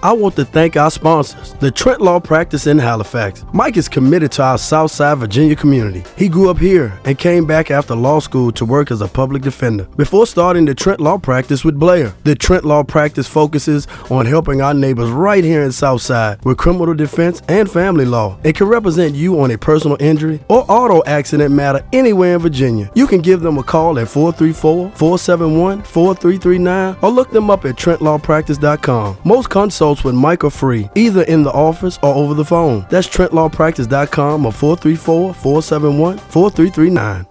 I 0.00 0.12
want 0.12 0.36
to 0.36 0.44
thank 0.44 0.76
our 0.76 0.92
sponsors, 0.92 1.54
the 1.54 1.72
Trent 1.72 2.00
Law 2.00 2.20
Practice 2.20 2.68
in 2.68 2.78
Halifax. 2.78 3.44
Mike 3.52 3.76
is 3.76 3.88
committed 3.88 4.30
to 4.32 4.44
our 4.44 4.56
Southside 4.56 5.18
Virginia 5.18 5.56
community. 5.56 6.04
He 6.16 6.28
grew 6.28 6.50
up 6.50 6.58
here 6.58 6.96
and 7.04 7.18
came 7.18 7.46
back 7.46 7.72
after 7.72 7.96
law 7.96 8.20
school 8.20 8.52
to 8.52 8.64
work 8.64 8.92
as 8.92 9.00
a 9.00 9.08
public 9.08 9.42
defender 9.42 9.84
before 9.96 10.28
starting 10.28 10.66
the 10.66 10.74
Trent 10.74 11.00
Law 11.00 11.18
Practice 11.18 11.64
with 11.64 11.80
Blair. 11.80 12.14
The 12.22 12.36
Trent 12.36 12.64
Law 12.64 12.84
Practice 12.84 13.26
focuses 13.26 13.88
on 14.08 14.24
helping 14.24 14.62
our 14.62 14.72
neighbors 14.72 15.10
right 15.10 15.42
here 15.42 15.64
in 15.64 15.72
Southside 15.72 16.44
with 16.44 16.58
criminal 16.58 16.94
defense 16.94 17.42
and 17.48 17.68
family 17.68 18.04
law 18.04 18.38
and 18.44 18.54
can 18.54 18.68
represent 18.68 19.16
you 19.16 19.40
on 19.40 19.50
a 19.50 19.58
personal 19.58 19.96
injury 19.98 20.38
or 20.48 20.64
auto 20.68 21.02
accident 21.06 21.52
matter 21.52 21.84
anywhere 21.92 22.36
in 22.36 22.40
Virginia. 22.40 22.88
You 22.94 23.08
can 23.08 23.20
give 23.20 23.40
them 23.40 23.58
a 23.58 23.64
call 23.64 23.98
at 23.98 24.06
434 24.08 24.92
471 24.92 25.82
4339 25.82 26.96
or 27.02 27.10
look 27.10 27.32
them 27.32 27.50
up 27.50 27.64
at 27.64 27.74
TrentLawPractice.com. 27.74 29.18
Most 29.24 29.50
consults 29.50 29.87
with 29.96 30.14
Mike 30.14 30.44
are 30.44 30.50
free, 30.50 30.88
either 30.94 31.22
in 31.22 31.42
the 31.42 31.50
office 31.50 31.98
or 32.02 32.14
over 32.14 32.34
the 32.34 32.44
phone. 32.44 32.86
That's 32.90 33.08
TrentLawPractice.com 33.08 34.46
or 34.46 34.52
434 34.52 35.34
471 35.34 36.18
4339. 36.18 37.26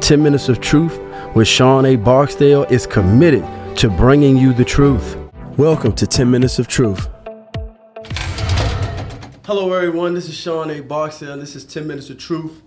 10 0.00 0.22
Minutes 0.22 0.48
of 0.48 0.60
Truth 0.60 0.98
with 1.34 1.46
Sean 1.46 1.86
A. 1.86 1.96
Barksdale 1.96 2.64
is 2.64 2.86
committed 2.86 3.44
to 3.76 3.88
bringing 3.88 4.36
you 4.36 4.52
the 4.52 4.64
truth. 4.64 5.16
Welcome 5.56 5.92
to 5.92 6.06
10 6.06 6.30
Minutes 6.30 6.58
of 6.58 6.66
Truth. 6.66 7.08
Hello, 9.46 9.72
everyone. 9.72 10.14
This 10.14 10.28
is 10.28 10.34
Sean 10.34 10.70
A. 10.70 10.80
Barksdale. 10.80 11.32
and 11.32 11.42
This 11.42 11.54
is 11.54 11.64
10 11.64 11.86
Minutes 11.86 12.10
of 12.10 12.18
Truth. 12.18 12.62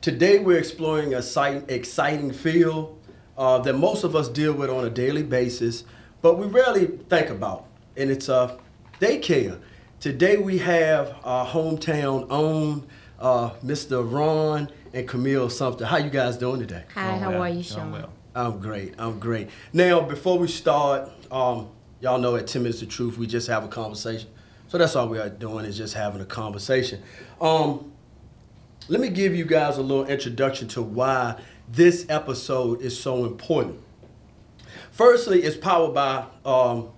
Today, 0.00 0.38
we're 0.38 0.58
exploring 0.58 1.12
a 1.12 1.22
exciting 1.68 2.32
field 2.32 2.98
uh, 3.36 3.58
that 3.58 3.74
most 3.74 4.04
of 4.04 4.14
us 4.14 4.28
deal 4.28 4.52
with 4.52 4.70
on 4.70 4.84
a 4.84 4.90
daily 4.90 5.22
basis, 5.22 5.84
but 6.22 6.38
we 6.38 6.46
rarely 6.46 6.86
think 6.86 7.30
about, 7.30 7.66
and 8.00 8.10
it's 8.10 8.28
a 8.28 8.58
daycare. 8.98 9.60
Today, 10.00 10.38
we 10.38 10.56
have 10.58 11.14
our 11.22 11.46
hometown 11.46 12.26
own 12.30 12.86
uh, 13.18 13.50
Mr. 13.62 14.10
Ron 14.10 14.70
and 14.94 15.06
Camille 15.06 15.50
Sumter. 15.50 15.84
How 15.84 15.98
you 15.98 16.08
guys 16.08 16.38
doing 16.38 16.60
today? 16.60 16.84
Hi, 16.94 17.18
how 17.18 17.30
well. 17.30 17.42
are 17.42 17.48
you, 17.48 17.54
Doing 17.56 17.64
Sean? 17.64 17.92
well. 17.92 18.10
I'm 18.34 18.58
great. 18.58 18.94
I'm 18.98 19.18
great. 19.18 19.50
Now, 19.74 20.00
before 20.00 20.38
we 20.38 20.48
start, 20.48 21.10
um, 21.30 21.68
y'all 22.00 22.18
know 22.18 22.36
at 22.36 22.46
10 22.46 22.62
Minutes 22.62 22.80
of 22.80 22.88
Truth, 22.88 23.18
we 23.18 23.26
just 23.26 23.48
have 23.48 23.64
a 23.64 23.68
conversation. 23.68 24.30
So 24.68 24.78
that's 24.78 24.96
all 24.96 25.08
we 25.08 25.18
are 25.18 25.28
doing 25.28 25.66
is 25.66 25.76
just 25.76 25.92
having 25.92 26.22
a 26.22 26.26
conversation. 26.26 27.02
Um, 27.38 27.92
let 28.88 29.00
me 29.00 29.10
give 29.10 29.34
you 29.34 29.44
guys 29.44 29.76
a 29.76 29.82
little 29.82 30.06
introduction 30.06 30.68
to 30.68 30.80
why 30.80 31.38
this 31.68 32.06
episode 32.08 32.80
is 32.80 32.98
so 32.98 33.26
important. 33.26 33.78
Firstly, 34.90 35.42
it's 35.42 35.56
powered 35.56 35.92
by 35.94 36.24
um, 36.46 36.90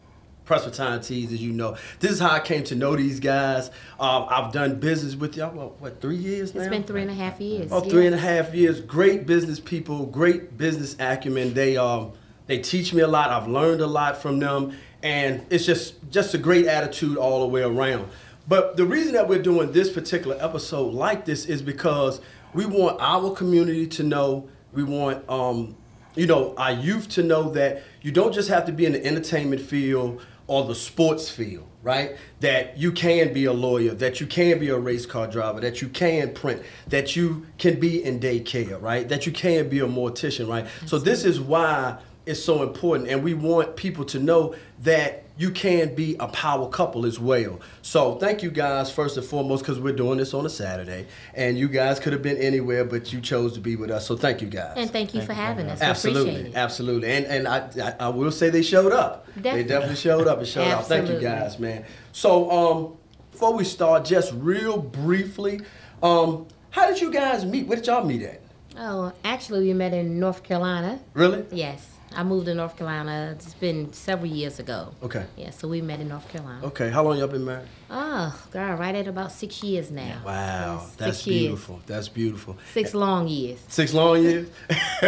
Presbyterian 0.45 1.01
Tees, 1.01 1.33
as 1.33 1.43
you 1.43 1.53
know. 1.53 1.77
This 2.01 2.11
is 2.13 2.21
how 2.21 2.31
I 2.31 2.41
came 2.41 2.65
to 2.65 2.75
know 2.75 2.97
these 2.97 3.21
guys. 3.21 3.71
Uh, 3.99 4.25
I've 4.25 4.53
done 4.53 4.81
business 4.81 5.15
with 5.15 5.37
y'all, 5.37 5.53
what, 5.53 5.81
what 5.81 6.01
three 6.01 6.17
years 6.17 6.55
now? 6.55 6.63
It's 6.63 6.71
been 6.71 6.85
three 6.85 7.03
and 7.03 7.11
a 7.11 7.15
half 7.15 7.41
years. 7.41 7.71
Oh, 7.73 7.83
yeah. 7.83 7.91
three 7.91 8.07
and 8.07 8.15
a 8.15 8.19
half 8.19 8.55
years. 8.55 8.81
Great 8.81 9.27
business 9.27 9.61
people, 9.61 10.07
great 10.07 10.57
business 10.59 10.97
acumen. 10.99 11.55
They 11.55 11.77
um 11.77 12.13
they 12.47 12.59
teach 12.59 12.93
me 12.93 13.03
a 13.03 13.09
lot. 13.09 13.31
I've 13.31 13.49
learned 13.49 13.81
a 13.81 13.87
lot 13.87 14.21
from 14.21 14.39
them, 14.39 14.77
and 15.03 15.47
it's 15.51 15.65
just 15.65 15.95
just 16.11 16.35
a 16.35 16.39
great 16.39 16.67
attitude 16.67 17.17
all 17.17 17.41
the 17.41 17.47
way 17.47 17.63
around. 17.63 18.09
But 18.49 18.77
the 18.77 18.85
reason 18.85 19.13
that 19.13 19.29
we're 19.29 19.43
doing 19.43 19.71
this 19.73 19.93
particular 19.93 20.37
episode 20.41 20.93
like 20.93 21.25
this 21.25 21.47
is 21.47 21.63
because 21.63 22.21
we 22.53 22.67
want 22.67 23.01
our 23.01 23.33
community 23.35 23.87
to 23.89 24.03
know. 24.03 24.49
We 24.73 24.83
want 24.83 25.29
um 25.29 25.77
you 26.15 26.27
know 26.27 26.55
our 26.57 26.73
youth 26.73 27.09
to 27.11 27.23
know 27.23 27.51
that 27.51 27.83
you 28.03 28.11
don't 28.11 28.33
just 28.35 28.49
have 28.49 28.67
to 28.67 28.73
be 28.73 28.85
in 28.87 28.93
the 28.93 29.05
entertainment 29.05 29.63
field 29.63 30.21
or 30.53 30.65
the 30.65 30.75
sports 30.75 31.31
field, 31.31 31.67
right? 31.83 32.15
That 32.41 32.77
you 32.77 32.93
can 32.93 33.33
be 33.33 33.47
a 33.47 33.55
lawyer, 33.55 33.95
that 33.95 34.21
you 34.21 34.27
can 34.27 34.59
be 34.59 34.69
a 34.69 34.77
race 34.77 35.07
car 35.07 35.27
driver, 35.27 35.61
that 35.61 35.81
you 35.81 35.89
can 35.89 36.35
print, 36.35 36.63
that 36.89 37.17
you 37.17 37.47
can 37.57 37.81
be 37.81 38.05
in 38.05 38.21
daycare, 38.21 38.81
right? 38.81 39.09
That 39.09 39.25
you 39.25 39.33
can 39.33 39.71
be 39.71 39.79
a 39.79 39.87
mortician, 39.87 40.49
right? 40.49 40.67
So 40.85 40.99
this 40.99 41.25
is 41.25 41.41
why 41.41 41.97
it's 42.27 42.43
so 42.43 42.63
important, 42.63 43.09
and 43.09 43.23
we 43.23 43.35
want 43.35 43.77
people 43.77 44.05
to 44.07 44.19
know 44.19 44.55
that 44.81 45.25
you 45.39 45.51
can 45.51 45.95
be 45.95 46.15
a 46.21 46.29
power 46.29 46.69
couple 46.69 47.07
as 47.07 47.19
well. 47.19 47.59
So 47.81 48.17
thank 48.17 48.43
you 48.43 48.51
guys 48.51 48.93
first 48.93 49.17
and 49.17 49.25
foremost 49.27 49.63
because 49.65 49.81
we're 49.81 49.95
doing 49.95 50.19
this 50.19 50.35
on 50.35 50.45
a 50.45 50.51
Saturday, 50.51 51.07
and 51.35 51.59
you 51.59 51.69
guys 51.69 51.99
could 51.99 52.13
have 52.13 52.23
been 52.23 52.37
anywhere, 52.37 52.85
but 52.85 53.13
you 53.13 53.21
chose 53.21 53.55
to 53.55 53.61
be 53.61 53.75
with 53.75 53.91
us. 53.91 54.07
So 54.07 54.17
thank 54.17 54.43
you 54.43 54.49
guys. 54.49 54.75
And 54.77 54.91
thank 54.91 55.15
you 55.15 55.23
for 55.23 55.33
having 55.33 55.69
us. 55.69 55.81
We 55.81 55.87
Absolutely, 55.87 56.31
appreciate 56.33 56.57
absolutely, 56.57 57.11
and 57.11 57.27
and 57.27 57.49
I, 57.49 57.71
I 57.83 58.07
I 58.07 58.09
will 58.11 58.31
say 58.31 58.51
they 58.51 58.63
showed 58.63 58.93
up. 58.93 59.27
They 59.35 59.43
Definitely. 59.43 59.69
definitely 59.69 59.97
showed 59.97 60.27
up 60.29 60.39
and 60.39 60.47
showed 60.47 60.69
out. 60.69 60.87
Thank 60.87 61.09
you 61.09 61.19
guys, 61.19 61.59
man. 61.59 61.85
So 62.13 62.51
um, 62.51 62.97
before 63.33 63.55
we 63.55 63.65
start, 63.65 64.05
just 64.05 64.33
real 64.35 64.79
briefly, 64.79 65.61
um, 66.03 66.47
how 66.71 66.89
did 66.89 67.01
you 67.01 67.11
guys 67.11 67.45
meet? 67.45 67.67
Where 67.67 67.77
did 67.77 67.87
y'all 67.87 68.05
meet 68.05 68.23
at? 68.23 68.41
Oh, 68.79 69.13
actually, 69.25 69.67
we 69.67 69.73
met 69.75 69.93
in 69.93 70.21
North 70.21 70.43
Carolina. 70.43 71.01
Really? 71.15 71.45
Yes, 71.51 71.87
I 72.17 72.23
moved 72.23 72.47
to 72.47 72.55
North 72.55 72.77
Carolina. 72.77 73.33
It's 73.37 73.55
been 73.55 73.93
several 73.93 74.27
years 74.31 74.59
ago. 74.59 74.95
Okay. 75.03 75.25
Yeah, 75.37 75.51
so 75.51 75.69
we 75.69 75.81
met 75.81 76.01
in 76.01 76.09
North 76.09 76.29
Carolina. 76.29 76.67
Okay. 76.67 76.91
How 76.91 77.03
long 77.03 77.19
y'all 77.19 77.27
been 77.29 77.45
married? 77.45 77.69
Oh, 77.91 78.35
God, 78.53 78.79
right 78.79 78.95
at 78.95 79.07
about 79.07 79.33
six 79.33 79.63
years 79.63 79.91
now. 79.91 80.21
Wow, 80.25 80.81
Yes, 80.83 80.95
that's 80.97 81.17
six 81.19 81.27
years. 81.27 81.41
beautiful. 81.43 81.81
That's 81.87 82.09
beautiful. 82.09 82.57
Six 82.73 82.95
long 82.95 83.29
years. 83.29 83.61
Six 83.69 83.93
long 83.95 84.23
years. 84.23 84.49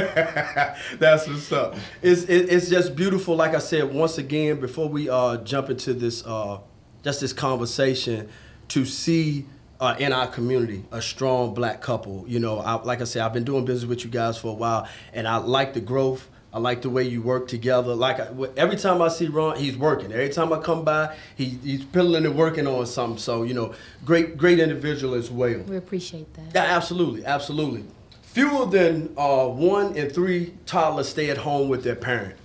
That's 0.98 1.26
what's 1.28 1.50
up. 1.52 1.76
It's 2.02 2.24
it, 2.24 2.50
it's 2.52 2.68
just 2.68 2.94
beautiful. 2.96 3.36
Like 3.36 3.54
I 3.54 3.58
said, 3.58 3.92
once 3.92 4.18
again, 4.18 4.60
before 4.60 4.88
we 4.88 5.08
uh, 5.08 5.38
jump 5.38 5.70
into 5.70 5.94
this, 5.94 6.24
uh, 6.26 6.58
just 7.02 7.20
this 7.20 7.32
conversation, 7.32 8.28
to 8.68 8.84
see 8.84 9.46
uh, 9.80 9.94
in 9.98 10.12
our 10.12 10.26
community 10.26 10.84
a 10.92 11.00
strong 11.02 11.54
black 11.54 11.80
couple. 11.80 12.24
You 12.26 12.38
know, 12.40 12.58
I, 12.58 12.74
like 12.82 13.00
I 13.00 13.04
said, 13.04 13.22
I've 13.22 13.32
been 13.32 13.44
doing 13.44 13.64
business 13.64 13.88
with 13.88 14.04
you 14.04 14.10
guys 14.10 14.38
for 14.38 14.48
a 14.48 14.54
while, 14.54 14.88
and 15.12 15.26
I 15.28 15.36
like 15.36 15.74
the 15.74 15.80
growth. 15.80 16.28
I 16.54 16.60
like 16.60 16.82
the 16.82 16.88
way 16.88 17.02
you 17.02 17.20
work 17.20 17.48
together. 17.48 17.96
Like 17.96 18.20
I, 18.20 18.28
every 18.56 18.76
time 18.76 19.02
I 19.02 19.08
see 19.08 19.26
Ron, 19.26 19.56
he's 19.56 19.76
working. 19.76 20.12
Every 20.12 20.28
time 20.28 20.52
I 20.52 20.60
come 20.60 20.84
by, 20.84 21.16
he, 21.34 21.46
he's 21.46 21.84
piddling 21.84 22.24
and 22.24 22.36
working 22.36 22.68
on 22.68 22.86
something. 22.86 23.18
So 23.18 23.42
you 23.42 23.54
know, 23.54 23.74
great 24.04 24.38
great 24.38 24.60
individual 24.60 25.14
as 25.14 25.32
well. 25.32 25.58
We 25.62 25.76
appreciate 25.76 26.32
that. 26.34 26.54
Yeah, 26.54 26.76
absolutely, 26.76 27.26
absolutely. 27.26 27.84
Fewer 28.22 28.66
than 28.66 29.12
uh, 29.18 29.48
one 29.48 29.96
in 29.96 30.10
three 30.10 30.54
toddlers 30.64 31.08
stay 31.08 31.28
at 31.28 31.38
home 31.38 31.68
with 31.68 31.82
their 31.82 31.96
parent 31.96 32.36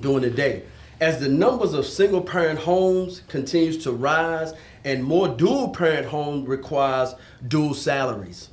during 0.00 0.22
the 0.22 0.30
day. 0.30 0.64
As 1.00 1.20
the 1.20 1.28
numbers 1.28 1.74
of 1.74 1.86
single 1.86 2.22
parent 2.22 2.58
homes 2.58 3.22
continues 3.28 3.78
to 3.84 3.92
rise 3.92 4.52
and 4.84 5.02
more 5.02 5.28
dual 5.28 5.68
parent 5.68 6.06
home 6.06 6.44
requires 6.44 7.14
dual 7.46 7.74
salaries. 7.74 8.48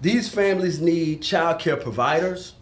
These 0.00 0.28
families 0.28 0.80
need 0.80 1.22
child 1.22 1.58
care 1.60 1.76
providers 1.76 2.54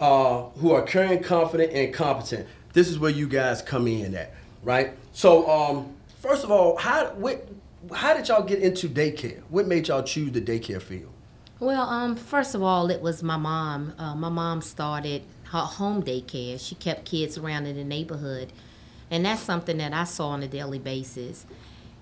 uh, 0.00 0.44
who 0.58 0.72
are 0.72 0.82
caring, 0.82 1.22
confident, 1.22 1.72
and 1.72 1.92
competent. 1.92 2.46
This 2.72 2.88
is 2.88 2.98
where 2.98 3.10
you 3.10 3.28
guys 3.28 3.62
come 3.62 3.86
in 3.86 4.14
at, 4.14 4.32
right? 4.62 4.92
So, 5.12 5.48
um, 5.48 5.94
first 6.18 6.44
of 6.44 6.50
all, 6.50 6.76
how 6.76 7.06
what, 7.10 7.46
how 7.92 8.14
did 8.14 8.28
y'all 8.28 8.42
get 8.42 8.60
into 8.60 8.88
daycare? 8.88 9.42
What 9.48 9.66
made 9.66 9.88
y'all 9.88 10.02
choose 10.02 10.32
the 10.32 10.40
daycare 10.40 10.80
field? 10.80 11.12
Well, 11.58 11.82
um, 11.82 12.16
first 12.16 12.54
of 12.54 12.62
all, 12.62 12.90
it 12.90 13.02
was 13.02 13.22
my 13.22 13.36
mom. 13.36 13.92
Uh, 13.98 14.14
my 14.14 14.30
mom 14.30 14.62
started 14.62 15.22
her 15.50 15.58
home 15.58 16.02
daycare. 16.02 16.58
She 16.58 16.74
kept 16.74 17.04
kids 17.04 17.36
around 17.36 17.66
in 17.66 17.76
the 17.76 17.84
neighborhood, 17.84 18.52
and 19.10 19.24
that's 19.26 19.42
something 19.42 19.76
that 19.78 19.92
I 19.92 20.04
saw 20.04 20.28
on 20.28 20.42
a 20.42 20.48
daily 20.48 20.78
basis. 20.78 21.44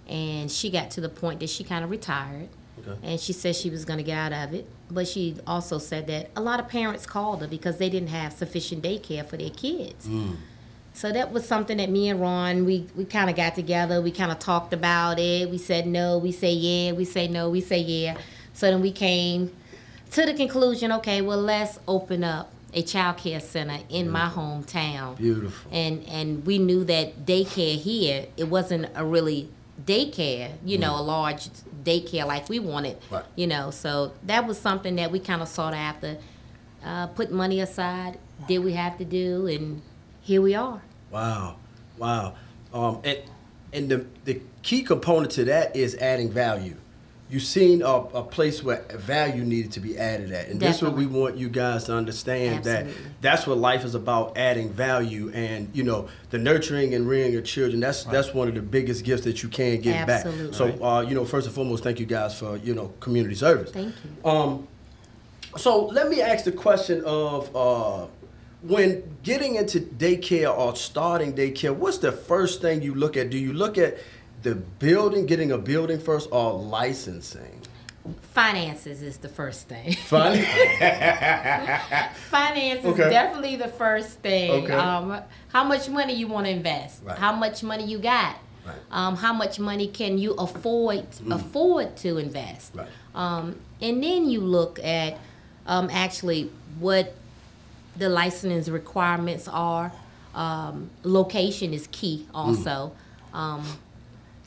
And 0.06 0.50
she 0.50 0.70
got 0.70 0.90
to 0.92 1.00
the 1.00 1.08
point 1.08 1.40
that 1.40 1.50
she 1.50 1.64
kind 1.64 1.84
of 1.84 1.90
retired, 1.90 2.48
Okay. 2.86 2.98
and 3.02 3.20
she 3.20 3.32
said 3.32 3.56
she 3.56 3.70
was 3.70 3.84
going 3.84 3.98
to 3.98 4.02
get 4.04 4.32
out 4.32 4.48
of 4.48 4.54
it. 4.54 4.66
But 4.90 5.08
she 5.08 5.36
also 5.46 5.78
said 5.78 6.06
that 6.06 6.30
a 6.36 6.40
lot 6.40 6.60
of 6.60 6.68
parents 6.68 7.06
called 7.06 7.42
her 7.42 7.48
because 7.48 7.78
they 7.78 7.90
didn't 7.90 8.08
have 8.08 8.32
sufficient 8.32 8.82
daycare 8.82 9.26
for 9.26 9.36
their 9.36 9.50
kids. 9.50 10.06
Hmm. 10.06 10.34
So 10.92 11.12
that 11.12 11.32
was 11.32 11.46
something 11.46 11.76
that 11.76 11.90
me 11.90 12.08
and 12.08 12.20
Ron 12.20 12.64
we 12.64 12.86
we 12.96 13.04
kind 13.04 13.30
of 13.30 13.36
got 13.36 13.54
together. 13.54 14.02
We 14.02 14.10
kind 14.10 14.32
of 14.32 14.38
talked 14.38 14.72
about 14.72 15.18
it. 15.18 15.48
We 15.48 15.58
said 15.58 15.86
no. 15.86 16.18
We 16.18 16.32
say 16.32 16.52
yeah. 16.52 16.92
We 16.92 17.04
say 17.04 17.28
no. 17.28 17.50
We 17.50 17.60
say 17.60 17.78
yeah. 17.78 18.16
So 18.52 18.68
then 18.70 18.80
we 18.80 18.90
came 18.90 19.52
to 20.10 20.26
the 20.26 20.34
conclusion. 20.34 20.90
Okay, 20.92 21.20
well 21.20 21.40
let's 21.40 21.78
open 21.86 22.24
up 22.24 22.50
a 22.74 22.82
child 22.82 23.16
care 23.18 23.40
center 23.40 23.78
in 23.88 24.10
my 24.10 24.28
hometown. 24.28 25.16
Beautiful. 25.16 25.70
And 25.70 26.04
and 26.08 26.44
we 26.44 26.58
knew 26.58 26.82
that 26.84 27.24
daycare 27.24 27.76
here 27.76 28.26
it 28.36 28.48
wasn't 28.48 28.88
a 28.94 29.04
really 29.04 29.48
daycare. 29.84 30.52
You 30.64 30.78
know, 30.78 30.98
a 30.98 31.02
large 31.02 31.48
daycare 31.84 32.26
like 32.26 32.48
we 32.48 32.58
wanted. 32.58 32.98
Right. 33.10 33.24
You 33.36 33.46
know, 33.46 33.70
so 33.70 34.12
that 34.24 34.46
was 34.46 34.58
something 34.58 34.96
that 34.96 35.10
we 35.10 35.20
kind 35.20 35.42
of 35.42 35.48
sought 35.48 35.74
after. 35.74 36.18
Uh, 36.84 37.08
put 37.08 37.32
money 37.32 37.60
aside, 37.60 38.18
did 38.46 38.58
we 38.60 38.72
have 38.72 38.96
to 38.98 39.04
do, 39.04 39.46
and 39.48 39.82
here 40.20 40.40
we 40.40 40.54
are. 40.54 40.80
Wow, 41.10 41.56
wow. 41.96 42.34
Um, 42.72 43.00
and 43.02 43.18
and 43.72 43.88
the 43.88 44.06
the 44.24 44.40
key 44.62 44.82
component 44.82 45.32
to 45.32 45.44
that 45.44 45.74
is 45.74 45.96
adding 45.96 46.30
value, 46.30 46.76
you 47.30 47.40
seen 47.40 47.82
a, 47.82 47.86
a 47.86 48.22
place 48.22 48.62
where 48.62 48.82
value 48.94 49.44
needed 49.44 49.72
to 49.72 49.80
be 49.80 49.98
added 49.98 50.32
at, 50.32 50.48
and 50.48 50.58
this 50.58 50.76
is 50.76 50.82
what 50.82 50.94
we 50.94 51.06
want 51.06 51.36
you 51.36 51.48
guys 51.48 51.84
to 51.84 51.94
understand 51.94 52.64
that 52.64 52.86
that's 53.20 53.46
what 53.46 53.58
life 53.58 53.84
is 53.84 53.94
about: 53.94 54.38
adding 54.38 54.70
value, 54.70 55.30
and 55.34 55.68
you 55.74 55.82
know, 55.82 56.08
the 56.30 56.38
nurturing 56.38 56.94
and 56.94 57.06
rearing 57.06 57.36
of 57.36 57.44
children. 57.44 57.80
That's 57.80 58.04
that's 58.04 58.32
one 58.32 58.48
of 58.48 58.54
the 58.54 58.62
biggest 58.62 59.04
gifts 59.04 59.24
that 59.24 59.42
you 59.42 59.48
can 59.50 59.80
give 59.80 60.06
back. 60.06 60.24
Absolutely. 60.24 60.52
So, 60.54 60.84
uh, 60.84 61.00
you 61.02 61.14
know, 61.14 61.24
first 61.26 61.46
and 61.46 61.54
foremost, 61.54 61.84
thank 61.84 62.00
you 62.00 62.06
guys 62.06 62.38
for 62.38 62.56
you 62.56 62.74
know 62.74 62.92
community 63.00 63.34
service. 63.34 63.70
Thank 63.72 63.94
you. 64.04 64.30
Um, 64.30 64.68
so 65.56 65.86
let 65.86 66.08
me 66.08 66.22
ask 66.22 66.44
the 66.44 66.52
question 66.52 67.02
of 67.04 67.54
uh, 67.54 68.06
when 68.62 69.16
getting 69.22 69.56
into 69.56 69.80
daycare 69.80 70.56
or 70.56 70.74
starting 70.76 71.34
daycare, 71.34 71.74
what's 71.74 71.98
the 71.98 72.12
first 72.12 72.60
thing 72.60 72.82
you 72.82 72.94
look 72.94 73.16
at? 73.16 73.30
Do 73.30 73.38
you 73.38 73.52
look 73.52 73.78
at 73.78 73.98
the 74.42 74.54
building, 74.54 75.26
getting 75.26 75.52
a 75.52 75.58
building 75.58 75.98
first, 75.98 76.28
or 76.32 76.52
licensing? 76.52 77.60
Finances 78.32 79.02
is 79.02 79.18
the 79.18 79.28
first 79.28 79.68
thing. 79.68 79.92
Fun. 80.06 80.32
Finance 82.30 82.84
Okay. 82.84 83.02
is 83.04 83.10
definitely 83.12 83.56
the 83.56 83.68
first 83.68 84.20
thing. 84.20 84.64
Okay. 84.64 84.72
Um, 84.72 85.20
how 85.48 85.64
much 85.64 85.88
money 85.88 86.14
you 86.14 86.26
want 86.26 86.46
to 86.46 86.52
invest? 86.52 87.02
Right. 87.04 87.18
How 87.18 87.32
much 87.34 87.62
money 87.62 87.84
you 87.84 87.98
got? 87.98 88.36
Right. 88.66 88.76
Um, 88.90 89.16
how 89.16 89.32
much 89.32 89.58
money 89.58 89.88
can 89.88 90.18
you 90.18 90.32
afford 90.34 91.06
afford 91.30 91.96
to 91.98 92.18
invest? 92.18 92.74
Right. 92.74 92.88
Um, 93.14 93.56
and 93.80 94.02
then 94.02 94.28
you 94.30 94.40
look 94.40 94.78
at 94.82 95.18
um, 95.66 95.88
actually 95.90 96.50
what 96.78 97.14
the 97.96 98.08
licensing 98.08 98.72
requirements 98.72 99.48
are. 99.48 99.92
Um, 100.34 100.90
location 101.02 101.74
is 101.74 101.88
key 101.90 102.26
also. 102.32 102.92
Um, 103.32 103.64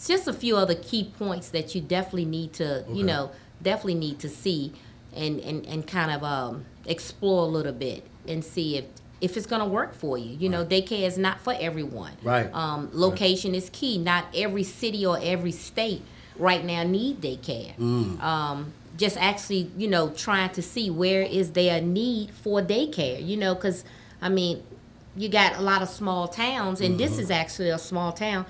it's 0.01 0.07
just 0.07 0.27
a 0.27 0.33
few 0.33 0.57
other 0.57 0.73
key 0.73 1.11
points 1.19 1.49
that 1.49 1.75
you 1.75 1.81
definitely 1.81 2.25
need 2.25 2.53
to, 2.53 2.79
Okay. 2.85 2.93
you 2.93 3.03
know, 3.03 3.29
definitely 3.61 3.93
need 3.95 4.17
to 4.19 4.29
see 4.29 4.73
and, 5.15 5.39
and, 5.41 5.63
and 5.67 5.85
kind 5.85 6.09
of 6.09 6.23
um, 6.23 6.65
explore 6.87 7.43
a 7.43 7.47
little 7.47 7.71
bit 7.71 8.03
and 8.27 8.43
see 8.43 8.77
if 8.77 8.85
if 9.21 9.37
it's 9.37 9.45
going 9.45 9.61
to 9.61 9.67
work 9.67 9.93
for 9.93 10.17
you. 10.17 10.35
You 10.35 10.49
know, 10.49 10.65
daycare 10.65 11.05
is 11.05 11.15
not 11.19 11.39
for 11.41 11.53
everyone. 11.59 12.13
Right. 12.23 12.51
Um, 12.55 12.89
location 12.91 13.53
is 13.53 13.69
key. 13.69 13.99
Not 13.99 14.25
every 14.33 14.63
city 14.63 15.05
or 15.05 15.19
every 15.21 15.51
state 15.51 16.01
right 16.35 16.65
now 16.65 16.81
need 16.81 17.21
daycare. 17.21 17.75
Mm. 17.77 18.19
Um, 18.19 18.73
just 18.97 19.17
actually, 19.17 19.69
you 19.77 19.87
know, 19.87 20.09
trying 20.09 20.49
to 20.53 20.63
see 20.63 20.89
where 20.89 21.21
is 21.21 21.51
there 21.51 21.77
a 21.77 21.81
need 21.81 22.31
for 22.31 22.63
daycare. 22.63 23.23
You 23.23 23.37
know, 23.37 23.53
because 23.53 23.83
I 24.23 24.29
mean, 24.29 24.63
you 25.15 25.29
got 25.29 25.57
a 25.57 25.61
lot 25.61 25.83
of 25.83 25.89
small 25.89 26.27
towns, 26.27 26.81
and 26.81 26.99
this 26.99 27.11
Mm-hmm. 27.11 27.19
is 27.21 27.29
actually 27.29 27.69
a 27.69 27.77
small 27.77 28.11
town. 28.13 28.47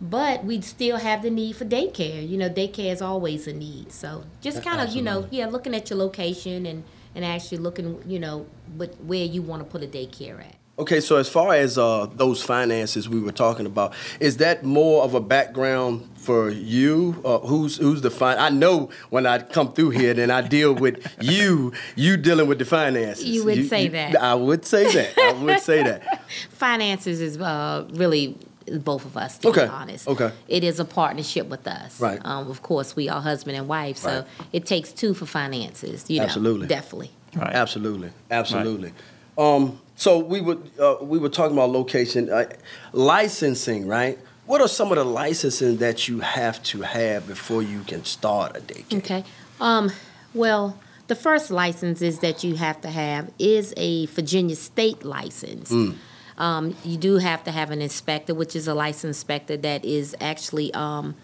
But 0.00 0.44
we'd 0.44 0.64
still 0.64 0.96
have 0.96 1.22
the 1.22 1.30
need 1.30 1.56
for 1.56 1.64
daycare. 1.64 2.26
You 2.26 2.38
know, 2.38 2.48
daycare 2.48 2.90
is 2.92 3.02
always 3.02 3.46
a 3.46 3.52
need. 3.52 3.92
So 3.92 4.24
just 4.40 4.62
kind 4.62 4.80
of, 4.80 4.94
you 4.94 5.02
know, 5.02 5.26
yeah, 5.30 5.46
looking 5.46 5.74
at 5.74 5.90
your 5.90 5.98
location 5.98 6.66
and 6.66 6.84
and 7.14 7.24
actually 7.24 7.58
looking, 7.58 8.02
you 8.06 8.18
know, 8.18 8.46
but 8.76 8.94
where 9.02 9.24
you 9.24 9.42
want 9.42 9.62
to 9.62 9.68
put 9.68 9.82
a 9.82 9.86
daycare 9.86 10.40
at. 10.40 10.56
Okay, 10.78 11.00
so 11.00 11.16
as 11.16 11.28
far 11.28 11.52
as 11.52 11.76
uh, 11.76 12.06
those 12.14 12.42
finances 12.42 13.06
we 13.06 13.20
were 13.20 13.32
talking 13.32 13.66
about, 13.66 13.92
is 14.18 14.38
that 14.38 14.64
more 14.64 15.02
of 15.02 15.12
a 15.12 15.20
background 15.20 16.08
for 16.16 16.48
you? 16.48 17.20
Uh, 17.22 17.38
who's 17.40 17.76
who's 17.76 18.00
the 18.00 18.10
fin? 18.10 18.38
I 18.38 18.48
know 18.48 18.88
when 19.10 19.26
I 19.26 19.40
come 19.40 19.74
through 19.74 19.90
here, 19.90 20.14
then 20.14 20.30
I 20.30 20.40
deal 20.40 20.74
with 20.74 21.06
you. 21.20 21.74
You 21.96 22.16
dealing 22.16 22.46
with 22.46 22.60
the 22.60 22.64
finances. 22.64 23.26
You 23.26 23.44
would 23.44 23.68
say 23.68 23.88
that. 23.88 24.16
I 24.16 24.34
would 24.34 24.64
say 24.64 24.90
that. 24.90 25.18
I 25.18 25.32
would 25.32 25.60
say 25.60 25.82
that. 25.82 26.24
finances 26.50 27.20
is 27.20 27.38
uh, 27.38 27.86
really 27.92 28.38
both 28.78 29.04
of 29.04 29.16
us 29.16 29.38
to 29.38 29.48
Okay, 29.48 29.64
be 29.64 29.68
honest 29.70 30.06
okay. 30.08 30.30
it 30.48 30.62
is 30.64 30.78
a 30.80 30.84
partnership 30.84 31.48
with 31.48 31.66
us 31.66 32.00
Right. 32.00 32.20
um, 32.24 32.48
of 32.50 32.62
course 32.62 32.94
we 32.96 33.08
are 33.08 33.20
husband 33.20 33.56
and 33.56 33.66
wife 33.68 33.96
so 33.96 34.08
Right. 34.08 34.48
it 34.52 34.66
takes 34.66 34.92
two 34.92 35.12
for 35.14 35.26
finances 35.26 36.08
you 36.08 36.18
know 36.18 36.24
Absolutely. 36.24 36.66
definitely 36.66 37.10
Right. 37.36 37.54
Absolutely, 37.54 38.10
absolutely. 38.30 38.92
Um, 39.38 39.80
so 39.94 40.18
we 40.18 40.40
were 40.40 40.58
uh, 40.80 40.96
we 41.00 41.16
were 41.18 41.28
talking 41.28 41.56
about 41.56 41.70
location, 41.70 42.28
uh, 42.28 42.44
licensing, 42.92 43.86
right? 43.86 44.18
What 44.46 44.60
are 44.60 44.68
some 44.68 44.90
of 44.90 44.96
the 44.96 45.04
licensing 45.04 45.76
that 45.78 46.08
you 46.08 46.20
have 46.20 46.60
to 46.64 46.80
have 46.82 47.26
before 47.28 47.62
you 47.62 47.80
can 47.84 48.04
start 48.04 48.56
a 48.56 48.60
daycare? 48.60 48.98
okay 48.98 49.24
um, 49.60 49.90
well 50.34 50.76
the 51.06 51.14
first 51.14 51.50
license 51.50 52.02
is 52.02 52.18
that 52.20 52.42
you 52.44 52.56
have 52.56 52.80
to 52.80 52.88
have 52.90 53.30
is 53.38 53.72
a 53.76 54.06
virginia 54.06 54.56
state 54.56 55.04
license 55.04 55.70
Mm. 55.70 55.94
Um, 56.40 56.74
you 56.84 56.96
do 56.96 57.18
have 57.18 57.44
to 57.44 57.50
have 57.52 57.70
an 57.70 57.80
inspector 57.82 58.34
which 58.34 58.56
is 58.56 58.66
a 58.66 58.74
licensed 58.74 59.04
inspector 59.20 59.56
that 59.58 59.84
is 59.84 60.16
actually 60.20 60.72
um, 60.74 61.14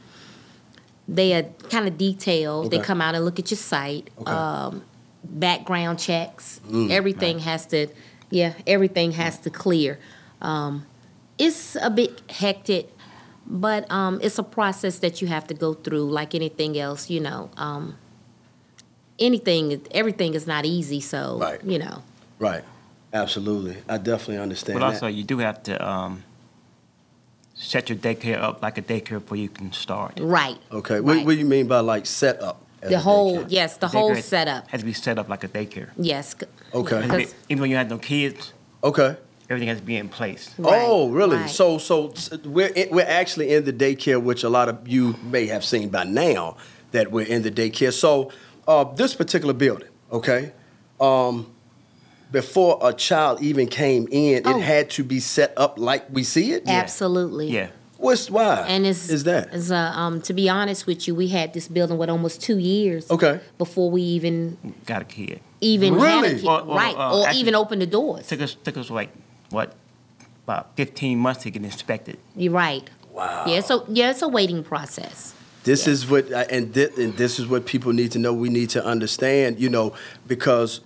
they 1.09 1.33
are 1.35 1.45
kind 1.71 1.87
of 1.89 1.97
detailed 1.99 2.71
they 2.71 2.79
come 2.79 3.01
out 3.01 3.15
and 3.17 3.25
look 3.25 3.39
at 3.39 3.51
your 3.51 3.59
site 3.59 4.11
Okay. 4.19 4.31
um, 4.33 4.83
background 5.25 5.99
checks. 5.99 6.61
Mm. 6.69 6.91
everything 6.91 7.39
has 7.41 7.67
to, 7.67 7.89
yeah, 8.31 8.53
everything 8.67 9.13
has 9.13 9.39
to 9.41 9.51
clear. 9.51 9.99
Um, 10.41 10.87
it's 11.39 11.77
a 11.83 11.91
bit 11.91 12.23
hectic, 12.31 12.91
but 13.47 13.91
um, 13.91 14.21
it's 14.23 14.39
a 14.39 14.43
process 14.45 14.99
that 15.01 15.21
you 15.21 15.29
have 15.29 15.47
to 15.49 15.55
go 15.55 15.75
through, 15.75 16.11
like 16.11 16.35
anything 16.35 16.79
else. 16.79 17.11
You 17.11 17.21
know, 17.21 17.51
um, 17.57 17.97
anything, 19.19 19.81
everything 19.91 20.35
is 20.35 20.47
not 20.47 20.65
easy. 20.65 21.01
So, 21.01 21.39
Right. 21.41 21.63
you 21.65 21.79
know, 21.79 22.03
Right. 22.39 22.65
Absolutely. 23.12 23.76
I 23.88 23.99
definitely 23.99 24.38
understand 24.38 24.79
But 24.79 24.85
also, 24.87 25.06
that. 25.06 25.12
you 25.12 25.25
do 25.25 25.38
have 25.38 25.62
to 25.64 25.88
um, 25.88 26.23
set 27.55 27.88
your 27.88 27.99
daycare 27.99 28.41
up 28.41 28.62
like 28.62 28.79
a 28.79 28.82
daycare 28.82 29.20
before 29.20 29.37
you 29.38 29.49
can 29.49 29.73
start. 29.73 30.19
right. 30.20 30.58
Okay. 30.73 31.00
What, 31.00 31.17
Right. 31.17 31.26
what 31.26 31.32
do 31.32 31.38
you 31.38 31.44
mean 31.47 31.67
by 31.67 31.81
like 31.81 32.06
set 32.06 32.43
up? 32.43 32.62
the 32.82 32.99
whole, 33.00 33.38
daycare? 33.38 33.47
yes, 33.49 33.76
the 33.79 33.88
whole 33.88 34.11
Daycare 34.14 34.23
setup. 34.23 34.69
has 34.69 34.81
to 34.81 34.87
be 34.87 34.93
set 34.93 35.19
up 35.19 35.29
like 35.29 35.43
a 35.43 35.49
daycare. 35.49 35.88
Yes. 35.97 36.37
Okay. 36.73 36.94
yeah, 36.97 37.03
Has 37.03 37.11
to 37.11 37.17
be- 37.19 37.25
'cause- 37.25 37.35
even 37.49 37.61
when 37.62 37.70
you 37.70 37.76
have 37.76 37.88
no 37.91 37.99
kids, 37.99 38.53
Okay. 38.85 39.17
everything 39.50 39.69
has 39.69 39.79
to 39.79 39.85
be 39.85 39.97
in 39.97 40.08
place. 40.08 40.50
Right, 40.58 40.82
oh, 40.87 41.08
really? 41.08 41.37
right. 41.37 41.50
So, 41.50 41.79
so 41.79 42.12
we're 42.44 42.70
we're 42.93 43.05
actually 43.08 43.53
in 43.55 43.64
the 43.64 43.73
daycare, 43.73 44.23
which 44.23 44.44
a 44.44 44.49
lot 44.49 44.69
of 44.69 44.87
you 44.87 45.17
may 45.25 45.47
have 45.47 45.64
seen 45.64 45.88
by 45.88 46.05
now 46.05 46.58
that 46.93 47.11
we're 47.11 47.26
in 47.26 47.43
the 47.43 47.50
daycare. 47.50 47.93
So, 47.93 48.31
uh, 48.69 48.85
this 48.85 49.14
particular 49.14 49.55
building, 49.55 49.88
okay, 50.12 50.53
um, 51.00 51.47
before 52.32 52.78
a 52.82 52.93
child 52.93 53.40
even 53.40 53.67
came 53.69 54.08
in, 54.11 54.43
Oh. 54.44 54.56
it 54.58 54.62
had 54.62 54.90
to 54.90 55.05
be 55.05 55.20
set 55.20 55.52
up 55.56 55.78
like 55.78 56.05
we 56.11 56.23
see 56.25 56.52
it. 56.52 56.64
absolutely. 56.67 57.50
Yeah. 57.50 57.69
What's 57.99 58.31
why? 58.31 58.64
And 58.69 58.84
it's 58.87 59.08
is 59.08 59.25
that 59.25 59.55
is, 59.55 59.73
uh, 59.73 59.76
um, 59.94 60.20
to 60.23 60.34
be 60.34 60.49
honest 60.50 60.87
with 60.87 61.08
you, 61.08 61.14
we 61.14 61.28
had 61.28 61.55
this 61.55 61.67
building 61.67 61.96
with 61.96 62.11
almost 62.11 62.43
two 62.43 62.58
years. 62.58 63.11
Okay. 63.11 63.40
Before 63.56 63.90
we 63.90 64.02
even 64.02 64.58
Got 64.84 65.02
a 65.02 65.05
kid. 65.06 65.40
even 65.62 65.94
had 65.94 66.02
Really? 66.02 66.28
a 66.28 66.34
kid, 66.34 66.44
Well, 66.44 66.67
well, 66.67 66.76
right, 66.76 66.94
uh, 66.94 67.17
or 67.19 67.26
actually- 67.26 67.40
even 67.40 67.55
open 67.55 67.78
the 67.78 67.87
doors. 67.87 68.26
Took 68.26 68.43
us 68.43 68.55
took 68.62 68.76
us 68.76 68.90
like 68.90 69.08
what 69.50 69.72
about 70.44 70.76
15 70.76 71.19
months 71.19 71.43
to 71.44 71.50
get 71.50 71.64
inspected. 71.64 72.19
You're 72.37 72.52
right. 72.52 72.88
Wow. 73.14 73.44
Yeah, 73.46 73.61
so 73.61 73.84
yeah, 73.88 74.11
it's 74.11 74.20
a 74.20 74.29
waiting 74.29 74.62
process. 74.62 75.32
This 75.64 75.87
Yeah. 75.87 75.93
is 75.94 76.08
what, 76.08 76.31
and, 76.31 76.72
thi- 76.74 76.91
and 77.03 77.17
this 77.17 77.41
is 77.41 77.46
what 77.48 77.65
people 77.65 77.93
need 77.94 78.12
to 78.12 78.19
know. 78.20 78.32
We 78.34 78.51
need 78.51 78.69
to 78.70 78.84
understand, 78.84 79.58
you 79.58 79.69
know, 79.70 79.94
because, 80.29 80.81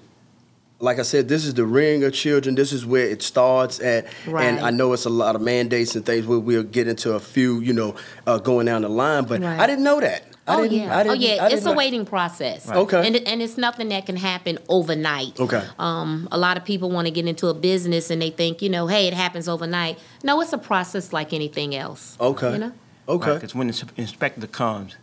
like 0.81 0.99
I 0.99 1.03
said, 1.03 1.29
this 1.29 1.45
is 1.45 1.55
the 1.55 1.65
ring 1.67 2.03
of 2.05 2.13
children. 2.13 2.55
This 2.55 2.73
is 2.73 2.85
where 2.87 3.07
it 3.07 3.23
starts 3.23 3.81
at, 3.81 4.07
and 4.27 4.33
Right. 4.33 4.63
I 4.63 4.71
know 4.71 4.93
it's 4.93 5.05
a 5.05 5.11
lot 5.11 5.37
of 5.37 5.43
mandates 5.43 5.95
and 5.95 6.05
things 6.05 6.27
where 6.27 6.39
we'll 6.39 6.63
get 6.63 6.89
into 6.89 7.13
a 7.13 7.21
few, 7.21 7.61
you 7.61 7.73
know, 7.73 7.95
uh, 8.27 8.39
going 8.39 8.67
down 8.67 8.83
the 8.83 8.89
line. 8.89 9.25
But 9.25 9.43
Right. 9.43 9.61
I 9.61 9.67
didn't 9.67 9.85
know 9.85 10.01
that. 10.01 10.25
I 10.49 10.57
oh 10.57 10.63
didn't, 10.63 10.79
yeah, 10.79 10.97
I 10.97 11.01
oh 11.01 11.05
didn't, 11.05 11.21
yeah, 11.21 11.45
I 11.45 11.49
it's 11.49 11.67
a 11.67 11.73
waiting 11.73 12.05
process. 12.07 12.67
Right. 12.67 12.79
Okay. 12.79 13.07
and 13.07 13.17
and 13.29 13.43
it's 13.43 13.57
nothing 13.57 13.91
that 13.91 14.07
can 14.07 14.17
happen 14.17 14.59
overnight. 14.69 15.39
Okay. 15.39 15.63
Um, 15.79 16.29
a 16.33 16.39
lot 16.39 16.57
of 16.57 16.65
people 16.65 16.91
want 16.91 17.07
to 17.07 17.13
get 17.13 17.27
into 17.27 17.47
a 17.49 17.55
business 17.55 18.11
and 18.11 18.21
they 18.21 18.31
think, 18.31 18.61
you 18.63 18.69
know, 18.69 18.87
hey, 18.89 19.07
it 19.07 19.15
happens 19.15 19.49
overnight. 19.49 19.99
No, 20.25 20.41
it's 20.41 20.53
a 20.53 20.59
process 20.59 21.13
like 21.13 21.33
anything 21.33 21.75
else. 21.75 22.17
Okay. 22.21 22.53
You 22.53 22.59
know, 22.59 22.73
Okay. 23.09 23.35
Because 23.35 23.55
when 23.55 23.67
the 23.69 23.85
inspector 23.97 24.47
comes, 24.47 24.97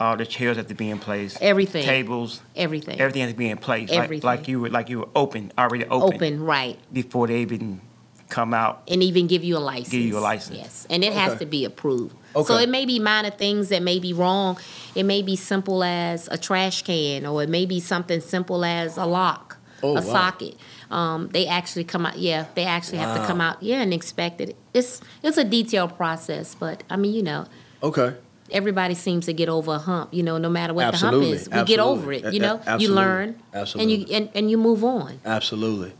all 0.00 0.16
the 0.16 0.26
chairs 0.26 0.56
have 0.56 0.68
to 0.68 0.74
be 0.74 0.90
in 0.90 0.98
place. 0.98 1.36
Everything. 1.40 1.84
Tables. 1.84 2.40
everything. 2.54 3.00
Everything 3.00 3.22
has 3.22 3.32
to 3.32 3.36
be 3.36 3.50
in 3.50 3.58
place. 3.58 3.90
Everything. 3.90 4.26
Like, 4.26 4.40
like 4.40 4.48
you 4.48 4.60
were 4.60 4.70
like 4.70 4.88
you 4.88 5.00
were 5.00 5.08
open, 5.16 5.52
already 5.58 5.84
open. 5.86 6.14
Open, 6.14 6.42
right. 6.42 6.78
Before 6.92 7.26
they 7.26 7.40
even 7.40 7.80
come 8.28 8.52
out. 8.52 8.82
and 8.88 9.02
even 9.02 9.26
give 9.26 9.42
you 9.42 9.56
a 9.56 9.58
license. 9.58 9.88
Give 9.88 10.02
you 10.02 10.18
a 10.18 10.20
license. 10.20 10.58
Yes, 10.58 10.86
and 10.90 11.02
it 11.02 11.12
has 11.12 11.38
to 11.38 11.46
be 11.46 11.64
approved. 11.64 12.14
Okay. 12.36 12.46
So 12.46 12.58
it 12.58 12.68
may 12.68 12.84
be 12.84 12.98
minor 12.98 13.30
things 13.30 13.70
that 13.70 13.82
may 13.82 13.98
be 13.98 14.12
wrong. 14.12 14.58
It 14.94 15.04
may 15.04 15.22
be 15.22 15.34
simple 15.34 15.82
as 15.82 16.28
a 16.30 16.38
trash 16.38 16.82
can, 16.82 17.26
or 17.26 17.42
it 17.42 17.48
may 17.48 17.66
be 17.66 17.80
something 17.80 18.20
simple 18.20 18.64
as 18.64 18.96
a 18.96 19.06
lock, 19.06 19.56
Oh, 19.82 19.90
a 19.92 19.94
wow. 19.94 20.00
socket. 20.00 20.56
Um, 20.90 21.28
they 21.28 21.46
actually 21.46 21.84
come 21.84 22.06
out. 22.06 22.18
Yeah, 22.18 22.46
they 22.54 22.64
actually 22.64 22.98
have 22.98 23.16
to 23.20 23.26
come 23.26 23.40
out. 23.40 23.62
Yeah, 23.62 23.80
and 23.80 23.92
inspect 23.92 24.40
it. 24.40 24.56
It's 24.74 25.00
it's 25.22 25.38
a 25.38 25.44
detailed 25.44 25.96
process, 25.96 26.54
but 26.54 26.82
I 26.90 26.96
mean, 26.96 27.14
you 27.14 27.22
know. 27.22 27.46
Okay. 27.82 28.14
Everybody 28.50 28.94
seems 28.94 29.26
to 29.26 29.32
get 29.32 29.48
over 29.48 29.74
a 29.74 29.78
hump, 29.78 30.12
you 30.12 30.22
know. 30.22 30.38
No 30.38 30.48
matter 30.48 30.74
what 30.74 30.86
Absolutely, 30.86 31.36
the 31.36 31.50
hump 31.50 31.68
is, 31.68 31.70
we 31.70 31.76
get 31.76 31.80
over 31.80 32.12
it. 32.12 32.32
You 32.32 32.40
know, 32.40 32.60
you 32.78 32.88
learn, 32.88 33.40
absolutely. 33.52 33.94
and 33.94 34.08
you 34.08 34.16
and, 34.16 34.30
and 34.34 34.50
you 34.50 34.58
move 34.58 34.84
on. 34.84 35.20
Absolutely. 35.24 35.92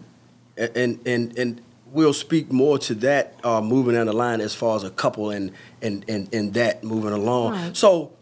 And 0.57 0.99
and 1.07 1.39
and 1.39 1.61
we'll 1.93 2.13
speak 2.13 2.53
more 2.53 2.79
to 2.79 2.95
that 2.97 3.35
uh, 3.45 3.61
moving 3.61 3.95
down 3.95 4.07
the 4.07 4.13
line 4.13 4.41
as 4.41 4.55
far 4.55 4.77
as 4.77 4.85
a 4.85 4.91
couple 4.91 5.31
and 5.31 5.53
and 5.83 6.05
and, 6.09 6.33
and 6.35 6.55
that 6.55 6.85
moving 6.85 7.13
along. 7.13 7.53
Right. 7.53 7.77
So 7.77 8.13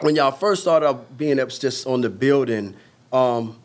when 0.00 0.16
y'all 0.16 0.32
first 0.32 0.62
started 0.62 0.86
out 0.86 1.16
being 1.16 1.40
up 1.40 1.48
just 1.50 1.86
on 1.86 2.00
the 2.00 2.10
building, 2.10 2.74
um, 3.12 3.58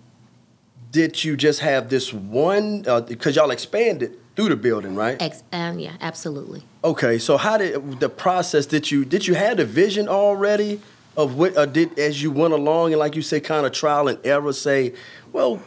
did 0.91 1.23
you 1.23 1.35
just 1.35 1.59
have 1.59 1.89
this 1.89 2.13
one? 2.13 2.83
Because 3.07 3.35
y'all 3.35 3.51
expanded 3.51 4.17
through 4.35 4.49
the 4.49 4.55
building, 4.55 4.95
right? 4.95 5.21
Ex- 5.21 5.43
um, 5.51 5.79
yeah, 5.79 5.93
absolutely. 6.01 6.63
Okay, 6.83 7.19
so 7.19 7.37
how 7.37 7.57
did 7.57 7.99
the 7.99 8.09
process? 8.09 8.65
Did 8.65 8.89
you 8.89 9.05
did 9.05 9.27
you 9.27 9.35
have 9.35 9.57
the 9.57 9.65
vision 9.65 10.07
already 10.07 10.81
of 11.15 11.35
what? 11.35 11.57
Or 11.57 11.67
did 11.67 11.97
as 11.99 12.23
you 12.23 12.31
went 12.31 12.53
along 12.53 12.91
and 12.91 12.99
like 12.99 13.15
you 13.15 13.21
say, 13.21 13.39
kind 13.39 13.65
of 13.65 13.71
trial 13.71 14.07
and 14.07 14.17
error, 14.25 14.51
say, 14.51 14.93
well, 15.31 15.61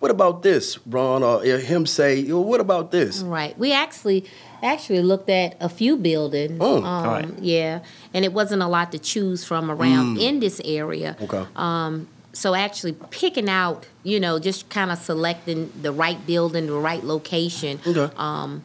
what 0.00 0.10
about 0.10 0.42
this, 0.42 0.78
Ron? 0.86 1.22
Or 1.22 1.42
him 1.42 1.86
say, 1.86 2.24
well, 2.24 2.44
what 2.44 2.60
about 2.60 2.90
this? 2.90 3.22
Right. 3.22 3.56
We 3.58 3.72
actually 3.72 4.24
actually 4.62 5.02
looked 5.02 5.30
at 5.30 5.56
a 5.60 5.68
few 5.68 5.96
buildings. 5.96 6.58
Oh, 6.60 6.82
um, 6.82 7.06
right. 7.06 7.38
Yeah, 7.38 7.80
and 8.12 8.24
it 8.24 8.32
wasn't 8.32 8.62
a 8.62 8.68
lot 8.68 8.90
to 8.92 8.98
choose 8.98 9.44
from 9.44 9.70
around 9.70 10.18
in 10.18 10.40
this 10.40 10.60
area. 10.64 11.16
Okay. 11.20 11.46
Um, 11.54 12.08
so 12.32 12.54
actually 12.54 12.92
picking 13.10 13.48
out, 13.48 13.86
you 14.02 14.20
know, 14.20 14.38
just 14.38 14.68
kind 14.68 14.90
of 14.90 14.98
selecting 14.98 15.72
the 15.80 15.92
right 15.92 16.24
building, 16.26 16.66
the 16.66 16.72
right 16.74 17.02
location. 17.02 17.80
Okay. 17.86 18.12
Um, 18.16 18.62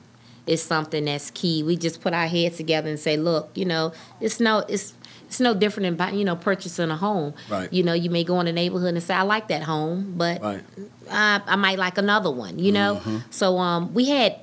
is 0.48 0.62
something 0.62 1.06
that's 1.06 1.32
key. 1.32 1.64
We 1.64 1.78
just 1.78 2.02
put 2.02 2.14
our 2.14 2.28
heads 2.28 2.58
together 2.58 2.90
and 2.90 3.00
say, 3.00 3.16
look, 3.18 3.50
you 3.56 3.66
know, 3.66 3.94
it's 4.20 4.40
no, 4.40 4.60
it's 4.68 4.94
it's 5.28 5.40
no 5.40 5.54
different 5.54 5.86
than 5.86 5.96
buy- 5.96 6.12
you 6.12 6.24
know 6.26 6.36
purchasing 6.36 6.92
a 6.92 6.96
home. 6.98 7.34
Right. 7.50 7.72
You 7.74 7.84
know, 7.84 7.94
you 7.94 8.10
may 8.10 8.24
go 8.24 8.40
in 8.40 8.46
the 8.46 8.52
neighborhood 8.54 8.94
and 8.94 9.02
say, 9.04 9.14
I 9.14 9.22
like 9.24 9.48
that 9.48 9.64
home, 9.64 10.14
but 10.18 10.42
Right. 10.42 10.64
I, 11.10 11.42
I 11.48 11.56
might 11.56 11.80
like 11.80 11.98
another 11.98 12.30
one. 12.32 12.60
You 12.60 12.72
know, 12.72 13.02
so 13.30 13.58
um, 13.58 13.94
we 13.94 14.10
had 14.10 14.40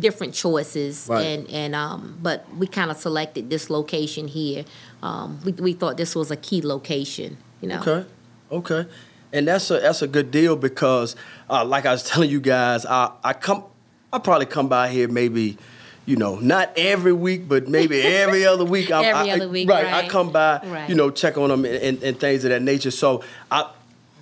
different 0.00 0.34
choices, 0.34 1.06
Right. 1.10 1.22
and 1.22 1.48
and 1.50 1.74
um, 1.74 2.18
but 2.22 2.46
we 2.56 2.66
kind 2.66 2.90
of 2.90 2.96
selected 2.96 3.48
this 3.50 3.70
location 3.70 4.28
here. 4.28 4.64
Um, 5.02 5.38
we 5.44 5.52
we 5.52 5.72
thought 5.72 5.96
this 5.96 6.14
was 6.14 6.30
a 6.30 6.36
key 6.36 6.62
location. 6.62 7.36
You 7.60 7.68
know. 7.68 7.80
Okay, 7.80 8.06
okay, 8.52 8.86
and 9.32 9.46
that's 9.48 9.70
a 9.70 9.80
that's 9.80 10.02
a 10.02 10.08
good 10.08 10.30
deal 10.30 10.56
because, 10.56 11.16
uh, 11.48 11.64
like 11.64 11.86
I 11.86 11.92
was 11.92 12.02
telling 12.10 12.28
you 12.30 12.40
guys, 12.40 12.84
I 12.84 13.12
I 13.22 13.32
come, 13.34 13.64
I 14.14 14.18
probably 14.20 14.46
come 14.46 14.68
by 14.68 14.90
here 14.90 15.08
maybe, 15.08 15.58
you 16.06 16.14
know, 16.14 16.36
not 16.36 16.70
every 16.76 17.12
week, 17.12 17.48
but 17.48 17.66
maybe 17.68 18.00
every 18.00 18.46
other 18.52 18.64
week. 18.64 18.92
I, 18.92 19.04
Every 19.06 19.30
I- 19.32 19.34
other 19.34 19.48
week, 19.48 19.68
right? 19.68 19.86
I 19.86 20.08
come 20.08 20.30
by, 20.30 20.60
Right. 20.64 20.88
you 20.88 20.94
know, 20.94 21.10
check 21.10 21.36
on 21.36 21.48
them 21.48 21.64
and, 21.64 21.74
and, 21.74 22.02
and 22.02 22.20
things 22.20 22.44
of 22.44 22.50
that 22.50 22.62
nature. 22.62 22.92
So 22.92 23.24
I, 23.50 23.68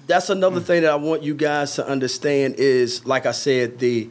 that's 0.07 0.31
another 0.31 0.61
Mm. 0.61 0.65
thing 0.65 0.83
that 0.83 0.93
I 0.93 0.97
want 0.97 1.23
you 1.23 1.35
guys 1.35 1.75
to 1.75 1.87
understand 1.87 2.55
is, 2.57 3.05
like 3.05 3.27
I 3.27 3.33
said, 3.33 3.79
the 3.81 4.09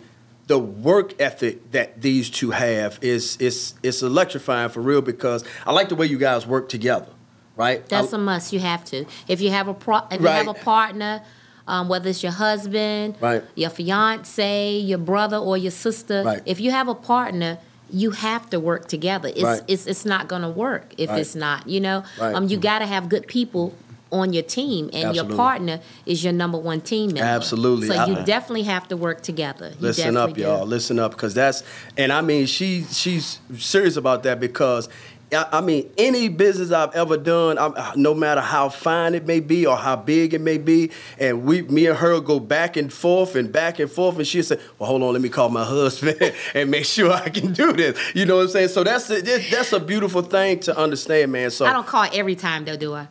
the 0.48 0.60
work 0.60 1.20
ethic 1.22 1.72
that 1.72 2.02
these 2.02 2.30
two 2.30 2.52
have 2.52 3.00
is 3.02 3.38
is 3.38 3.74
is 3.82 4.04
electrifying 4.04 4.70
for 4.70 4.82
real 4.82 5.02
because 5.02 5.44
I 5.66 5.72
like 5.72 5.90
the 5.90 5.96
way 5.96 6.06
you 6.06 6.18
guys 6.20 6.46
work 6.46 6.70
together, 6.70 7.08
right? 7.56 7.88
That's 7.90 8.14
I- 8.14 8.18
a 8.18 8.20
must. 8.20 8.54
You 8.54 8.60
have 8.60 8.86
to. 8.86 9.06
If 9.28 9.42
you 9.42 9.50
have 9.50 9.68
a 9.68 9.74
pro- 9.74 10.06
if 10.12 10.22
you 10.22 10.28
have 10.28 10.48
a 10.48 10.54
partner, 10.54 11.24
um, 11.72 11.88
whether 11.88 12.10
it's 12.10 12.22
your 12.22 12.34
husband, 12.34 13.16
Right. 13.22 13.44
your 13.56 13.70
fiance, 13.70 14.78
your 14.92 14.98
brother, 14.98 15.38
or 15.38 15.58
your 15.58 15.72
sister, 15.72 16.22
Right. 16.24 16.42
if 16.46 16.60
you 16.60 16.72
have 16.72 16.88
a 16.90 16.96
partner, 16.96 17.58
you 17.90 18.12
have 18.12 18.50
to 18.52 18.60
work 18.60 18.88
together. 18.88 19.30
It's 19.30 19.42
Right. 19.44 19.62
it's 19.68 19.86
it's 19.88 20.06
not 20.06 20.28
gonna 20.28 20.50
work 20.50 20.94
if 20.98 21.10
it's 21.12 21.36
not. 21.36 21.68
You 21.68 21.80
know, 21.80 22.04
um, 22.20 22.48
you 22.50 22.58
got 22.58 22.80
to 22.80 22.86
have 22.86 23.10
good 23.10 23.26
people 23.28 23.74
on 24.12 24.34
your 24.34 24.44
team, 24.44 24.90
and 24.92 25.06
Absolutely. 25.06 25.16
your 25.30 25.38
partner 25.38 25.80
is 26.06 26.22
your 26.26 26.34
number 26.34 26.58
one 26.58 26.82
team 26.82 27.08
member. 27.14 27.24
Absolutely. 27.38 27.88
So 27.88 27.94
you 28.06 28.16
I- 28.18 28.24
definitely 28.24 28.64
have 28.64 28.86
to 28.90 28.98
work 28.98 29.22
together. 29.22 29.70
You 29.80 29.88
Listen 29.88 30.18
up, 30.18 30.30
definitely 30.32 30.44
y'all. 30.54 30.66
Listen 30.68 31.00
up, 31.00 31.12
because 31.12 31.34
that's 31.34 31.64
and 31.98 32.12
I 32.12 32.20
mean 32.22 32.46
she 32.46 32.86
she's 32.92 33.40
serious 33.58 33.96
about 33.96 34.24
that 34.24 34.40
because 34.42 34.90
I, 35.34 35.48
I 35.54 35.62
mean 35.62 35.92
any 35.98 36.28
business 36.30 36.72
I've 36.72 36.94
ever 36.96 37.18
done, 37.18 37.58
I'm, 37.58 37.74
uh, 37.76 37.94
no 37.96 38.14
matter 38.14 38.42
how 38.42 38.70
fine 38.70 39.16
it 39.16 39.26
may 39.26 39.40
be 39.40 39.66
or 39.66 39.78
how 39.78 39.96
big 39.96 40.34
it 40.34 40.42
may 40.42 40.58
be, 40.58 40.92
and 41.20 41.44
we 41.44 41.62
me 41.64 41.88
and 41.88 41.98
her 41.98 42.20
go 42.20 42.40
back 42.40 42.78
and 42.78 42.92
forth 42.92 43.36
and 43.36 43.52
back 43.52 43.80
and 43.80 43.90
forth, 43.90 44.18
and 44.18 44.28
she 44.28 44.42
say, 44.42 44.58
"Well, 44.78 44.88
hold 44.90 45.04
on, 45.04 45.14
let 45.14 45.22
me 45.22 45.30
call 45.30 45.50
my 45.50 45.64
husband 45.66 46.34
and 46.54 46.70
make 46.72 46.86
sure 46.86 47.12
I 47.12 47.30
can 47.30 47.54
do 47.54 47.74
this." 47.74 47.98
You 48.16 48.26
know 48.26 48.38
what 48.38 48.44
I'm 48.44 48.50
saying? 48.50 48.70
So 48.70 48.84
that's 48.84 49.10
a, 49.10 49.22
that's 49.22 49.74
a 49.74 49.80
beautiful 49.80 50.22
thing 50.22 50.60
to 50.62 50.78
understand, 50.78 51.32
man. 51.32 51.52
So 51.52 51.66
I 51.66 51.74
don't 51.74 51.88
call 51.88 52.08
every 52.14 52.36
time 52.36 52.66
though, 52.66 52.78
do 52.78 52.94
I? 52.94 53.08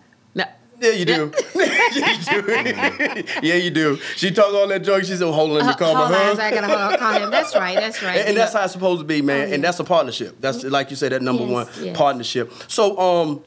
Yeah, 0.80 0.90
you 0.92 1.04
do. 1.04 1.32
yeah, 1.54 1.92
you 1.94 2.42
do. 2.42 3.25
yeah, 3.42 3.54
you 3.56 3.70
do. 3.70 3.96
She 4.16 4.30
talk 4.30 4.52
all 4.54 4.66
that 4.68 4.82
junk. 4.82 5.04
She 5.04 5.14
said, 5.16 5.26
"Hold 5.32 5.50
on, 5.50 5.56
let 5.58 5.66
me 5.66 5.75
call 5.75 5.94
my 5.94 6.06
husband." 6.08 6.40
I 6.40 6.50
gotta 6.50 6.96
call 6.99 7.12
him. 7.22 7.30
That's 7.30 7.54
right. 7.54 7.76
That's 7.76 8.02
right. 8.02 8.16
And, 8.18 8.28
and 8.30 8.37
that's 8.37 8.52
how 8.54 8.64
it's 8.64 8.72
supposed 8.72 9.00
to 9.00 9.06
be, 9.06 9.20
man. 9.22 9.42
Oh, 9.42 9.46
yeah. 9.49 9.54
And 9.54 9.64
that's 9.64 9.78
a 9.80 9.84
partnership. 9.84 10.40
That's 10.40 10.64
like 10.64 10.90
you 10.90 10.96
said, 10.96 11.12
that 11.12 11.22
number 11.22 11.42
Yes, 11.44 11.52
one 11.52 11.84
yes. 11.84 11.96
partnership. 11.96 12.52
So, 12.68 12.99
um, 12.99 13.44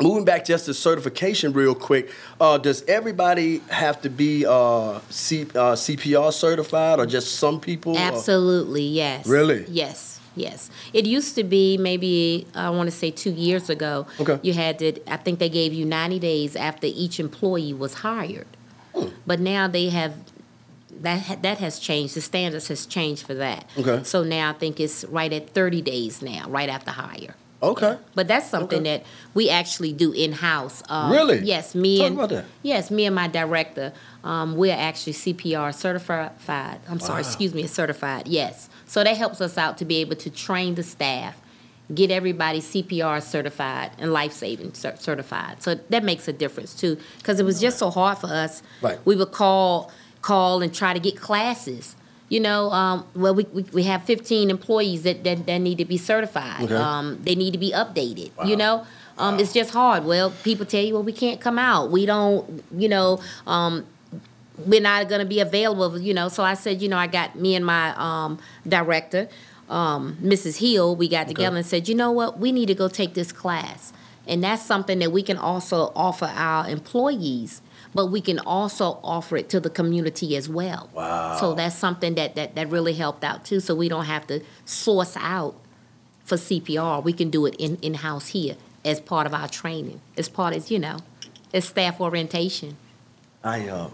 moving 0.00 0.24
back 0.24 0.44
just 0.44 0.64
to 0.66 0.74
certification, 0.74 1.52
real 1.52 1.74
quick. 1.74 2.10
Uh, 2.40 2.58
does 2.58 2.82
everybody 2.88 3.58
have 3.68 4.00
to 4.02 4.08
be 4.10 4.44
uh, 4.46 5.00
C, 5.10 5.42
uh, 5.42 5.74
CPR 5.76 6.32
certified, 6.32 6.98
or 6.98 7.06
just 7.06 7.36
some 7.36 7.60
people? 7.60 7.94
or- 7.96 8.00
Absolutely, 8.00 8.82
yes. 8.84 9.26
Really? 9.26 9.64
Yes, 9.68 10.13
yes. 10.36 10.70
It 10.92 11.06
used 11.06 11.34
to 11.36 11.44
be 11.44 11.76
maybe 11.78 12.46
I 12.54 12.70
want 12.70 12.88
to 12.90 12.96
say 12.96 13.10
two 13.10 13.32
years 13.32 13.70
ago. 13.70 14.06
Okay. 14.20 14.38
You 14.42 14.52
had 14.52 14.78
to. 14.80 15.00
I 15.10 15.16
think 15.16 15.38
they 15.38 15.48
gave 15.48 15.72
you 15.72 15.84
ninety 15.84 16.18
days 16.18 16.56
after 16.56 16.86
each 16.86 17.18
employee 17.20 17.72
was 17.72 17.94
hired, 17.94 18.46
Hmm. 18.94 19.08
but 19.26 19.40
now 19.40 19.68
they 19.68 19.88
have. 19.90 20.14
That 21.00 21.42
that 21.42 21.58
has 21.58 21.78
changed. 21.78 22.14
The 22.14 22.20
standards 22.20 22.68
has 22.68 22.86
changed 22.86 23.26
for 23.26 23.34
that. 23.34 23.68
Okay. 23.76 24.02
So 24.04 24.22
now 24.22 24.50
I 24.50 24.52
think 24.52 24.78
it's 24.80 25.04
right 25.04 25.32
at 25.32 25.50
thirty 25.50 25.82
days 25.82 26.22
now, 26.22 26.48
right 26.48 26.68
after 26.68 26.92
hire. 26.92 27.34
Okay. 27.62 27.96
But 28.14 28.28
that's 28.28 28.48
something 28.48 28.80
Okay. 28.80 28.98
that 28.98 29.06
we 29.32 29.48
actually 29.48 29.92
do 29.92 30.12
in 30.12 30.32
house. 30.32 30.82
Um, 30.88 31.10
Really? 31.10 31.40
Yes, 31.40 31.74
me 31.74 31.98
Talk 31.98 32.06
and 32.06 32.16
about 32.16 32.28
that. 32.28 32.44
yes, 32.62 32.90
me 32.90 33.06
and 33.06 33.14
my 33.14 33.26
director. 33.26 33.92
Um, 34.22 34.54
we're 34.56 34.74
actually 34.76 35.14
CPR 35.14 35.72
certified. 35.74 36.80
I'm 36.88 37.00
sorry, 37.00 37.22
excuse 37.22 37.54
me, 37.54 37.66
certified. 37.66 38.28
Yes, 38.28 38.68
so 38.94 39.02
that 39.02 39.16
helps 39.16 39.40
us 39.40 39.58
out 39.58 39.76
to 39.78 39.84
be 39.84 39.96
able 39.96 40.14
to 40.14 40.30
train 40.30 40.76
the 40.76 40.84
staff, 40.84 41.36
get 41.92 42.12
everybody 42.12 42.60
CPR 42.60 43.20
certified 43.20 43.90
and 43.98 44.12
life 44.12 44.30
saving 44.30 44.72
cer- 44.74 44.94
certified. 44.94 45.60
So 45.64 45.74
that 45.74 46.04
makes 46.04 46.28
a 46.28 46.32
difference 46.32 46.76
too, 46.76 46.96
because 47.18 47.40
it 47.40 47.42
was 47.44 47.60
just 47.60 47.76
so 47.76 47.90
hard 47.90 48.18
for 48.18 48.28
us. 48.28 48.62
Right. 48.80 49.00
We 49.04 49.16
would 49.16 49.32
call 49.32 49.90
call 50.22 50.62
and 50.62 50.72
try 50.72 50.92
to 50.94 51.00
get 51.00 51.16
classes. 51.16 51.96
You 52.28 52.38
know, 52.38 52.70
um, 52.70 53.04
well, 53.16 53.34
we, 53.34 53.42
we, 53.52 53.62
we 53.72 53.82
have 53.82 54.04
15 54.04 54.48
employees 54.48 55.02
that, 55.02 55.24
that, 55.24 55.44
that 55.46 55.58
need 55.58 55.78
to 55.78 55.84
be 55.84 55.98
certified. 55.98 56.62
Okay. 56.62 56.76
Um, 56.76 57.20
they 57.20 57.34
need 57.34 57.50
to 57.50 57.58
be 57.58 57.72
updated. 57.72 58.30
You 58.46 58.54
know, 58.54 58.86
um, 59.18 59.40
it's 59.40 59.52
just 59.52 59.72
hard. 59.72 60.04
Well, 60.04 60.32
people 60.44 60.66
tell 60.66 60.84
you, 60.84 60.94
well, 60.94 61.02
we 61.02 61.12
can't 61.12 61.40
come 61.40 61.58
out. 61.58 61.90
We 61.90 62.06
don't, 62.06 62.62
you 62.70 62.88
know, 62.88 63.20
um, 63.48 63.86
we're 64.58 64.80
not 64.80 65.08
going 65.08 65.20
to 65.20 65.26
be 65.26 65.40
available. 65.40 65.98
You 65.98 66.14
know, 66.14 66.28
so 66.28 66.42
I 66.42 66.54
said, 66.54 66.80
you 66.82 66.88
know, 66.88 66.96
I 66.96 67.06
got 67.06 67.36
me 67.36 67.54
and 67.54 67.64
my 67.64 67.94
um, 67.96 68.38
director, 68.66 69.28
um, 69.68 70.16
Mrs. 70.22 70.58
Hill. 70.58 70.96
We 70.96 71.08
got 71.08 71.28
together 71.28 71.56
and 71.56 71.66
said, 71.66 71.88
you 71.88 71.94
know 71.94 72.12
what, 72.12 72.38
we 72.38 72.52
need 72.52 72.66
to 72.66 72.74
go 72.74 72.88
take 72.88 73.14
this 73.14 73.32
class, 73.32 73.92
and 74.26 74.42
that's 74.42 74.62
something 74.62 74.98
that 75.00 75.12
we 75.12 75.22
can 75.22 75.36
also 75.36 75.92
offer 75.94 76.30
our 76.34 76.68
employees. 76.68 77.60
But 77.94 78.06
we 78.06 78.20
can 78.20 78.40
also 78.40 78.98
offer 79.04 79.36
it 79.36 79.48
to 79.50 79.60
the 79.60 79.70
community 79.70 80.34
as 80.34 80.48
well. 80.48 80.90
Wow. 80.92 81.36
So 81.38 81.54
that's 81.54 81.76
something 81.76 82.16
that, 82.16 82.34
that, 82.34 82.56
that 82.56 82.68
really 82.68 82.94
helped 82.94 83.22
out 83.22 83.44
too. 83.44 83.60
So 83.60 83.72
we 83.76 83.88
don't 83.88 84.06
have 84.06 84.26
to 84.26 84.42
source 84.64 85.16
out 85.16 85.54
for 86.24 86.36
CPR. 86.36 87.04
We 87.04 87.12
can 87.12 87.30
do 87.30 87.46
it 87.46 87.54
in 87.56 87.76
in 87.76 87.94
house 87.94 88.28
here 88.28 88.56
as 88.84 89.00
part 89.00 89.26
of 89.26 89.34
our 89.34 89.48
training. 89.48 90.00
As 90.16 90.28
part 90.28 90.56
of 90.56 90.70
you 90.70 90.78
know, 90.78 90.98
as 91.52 91.66
staff 91.66 92.00
orientation. 92.00 92.76
I 93.44 93.68
um, 93.68 93.92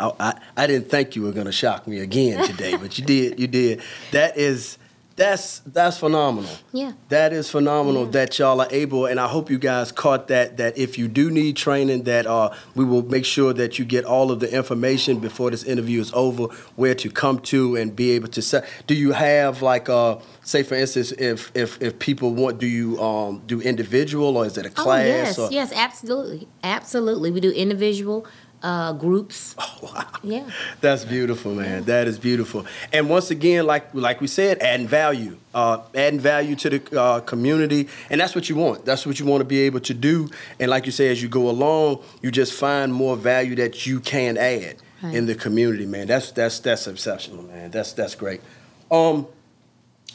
I, 0.00 0.12
I, 0.18 0.40
I 0.56 0.66
didn't 0.66 0.88
think 0.90 1.14
you 1.14 1.22
were 1.22 1.32
gonna 1.32 1.52
shock 1.52 1.86
me 1.86 2.00
again 2.00 2.44
today, 2.46 2.76
but 2.76 2.98
you 2.98 3.04
did. 3.04 3.38
You 3.38 3.46
did. 3.46 3.82
That 4.12 4.36
is 4.36 4.78
that's 5.16 5.58
that's 5.66 5.98
phenomenal. 5.98 6.50
Yeah. 6.72 6.92
That 7.10 7.34
is 7.34 7.50
phenomenal 7.50 8.04
Yeah. 8.06 8.10
that 8.12 8.38
y'all 8.38 8.58
are 8.62 8.68
able, 8.70 9.04
and 9.04 9.20
I 9.20 9.28
hope 9.28 9.50
you 9.50 9.58
guys 9.58 9.92
caught 9.92 10.28
that. 10.28 10.56
That 10.56 10.78
if 10.78 10.96
you 10.96 11.08
do 11.08 11.30
need 11.30 11.56
training, 11.56 12.04
that 12.04 12.26
uh, 12.26 12.54
we 12.74 12.86
will 12.86 13.02
make 13.02 13.26
sure 13.26 13.52
that 13.52 13.78
you 13.78 13.84
get 13.84 14.06
all 14.06 14.30
of 14.30 14.40
the 14.40 14.50
information 14.50 15.18
before 15.18 15.50
this 15.50 15.62
interview 15.62 16.00
is 16.00 16.10
over, 16.14 16.44
where 16.76 16.94
to 16.94 17.10
come 17.10 17.38
to, 17.40 17.76
and 17.76 17.94
be 17.94 18.12
able 18.12 18.28
to. 18.28 18.40
Set. 18.40 18.64
Do 18.86 18.94
you 18.94 19.12
have 19.12 19.60
like, 19.60 19.90
uh, 19.90 20.20
say 20.42 20.62
for 20.62 20.76
instance, 20.76 21.12
if 21.12 21.52
if 21.54 21.82
if 21.82 21.98
people 21.98 22.32
want, 22.32 22.58
do 22.58 22.66
you 22.66 22.98
um, 23.02 23.42
do 23.46 23.60
individual 23.60 24.38
or 24.38 24.46
is 24.46 24.56
it 24.56 24.64
a 24.64 24.70
class? 24.70 25.04
Oh 25.04 25.06
yes, 25.06 25.38
or, 25.38 25.48
yes, 25.52 25.72
absolutely, 25.74 26.48
absolutely. 26.64 27.30
We 27.30 27.40
do 27.40 27.50
individual 27.50 28.26
uh, 28.62 28.92
groups. 28.94 29.54
Wow. 29.82 30.04
Yeah. 30.22 30.50
That's 30.82 31.06
beautiful, 31.06 31.54
man. 31.54 31.84
That 31.84 32.06
is 32.06 32.18
beautiful. 32.18 32.66
And 32.92 33.08
once 33.08 33.30
again, 33.30 33.64
like 33.66 33.94
like 33.94 34.20
we 34.20 34.26
said, 34.26 34.58
adding 34.58 34.86
value, 34.86 35.38
uh, 35.54 35.78
adding 35.94 36.20
value 36.20 36.54
to 36.56 36.70
the 36.70 37.00
uh, 37.00 37.20
community, 37.20 37.88
and 38.10 38.20
that's 38.20 38.34
what 38.34 38.50
you 38.50 38.56
want. 38.56 38.84
That's 38.84 39.06
what 39.06 39.18
you 39.18 39.24
want 39.24 39.40
to 39.40 39.46
be 39.46 39.60
able 39.60 39.80
to 39.80 39.94
do. 39.94 40.28
And 40.58 40.70
like 40.70 40.84
you 40.84 40.92
say, 40.92 41.08
as 41.10 41.22
you 41.22 41.30
go 41.30 41.48
along, 41.48 42.02
you 42.20 42.30
just 42.30 42.52
find 42.52 42.92
more 42.92 43.16
value 43.16 43.54
that 43.56 43.86
you 43.86 44.00
can 44.00 44.36
add 44.36 44.76
Right. 45.02 45.14
in 45.14 45.24
the 45.24 45.34
community, 45.34 45.86
man. 45.86 46.06
That's 46.06 46.30
that's 46.30 46.58
that's 46.60 46.86
exceptional, 46.86 47.42
man. 47.44 47.70
That's 47.70 47.94
that's 47.94 48.14
great. 48.14 48.42
Um, 48.90 49.26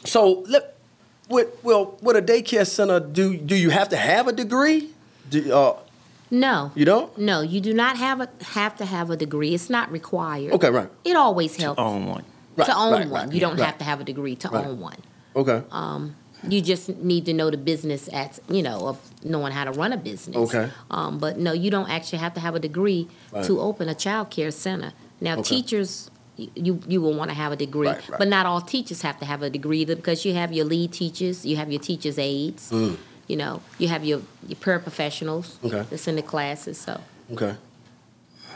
so 0.04 0.44
let. 0.48 0.74
What, 1.28 1.58
well, 1.64 1.96
what 2.02 2.14
a 2.16 2.22
daycare 2.22 2.64
center 2.64 3.00
do? 3.00 3.36
Do 3.36 3.56
you 3.56 3.70
have 3.70 3.88
to 3.88 3.96
have 3.96 4.28
a 4.28 4.32
degree? 4.32 4.90
Do, 5.28 5.52
uh, 5.52 5.76
No. 6.30 6.72
You 6.74 6.84
don't? 6.84 7.16
No, 7.18 7.40
you 7.40 7.60
do 7.60 7.72
not 7.72 7.96
have 7.96 8.20
a 8.20 8.28
have 8.42 8.76
to 8.76 8.84
have 8.84 9.10
a 9.10 9.16
degree. 9.16 9.54
It's 9.54 9.70
not 9.70 9.90
required. 9.92 10.52
Okay, 10.54 10.70
right. 10.70 10.88
It 11.04 11.16
always 11.16 11.56
helps 11.56 11.78
To 11.78 11.82
Own 11.84 12.06
one. 12.06 12.24
Right, 12.56 12.66
to 12.66 12.74
own 12.76 12.92
right, 12.92 13.08
one. 13.08 13.26
right, 13.26 13.32
you 13.34 13.40
don't 13.40 13.56
right. 13.58 13.66
have 13.66 13.78
to 13.78 13.84
have 13.84 14.00
a 14.00 14.04
degree 14.04 14.34
to 14.36 14.48
Right. 14.48 14.66
own 14.66 14.80
one. 14.80 14.96
Okay. 15.36 15.62
Um, 15.70 16.16
You 16.48 16.60
just 16.60 16.88
need 16.88 17.24
to 17.26 17.32
know 17.32 17.50
the 17.50 17.56
business 17.56 18.08
at 18.12 18.38
you 18.48 18.62
know 18.62 18.86
of 18.88 18.98
knowing 19.24 19.52
how 19.52 19.64
to 19.64 19.72
run 19.72 19.92
a 19.92 19.96
business. 19.96 20.36
Okay. 20.36 20.68
Um, 20.90 21.18
but 21.18 21.38
no, 21.38 21.52
you 21.52 21.70
don't 21.70 21.88
actually 21.90 22.18
have 22.18 22.34
to 22.34 22.40
have 22.40 22.54
a 22.54 22.60
degree 22.60 23.08
Right. 23.32 23.44
to 23.44 23.60
open 23.60 23.88
a 23.88 23.94
child 23.94 24.30
care 24.30 24.50
center. 24.50 24.92
Now, 25.20 25.34
Okay. 25.38 25.56
teachers, 25.56 26.10
you 26.36 26.78
you 26.86 27.00
will 27.00 27.14
want 27.14 27.30
to 27.30 27.34
have 27.36 27.52
a 27.52 27.56
degree, 27.56 27.88
Right, 27.88 28.08
right. 28.08 28.18
but 28.18 28.28
not 28.28 28.44
all 28.46 28.60
teachers 28.60 29.00
have 29.02 29.18
to 29.20 29.24
have 29.24 29.42
a 29.42 29.50
degree 29.50 29.80
either 29.80 29.96
because 29.96 30.24
you 30.26 30.34
have 30.34 30.52
your 30.52 30.66
lead 30.66 30.92
teachers, 30.92 31.44
you 31.46 31.56
have 31.56 31.70
your 31.72 31.80
teachers 31.80 32.18
aides, 32.18 32.70
you 33.26 33.36
know, 33.36 33.60
you 33.78 33.88
have 33.88 34.04
your 34.04 34.20
your 34.46 34.56
paraprofessionals 34.58 35.58
Mm. 35.58 35.66
Okay. 35.72 35.86
that's 35.90 36.08
in 36.08 36.16
the 36.16 36.22
classes. 36.22 36.78
So 36.78 37.00
Okay. 37.32 37.54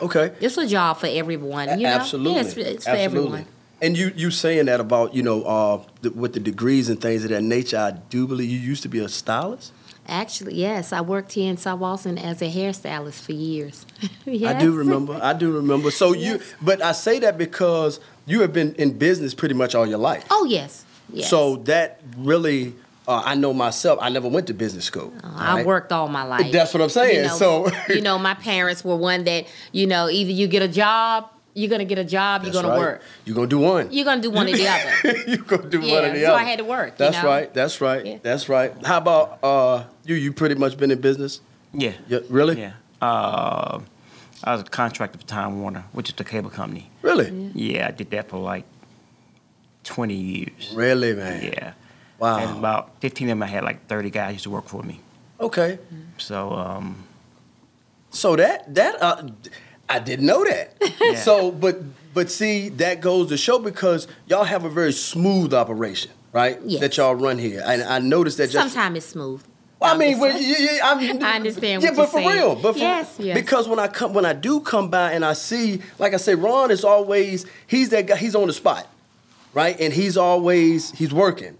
Okay. 0.02 0.32
it's 0.40 0.56
a 0.56 0.66
job 0.66 0.98
for 0.98 1.06
everyone. 1.08 1.68
You 1.78 1.84
know, 1.86 1.94
Absolutely. 1.94 2.34
Yeah, 2.34 2.40
it's, 2.40 2.56
it's 2.56 2.84
for 2.84 2.90
Absolutely. 2.90 3.04
everyone. 3.04 3.46
And 3.82 3.96
you 3.96 4.12
you 4.14 4.30
saying 4.30 4.66
that 4.66 4.78
about 4.80 5.14
you 5.14 5.22
know 5.22 5.42
uh, 5.42 5.82
the, 6.02 6.10
with 6.10 6.34
the 6.34 6.40
degrees 6.40 6.88
and 6.88 7.00
things 7.00 7.24
of 7.24 7.30
that 7.30 7.42
nature. 7.42 7.78
I 7.78 7.92
do 7.92 8.26
believe 8.26 8.50
you 8.50 8.58
used 8.58 8.82
to 8.82 8.88
be 8.88 8.98
a 8.98 9.08
stylist. 9.08 9.72
Actually, 10.06 10.54
yes, 10.56 10.92
I 10.92 11.00
worked 11.02 11.32
here 11.32 11.48
in 11.50 11.56
South 11.56 12.04
as 12.06 12.42
a 12.42 12.50
hairstylist 12.50 13.20
for 13.22 13.32
years. 13.32 13.86
I 14.26 14.54
do 14.54 14.72
remember. 14.72 15.18
I 15.22 15.32
do 15.34 15.52
remember. 15.52 15.90
So 15.90 16.12
you, 16.14 16.40
but 16.60 16.82
I 16.82 16.92
say 16.92 17.20
that 17.20 17.38
because 17.38 18.00
you 18.26 18.40
have 18.40 18.52
been 18.52 18.74
in 18.74 18.98
business 18.98 19.34
pretty 19.34 19.54
much 19.54 19.74
all 19.74 19.86
your 19.86 19.98
life. 19.98 20.24
Oh 20.30 20.44
yes, 20.46 20.84
yes. 21.12 21.30
So 21.30 21.56
that 21.64 22.00
really, 22.18 22.74
uh, 23.10 23.22
I 23.24 23.34
know 23.34 23.52
myself. 23.52 23.98
I 24.00 24.08
never 24.08 24.28
went 24.28 24.46
to 24.46 24.54
business 24.54 24.84
school. 24.84 25.12
I 25.24 25.56
right? 25.56 25.66
worked 25.66 25.90
all 25.90 26.06
my 26.08 26.22
life. 26.22 26.52
That's 26.52 26.72
what 26.72 26.80
I'm 26.82 26.88
saying. 26.88 27.16
You 27.16 27.22
know, 27.22 27.36
So- 27.36 27.70
you 27.88 28.00
know, 28.00 28.18
my 28.18 28.34
parents 28.34 28.84
were 28.84 28.94
one 28.96 29.24
that 29.24 29.46
you 29.72 29.86
know 29.86 30.08
either 30.08 30.30
you 30.30 30.46
get 30.46 30.62
a 30.62 30.68
job, 30.68 31.28
you're 31.54 31.68
gonna 31.68 31.84
get 31.84 31.98
a 31.98 32.04
job, 32.04 32.44
you're 32.44 32.52
gonna 32.52 32.68
right. 32.68 32.78
work. 32.78 33.02
You're 33.24 33.34
gonna 33.34 33.48
do 33.48 33.58
one. 33.58 33.88
You're 33.92 34.04
gonna 34.04 34.22
do 34.22 34.30
one 34.30 34.46
or 34.48 34.52
the 34.56 34.68
other. 35.02 35.18
you're 35.26 35.38
gonna 35.38 35.68
do 35.68 35.80
one 35.80 35.88
Yeah, 35.88 35.98
or 35.98 36.00
the 36.12 36.20
so 36.20 36.26
other. 36.26 36.26
So 36.26 36.34
I 36.34 36.44
had 36.44 36.58
to 36.60 36.64
work, 36.64 36.90
you 36.90 36.94
That's 36.98 37.16
know? 37.22 37.28
right. 37.28 37.52
That's 37.52 37.80
right. 37.80 38.06
Yeah. 38.06 38.18
That's 38.22 38.48
right. 38.48 38.72
How 38.86 38.98
about 38.98 39.38
uh, 39.42 39.84
you? 40.04 40.14
You 40.14 40.32
pretty 40.32 40.54
much 40.54 40.76
been 40.78 40.92
in 40.92 41.00
business. 41.00 41.40
Yeah. 41.74 41.92
Yeah, 42.08 42.20
really? 42.28 42.60
Yeah. 42.60 42.72
Uh, 43.02 43.80
I 44.44 44.52
was 44.52 44.60
a 44.62 44.64
contractor 44.64 45.18
for 45.18 45.26
Time 45.26 45.60
Warner, 45.60 45.84
which 45.92 46.08
is 46.08 46.14
the 46.14 46.24
cable 46.24 46.50
company. 46.50 46.88
Really? 47.02 47.30
Yeah, 47.54 47.88
I 47.88 47.90
did 47.90 48.10
that 48.12 48.28
for 48.28 48.38
like 48.38 48.64
20 49.84 50.14
years. 50.14 50.72
Really, 50.74 51.14
man. 51.14 51.42
Yeah. 51.42 51.72
Wow. 52.20 52.38
And 52.38 52.58
about 52.58 53.00
15 53.00 53.28
of 53.28 53.30
them, 53.32 53.42
I 53.42 53.46
had 53.46 53.64
like 53.64 53.86
30 53.88 54.10
guys 54.10 54.32
used 54.34 54.44
to 54.44 54.50
work 54.50 54.66
for 54.68 54.82
me. 54.82 55.00
Okay. 55.40 55.78
So, 56.18 56.52
um, 56.52 57.04
So 58.10 58.36
that 58.36 58.74
that 58.74 59.02
uh, 59.02 59.28
I 59.88 59.98
didn't 60.00 60.26
know 60.26 60.44
that. 60.44 60.74
Yeah. 61.00 61.14
So, 61.16 61.50
but 61.50 61.80
but 62.12 62.30
see, 62.30 62.68
that 62.70 63.00
goes 63.00 63.28
to 63.30 63.36
show 63.36 63.58
because 63.58 64.06
y'all 64.26 64.44
have 64.44 64.64
a 64.64 64.68
very 64.68 64.92
smooth 64.92 65.54
operation, 65.54 66.10
right? 66.32 66.58
Yes. 66.64 66.80
That 66.80 66.96
y'all 66.98 67.14
run 67.14 67.38
here, 67.38 67.62
and 67.64 67.82
I 67.82 67.98
noticed 68.00 68.36
that 68.38 68.50
just. 68.50 68.72
Sometimes 68.74 68.96
it's 68.98 69.06
smooth. 69.06 69.42
Well, 69.80 69.94
I 69.94 69.96
mean, 69.96 70.14
I'm 70.14 70.20
well, 70.20 70.38
yeah, 70.38 70.56
yeah, 70.58 70.78
I'm, 70.82 71.22
I 71.24 71.36
understand 71.36 71.82
Yeah, 71.82 71.90
what 71.90 71.96
but 71.96 72.02
you're 72.02 72.06
for 72.08 72.18
saying. 72.30 72.36
real, 72.36 72.54
but 72.56 72.72
for, 72.74 72.78
Yes, 72.80 73.16
yes. 73.18 73.34
because 73.34 73.66
when 73.66 73.78
I 73.78 73.88
come, 73.88 74.12
when 74.12 74.26
I 74.26 74.34
do 74.34 74.60
come 74.60 74.90
by 74.90 75.12
and 75.12 75.24
I 75.24 75.32
see, 75.32 75.80
like 75.98 76.12
I 76.12 76.18
say, 76.18 76.34
Ron 76.34 76.70
is 76.70 76.84
always 76.84 77.46
he's 77.66 77.88
that 77.90 78.06
guy. 78.06 78.16
He's 78.16 78.34
on 78.34 78.46
the 78.46 78.52
spot, 78.52 78.86
right? 79.54 79.80
And 79.80 79.90
he's 79.94 80.18
always 80.18 80.90
he's 80.92 81.14
working. 81.14 81.56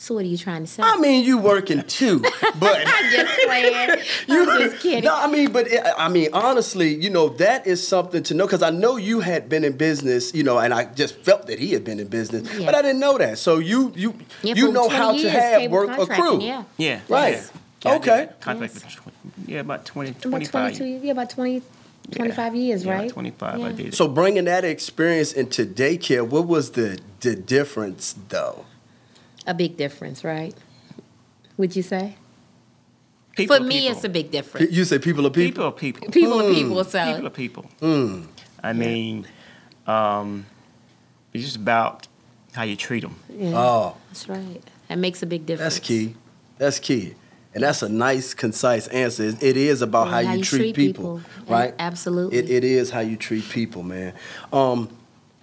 So 0.00 0.14
what 0.14 0.24
are 0.24 0.28
you 0.28 0.38
trying 0.38 0.62
to 0.62 0.66
say? 0.68 0.82
I 0.82 0.96
mean, 0.98 1.24
you 1.24 1.38
working 1.38 1.82
too, 1.82 2.20
but. 2.58 2.82
I'm 2.86 3.10
just 3.12 3.40
playing. 3.46 3.74
I'm 4.28 4.60
just 4.70 4.80
kidding. 4.82 5.04
No, 5.04 5.14
I 5.14 5.26
mean, 5.26 5.50
but 5.52 5.66
it, 5.68 5.82
I 5.98 6.08
mean, 6.08 6.30
honestly, 6.32 6.94
you 6.94 7.10
know, 7.10 7.30
that 7.30 7.66
is 7.66 7.86
something 7.86 8.22
to 8.24 8.34
know 8.34 8.46
because 8.46 8.62
I 8.62 8.70
know 8.70 8.96
you 8.96 9.20
had 9.20 9.48
been 9.48 9.64
in 9.64 9.76
business, 9.76 10.32
you 10.34 10.44
know, 10.44 10.58
and 10.58 10.72
I 10.72 10.84
just 10.84 11.16
felt 11.16 11.46
that 11.48 11.58
he 11.58 11.72
had 11.72 11.84
been 11.84 11.98
in 11.98 12.06
business, 12.08 12.48
Yeah. 12.54 12.66
but 12.66 12.74
I 12.76 12.82
didn't 12.82 13.00
know 13.00 13.18
that. 13.18 13.38
So 13.38 13.58
you 13.58 13.92
you 13.96 14.14
Yeah, 14.42 14.54
you 14.54 14.70
know 14.72 14.86
20 14.88 14.96
how 14.96 15.12
to 15.18 15.30
have 15.30 15.70
work 15.70 15.88
contracting, 15.88 16.24
accrue. 16.24 16.40
Yeah. 16.42 16.64
yeah. 16.76 17.00
Right. 17.08 17.34
Yeah. 17.34 17.46
Yeah, 17.84 17.94
Okay. 17.96 18.28
Contract 18.40 18.74
Yes. 18.74 18.82
for 18.82 19.10
tw- 19.10 19.48
yeah, 19.48 19.60
about 19.60 19.84
20, 19.84 20.10
About 20.10 20.44
22, 20.44 20.84
years. 20.84 21.04
yeah, 21.04 21.12
about 21.12 21.30
20, 21.30 21.62
25 22.10 22.54
years, 22.56 22.84
Yeah, 22.84 22.92
right? 22.92 23.10
25 23.10 23.54
I 23.54 23.58
Yeah. 23.58 23.72
did. 23.72 23.94
So 23.94 24.08
bringing 24.08 24.44
that 24.46 24.64
experience 24.64 25.32
into 25.32 25.64
daycare, 25.64 26.26
what 26.26 26.46
was 26.46 26.70
the 26.72 26.98
the 27.20 27.34
difference 27.34 28.14
though? 28.28 28.64
A 29.48 29.54
big 29.54 29.76
difference, 29.76 30.22
right? 30.24 30.54
Would 31.56 31.74
you 31.74 31.82
say? 31.82 32.14
people, 33.34 33.56
For 33.56 33.62
me, 33.62 33.80
people. 33.80 33.92
it's 33.96 34.04
a 34.04 34.08
big 34.08 34.30
difference. 34.30 34.70
You 34.70 34.84
say 34.84 34.98
people 34.98 35.26
are 35.26 35.30
people. 35.30 35.72
people, 35.72 36.02
people. 36.02 36.12
People 36.12 36.40
are 36.42 36.52
people, 36.54 36.84
so 36.84 37.04
People 37.14 37.26
are 37.26 37.30
people. 37.30 37.64
I 38.62 38.72
mean, 38.72 39.26
um, 39.86 40.44
it's 41.32 41.44
just 41.44 41.56
about 41.56 42.06
how 42.52 42.64
you 42.64 42.76
treat 42.76 43.00
them. 43.02 43.16
yeah, 43.30 43.52
Oh, 43.56 43.96
that's 44.08 44.28
right. 44.28 44.60
That 44.88 44.98
makes 44.98 45.22
a 45.22 45.26
big 45.26 45.46
difference. 45.46 45.74
that's 45.76 45.86
key. 45.86 46.14
That's 46.58 46.78
key. 46.78 47.14
And 47.54 47.62
that's 47.64 47.82
a 47.82 47.88
nice, 47.88 48.34
concise 48.34 48.86
answer. 48.88 49.24
It- 49.24 49.42
It 49.42 49.56
is 49.56 49.80
about 49.82 50.08
Yeah, 50.08 50.12
how, 50.28 50.32
you, 50.34 50.44
treat, 50.44 50.74
people, 50.76 51.22
right? 51.48 51.74
Absolutely. 51.78 52.36
It, 52.38 52.50
it 52.50 52.64
is 52.64 52.90
how 52.90 53.00
you 53.00 53.16
treat 53.16 53.48
people, 53.48 53.82
man. 53.82 54.12
Um, 54.52 54.88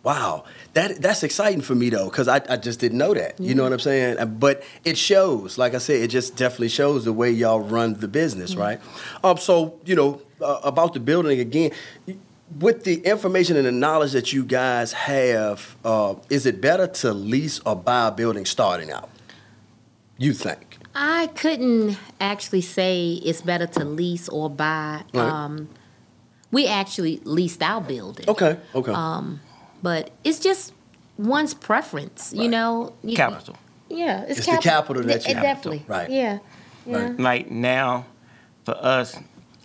wow, 0.04 0.44
that 0.76 1.02
that's 1.02 1.24
exciting 1.24 1.62
for 1.62 1.74
me 1.74 1.90
though, 1.90 2.10
because 2.10 2.28
I, 2.28 2.42
I 2.48 2.58
just 2.58 2.80
didn't 2.80 2.98
know 2.98 3.14
that. 3.14 3.40
You 3.40 3.56
know 3.56 3.64
what 3.64 3.74
I'm 3.74 3.80
saying? 3.80 4.20
Uh, 4.20 4.26
But 4.26 4.64
it 4.84 4.98
shows, 4.98 5.58
like 5.58 5.74
I 5.74 5.80
said, 5.80 6.02
it 6.02 6.10
just 6.10 6.36
definitely 6.36 6.70
shows 6.70 7.06
the 7.06 7.14
way 7.14 7.32
y'all 7.32 7.62
run 7.62 7.96
the 7.96 8.08
business, 8.08 8.56
right? 8.56 8.80
Um, 9.24 9.38
so 9.38 9.80
you 9.86 9.96
know 9.96 10.22
uh, 10.42 10.60
about 10.64 10.94
the 10.94 11.00
building 11.00 11.40
again. 11.40 11.72
With 12.60 12.84
the 12.84 12.98
information 12.98 13.58
and 13.58 13.66
the 13.66 13.72
knowledge 13.72 14.12
that 14.12 14.32
you 14.32 14.46
guys 14.46 14.94
have, 14.94 15.76
uh, 15.84 16.14
is 16.30 16.46
it 16.46 16.62
better 16.62 16.86
to 17.02 17.12
lease 17.12 17.60
or 17.66 17.76
buy 17.76 18.10
a 18.10 18.12
building 18.12 18.46
starting 18.46 18.92
out? 18.92 19.10
You 20.20 20.32
think? 20.34 20.78
I 20.94 21.28
couldn't 21.28 21.98
actually 22.22 22.62
say 22.62 23.14
it's 23.14 23.42
better 23.42 23.66
to 23.66 23.84
lease 23.84 24.30
or 24.30 24.50
buy. 24.50 25.04
Right. 25.14 25.28
Um, 25.28 25.70
we 26.52 26.68
actually 26.68 27.20
leased 27.24 27.64
our 27.64 27.82
building. 27.82 28.30
Okay. 28.30 28.60
Okay. 28.76 28.92
Um, 28.92 29.42
but 29.86 30.10
it's 30.24 30.40
just 30.40 30.74
one's 31.18 31.54
preference, 31.54 32.34
you 32.34 32.42
Right. 32.42 32.50
know. 32.50 32.94
You- 33.04 33.16
Capital. 33.16 33.56
Yeah, 33.88 34.24
it's, 34.28 34.40
It's 34.40 34.48
the 34.48 34.58
capital 34.58 35.04
that 35.04 35.22
you 35.28 35.34
De- 35.36 35.40
have. 35.40 35.44
definitely. 35.44 35.84
Right. 35.88 36.10
Yeah. 36.10 36.40
Yeah. 36.88 36.98
Right. 36.98 37.20
Like 37.20 37.52
now, 37.52 38.06
for 38.66 38.76
us, 38.76 39.16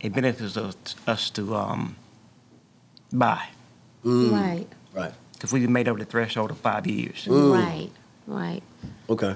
it 0.03 0.13
benefits 0.13 0.57
us, 0.59 0.77
us 1.07 1.31
to 1.31 1.57
um, 1.57 1.97
buy 3.13 3.43
Right. 4.05 4.67
right. 4.93 5.13
because 5.33 5.53
we've 5.55 5.69
made 5.71 5.89
over 5.89 5.99
the 5.99 6.05
threshold 6.05 6.51
of 6.51 6.59
five 6.59 6.87
years. 6.87 7.27
Right. 7.27 7.89
Right. 8.27 8.63
Okay. 9.09 9.35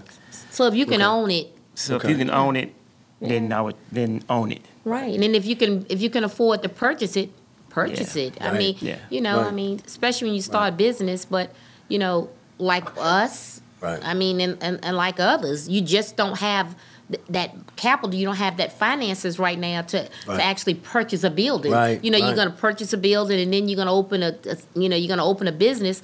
So 0.51 0.67
if 0.67 0.75
you 0.75 0.85
can 0.85 1.01
Okay. 1.01 1.05
own 1.05 1.31
it, 1.31 1.47
So 1.77 1.97
Okay. 1.97 2.07
if 2.09 2.11
you 2.13 2.19
can 2.25 2.31
own 2.31 2.55
it, 2.57 2.73
then 3.21 3.53
I 3.53 3.61
would 3.63 3.75
then 3.91 4.23
own 4.29 4.53
it. 4.53 4.63
right, 4.85 5.13
and 5.15 5.23
then 5.25 5.35
if 5.35 5.45
you 5.47 5.57
can 5.57 5.85
if 5.89 6.01
you 6.03 6.09
can 6.11 6.23
afford 6.25 6.63
to 6.63 6.69
purchase 6.69 7.17
it, 7.17 7.31
purchase 7.75 8.15
Yeah. 8.17 8.25
it. 8.27 8.35
I 8.41 8.57
mean, 8.57 8.77
Yeah. 8.81 8.97
you 9.11 9.21
know, 9.21 9.41
I 9.41 9.51
mean, 9.51 9.81
especially 9.87 10.29
when 10.29 10.35
you 10.37 10.43
start 10.43 10.73
a 10.73 10.77
business, 10.77 11.25
but 11.25 11.51
you 11.89 11.99
know, 11.99 12.29
like 12.59 12.87
us, 12.99 13.61
Right. 13.81 14.01
I 14.03 14.15
mean, 14.15 14.41
and, 14.41 14.57
and, 14.63 14.79
and 14.83 14.97
like 14.97 15.21
others, 15.21 15.69
you 15.69 15.81
just 15.83 16.17
don't 16.17 16.39
have 16.39 16.75
th- 17.11 17.21
that 17.29 17.51
capital. 17.77 18.15
You 18.15 18.25
don't 18.25 18.37
have 18.37 18.57
that 18.57 18.73
finances 18.79 19.39
right 19.39 19.59
now 19.59 19.83
to, 19.83 19.99
Right. 20.27 20.37
to 20.39 20.43
actually 20.43 20.75
purchase 20.77 21.23
a 21.23 21.29
building. 21.31 21.71
Right, 21.73 22.03
You 22.03 22.11
know, 22.11 22.19
right. 22.19 22.27
you're 22.29 22.37
going 22.37 22.49
to 22.51 22.57
purchase 22.57 22.95
a 22.95 22.97
building, 22.97 23.39
and 23.41 23.53
then 23.53 23.69
you're 23.69 23.77
going 23.77 23.89
to 23.89 23.93
open 23.93 24.23
a, 24.23 24.33
a- 24.49 24.81
you 24.81 24.89
know, 24.89 24.97
you're 24.97 25.09
going 25.15 25.19
to 25.19 25.25
open 25.25 25.47
a 25.49 25.53
business. 25.53 26.01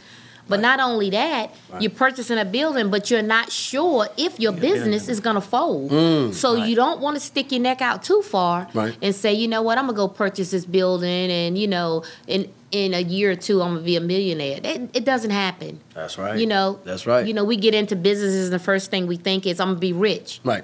But 0.50 0.56
Right. 0.56 0.62
not 0.76 0.80
only 0.80 1.08
that, 1.10 1.54
Right. 1.72 1.80
you're 1.82 1.90
purchasing 1.92 2.36
a 2.38 2.44
building, 2.44 2.90
but 2.90 3.10
you're 3.10 3.22
not 3.22 3.50
sure 3.52 4.08
if 4.18 4.38
your 4.38 4.52
business 4.52 5.08
is 5.08 5.20
going 5.20 5.36
to 5.36 5.40
fold. 5.40 5.90
so 6.34 6.54
Right. 6.56 6.68
you 6.68 6.74
don't 6.76 7.00
want 7.00 7.14
to 7.16 7.20
stick 7.20 7.52
your 7.52 7.60
neck 7.62 7.80
out 7.80 8.02
too 8.02 8.20
far 8.22 8.66
Mm. 8.74 8.96
And 9.00 9.14
say, 9.14 9.32
you 9.32 9.46
know 9.48 9.62
what, 9.62 9.78
I'm 9.78 9.86
gonna 9.86 9.96
go 9.96 10.08
purchase 10.08 10.50
this 10.50 10.64
building, 10.64 11.30
and 11.30 11.56
you 11.56 11.66
know, 11.68 12.02
in 12.26 12.48
in 12.72 12.94
a 12.94 13.00
year 13.00 13.32
or 13.32 13.34
two, 13.34 13.60
I'm 13.62 13.70
gonna 13.74 13.80
be 13.84 13.96
a 13.96 14.00
millionaire. 14.00 14.60
It, 14.62 14.90
it 14.94 15.04
doesn't 15.04 15.30
happen. 15.32 15.80
That's 15.94 16.16
right. 16.18 16.38
You 16.38 16.46
know, 16.46 16.78
That's 16.84 17.04
right. 17.06 17.26
You 17.26 17.34
know, 17.34 17.42
we 17.44 17.56
get 17.56 17.74
into 17.74 17.96
businesses, 17.96 18.44
and 18.44 18.52
the 18.54 18.60
first 18.60 18.90
thing 18.92 19.06
we 19.08 19.16
think 19.16 19.44
is, 19.46 19.58
I'm 19.60 19.68
gonna 19.70 19.80
be 19.80 19.92
rich. 19.92 20.40
Right. 20.44 20.62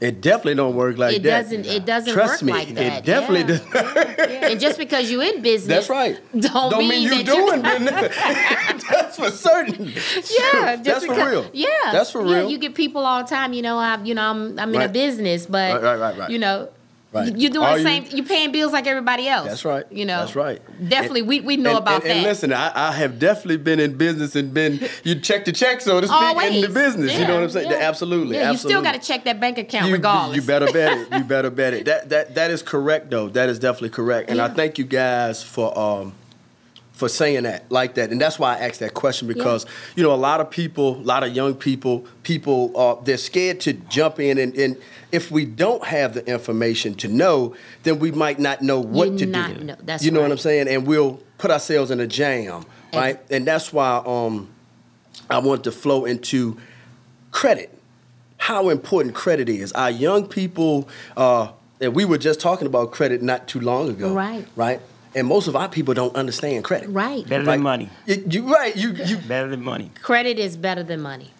It 0.00 0.20
definitely 0.20 0.54
don't 0.54 0.76
work 0.76 0.96
like 0.96 1.16
it 1.16 1.22
that. 1.24 1.28
It 1.28 1.42
doesn't. 1.42 1.66
It 1.66 1.84
doesn't 1.84 2.12
Trust 2.14 2.34
work 2.34 2.42
me, 2.44 2.52
like 2.52 2.74
that. 2.74 2.98
it 2.98 3.04
definitely 3.04 3.52
yeah. 3.52 3.72
does. 3.72 4.16
Yeah. 4.18 4.48
And 4.48 4.60
just 4.60 4.78
because 4.78 5.10
you're 5.10 5.24
in 5.24 5.42
business, 5.42 5.88
That's 5.88 5.90
right. 5.90 6.20
Don't, 6.40 6.78
mean, 6.78 7.02
you 7.02 7.24
that 7.24 7.26
doing 7.26 7.62
business. 7.62 8.16
That's 8.88 9.16
for 9.16 9.30
certain. 9.30 9.86
Yeah, 9.88 10.76
just 10.76 10.84
That's 10.84 11.04
for 11.04 11.14
real. 11.14 11.50
Yeah, 11.52 11.68
That's 11.90 12.12
for 12.12 12.24
yeah, 12.24 12.36
real. 12.36 12.50
You 12.50 12.58
get 12.58 12.76
people 12.76 13.04
all 13.04 13.24
the 13.24 13.28
time. 13.28 13.52
You 13.52 13.62
know, 13.62 13.76
I, 13.76 14.00
you 14.04 14.14
know, 14.14 14.22
I'm, 14.22 14.58
I'm 14.58 14.72
in 14.74 14.82
a 14.82 14.88
business, 14.88 15.46
but 15.46 15.74
Right, 15.74 15.82
right, 15.82 15.98
right, 15.98 16.18
right. 16.18 16.30
you 16.30 16.38
know, 16.38 16.68
Right. 17.10 17.34
You're 17.38 17.50
doing 17.50 17.66
Are 17.66 17.78
the 17.78 17.84
same. 17.84 18.04
You? 18.10 18.22
are 18.22 18.26
paying 18.26 18.52
bills 18.52 18.72
like 18.72 18.86
everybody 18.86 19.28
else. 19.28 19.48
That's 19.48 19.64
right. 19.64 19.86
You 19.90 20.04
know. 20.04 20.20
That's 20.20 20.36
right. 20.36 20.60
Definitely, 20.88 21.22
we, 21.22 21.40
we 21.40 21.56
know 21.56 21.70
and, 21.70 21.78
about 21.78 22.02
and, 22.02 22.10
that. 22.10 22.16
And 22.16 22.22
listen, 22.22 22.52
I, 22.52 22.70
I 22.74 22.92
have 22.92 23.18
definitely 23.18 23.56
been 23.56 23.80
in 23.80 23.96
business 23.96 24.36
and 24.36 24.52
been 24.52 24.86
you 25.04 25.18
check 25.18 25.46
the 25.46 25.52
check, 25.52 25.80
so 25.80 26.02
to 26.02 26.06
speak, 26.06 26.52
in 26.52 26.60
the 26.60 26.68
business. 26.68 27.14
you 27.14 27.26
know 27.26 27.36
what 27.36 27.44
I'm 27.44 27.50
saying? 27.50 27.70
Yeah. 27.70 27.78
Absolutely. 27.78 28.36
Yeah, 28.36 28.50
absolutely. 28.50 28.52
you 28.52 28.58
still 28.58 28.82
got 28.82 29.00
to 29.00 29.06
check 29.06 29.24
that 29.24 29.40
bank 29.40 29.56
account 29.56 29.86
you, 29.86 29.94
regardless. 29.94 30.36
You 30.36 30.42
better 30.42 30.66
bet 30.70 30.98
it. 30.98 31.08
You 31.18 31.24
better 31.24 31.50
bet 31.50 31.74
it. 31.74 31.86
That 31.86 32.10
that 32.10 32.34
that 32.34 32.50
is 32.50 32.62
correct 32.62 33.10
though. 33.10 33.28
That 33.28 33.48
is 33.48 33.58
definitely 33.58 33.90
correct. 33.90 34.28
And 34.30 34.40
I 34.40 34.48
thank 34.48 34.78
you 34.78 34.84
guys 34.84 35.42
for 35.42 35.76
um 35.76 36.14
for 36.98 37.08
saying 37.08 37.44
that 37.44 37.70
like 37.70 37.94
that. 37.94 38.10
And 38.10 38.20
that's 38.20 38.40
why 38.40 38.56
I 38.56 38.66
asked 38.66 38.80
that 38.80 38.92
question 38.92 39.28
because 39.28 39.64
you 39.94 40.02
know 40.02 40.12
a 40.12 40.16
lot 40.16 40.40
of 40.40 40.50
people, 40.50 40.96
a 40.96 41.06
lot 41.06 41.22
of 41.22 41.32
young 41.32 41.54
people, 41.54 42.04
people 42.24 42.72
uh, 42.76 42.96
they're 43.04 43.16
scared 43.16 43.60
to 43.60 43.72
jump 43.72 44.18
in 44.18 44.36
and, 44.38 44.52
and 44.56 44.76
if 45.12 45.30
we 45.30 45.44
don't 45.44 45.84
have 45.84 46.14
the 46.14 46.26
information 46.26 46.94
to 46.96 47.08
know, 47.08 47.54
then 47.84 48.00
we 48.00 48.10
might 48.10 48.38
not 48.40 48.62
know 48.62 48.80
what 48.80 49.12
You 49.12 49.18
to 49.18 49.26
do. 49.26 49.64
know. 49.64 49.76
That's 49.82 50.04
you 50.04 50.10
know 50.10 50.22
what. 50.22 50.32
I'm 50.32 50.38
saying? 50.38 50.66
And 50.68 50.86
we'll 50.88 51.20
put 51.38 51.52
ourselves 51.52 51.92
in 51.92 52.00
a 52.00 52.06
jam, 52.08 52.64
right? 52.92 53.18
And 53.30 53.46
that's 53.46 53.72
why 53.72 54.02
um 54.04 54.48
I 55.30 55.38
want 55.38 55.62
to 55.64 55.72
flow 55.72 56.04
into 56.04 56.58
credit. 57.30 57.72
How 58.38 58.70
important 58.70 59.14
credit 59.14 59.48
is. 59.48 59.72
Our 59.72 59.90
young 59.90 60.26
people, 60.26 60.88
uh, 61.16 61.52
and 61.80 61.94
we 61.94 62.04
were 62.04 62.18
just 62.18 62.40
talking 62.40 62.66
about 62.66 62.90
credit 62.92 63.22
not 63.22 63.46
too 63.46 63.60
long 63.60 63.88
ago. 63.88 64.12
Right. 64.12 64.46
Right. 64.56 64.80
And 65.14 65.26
most 65.26 65.48
of 65.48 65.56
our 65.56 65.68
people 65.68 65.94
don't 65.94 66.14
understand 66.16 66.64
credit. 66.64 66.88
right. 66.90 67.26
Better 67.28 67.44
Right? 67.44 67.54
than 67.56 67.62
money. 67.62 67.90
You, 68.06 68.24
you 68.28 68.52
right. 68.54 68.76
You 68.76 68.92
you. 68.92 69.16
Better 69.18 69.48
than 69.48 69.62
money. 69.62 69.90
Credit 70.02 70.38
is 70.38 70.56
better 70.56 70.82
than 70.82 71.00
money. 71.00 71.30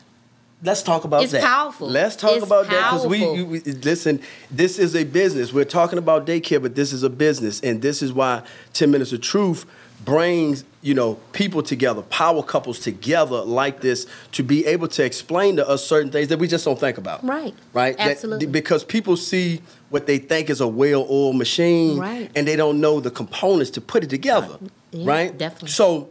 Let's 0.62 0.82
talk 0.82 1.04
about 1.04 1.22
It's 1.22 1.30
that. 1.32 1.42
powerful. 1.44 1.88
Let's 1.88 2.16
talk 2.16 2.32
It's 2.36 2.44
about 2.44 2.66
that 2.66 2.90
because 2.90 3.06
we, 3.06 3.42
we 3.44 3.60
listen. 3.60 4.20
This 4.50 4.78
is 4.78 4.96
a 4.96 5.04
business. 5.04 5.52
We're 5.52 5.64
talking 5.64 5.98
about 6.00 6.26
daycare, 6.26 6.60
but 6.60 6.74
this 6.74 6.92
is 6.92 7.04
a 7.04 7.10
business, 7.10 7.60
and 7.60 7.80
this 7.80 8.02
is 8.02 8.12
why 8.12 8.42
Ten 8.72 8.90
Minutes 8.90 9.12
of 9.12 9.20
Truth 9.20 9.66
brings 10.04 10.64
you 10.82 10.94
know 10.94 11.14
people 11.32 11.62
together, 11.62 12.02
power 12.02 12.42
couples 12.42 12.78
together 12.78 13.40
like 13.42 13.80
this 13.80 14.06
to 14.32 14.42
be 14.42 14.64
able 14.66 14.88
to 14.88 15.04
explain 15.04 15.56
to 15.56 15.68
us 15.68 15.84
certain 15.84 16.10
things 16.10 16.28
that 16.28 16.38
we 16.38 16.46
just 16.48 16.64
don't 16.64 16.78
think 16.78 16.98
about. 16.98 17.24
Right. 17.24 17.54
Right. 17.72 17.96
That- 17.98 18.10
Absolutely. 18.12 18.46
because 18.46 18.84
people 18.84 19.16
see 19.16 19.60
what 19.90 20.06
they 20.06 20.18
think 20.18 20.50
is 20.50 20.60
a 20.60 20.68
well-oiled 20.68 21.36
machine, 21.36 21.98
Right. 21.98 22.30
and 22.36 22.46
they 22.46 22.56
don't 22.56 22.80
know 22.80 23.00
the 23.00 23.10
components 23.10 23.70
to 23.72 23.80
put 23.80 24.04
it 24.04 24.10
together. 24.10 24.58
Yeah, 24.92 25.10
right. 25.10 25.36
definitely. 25.36 25.70
So 25.70 26.10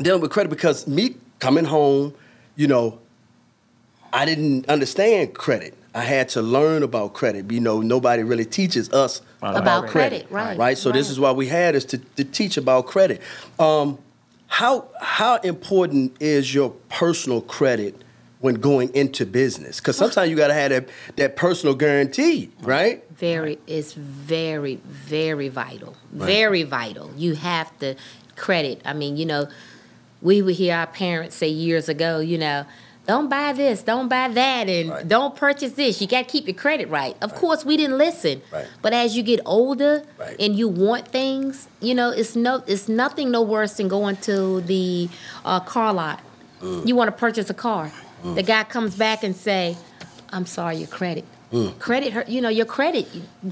dealing 0.00 0.22
with 0.22 0.30
credit 0.30 0.48
because 0.48 0.86
me 0.88 1.16
coming 1.38 1.64
home, 1.66 2.14
you 2.56 2.66
know, 2.66 2.98
I 4.12 4.24
didn't 4.24 4.68
understand 4.68 5.34
credit. 5.34 5.74
I 5.94 6.02
had 6.02 6.28
to 6.30 6.42
learn 6.42 6.82
about 6.82 7.14
credit. 7.14 7.50
You 7.50 7.60
know, 7.60 7.80
nobody 7.80 8.24
really 8.24 8.44
teaches 8.44 8.92
us 8.92 9.22
About 9.38 9.56
about, 9.56 9.86
credit, 9.86 10.28
credit, 10.28 10.30
right, 10.30 10.58
Right. 10.58 10.78
So 10.78 10.90
this 10.90 11.08
is 11.08 11.20
why 11.20 11.30
we 11.30 11.46
had 11.46 11.76
is 11.76 11.84
to, 11.86 11.98
to 11.98 12.24
teach 12.24 12.56
about 12.56 12.86
credit. 12.86 13.22
Um, 13.58 13.98
how 14.48 14.88
how 15.00 15.36
important 15.36 16.16
is 16.20 16.54
your 16.54 16.70
personal 16.88 17.40
credit 17.40 18.02
when 18.40 18.56
going 18.56 18.94
into 18.94 19.24
business? 19.24 19.80
Because 19.80 19.96
sometimes 19.96 20.30
you 20.30 20.36
got 20.36 20.48
to 20.48 20.54
have 20.54 20.70
that 20.70 20.88
that 21.16 21.36
personal 21.36 21.74
guarantee, 21.74 22.50
right? 22.62 23.04
Very, 23.16 23.58
it's 23.66 23.92
very, 23.94 24.76
very 24.86 25.48
vital. 25.48 25.96
Very 26.12 26.64
vital. 26.64 27.12
You 27.16 27.34
have 27.34 27.76
to 27.78 27.94
credit. 28.36 28.82
I 28.84 28.92
mean, 28.92 29.16
you 29.16 29.26
know, 29.26 29.48
we 30.20 30.42
would 30.42 30.56
hear 30.56 30.74
our 30.74 30.86
parents 30.88 31.36
say 31.36 31.48
years 31.48 31.88
ago, 31.88 32.18
you 32.18 32.38
know, 32.38 32.66
don't 33.06 33.28
buy 33.28 33.52
this, 33.52 33.82
don't 33.82 34.08
buy 34.08 34.28
that, 34.28 34.68
and 34.68 34.90
Right. 34.90 35.06
don't 35.08 35.36
purchase 35.36 35.72
this. 35.72 36.00
You 36.00 36.06
got 36.06 36.26
to 36.26 36.32
keep 36.32 36.46
your 36.46 36.54
credit 36.54 36.88
right. 36.88 37.16
Of 37.20 37.34
course, 37.34 37.64
we 37.64 37.76
didn't 37.76 37.98
listen. 37.98 38.40
Right. 38.52 38.66
But 38.82 38.92
as 38.94 39.16
you 39.16 39.22
get 39.22 39.40
older 39.44 40.02
Right. 40.18 40.36
and 40.40 40.56
you 40.56 40.68
want 40.68 41.08
things, 41.08 41.68
you 41.80 41.94
know, 41.94 42.10
it's 42.10 42.34
no, 42.34 42.62
it's 42.66 42.88
nothing 42.88 43.30
no 43.30 43.42
worse 43.42 43.74
than 43.74 43.88
going 43.88 44.16
to 44.22 44.60
the 44.62 45.08
uh, 45.44 45.60
car 45.60 45.92
lot. 45.92 46.20
Mm. 46.62 46.86
You 46.86 46.96
want 46.96 47.08
to 47.08 47.12
purchase 47.16 47.50
a 47.50 47.54
car. 47.54 47.92
The 48.24 48.42
guy 48.42 48.64
comes 48.64 48.94
back 48.96 49.22
and 49.22 49.36
say, 49.36 49.76
"I'm 50.32 50.46
sorry, 50.46 50.76
your 50.78 50.88
credit." 50.88 51.26
Mm. 51.54 51.78
Credit, 51.78 52.28
you 52.28 52.40
know, 52.40 52.48
your 52.48 52.66
credit, 52.66 53.06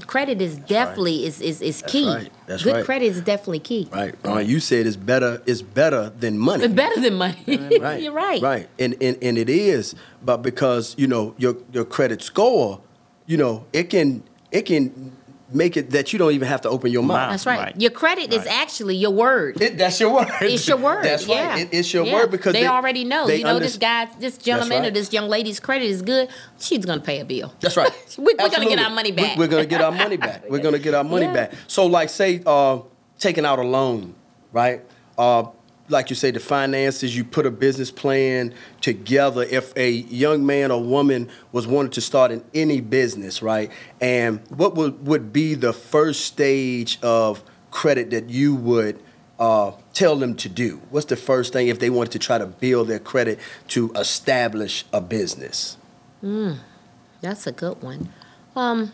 credit 0.07 0.41
is 0.41 0.57
definitely 0.57 1.25
is 1.25 1.39
is, 1.39 1.61
is 1.61 1.81
key. 1.87 2.03
That's 2.03 2.23
right. 2.23 2.31
That's 2.47 2.63
Good 2.63 2.73
right. 2.75 2.85
credit 2.85 3.05
is 3.05 3.21
definitely 3.21 3.59
key. 3.59 3.87
Right. 3.93 4.13
Uh, 4.25 4.39
you 4.39 4.59
said 4.59 4.85
it's 4.85 4.97
better. 4.97 5.41
It's 5.45 5.61
better 5.61 6.09
than 6.09 6.37
money. 6.37 6.65
It's 6.65 6.73
better 6.73 6.99
than 6.99 7.13
money. 7.13 7.41
right. 7.79 8.01
You're 8.03 8.11
right. 8.11 8.41
Right. 8.41 8.67
And, 8.77 8.95
and 9.01 9.17
and 9.23 9.37
it 9.37 9.47
is, 9.49 9.95
but 10.21 10.41
because 10.41 10.95
you 10.97 11.07
know 11.07 11.33
your 11.37 11.55
your 11.71 11.85
credit 11.85 12.21
score, 12.21 12.81
you 13.25 13.37
know 13.37 13.65
it 13.71 13.89
can 13.89 14.23
it 14.51 14.63
can 14.63 15.15
make 15.51 15.77
it 15.77 15.91
that 15.91 16.13
you 16.13 16.19
don't 16.19 16.31
even 16.31 16.47
have 16.47 16.61
to 16.61 16.69
open 16.69 16.91
your 16.91 17.03
mouth. 17.03 17.29
That's 17.31 17.45
right. 17.45 17.59
Right. 17.59 17.81
Your 17.81 17.91
credit 17.91 18.33
is 18.33 18.45
actually 18.47 18.95
your 18.95 19.11
word. 19.11 19.61
It, 19.61 19.77
that's 19.77 19.99
your 19.99 20.13
word. 20.13 20.27
It's 20.41 20.67
your 20.67 20.77
word. 20.87 21.03
That's 21.03 21.27
yeah. 21.27 21.49
right. 21.49 21.61
It, 21.61 21.69
it's 21.71 21.93
your 21.93 22.05
Yeah. 22.05 22.13
word 22.15 22.31
because 22.31 22.53
they, 22.53 22.61
they, 22.61 22.67
already 22.67 23.03
know. 23.03 23.27
they 23.27 23.37
You 23.37 23.43
know, 23.43 23.59
this 23.59 23.77
guy, 23.77 24.07
this 24.19 24.37
gentleman, 24.37 24.85
or 24.85 24.91
this 24.91 25.11
young 25.13 25.27
lady's 25.29 25.59
credit 25.59 25.85
is 25.85 26.01
good. 26.01 26.29
She's 26.59 26.85
gonna 26.85 27.01
pay 27.01 27.19
a 27.19 27.25
bill. 27.25 27.53
That's 27.59 27.77
right. 27.77 27.91
We- 28.17 28.35
we're 28.39 28.49
gonna 28.49 28.65
get 28.67 28.79
our 28.79 28.89
money 28.89 29.11
We- 29.11 29.17
back. 29.17 29.37
We're 29.37 29.47
gonna 29.47 29.65
get 29.65 29.81
our 29.81 29.91
money 29.91 30.17
back. 30.17 30.43
We're 30.49 30.59
gonna 30.59 30.79
get 30.79 30.93
our 30.93 31.03
money 31.03 31.25
Yeah. 31.25 31.33
back. 31.33 31.53
So, 31.67 31.85
like, 31.85 32.09
say, 32.09 32.41
uh, 32.45 32.79
taking 33.19 33.45
out 33.45 33.59
a 33.59 33.63
loan, 33.63 34.15
right? 34.51 34.81
Uh, 35.17 35.45
like 35.89 36.09
you 36.09 36.15
say, 36.15 36.31
the 36.31 36.39
finances. 36.39 37.15
You 37.15 37.23
put 37.23 37.45
a 37.45 37.51
business 37.51 37.91
plan 37.91 38.53
together. 38.81 39.43
If 39.43 39.75
a 39.77 39.89
young 39.89 40.45
man 40.45 40.71
or 40.71 40.81
woman 40.81 41.29
was 41.51 41.67
wanting 41.67 41.91
to 41.91 42.01
start 42.01 42.31
in 42.31 42.43
any 42.53 42.81
business, 42.81 43.41
right? 43.41 43.71
And 44.01 44.39
what 44.49 44.75
would 44.75 45.05
would 45.05 45.33
be 45.33 45.55
the 45.55 45.73
first 45.73 46.25
stage 46.25 46.99
of 47.01 47.43
credit 47.71 48.11
that 48.11 48.29
you 48.29 48.55
would 48.55 49.01
uh, 49.39 49.71
tell 49.93 50.15
them 50.15 50.35
to 50.35 50.49
do? 50.49 50.81
What's 50.89 51.07
the 51.07 51.15
first 51.15 51.53
thing 51.53 51.67
if 51.67 51.79
they 51.79 51.89
wanted 51.89 52.11
to 52.11 52.19
try 52.19 52.37
to 52.37 52.45
build 52.45 52.87
their 52.87 52.99
credit 52.99 53.39
to 53.69 53.91
establish 53.93 54.85
a 54.93 55.01
business? 55.01 55.77
That's 57.21 57.47
a 57.47 57.51
good 57.51 57.81
one. 57.81 58.09
Um, 58.55 58.91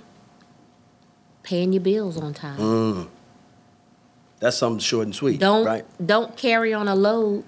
paying 1.43 1.73
your 1.73 1.81
bills 1.81 2.17
on 2.17 2.33
time. 2.33 2.59
Mm. 2.59 3.07
That's 4.39 4.57
something 4.57 4.79
short 4.79 5.05
and 5.05 5.15
sweet, 5.15 5.39
Don't 5.39 5.65
right? 5.65 5.85
don't 6.05 6.35
carry 6.37 6.73
on 6.73 6.87
a 6.87 6.95
load 6.95 7.43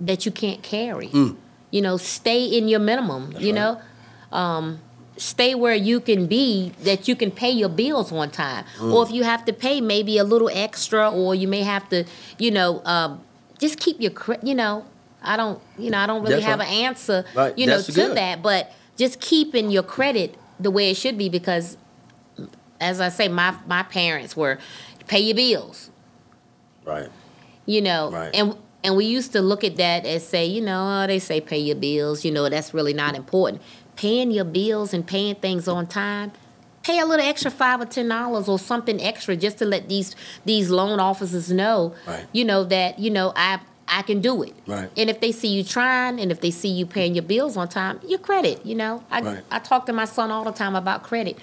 that 0.00 0.26
you 0.26 0.32
can't 0.32 0.62
carry. 0.62 1.08
Mm. 1.08 1.36
You 1.70 1.82
know, 1.82 1.96
stay 1.96 2.44
in 2.44 2.68
your 2.68 2.80
minimum. 2.80 3.32
you 3.38 3.52
right. 3.52 3.54
know, 3.54 3.80
um, 4.36 4.80
stay 5.16 5.54
where 5.54 5.74
you 5.74 6.00
can 6.00 6.26
be 6.26 6.72
that 6.82 7.08
you 7.08 7.16
can 7.16 7.30
pay 7.30 7.50
your 7.50 7.68
bills 7.68 8.12
on 8.12 8.30
time. 8.30 8.64
Mm. 8.78 8.92
Or 8.92 9.02
if 9.04 9.10
you 9.10 9.24
have 9.24 9.44
to 9.46 9.52
pay 9.52 9.80
maybe 9.80 10.18
a 10.18 10.24
little 10.24 10.50
extra, 10.52 11.10
or 11.10 11.34
you 11.34 11.48
may 11.48 11.62
have 11.62 11.88
to, 11.90 12.04
you 12.38 12.50
know, 12.50 12.82
um, 12.84 13.20
just 13.58 13.78
keep 13.80 14.00
your 14.00 14.12
you 14.42 14.54
know. 14.54 14.84
I 15.26 15.38
don't, 15.38 15.58
you 15.78 15.88
know, 15.88 15.96
I 15.96 16.06
don't 16.06 16.20
really 16.22 16.34
That's 16.34 16.44
have 16.44 16.58
right. 16.58 16.68
an 16.68 16.74
answer, 16.84 17.24
Right. 17.34 17.56
you 17.56 17.66
know, 17.66 17.76
That's 17.76 17.86
to 17.86 17.92
good. 17.94 18.16
that. 18.18 18.42
But 18.42 18.70
just 18.98 19.20
keeping 19.20 19.70
your 19.70 19.82
credit 19.82 20.34
the 20.60 20.70
way 20.70 20.90
it 20.90 20.98
should 20.98 21.16
be, 21.16 21.30
because, 21.30 21.78
as 22.78 23.00
I 23.00 23.08
say, 23.08 23.28
my 23.28 23.54
my 23.66 23.82
parents 23.84 24.36
were 24.36 24.58
pay 25.06 25.20
your 25.20 25.34
bills 25.34 25.90
Right. 26.84 27.08
you 27.66 27.80
know 27.80 28.10
Right. 28.10 28.30
and 28.34 28.56
and 28.82 28.96
we 28.96 29.06
used 29.06 29.32
to 29.32 29.40
look 29.40 29.64
at 29.64 29.76
that 29.76 30.04
as 30.04 30.26
say 30.26 30.44
you 30.46 30.60
know 30.60 31.02
oh, 31.02 31.06
they 31.06 31.18
say 31.18 31.40
pay 31.40 31.58
your 31.58 31.76
bills 31.76 32.24
you 32.24 32.30
know 32.30 32.48
that's 32.48 32.74
really 32.74 32.92
not 32.92 33.14
important 33.16 33.62
paying 33.96 34.30
your 34.30 34.44
bills 34.44 34.92
and 34.92 35.06
paying 35.06 35.34
things 35.36 35.68
on 35.68 35.86
time 35.86 36.32
pay 36.82 36.98
a 36.98 37.06
little 37.06 37.24
extra 37.24 37.50
five 37.50 37.80
or 37.80 37.86
ten 37.86 38.08
dollars 38.08 38.48
or 38.48 38.58
something 38.58 39.00
extra 39.00 39.36
just 39.36 39.58
to 39.58 39.64
let 39.64 39.88
these 39.88 40.14
these 40.44 40.68
loan 40.70 41.00
officers 41.00 41.50
know 41.50 41.94
Right. 42.06 42.26
you 42.32 42.44
know 42.44 42.64
that 42.64 42.98
you 42.98 43.10
know 43.10 43.32
i 43.36 43.58
i 43.88 44.02
can 44.02 44.20
do 44.20 44.42
it 44.42 44.52
Right. 44.66 44.90
and 44.96 45.08
if 45.08 45.20
they 45.20 45.32
see 45.32 45.48
you 45.48 45.64
trying 45.64 46.20
and 46.20 46.30
if 46.30 46.40
they 46.40 46.50
see 46.50 46.68
you 46.68 46.84
paying 46.86 47.14
your 47.14 47.22
bills 47.24 47.56
on 47.56 47.68
time 47.68 48.00
your 48.06 48.18
credit 48.18 48.64
you 48.66 48.74
know 48.74 49.02
i 49.10 49.20
Right. 49.20 49.44
i 49.50 49.58
talk 49.58 49.86
to 49.86 49.92
my 49.94 50.04
son 50.04 50.30
all 50.30 50.44
the 50.44 50.52
time 50.52 50.74
about 50.76 51.02
credit 51.02 51.38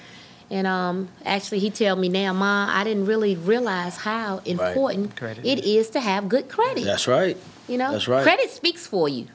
and 0.51 0.67
um, 0.67 1.07
actually, 1.25 1.59
he 1.59 1.69
tell 1.69 1.95
me 1.95 2.09
now, 2.09 2.33
Ma, 2.33 2.67
I 2.69 2.83
didn't 2.83 3.05
really 3.05 3.37
realize 3.37 3.95
how 3.95 4.39
important 4.39 5.15
Credit 5.15 5.45
it 5.45 5.63
is 5.65 5.89
to 5.91 6.01
have 6.01 6.27
good 6.27 6.49
credit. 6.49 6.83
That's 6.83 7.07
right. 7.07 7.37
You 7.69 7.77
know, 7.77 7.93
That's 7.93 8.09
right. 8.09 8.21
Credit 8.21 8.49
speaks 8.49 8.85
for 8.85 9.07
you. 9.07 9.27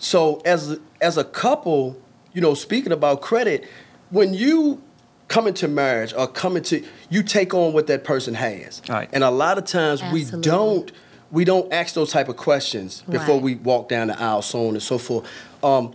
So 0.00 0.42
as 0.44 0.78
as 1.00 1.16
a 1.16 1.22
couple, 1.22 1.96
you 2.32 2.40
know, 2.40 2.54
speaking 2.54 2.90
about 2.90 3.22
credit, 3.22 3.68
when 4.10 4.34
you 4.34 4.82
come 5.28 5.46
into 5.46 5.68
marriage 5.68 6.12
or 6.12 6.26
come 6.26 6.56
into 6.56 6.84
you 7.08 7.22
take 7.22 7.54
on 7.54 7.72
what 7.72 7.86
that 7.86 8.02
person 8.02 8.34
has. 8.34 8.82
Right. 8.88 9.08
And 9.12 9.22
a 9.22 9.30
lot 9.30 9.58
of 9.58 9.64
times 9.64 10.02
we 10.12 10.24
don't 10.24 10.90
we 11.30 11.44
don't 11.44 11.72
ask 11.72 11.94
those 11.94 12.10
type 12.10 12.28
of 12.28 12.36
questions 12.36 13.02
before 13.08 13.36
Right. 13.36 13.42
we 13.42 13.54
walk 13.54 13.88
down 13.88 14.08
the 14.08 14.20
aisle, 14.20 14.42
so 14.42 14.66
on 14.68 14.74
and 14.74 14.82
so 14.82 14.98
forth. 14.98 15.26
Um, 15.62 15.94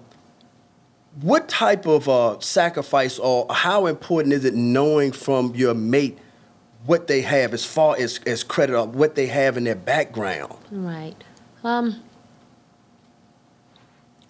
what 1.22 1.50
type 1.50 1.86
of 1.88 2.08
uh, 2.08 2.40
sacrifice 2.40 3.20
or 3.20 3.46
how 3.50 3.86
important 3.88 4.34
is 4.34 4.46
it 4.46 4.54
knowing 4.56 5.12
from 5.12 5.54
your 5.56 5.74
mate 5.74 6.18
what 6.86 7.08
they 7.08 7.22
have 7.22 7.54
as 7.54 7.66
far 7.66 7.96
as, 7.98 8.20
as 8.26 8.44
credit 8.44 8.76
or 8.76 8.88
what 8.88 9.16
they 9.16 9.28
have 9.28 9.58
in 9.58 9.64
their 9.66 9.76
background? 9.76 10.54
Right. 10.72 11.16
Um. 11.64 12.02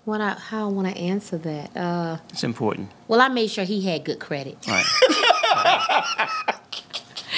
What 0.05 0.21
I 0.21 0.33
how 0.33 0.67
I 0.69 0.71
want 0.71 0.87
to 0.87 0.97
answer 0.97 1.37
that? 1.37 1.77
Uh, 1.77 2.17
It's 2.29 2.43
important. 2.43 2.89
well, 3.07 3.21
I 3.21 3.27
made 3.27 3.51
sure 3.51 3.63
he 3.63 3.81
had 3.81 4.03
good 4.05 4.19
credit. 4.19 4.57
Right. 4.67 4.85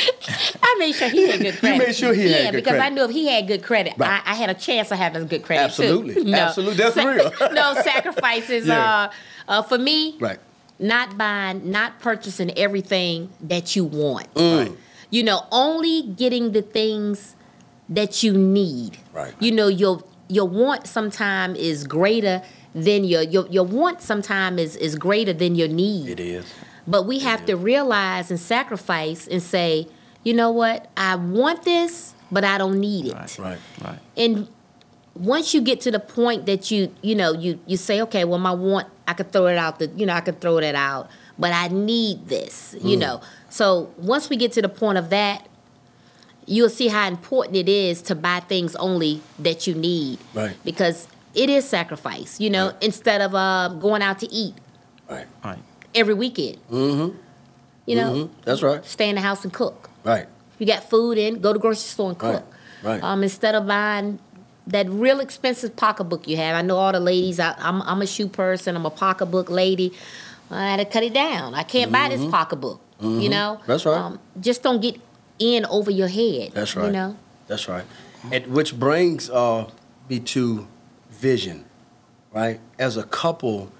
made 0.81 0.95
sure 0.95 1.09
he 1.09 1.29
had 1.29 1.39
good 1.39 1.53
You 1.53 1.59
credit. 1.59 1.77
made 1.87 1.95
sure 1.95 2.13
he 2.13 2.21
had 2.23 2.29
yeah, 2.31 2.51
good 2.51 2.63
because 2.63 2.79
I 2.79 2.89
knew 2.89 3.03
if 3.05 3.11
he 3.11 3.27
had 3.27 3.47
good 3.47 3.63
credit, 3.63 3.93
Right. 3.97 4.21
I, 4.25 4.31
I 4.31 4.35
had 4.35 4.49
a 4.49 4.53
chance 4.53 4.91
of 4.91 4.97
having 4.97 5.27
good 5.27 5.43
credit 5.43 5.63
Absolutely. 5.63 6.15
too. 6.23 6.33
Absolutely. 6.33 6.75
That's 6.83 6.97
real. 6.97 7.31
no 7.53 7.73
sacrifices. 7.81 8.67
Yeah. 8.67 8.79
Uh, 8.93 9.11
uh, 9.47 9.61
for 9.61 9.77
me, 9.77 10.17
Right. 10.19 10.39
not 10.79 11.17
buying, 11.17 11.69
not 11.69 11.99
purchasing 11.99 12.51
everything 12.57 13.29
that 13.41 13.75
you 13.75 13.85
want. 13.85 14.33
Mm. 14.33 14.75
You 15.09 15.23
know, 15.23 15.45
only 15.51 16.03
getting 16.03 16.51
the 16.53 16.61
things 16.61 17.35
that 17.89 18.23
you 18.23 18.33
need. 18.33 18.97
Right. 19.13 19.33
You 19.39 19.51
know, 19.51 19.67
your 19.67 20.03
your 20.29 20.47
want 20.47 20.87
sometime 20.87 21.55
is 21.57 21.85
greater 21.85 22.41
than 22.73 23.03
your 23.03 23.21
your 23.21 23.45
your 23.47 23.65
want 23.65 24.01
sometime 24.01 24.57
is 24.57 24.77
is 24.77 24.95
greater 24.95 25.33
than 25.33 25.55
your 25.55 25.67
need. 25.67 26.07
It 26.09 26.19
is. 26.21 26.45
But 26.87 27.05
we 27.05 27.19
have 27.19 27.45
to 27.45 27.55
realize 27.55 28.31
and 28.31 28.39
sacrifice 28.39 29.27
and 29.27 29.41
say, 29.41 29.87
you 30.23 30.33
know 30.33 30.51
what? 30.51 30.89
I 30.97 31.15
want 31.15 31.63
this, 31.63 32.13
but 32.31 32.43
I 32.43 32.57
don't 32.57 32.79
need 32.79 33.07
it. 33.07 33.13
Right. 33.13 33.39
Right. 33.39 33.57
Right. 33.83 33.99
And 34.17 34.47
once 35.15 35.53
you 35.53 35.61
get 35.61 35.81
to 35.81 35.91
the 35.91 35.99
point 35.99 36.45
that 36.45 36.71
you, 36.71 36.93
you 37.01 37.15
know, 37.15 37.33
you 37.33 37.59
you 37.65 37.77
say, 37.77 38.01
okay, 38.01 38.23
well, 38.23 38.39
my 38.39 38.51
want, 38.51 38.87
I 39.07 39.13
could 39.13 39.31
throw 39.31 39.47
it 39.47 39.57
out. 39.57 39.79
The, 39.79 39.87
you 39.87 40.05
know, 40.05 40.13
I 40.13 40.21
could 40.21 40.39
throw 40.41 40.59
that 40.59 40.75
out, 40.75 41.09
but 41.37 41.51
I 41.53 41.67
need 41.67 42.27
this. 42.27 42.75
You 42.81 42.97
Mm. 42.97 43.01
know. 43.01 43.21
So 43.49 43.91
once 43.97 44.29
we 44.29 44.37
get 44.37 44.51
to 44.53 44.61
the 44.61 44.69
point 44.69 44.97
of 44.97 45.09
that, 45.09 45.47
you'll 46.45 46.69
see 46.69 46.87
how 46.87 47.07
important 47.07 47.55
it 47.57 47.69
is 47.69 48.01
to 48.03 48.15
buy 48.15 48.39
things 48.41 48.75
only 48.77 49.21
that 49.39 49.67
you 49.67 49.75
need. 49.75 50.19
Right. 50.33 50.55
Because 50.63 51.07
it 51.35 51.49
is 51.49 51.67
sacrifice. 51.67 52.39
You 52.39 52.49
know, 52.49 52.67
Right. 52.67 52.83
instead 52.83 53.21
of 53.21 53.35
uh, 53.35 53.69
going 53.79 54.01
out 54.01 54.19
to 54.19 54.31
eat 54.31 54.55
Right. 55.09 55.27
Right. 55.43 55.59
Every 55.95 56.13
weekend. 56.13 56.57
Mm-hmm. 56.71 57.17
You 57.85 57.95
know, 57.95 58.13
Mhm. 58.13 58.29
That's 58.45 58.61
right. 58.61 58.85
stay 58.85 59.09
in 59.09 59.15
the 59.15 59.21
house 59.21 59.43
and 59.43 59.51
cook. 59.53 59.89
Right. 60.03 60.27
You 60.59 60.65
got 60.67 60.89
food 60.89 61.17
in, 61.17 61.39
go 61.41 61.49
to 61.51 61.57
the 61.57 61.59
grocery 61.61 61.87
store 61.87 62.09
and 62.09 62.17
cook. 62.17 62.43
right. 62.83 63.01
Um, 63.03 63.23
instead 63.23 63.55
of 63.55 63.67
buying 63.67 64.19
that 64.67 64.87
real 64.89 65.19
expensive 65.19 65.75
pocketbook 65.75 66.27
you 66.27 66.37
have. 66.37 66.55
I 66.55 66.61
know 66.61 66.77
all 66.77 66.91
the 66.91 66.99
ladies. 66.99 67.39
I, 67.39 67.55
I'm 67.57 67.81
I'm 67.81 68.01
a 68.01 68.07
shoe 68.07 68.27
person. 68.27 68.75
I'm 68.75 68.85
a 68.85 68.91
pocketbook 68.91 69.49
lady. 69.49 69.91
I 70.51 70.69
had 70.71 70.77
to 70.77 70.85
cut 70.85 71.03
it 71.03 71.13
down. 71.13 71.55
I 71.55 71.63
can't 71.63 71.91
buy 71.91 72.09
this 72.09 72.23
pocketbook. 72.29 72.79
You 73.01 73.29
know. 73.29 73.57
Mm-hmm. 73.59 73.71
That's 73.71 73.85
right. 73.85 73.97
Um, 73.97 74.19
just 74.39 74.61
don't 74.61 74.79
get 74.81 74.97
in 75.39 75.65
over 75.65 75.89
your 75.89 76.07
head. 76.07 76.51
That's 76.53 76.75
right. 76.75 76.85
You 76.85 76.91
know. 76.91 77.17
That's 77.47 77.67
right. 77.67 77.83
And 78.31 78.45
which 78.47 78.77
brings 78.79 79.29
uh, 79.31 79.67
me 80.07 80.19
to 80.19 80.67
vision, 81.09 81.65
right? 82.31 82.59
As 82.77 82.97
a 82.97 83.03
couple, 83.03 83.71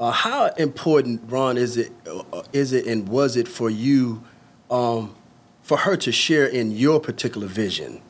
uh, 0.00 0.10
how 0.10 0.46
important, 0.56 1.20
Ron, 1.26 1.58
is 1.58 1.76
it? 1.76 1.92
Uh, 2.06 2.42
is 2.52 2.72
it 2.72 2.86
and 2.86 3.06
was 3.06 3.36
it 3.36 3.46
for 3.46 3.68
you, 3.68 4.24
um, 4.70 5.14
for 5.62 5.76
her 5.76 5.96
to 5.98 6.10
share 6.10 6.46
in 6.46 6.72
your 6.72 6.98
particular 6.98 7.46
vision? 7.46 8.00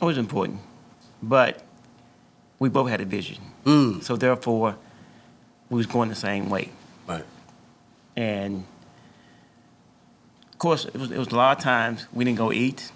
It 0.00 0.04
was 0.04 0.18
important, 0.18 0.60
but 1.22 1.64
we 2.58 2.68
both 2.68 2.90
had 2.90 3.00
a 3.00 3.04
vision. 3.04 3.38
Mm. 3.64 4.02
So 4.02 4.16
therefore, 4.16 4.76
we 5.70 5.78
was 5.78 5.86
going 5.86 6.10
the 6.10 6.14
same 6.14 6.50
way. 6.50 6.68
Right. 7.06 7.24
And 8.14 8.64
of 10.52 10.58
course, 10.58 10.84
it 10.84 10.96
was, 10.96 11.10
it 11.10 11.18
was 11.18 11.28
a 11.28 11.34
lot 11.34 11.56
of 11.56 11.64
times 11.64 12.06
we 12.12 12.24
didn't 12.24 12.38
go 12.38 12.52
eat. 12.52 12.92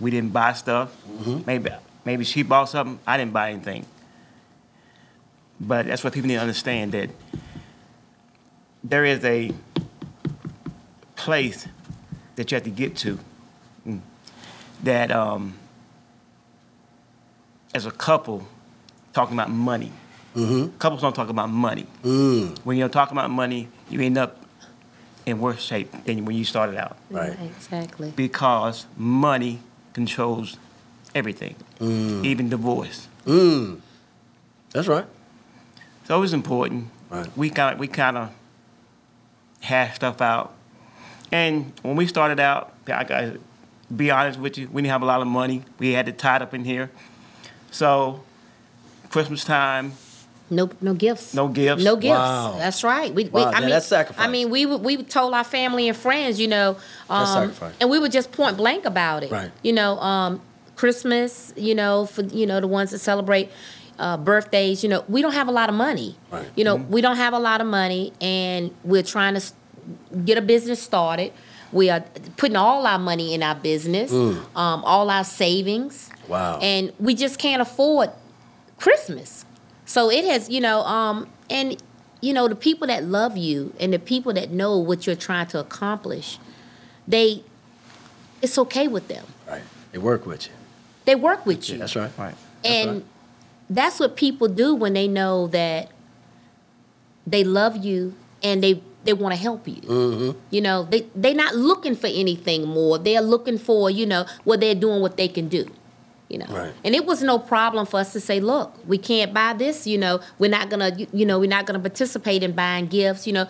We 0.00 0.10
didn't 0.10 0.32
buy 0.32 0.54
stuff. 0.54 0.94
Maybe 1.46 1.70
maybe 2.04 2.24
she 2.24 2.42
bought 2.42 2.68
something. 2.68 2.98
I 3.06 3.16
didn't 3.16 3.32
buy 3.32 3.52
anything. 3.52 3.86
But 5.62 5.86
that's 5.86 6.02
what 6.02 6.12
people 6.12 6.26
need 6.28 6.34
to 6.34 6.40
understand 6.40 6.92
that 6.92 7.10
there 8.82 9.04
is 9.04 9.24
a 9.24 9.52
place 11.14 11.68
that 12.34 12.50
you 12.50 12.56
have 12.56 12.64
to 12.64 12.70
get 12.70 12.96
to 12.96 13.18
mm, 13.86 14.00
that 14.82 15.12
um, 15.12 15.54
as 17.74 17.86
a 17.86 17.92
couple 17.92 18.46
talking 19.12 19.34
about 19.36 19.50
money. 19.50 19.92
Couples 20.78 21.02
don't 21.02 21.14
talk 21.14 21.28
about 21.28 21.50
money. 21.50 21.86
Mm. 22.02 22.58
When 22.64 22.78
you're 22.78 22.88
talking 22.88 23.16
about 23.16 23.30
money, 23.30 23.68
you 23.90 24.00
end 24.00 24.16
up 24.16 24.42
in 25.26 25.38
worse 25.40 25.60
shape 25.62 25.92
than 26.04 26.24
when 26.24 26.34
you 26.34 26.44
started 26.44 26.76
out 26.76 26.96
Right. 27.10 27.38
Exactly. 27.40 28.12
because 28.16 28.86
money 28.96 29.60
controls 29.92 30.56
everything, 31.14 31.54
even 31.80 32.48
divorce. 32.48 33.06
Mm. 33.26 33.80
That's 34.72 34.88
right. 34.88 35.04
So 36.12 36.18
it 36.18 36.20
was 36.20 36.34
important. 36.34 36.90
Right. 37.08 37.26
We 37.38 37.48
kind 37.48 37.72
of 37.72 37.80
we 37.80 37.88
kind 37.88 38.18
of 38.18 38.30
hashed 39.62 39.94
stuff 39.96 40.20
out, 40.20 40.52
and 41.32 41.72
when 41.80 41.96
we 41.96 42.06
started 42.06 42.38
out, 42.38 42.74
I 42.86 43.04
got 43.04 43.20
to 43.22 43.40
be 43.96 44.10
honest 44.10 44.38
with 44.38 44.58
you, 44.58 44.68
we 44.70 44.82
didn't 44.82 44.92
have 44.92 45.00
a 45.00 45.06
lot 45.06 45.22
of 45.22 45.26
money. 45.26 45.62
We 45.78 45.92
had 45.92 46.08
it 46.08 46.18
tied 46.18 46.42
up 46.42 46.52
in 46.52 46.66
here, 46.66 46.90
so 47.70 48.22
Christmas 49.08 49.42
time, 49.42 49.94
No, 50.50 50.68
no 50.82 50.92
gifts. 50.92 51.32
no 51.32 51.48
gifts. 51.48 51.82
No 51.82 51.96
gifts. 51.96 52.18
Wow. 52.18 52.56
That's 52.58 52.84
right. 52.84 53.14
We, 53.14 53.24
we 53.24 53.30
Wow, 53.30 53.46
I 53.46 53.52
that- 53.52 53.60
mean, 53.62 53.70
that's 53.70 53.86
sacrifice. 53.86 54.22
I 54.22 54.28
mean, 54.30 54.50
we 54.50 54.66
we 54.66 55.02
told 55.04 55.32
our 55.32 55.44
family 55.44 55.88
and 55.88 55.96
friends, 55.96 56.38
you 56.38 56.46
know, 56.48 56.74
That's 57.08 57.30
um, 57.30 57.48
sacrifice. 57.54 57.74
and 57.80 57.88
we 57.88 57.98
were 57.98 58.10
just 58.10 58.32
point 58.32 58.58
blank 58.58 58.84
about 58.84 59.22
it. 59.22 59.30
Right. 59.30 59.50
You 59.62 59.72
know, 59.72 59.98
um, 59.98 60.42
Christmas, 60.76 61.54
you 61.56 61.74
know, 61.74 62.04
for 62.04 62.20
you 62.22 62.46
know 62.46 62.60
the 62.60 62.68
ones 62.68 62.90
that 62.90 62.98
celebrate 62.98 63.50
uh, 63.98 64.16
birthdays, 64.16 64.82
you 64.82 64.88
know, 64.88 65.04
we 65.08 65.22
don't 65.22 65.32
have 65.32 65.48
a 65.48 65.52
lot 65.52 65.68
of 65.68 65.74
money. 65.74 66.16
Right. 66.30 66.46
You 66.56 66.64
know, 66.64 66.76
we 66.76 67.00
don't 67.00 67.16
have 67.16 67.32
a 67.32 67.38
lot 67.38 67.60
of 67.60 67.66
money, 67.66 68.12
and 68.20 68.74
we're 68.84 69.02
trying 69.02 69.34
to 69.34 69.42
get 70.24 70.38
a 70.38 70.42
business 70.42 70.82
started. 70.82 71.32
We 71.72 71.88
are 71.88 72.04
putting 72.36 72.56
all 72.56 72.86
our 72.86 72.98
money 72.98 73.34
in 73.34 73.42
our 73.42 73.54
business, 73.54 74.12
um, 74.12 74.44
all 74.54 75.10
our 75.10 75.24
savings. 75.24 76.10
Mm. 76.10 76.28
Wow. 76.28 76.58
And 76.60 76.92
we 76.98 77.14
just 77.14 77.38
can't 77.38 77.62
afford 77.62 78.10
Christmas. 78.76 79.44
So 79.86 80.10
it 80.10 80.24
has, 80.24 80.48
you 80.48 80.60
know, 80.60 80.80
um, 80.82 81.28
and 81.50 81.82
you 82.20 82.32
know, 82.32 82.46
the 82.46 82.54
people 82.54 82.86
that 82.86 83.04
love 83.04 83.36
you 83.36 83.74
and 83.80 83.92
the 83.92 83.98
people 83.98 84.32
that 84.34 84.50
know 84.50 84.78
what 84.78 85.06
you're 85.06 85.16
trying 85.16 85.48
to 85.48 85.58
accomplish, 85.58 86.38
they 87.06 87.42
it's 88.40 88.58
okay 88.58 88.88
with 88.88 89.08
them. 89.08 89.24
Right. 89.48 89.62
They 89.92 89.98
work 89.98 90.26
with 90.26 90.46
you. 90.46 90.52
They 91.04 91.14
work 91.14 91.46
with 91.46 91.68
you. 91.68 91.78
That's 91.78 91.96
right. 91.96 92.10
Right. 92.16 92.34
and 92.64 92.90
right. 92.90 93.04
That's 93.74 93.98
what 94.00 94.16
people 94.16 94.48
do 94.48 94.74
when 94.74 94.92
they 94.94 95.08
know 95.08 95.46
that 95.48 95.90
they 97.26 97.44
love 97.44 97.84
you 97.84 98.14
and 98.42 98.62
they 98.62 98.82
they 99.04 99.12
want 99.12 99.34
to 99.34 99.40
help 99.40 99.66
you. 99.66 99.80
Mm-hmm. 99.82 100.38
You 100.50 100.60
know, 100.60 100.84
they 100.84 101.06
they're 101.14 101.34
not 101.34 101.54
looking 101.54 101.94
for 101.96 102.06
anything 102.06 102.66
more. 102.66 102.98
They're 102.98 103.20
looking 103.20 103.58
for, 103.58 103.90
you 103.90 104.06
know, 104.06 104.26
what 104.44 104.60
they're 104.60 104.74
doing 104.74 105.00
what 105.00 105.16
they 105.16 105.28
can 105.28 105.48
do. 105.48 105.68
You 106.28 106.38
know. 106.38 106.46
Right. 106.46 106.72
And 106.84 106.94
it 106.94 107.04
was 107.04 107.22
no 107.22 107.38
problem 107.38 107.84
for 107.84 108.00
us 108.00 108.12
to 108.14 108.20
say, 108.20 108.40
look, 108.40 108.74
we 108.86 108.96
can't 108.98 109.34
buy 109.34 109.52
this, 109.52 109.86
you 109.86 109.98
know, 109.98 110.20
we're 110.38 110.50
not 110.50 110.70
gonna 110.70 110.92
you- 110.96 111.08
you 111.12 111.26
know, 111.26 111.38
we're 111.38 111.48
not 111.48 111.66
gonna 111.66 111.80
participate 111.80 112.42
in 112.42 112.52
buying 112.52 112.86
gifts, 112.86 113.26
you 113.26 113.32
know. 113.32 113.46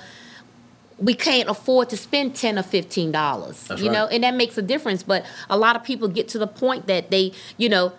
We 0.98 1.14
can't 1.14 1.48
afford 1.48 1.90
to 1.90 1.96
spend 1.96 2.36
ten 2.36 2.58
or 2.58 2.62
fifteen 2.62 3.10
dollars. 3.12 3.68
You 3.76 3.90
know, 3.90 4.06
and 4.06 4.22
that 4.24 4.34
makes 4.34 4.56
a 4.56 4.62
difference. 4.62 5.02
But 5.02 5.24
a 5.50 5.56
lot 5.56 5.74
of 5.74 5.82
people 5.82 6.06
get 6.06 6.28
to 6.28 6.38
the 6.38 6.46
point 6.46 6.86
that 6.86 7.10
they, 7.10 7.32
you 7.56 7.68
know, 7.68 7.92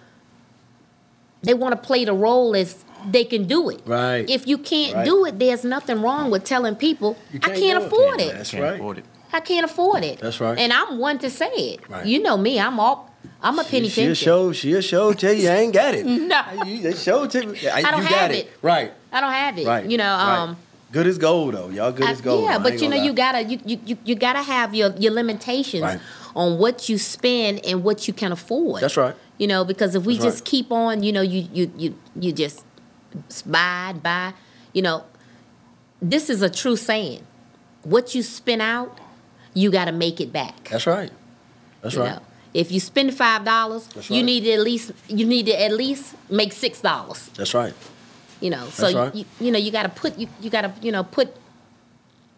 they 1.43 1.53
want 1.53 1.73
to 1.73 1.87
play 1.87 2.05
the 2.05 2.13
role 2.13 2.55
as 2.55 2.83
they 3.09 3.23
can 3.25 3.45
do 3.45 3.69
it. 3.69 3.81
Right. 3.85 4.27
If 4.29 4.47
you 4.47 4.57
can't 4.57 4.95
Right. 4.95 5.05
do 5.05 5.25
it, 5.25 5.37
there's 5.39 5.63
nothing 5.65 6.01
wrong 6.01 6.31
with 6.31 6.43
telling 6.45 6.75
people 6.75 7.17
You 7.33 7.39
I 7.43 7.47
can't 7.47 7.59
can't 7.59 7.79
do 7.79 7.83
it. 7.85 7.87
afford 7.87 8.21
it. 8.21 8.33
That's 8.33 8.51
Can't 8.51 8.63
right. 8.63 8.73
afford 8.75 8.97
it. 8.99 9.05
I 9.33 9.39
can't 9.39 9.65
afford 9.65 10.03
it. 10.03 10.19
That's 10.19 10.39
right. 10.39 10.57
And 10.57 10.71
I'm 10.71 10.99
one 10.99 11.17
to 11.19 11.29
say 11.29 11.51
it. 11.53 11.89
Right. 11.89 12.05
You 12.05 12.21
know 12.21 12.37
me. 12.37 12.59
I'm 12.59 12.79
all. 12.79 13.09
I'm 13.41 13.59
a 13.59 13.63
penny 13.65 13.89
She'll 13.89 14.05
pincher. 14.05 14.23
show. 14.23 14.51
She'll 14.53 14.81
show. 14.81 15.11
Tell 15.13 15.33
you 15.33 15.49
I 15.49 15.55
ain't 15.57 15.73
got 15.73 15.95
it. 15.95 16.05
No. 16.33 16.41
You, 16.65 16.81
they 16.81 16.93
show 16.93 17.25
to 17.27 17.45
me. 17.47 17.67
I 17.67 17.81
don't 17.81 18.03
you 18.03 18.09
got 18.09 18.19
have 18.19 18.31
it. 18.31 18.45
it. 18.45 18.51
Right. 18.61 18.91
I 19.11 19.19
don't 19.21 19.31
have 19.33 19.57
it. 19.57 19.67
Right. 19.67 19.85
You 19.89 19.97
know. 19.97 20.05
right. 20.05 20.37
Um. 20.39 20.57
Good 20.93 21.07
as 21.07 21.17
gold 21.17 21.55
though. 21.55 21.69
Y'all 21.69 21.91
good 21.91 22.05
I- 22.05 22.11
as 22.11 22.21
gold. 22.21 22.43
yeah, 22.45 22.59
but 22.59 22.73
you 22.79 22.87
know 22.87 22.95
gonna 22.95 23.05
you 23.07 23.13
gotta 23.13 23.43
you, 23.43 23.59
you, 23.65 23.79
you, 23.85 23.97
you 24.05 24.15
gotta 24.15 24.43
have 24.43 24.75
your 24.75 24.91
your 24.97 25.11
limitations 25.11 25.81
Right. 25.81 25.99
on 26.35 26.59
what 26.59 26.87
you 26.87 26.97
spend 26.99 27.65
and 27.65 27.83
what 27.83 28.07
you 28.07 28.13
can 28.13 28.31
afford. 28.31 28.81
That's 28.81 28.95
right. 28.95 29.15
You 29.37 29.47
know, 29.47 29.65
because 29.65 29.95
if 29.95 30.05
we 30.05 30.13
That's 30.13 30.25
just 30.25 30.39
right. 30.41 30.45
keep 30.45 30.71
on, 30.71 31.03
you 31.03 31.11
know, 31.11 31.21
you 31.21 31.47
you 31.51 31.71
you 31.77 31.95
you 32.15 32.31
just 32.31 32.63
buy 33.45 33.93
buy, 34.01 34.33
you 34.73 34.81
know, 34.81 35.03
this 36.01 36.29
is 36.29 36.41
a 36.41 36.49
true 36.49 36.75
saying. 36.75 37.25
What 37.83 38.15
you 38.15 38.23
spend 38.23 38.61
out, 38.61 38.97
you 39.53 39.71
got 39.71 39.85
to 39.85 39.91
make 39.91 40.21
it 40.21 40.31
back. 40.31 40.69
That's 40.69 40.87
right. 40.87 41.11
That's 41.81 41.95
you 41.95 42.01
right. 42.01 42.15
know. 42.15 42.21
If 42.53 42.71
you 42.71 42.79
spend 42.79 43.13
five 43.15 43.43
dollars, 43.43 43.87
That's 43.87 44.09
you 44.09 44.17
right. 44.17 44.25
need 44.25 44.41
to 44.41 44.51
at 44.53 44.59
least 44.59 44.91
you 45.07 45.25
need 45.25 45.47
to 45.47 45.59
at 45.59 45.71
least 45.71 46.15
make 46.29 46.53
six 46.53 46.81
dollars. 46.81 47.29
That's 47.35 47.53
right. 47.53 47.73
You 48.39 48.49
know, 48.51 48.67
so 48.69 48.87
you, 48.87 48.97
right. 48.97 49.15
you, 49.15 49.25
you 49.39 49.51
know 49.51 49.57
you 49.57 49.71
got 49.71 49.83
to 49.83 49.89
put 49.89 50.17
you, 50.17 50.27
you 50.41 50.49
got 50.49 50.61
to 50.61 50.73
you 50.81 50.91
know 50.91 51.03
put 51.03 51.35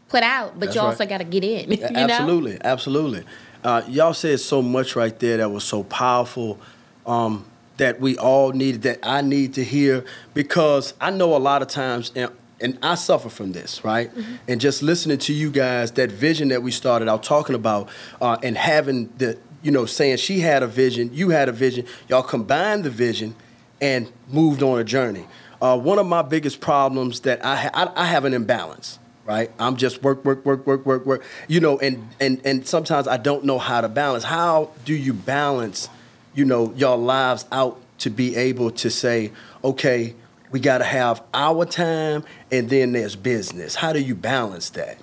put 0.08 0.24
out, 0.24 0.54
but 0.54 0.68
That's 0.68 0.76
you 0.76 0.82
right. 0.82 0.88
also 0.88 1.06
got 1.06 1.18
to 1.18 1.24
get 1.24 1.44
in. 1.44 1.72
you 1.72 1.78
know? 1.78 1.88
absolutely, 1.98 2.58
absolutely. 2.64 3.24
Uh, 3.64 3.82
y'all 3.88 4.14
said 4.14 4.40
so 4.40 4.62
much 4.62 4.96
right 4.96 5.18
there 5.20 5.38
that 5.38 5.50
was 5.50 5.64
so 5.64 5.84
powerful 5.84 6.60
um, 7.06 7.46
that 7.78 8.00
we 8.00 8.18
all 8.18 8.52
needed, 8.52 8.84
that 8.84 9.00
I 9.04 9.22
need 9.22 9.54
to 9.56 9.63
hear 9.63 10.06
because 10.34 10.94
I 11.02 11.12
know 11.12 11.36
a 11.36 11.39
lot 11.39 11.62
of 11.62 11.68
times 11.68 12.12
in, 12.15 12.30
and 12.62 12.80
I 12.82 12.96
suffer 12.96 13.28
from 13.30 13.52
this, 13.52 13.84
right? 13.84 14.10
And 14.48 14.62
just 14.62 14.82
listening 14.82 15.18
to 15.20 15.34
you 15.34 15.52
guys, 15.52 15.91
that 15.91 16.10
vision 16.10 16.48
that 16.50 16.63
we 16.63 16.72
started 16.72 17.10
out 17.10 17.22
talking 17.22 17.54
about, 17.54 17.89
uh, 18.22 18.38
and 18.41 18.58
having 18.58 19.10
the, 19.18 19.38
you 19.62 19.72
know, 19.72 19.86
saying 19.86 20.18
she 20.18 20.39
had 20.39 20.63
a 20.63 20.68
vision, 20.68 21.10
you 21.13 21.30
had 21.30 21.50
a 21.50 21.52
vision, 21.52 21.86
y'all 22.08 22.24
combined 22.24 22.86
the 22.86 22.89
vision, 22.89 23.36
and 23.82 24.12
moved 24.30 24.63
on 24.63 24.80
a 24.80 24.86
journey. 24.86 25.28
Uh, 25.62 25.78
one 25.78 26.00
of 26.00 26.06
my 26.06 26.22
biggest 26.22 26.62
problems 26.62 27.22
that 27.22 27.44
I, 27.44 27.56
ha- 27.56 27.72
I 27.74 28.04
I 28.04 28.06
have 28.06 28.24
an 28.24 28.34
imbalance, 28.34 29.00
right? 29.26 29.52
I'm 29.60 29.76
just 29.76 30.02
work, 30.02 30.24
work, 30.24 30.46
work, 30.46 30.65
work, 30.65 30.86
work, 30.86 31.06
work, 31.06 31.24
you 31.50 31.60
know, 31.60 31.78
and 31.80 32.08
and 32.22 32.39
and 32.46 32.65
sometimes 32.68 33.08
I 33.08 33.18
don't 33.18 33.44
know 33.44 33.60
how 33.60 33.82
to 33.82 33.89
balance. 33.89 34.24
How 34.24 34.72
do 34.86 34.94
you 34.94 35.13
balance, 35.13 35.89
you 36.36 36.45
know, 36.45 36.74
your 36.76 36.98
lives 36.98 37.45
out 37.52 37.80
to 38.00 38.10
be 38.10 38.36
able 38.36 38.71
to 38.71 38.89
say, 38.89 39.32
okay, 39.63 40.13
we 40.52 40.60
got 40.60 40.78
to 40.80 40.84
have 40.84 41.24
our 41.34 41.65
time, 41.65 42.24
and 42.52 42.69
then 42.69 42.91
there's 42.91 43.15
business. 43.15 43.76
How 43.76 43.93
do 43.93 44.00
you 44.00 44.15
balance 44.15 44.69
that? 44.71 44.98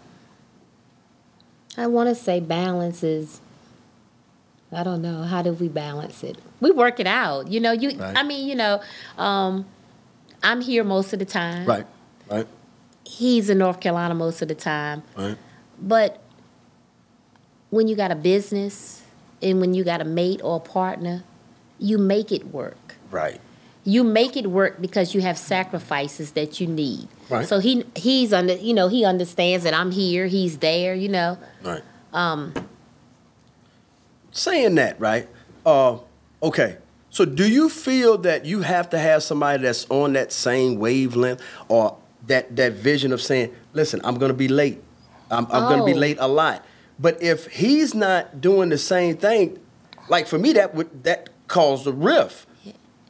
I 1.77 1.87
want 1.87 2.09
to 2.11 2.15
say 2.15 2.41
balance 2.41 3.03
is. 3.03 3.41
I 4.75 4.85
don't 4.85 5.03
know. 5.03 5.25
How 5.25 5.43
do 5.43 5.53
we 5.53 5.69
balance 5.69 6.23
it? 6.23 6.39
We 6.61 6.71
work 6.71 6.99
it 7.01 7.07
out. 7.07 7.49
You 7.49 7.61
know, 7.61 7.73
you. 7.73 7.99
Right. 7.99 8.17
I 8.17 8.23
mean, 8.23 8.49
you 8.49 8.55
know, 8.55 8.81
um, 9.19 9.67
I'm 10.43 10.61
here 10.61 10.85
most 10.85 11.13
of 11.13 11.19
the 11.19 11.25
time. 11.25 11.67
Right, 11.67 11.87
right, 12.31 12.47
He's 13.05 13.51
in 13.51 13.59
North 13.59 13.81
Carolina 13.81 14.15
most 14.15 14.43
of 14.43 14.49
the 14.49 14.55
time. 14.55 15.03
right. 15.17 15.37
But 15.79 16.23
when 17.71 17.89
you 17.89 17.97
got 17.97 18.11
a 18.11 18.15
business 18.15 19.02
and 19.43 19.61
when 19.61 19.75
you 19.75 19.85
got 19.85 20.01
a 20.01 20.05
mate 20.05 20.41
or 20.43 20.57
a 20.57 20.61
partner, 20.61 21.25
you 21.79 21.99
make 21.99 22.31
it 22.33 22.47
work. 22.49 22.97
Right. 23.11 23.41
You 23.85 24.05
make 24.05 24.37
it 24.37 24.47
work 24.47 24.81
because 24.81 25.13
you 25.15 25.21
have 25.23 25.37
sacrifices 25.37 26.33
that 26.33 26.61
you 26.61 26.67
need. 26.69 27.09
Right. 27.29 27.47
So 27.47 27.59
he 27.59 27.85
he's 27.97 28.33
under 28.33 28.55
you 28.55 28.75
know 28.75 28.89
he 28.89 29.05
understands 29.05 29.65
that 29.65 29.75
I'm 29.75 29.91
here, 29.91 30.27
he's 30.27 30.59
there, 30.59 30.95
you 30.95 31.09
know. 31.09 31.37
Right. 31.63 31.83
Um, 32.13 32.55
Saying 34.31 34.77
that, 34.77 34.99
right? 34.99 35.29
Uh, 35.67 35.99
okay. 36.43 36.79
So, 37.11 37.27
do 37.27 37.47
you 37.47 37.69
feel 37.69 38.17
that 38.19 38.47
you 38.47 38.63
have 38.63 38.89
to 38.91 38.99
have 38.99 39.23
somebody 39.23 39.63
that's 39.63 39.85
on 39.91 40.15
that 40.15 40.33
same 40.33 40.77
wavelength, 40.79 41.43
or 41.69 41.99
that 42.27 42.57
that 42.57 42.73
vision 42.73 43.13
of 43.13 43.21
saying, 43.21 43.55
"Listen, 43.75 44.01
I'm 44.05 44.15
going 44.17 44.31
to 44.31 44.37
be 44.37 44.49
late. 44.49 44.83
I'm, 45.31 45.47
I'm 45.51 45.65
going 45.69 45.81
to 45.81 45.85
be 45.85 45.93
Oh. 45.93 45.97
late 46.01 46.17
a 46.21 46.27
lot." 46.29 46.65
But 47.03 47.21
if 47.21 47.49
he's 47.49 47.95
not 47.95 48.41
doing 48.41 48.69
the 48.69 48.79
same 48.79 49.17
thing, 49.17 49.59
like 50.09 50.29
for 50.29 50.39
me, 50.39 50.53
that 50.53 50.75
would 50.75 51.03
that 51.03 51.31
caused 51.49 51.87
a 51.87 51.93
rift 51.93 52.47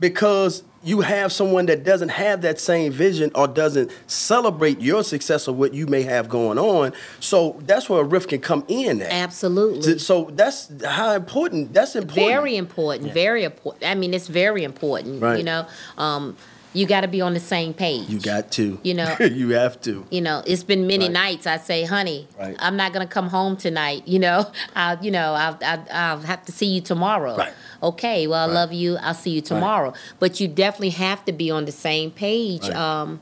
because 0.01 0.65
you 0.83 1.03
have 1.03 1.31
someone 1.31 1.67
that 1.67 1.85
doesn't 1.85 2.09
have 2.09 2.43
that 2.43 2.59
same 2.59 2.91
vision 2.91 3.31
or 3.35 3.47
doesn't 3.47 3.91
celebrate 4.09 4.81
your 4.81 5.05
success 5.05 5.47
or 5.47 5.55
what 5.55 5.75
you 5.75 5.87
may 5.87 6.03
have 6.03 6.29
going 6.29 6.59
on. 6.59 6.93
So 7.21 7.61
that's 7.61 7.89
where 7.89 8.01
a 8.01 8.05
rift 8.05 8.31
can 8.31 8.41
come 8.41 8.65
in. 8.67 9.01
At. 9.03 9.13
Absolutely. 9.13 9.99
So 9.99 10.31
that's 10.33 10.73
how 10.85 11.13
important. 11.13 11.73
That's 11.73 11.95
important. 11.95 12.27
Very 12.27 12.57
important. 12.57 13.13
Very 13.13 13.45
important. 13.45 13.85
I 13.85 13.95
mean, 13.95 14.13
it's 14.13 14.27
very 14.27 14.65
important. 14.65 15.23
Right. 15.23 15.39
You 15.39 15.45
know, 15.45 15.67
um, 15.99 16.37
you 16.73 16.87
got 16.87 17.03
to 17.03 17.09
be 17.09 17.21
on 17.21 17.35
the 17.35 17.41
same 17.41 17.75
page. 17.75 18.09
You 18.09 18.19
got 18.19 18.51
to. 18.53 18.79
You 18.83 18.95
know. 18.95 19.17
you 19.21 19.51
have 19.51 19.81
to. 19.83 20.07
You 20.11 20.21
know, 20.21 20.43
it's 20.47 20.65
been 20.65 20.87
many 20.87 21.05
Right. 21.07 21.13
nights. 21.13 21.47
I 21.47 21.59
say, 21.59 21.85
honey, 21.85 22.29
Right. 22.39 22.57
I'm 22.59 22.77
not 22.77 22.93
gonna 22.93 23.07
come 23.07 23.29
home 23.29 23.57
tonight. 23.57 24.07
You 24.07 24.19
know, 24.19 24.51
I'll, 24.77 25.03
you 25.05 25.11
know, 25.11 25.35
I'll, 25.35 25.59
I'll, 25.63 25.87
I'll 25.93 26.21
have 26.21 26.45
to 26.47 26.53
see 26.53 26.67
you 26.67 26.81
tomorrow. 26.81 27.37
Right. 27.37 27.53
Okay. 27.83 28.27
Well, 28.27 28.49
I 28.49 28.53
love 28.53 28.73
you. 28.73 28.97
I'll 28.99 29.15
see 29.15 29.31
you 29.31 29.41
tomorrow. 29.41 29.93
But 30.19 30.41
you 30.41 30.49
definitely 30.49 30.91
have 30.91 31.25
to 31.27 31.33
be 31.33 31.51
on 31.51 31.65
the 31.65 31.73
same 31.73 32.11
page. 32.11 32.69
Um, 32.71 33.21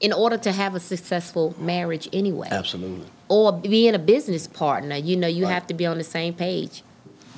in 0.00 0.12
order 0.12 0.36
to 0.38 0.52
have 0.52 0.76
a 0.76 0.80
successful 0.80 1.56
marriage, 1.58 2.08
anyway, 2.12 2.46
Absolutely. 2.52 3.06
or 3.28 3.52
being 3.52 3.94
a 3.96 3.98
business 3.98 4.46
partner, 4.46 4.94
you 4.94 5.16
know, 5.16 5.26
you 5.26 5.46
have 5.46 5.66
to 5.66 5.74
be 5.74 5.84
on 5.86 5.98
the 5.98 6.04
same 6.04 6.34
page. 6.34 6.84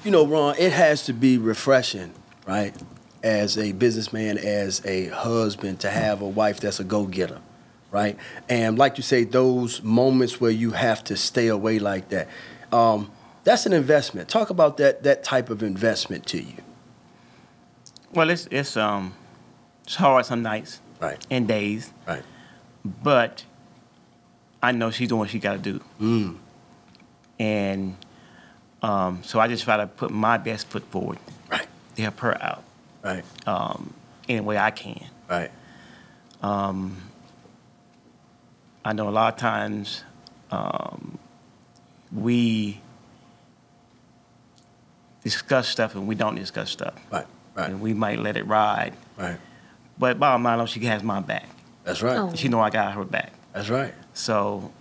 You 0.05 0.11
know, 0.11 0.27
Ron, 0.27 0.57
it 0.59 0.73
has 0.73 1.05
to 1.07 1.15
be 1.15 1.39
refreshing, 1.39 2.13
right? 2.47 2.75
As 3.23 3.59
a 3.59 3.73
businessman, 3.73 4.39
as 4.39 4.81
a 4.87 5.09
husband, 5.09 5.81
to 5.81 5.91
have 5.91 6.23
a 6.23 6.29
wife 6.29 6.61
that's 6.61 6.81
a 6.81 6.85
go 6.85 7.05
getter, 7.07 7.39
right? 7.91 8.17
And 8.49 8.79
like 8.79 8.97
you 8.97 9.03
say, 9.03 9.25
those 9.25 9.83
moments 9.83 10.41
where 10.41 10.51
you 10.51 10.71
have 10.71 11.05
to 11.05 11.17
stay 11.17 11.49
away 11.49 11.79
like 11.79 12.09
that, 12.09 12.29
um, 12.73 13.11
that's 13.45 13.67
an 13.67 13.75
investment. 13.75 14.29
Talk 14.31 14.49
about 14.49 14.79
that 14.79 15.03
that 15.03 15.23
type 15.23 15.51
of 15.51 15.63
investment 15.63 16.25
to 16.29 16.43
you, 16.43 16.55
Well, 18.15 18.31
it's 18.31 18.49
it's 18.51 18.77
um 18.79 19.13
it's 19.85 19.97
hard 19.97 20.25
some 20.25 20.41
nights 20.43 20.81
right? 20.99 21.25
and 21.31 21.47
days, 21.47 21.93
Right. 22.09 22.23
but 22.85 23.45
I 24.63 24.73
know 24.73 24.91
she's 24.91 25.09
doing 25.09 25.19
what 25.21 25.31
she 25.31 25.39
got 25.39 25.53
to 25.53 25.59
do, 25.73 25.81
Mm. 26.01 26.37
and 27.39 27.97
um, 28.83 29.23
so 29.25 29.39
I 29.41 29.47
just 29.49 29.65
try 29.65 29.77
to 29.77 29.87
put 29.87 30.11
my 30.11 30.39
best 30.39 30.69
foot 30.69 30.85
forward 30.91 31.19
Right. 31.51 31.67
to 31.97 32.03
help 32.03 32.19
her 32.21 32.43
out 32.43 32.63
Right. 33.03 33.25
um, 33.47 33.95
any 34.29 34.41
way 34.41 34.59
I 34.59 34.71
can. 34.71 35.05
Right. 35.29 35.51
I 38.85 38.93
know 38.93 39.09
a 39.09 39.11
lot 39.11 39.35
of 39.35 39.39
times 39.41 40.05
um, 40.51 41.19
we 42.13 42.81
discuss 45.23 45.69
stuff 45.69 45.95
and 45.95 46.07
we 46.07 46.15
don't 46.15 46.35
discuss 46.35 46.71
stuff, 46.71 46.95
Right. 47.11 47.27
Right. 47.55 47.71
and 47.71 47.81
we 47.81 47.93
might 47.95 48.19
let 48.19 48.37
it 48.37 48.47
ride. 48.47 48.95
Right. 49.19 49.39
But 49.99 50.19
bottom 50.19 50.43
line, 50.43 50.61
I 50.61 50.65
she 50.65 50.81
has 50.87 51.03
my 51.03 51.21
back. 51.21 51.47
That's 51.85 52.03
right. 52.03 52.17
Oh. 52.19 52.33
She 52.35 52.49
know 52.49 52.61
I 52.61 52.71
got 52.71 52.95
her 52.95 53.05
back. 53.05 53.33
That's 53.53 53.69
right. 53.69 53.93
So 54.15 54.73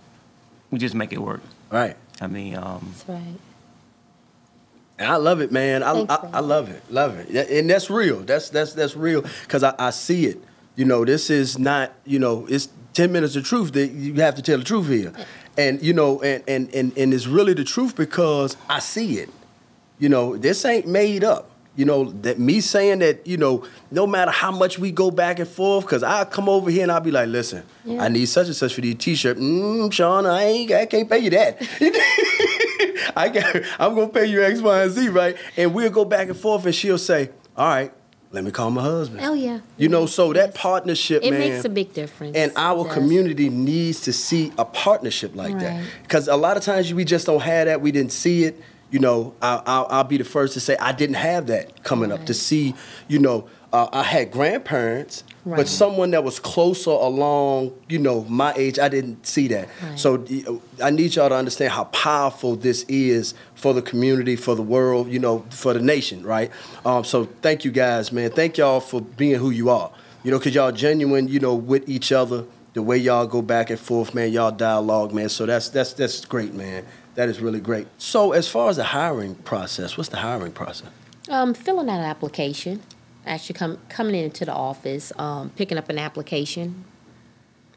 we 0.70 0.78
just 0.78 0.94
make 0.94 1.12
it 1.12 1.18
work. 1.20 1.42
Right. 1.70 1.96
I 2.20 2.26
mean, 2.26 2.56
um, 2.56 2.92
That's 2.92 3.08
right. 3.08 3.34
And 5.00 5.08
I 5.08 5.16
love 5.16 5.40
it, 5.40 5.50
man. 5.50 5.82
I, 5.82 5.94
Thanks, 5.94 6.12
I. 6.12 6.28
I 6.34 6.40
love 6.40 6.68
it, 6.68 6.82
love 6.90 7.16
it, 7.16 7.50
and 7.50 7.70
that's 7.70 7.88
real. 7.88 8.20
That's 8.20 8.50
that's 8.50 8.74
that's 8.74 8.94
real 8.94 9.22
because 9.42 9.64
I, 9.64 9.74
I 9.78 9.90
see 9.90 10.26
it. 10.26 10.38
You 10.76 10.84
know, 10.84 11.06
this 11.06 11.30
is 11.30 11.58
not. 11.58 11.92
You 12.04 12.18
know, 12.18 12.46
it's 12.46 12.68
ten 12.92 13.10
minutes 13.10 13.34
of 13.34 13.44
truth 13.44 13.72
that 13.72 13.88
you 13.88 14.12
have 14.16 14.34
to 14.34 14.42
tell 14.42 14.58
the 14.58 14.64
truth 14.64 14.88
here, 14.88 15.14
and 15.56 15.82
you 15.82 15.94
know, 15.94 16.20
and 16.20 16.44
and 16.46 16.72
and 16.74 16.96
and 16.98 17.14
it's 17.14 17.26
really 17.26 17.54
the 17.54 17.64
truth 17.64 17.96
because 17.96 18.58
I 18.68 18.78
see 18.78 19.18
it. 19.18 19.30
You 19.98 20.10
know, 20.10 20.36
this 20.36 20.66
ain't 20.66 20.86
made 20.86 21.24
up. 21.24 21.49
You 21.76 21.84
know, 21.84 22.10
that 22.22 22.38
me 22.38 22.60
saying 22.60 22.98
that, 22.98 23.26
you 23.26 23.36
know, 23.36 23.64
no 23.90 24.06
matter 24.06 24.30
how 24.32 24.50
much 24.50 24.78
we 24.78 24.90
go 24.90 25.10
back 25.10 25.38
and 25.38 25.48
forth, 25.48 25.84
because 25.86 26.02
I 26.02 26.24
come 26.24 26.48
over 26.48 26.68
here 26.70 26.82
and 26.82 26.90
I'll 26.92 27.00
be 27.00 27.12
like, 27.12 27.28
listen, 27.28 27.62
Yeah. 27.84 28.02
I 28.02 28.08
need 28.08 28.26
such 28.26 28.48
and 28.48 28.56
such 28.56 28.74
for 28.74 28.80
these 28.80 28.96
t-shirt. 28.96 29.38
Mm, 29.38 29.90
Sean, 29.92 30.26
I 30.26 30.42
ain't 30.44 30.72
I 30.72 30.86
can't 30.86 31.08
pay 31.08 31.18
you 31.20 31.30
that. 31.30 31.58
I 33.16 33.28
got 33.28 33.56
I'm 33.78 33.94
gonna 33.94 34.08
pay 34.08 34.26
you 34.26 34.42
X, 34.42 34.60
Y, 34.60 34.82
and 34.82 34.90
Z, 34.92 35.08
right? 35.08 35.36
And 35.56 35.74
we'll 35.74 35.90
go 35.90 36.04
back 36.04 36.28
and 36.28 36.36
forth 36.36 36.66
and 36.66 36.74
she'll 36.74 36.98
say, 36.98 37.30
All 37.56 37.66
right, 37.68 37.92
let 38.32 38.44
me 38.44 38.50
call 38.50 38.70
my 38.70 38.82
husband. 38.82 39.20
Oh 39.24 39.34
yeah. 39.34 39.60
You 39.76 39.88
know, 39.88 40.06
so 40.06 40.32
that 40.32 40.54
partnership, 40.54 41.22
It 41.22 41.30
man. 41.30 41.40
makes 41.40 41.64
a 41.64 41.68
big 41.68 41.92
difference. 41.92 42.36
And 42.36 42.52
our 42.56 42.84
community 42.92 43.48
needs 43.48 44.00
to 44.02 44.12
see 44.12 44.52
a 44.58 44.64
partnership 44.64 45.34
like 45.34 45.58
that. 45.60 45.84
Because 46.02 46.28
a 46.28 46.36
lot 46.36 46.56
of 46.56 46.62
times 46.62 46.92
we 46.92 47.04
just 47.04 47.26
don't 47.26 47.40
have 47.42 47.66
that. 47.66 47.80
We 47.80 47.92
didn't 47.92 48.12
see 48.12 48.44
it. 48.44 48.60
You 48.90 48.98
know, 48.98 49.34
I'll, 49.40 49.62
I'll, 49.66 49.86
I'll 49.90 50.04
be 50.04 50.16
the 50.16 50.24
first 50.24 50.54
to 50.54 50.60
say 50.60 50.76
I 50.78 50.92
didn't 50.92 51.14
have 51.16 51.46
that 51.46 51.84
coming 51.84 52.10
up 52.12 52.26
to 52.26 52.34
see, 52.34 52.74
you 53.08 53.18
know, 53.18 53.48
uh, 53.72 53.88
I 53.92 54.02
had 54.02 54.32
grandparents, 54.32 55.22
but 55.46 55.68
someone 55.68 56.10
that 56.10 56.24
was 56.24 56.40
closer 56.40 56.90
along, 56.90 57.72
you 57.88 58.00
know, 58.00 58.24
my 58.24 58.52
age, 58.54 58.80
I 58.80 58.88
didn't 58.88 59.24
see 59.24 59.46
that. 59.48 59.68
Right. 59.80 59.98
So 59.98 60.60
I 60.82 60.90
need 60.90 61.14
y'all 61.14 61.28
to 61.28 61.36
understand 61.36 61.72
how 61.72 61.84
powerful 61.84 62.56
this 62.56 62.84
is 62.88 63.34
for 63.54 63.72
the 63.72 63.80
community, 63.80 64.34
for 64.34 64.56
the 64.56 64.62
world, 64.62 65.08
you 65.08 65.20
know, 65.20 65.44
for 65.50 65.72
the 65.72 65.80
nation, 65.80 66.24
right? 66.24 66.50
Um, 66.84 67.04
so 67.04 67.26
thank 67.42 67.64
you 67.64 67.70
guys, 67.70 68.10
man. 68.10 68.32
Thank 68.32 68.58
y'all 68.58 68.80
for 68.80 69.00
being 69.00 69.38
who 69.38 69.50
you 69.50 69.70
are. 69.70 69.92
You 70.24 70.32
know, 70.32 70.38
because 70.38 70.54
y'all 70.54 70.72
genuine, 70.72 71.28
you 71.28 71.38
know, 71.38 71.54
with 71.54 71.88
each 71.88 72.10
other. 72.12 72.44
The 72.72 72.82
way 72.82 72.98
y'all 72.98 73.26
go 73.26 73.42
back 73.42 73.70
and 73.70 73.80
forth, 73.80 74.14
man, 74.14 74.30
y'all 74.30 74.52
dialogue, 74.52 75.12
man. 75.12 75.28
So 75.28 75.44
that's 75.44 75.70
that's 75.70 75.92
that's 75.92 76.24
great, 76.24 76.54
man. 76.54 76.84
That 77.14 77.28
is 77.28 77.40
really 77.40 77.60
great. 77.60 77.86
So 77.98 78.32
as 78.32 78.48
far 78.48 78.68
as 78.70 78.76
the 78.76 78.84
hiring 78.84 79.34
process, 79.34 79.96
what's 79.96 80.10
the 80.10 80.18
hiring 80.18 80.52
process? 80.52 80.88
Um, 81.28 81.54
filling 81.54 81.88
out 81.88 81.98
an 81.98 82.04
application, 82.04 82.82
actually 83.26 83.54
come 83.54 83.78
coming 83.88 84.14
into 84.14 84.44
the 84.44 84.52
office, 84.54 85.12
um, 85.18 85.50
picking 85.50 85.76
up 85.78 85.88
an 85.88 85.98
application, 85.98 86.84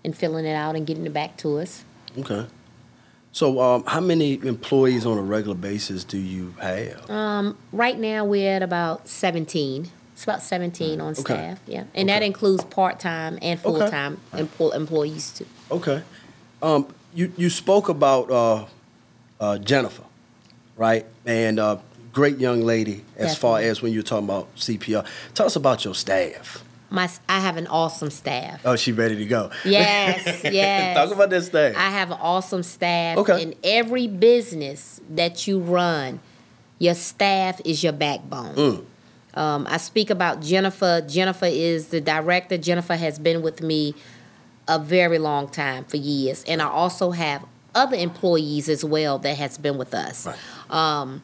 and 0.04 0.16
filling 0.16 0.46
it 0.46 0.54
out 0.56 0.76
and 0.76 0.86
getting 0.88 1.06
it 1.06 1.14
back 1.14 1.38
to 1.38 1.58
us. 1.60 1.84
Okay. 2.18 2.46
So 3.32 3.60
um, 3.62 3.84
how 3.88 4.00
many 4.00 4.34
employees 4.46 5.06
on 5.08 5.18
a 5.18 5.22
regular 5.22 5.56
basis 5.56 6.04
do 6.04 6.20
you 6.20 6.54
have? 6.62 7.10
Um, 7.10 7.58
right 7.72 7.98
now 7.98 8.26
we're 8.26 8.56
at 8.56 8.62
about 8.64 9.08
seventeen. 9.08 9.90
It's 10.14 10.24
about 10.24 10.44
seventeen 10.44 11.02
on 11.02 11.14
Okay. 11.14 11.22
staff, 11.24 11.60
yeah, 11.66 11.86
and 11.96 12.08
that 12.10 12.22
includes 12.22 12.64
part 12.66 13.00
time 13.00 13.40
and 13.42 13.60
full 13.60 13.80
time 13.90 14.20
empl- 14.34 14.76
employees 14.76 15.32
too. 15.32 15.48
Okay. 15.72 16.04
Um, 16.62 16.88
you 17.16 17.34
you 17.36 17.50
spoke 17.50 17.90
about 17.90 18.30
uh, 18.30 18.66
uh, 19.44 19.58
Jennifer, 19.58 20.04
right? 20.78 21.06
And 21.26 21.60
uh, 21.60 21.78
great 22.14 22.38
young 22.38 22.62
lady 22.62 23.04
as 23.18 23.38
far 23.38 23.60
as 23.60 23.82
when 23.82 23.92
you're 23.92 24.04
talking 24.04 24.26
about 24.26 24.56
CPR. 24.56 25.06
Tell 25.34 25.46
us 25.46 25.58
about 25.58 25.84
your 25.84 25.94
staff. 25.94 26.64
My 26.90 27.10
I 27.28 27.40
have 27.40 27.58
an 27.58 27.68
awesome 27.68 28.12
staff. 28.12 28.62
Oh, 28.64 28.76
she 28.76 28.92
ready 28.92 29.18
to 29.18 29.26
go. 29.26 29.52
Yes, 29.66 30.44
yes. 30.44 30.96
Talk 30.96 31.12
about 31.12 31.30
this 31.30 31.50
thing. 31.50 31.76
I 31.76 31.90
have 31.90 32.12
an 32.12 32.20
awesome 32.22 32.64
staff. 32.64 33.18
Okay. 33.18 33.42
In 33.42 33.56
every 33.64 34.08
business 34.08 35.02
that 35.10 35.48
you 35.48 35.60
run, 35.60 36.20
your 36.80 36.94
staff 36.94 37.60
is 37.66 37.84
your 37.84 37.94
backbone. 37.94 38.56
Mm. 38.56 38.86
Um, 39.34 39.68
I 39.68 39.78
speak 39.78 40.12
about 40.12 40.42
Jennifer. 40.42 41.04
Jennifer 41.06 41.48
is 41.48 41.88
the 41.88 42.00
director. 42.00 42.58
Jennifer 42.58 42.96
has 42.96 43.18
been 43.18 43.42
with 43.42 43.62
me 43.62 43.96
a 44.68 44.78
very 44.78 45.18
long 45.18 45.50
time 45.50 45.84
for 45.86 45.98
years, 45.98 46.44
and 46.48 46.62
I 46.62 46.68
also 46.68 47.12
have 47.12 47.44
other 47.76 47.96
employees 47.98 48.70
as 48.70 48.84
well 48.86 49.18
that 49.20 49.38
has 49.38 49.58
been 49.58 49.78
with 49.78 49.94
us. 49.94 50.26
Right. 50.28 50.38
Um, 50.70 51.22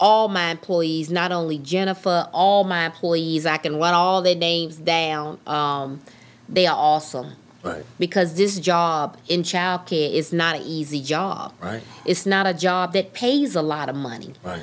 all 0.00 0.28
my 0.28 0.50
employees, 0.50 1.10
not 1.10 1.30
only 1.32 1.58
Jennifer, 1.58 2.28
all 2.32 2.64
my 2.64 2.86
employees, 2.86 3.46
I 3.46 3.56
can 3.58 3.76
run 3.78 3.94
all 3.94 4.20
their 4.22 4.34
names 4.34 4.76
down. 4.76 5.38
Um, 5.46 6.00
they 6.48 6.66
are 6.66 6.76
awesome 6.76 7.34
Right. 7.62 7.84
because 7.98 8.34
this 8.34 8.58
job 8.58 9.16
in 9.28 9.42
childcare 9.42 10.12
is 10.12 10.32
not 10.32 10.56
an 10.56 10.62
easy 10.62 11.00
job. 11.00 11.52
Right. 11.60 11.82
It's 12.04 12.26
not 12.26 12.46
a 12.48 12.54
job 12.54 12.92
that 12.94 13.12
pays 13.12 13.54
a 13.54 13.62
lot 13.62 13.88
of 13.88 13.94
money. 13.94 14.32
Right. 14.42 14.62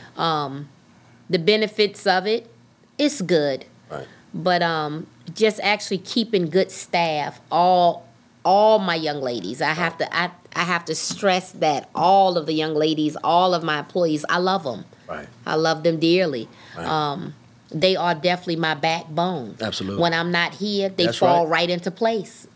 The 1.30 1.39
benefits 1.39 2.07
of 2.07 2.25
it, 2.25 2.49
it's 2.97 3.21
good, 3.21 3.65
right. 3.89 4.07
but 4.34 4.61
um, 4.63 5.05
just 5.34 5.59
actually 5.61 5.99
keeping 5.99 6.49
good 6.49 6.71
staff. 6.71 7.39
All 7.51 8.05
all 8.43 8.80
my 8.80 8.95
young 8.95 9.21
ladies, 9.21 9.61
I 9.61 9.73
have 9.73 9.97
to 9.99 10.13
I, 10.15 10.32
I 10.55 10.63
have 10.63 10.85
to 10.85 10.95
stress 10.95 11.51
that 11.53 11.89
all 11.93 12.37
of 12.37 12.45
the 12.45 12.53
young 12.53 12.73
ladies, 12.73 13.15
all 13.23 13.53
of 13.53 13.63
my 13.63 13.79
employees, 13.79 14.25
I 14.29 14.37
love 14.39 14.63
them. 14.63 14.85
Right. 15.07 15.27
I 15.45 15.55
love 15.55 15.83
them 15.83 15.99
dearly. 15.99 16.47
Right. 16.77 16.87
Um, 16.87 17.35
they 17.71 17.95
are 17.95 18.15
definitely 18.15 18.55
my 18.55 18.73
backbone. 18.73 19.55
Absolutely. 19.61 20.01
When 20.01 20.13
I'm 20.13 20.31
not 20.31 20.55
here, 20.55 20.89
they 20.89 21.05
That's 21.05 21.17
fall 21.17 21.45
right. 21.45 21.61
right. 21.61 21.69
into 21.69 21.91
place. 21.91 22.47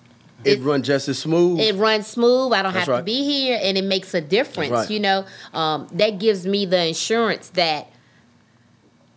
It, 0.44 0.60
It- 0.60 0.62
run 0.64 0.82
just 0.84 1.08
as 1.08 1.20
smooth. 1.20 1.60
It 1.60 1.76
runs 1.76 2.08
smooth. 2.08 2.52
I 2.52 2.64
don't 2.64 2.74
That's 2.74 2.88
have 2.88 2.94
right. 2.94 2.98
to 3.00 3.04
be 3.04 3.24
here, 3.24 3.60
and 3.62 3.78
it 3.78 3.84
makes 3.84 4.14
a 4.14 4.22
difference. 4.22 4.90
You 4.90 5.00
know, 5.00 5.26
um, 5.54 5.88
that 5.94 6.20
gives 6.20 6.46
me 6.46 6.66
the 6.66 6.88
insurance 6.88 7.50
that 7.50 7.88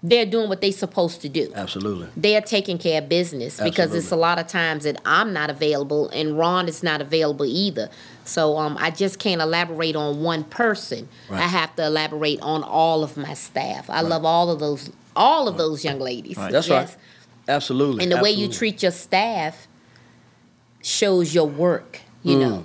they're 0.09 0.27
doing 0.27 0.49
what 0.49 0.61
they're 0.61 0.71
supposed 0.73 1.21
to 1.23 1.29
do. 1.29 1.51
Absolutely. 1.55 2.07
They're 2.17 2.41
taking 2.41 2.79
care 2.79 3.03
of 3.03 3.09
business 3.09 3.61
because 3.61 3.93
it's 3.95 4.13
a 4.13 4.17
lot 4.17 4.39
of 4.39 4.47
times 4.47 4.85
that 4.85 5.01
I'm 5.05 5.33
not 5.33 5.51
available 5.51 6.09
and 6.11 6.39
Ron 6.39 6.69
is 6.69 6.83
not 6.83 7.01
available 7.01 7.45
either. 7.45 7.91
So 8.25 8.57
um, 8.57 8.77
I 8.79 8.91
just 8.91 9.19
can't 9.19 9.41
elaborate 9.41 9.97
on 9.97 10.23
one 10.23 10.45
person. 10.45 11.09
Right. 11.29 11.41
I 11.43 11.47
have 11.49 11.75
to 11.77 11.87
elaborate 11.87 12.41
on 12.41 12.63
all 12.63 13.03
of 13.03 13.17
my 13.17 13.35
staff. 13.35 13.91
I 13.91 14.03
love 14.03 14.25
all 14.25 14.51
of 14.51 14.61
those, 14.61 14.91
all 15.17 15.49
of 15.49 15.57
those 15.59 15.85
young 15.85 15.99
ladies. 15.99 16.37
Right. 16.37 16.53
That's 16.53 16.69
Yes. 16.69 16.91
right. 16.91 16.99
Absolutely. 17.49 18.03
And 18.05 18.13
the 18.13 18.21
way 18.23 18.31
you 18.31 18.49
treat 18.49 18.83
your 18.83 18.93
staff 18.93 19.67
shows 20.83 21.35
your 21.35 21.47
work, 21.49 22.01
Mm. 22.25 22.31
you 22.31 22.39
know. 22.39 22.65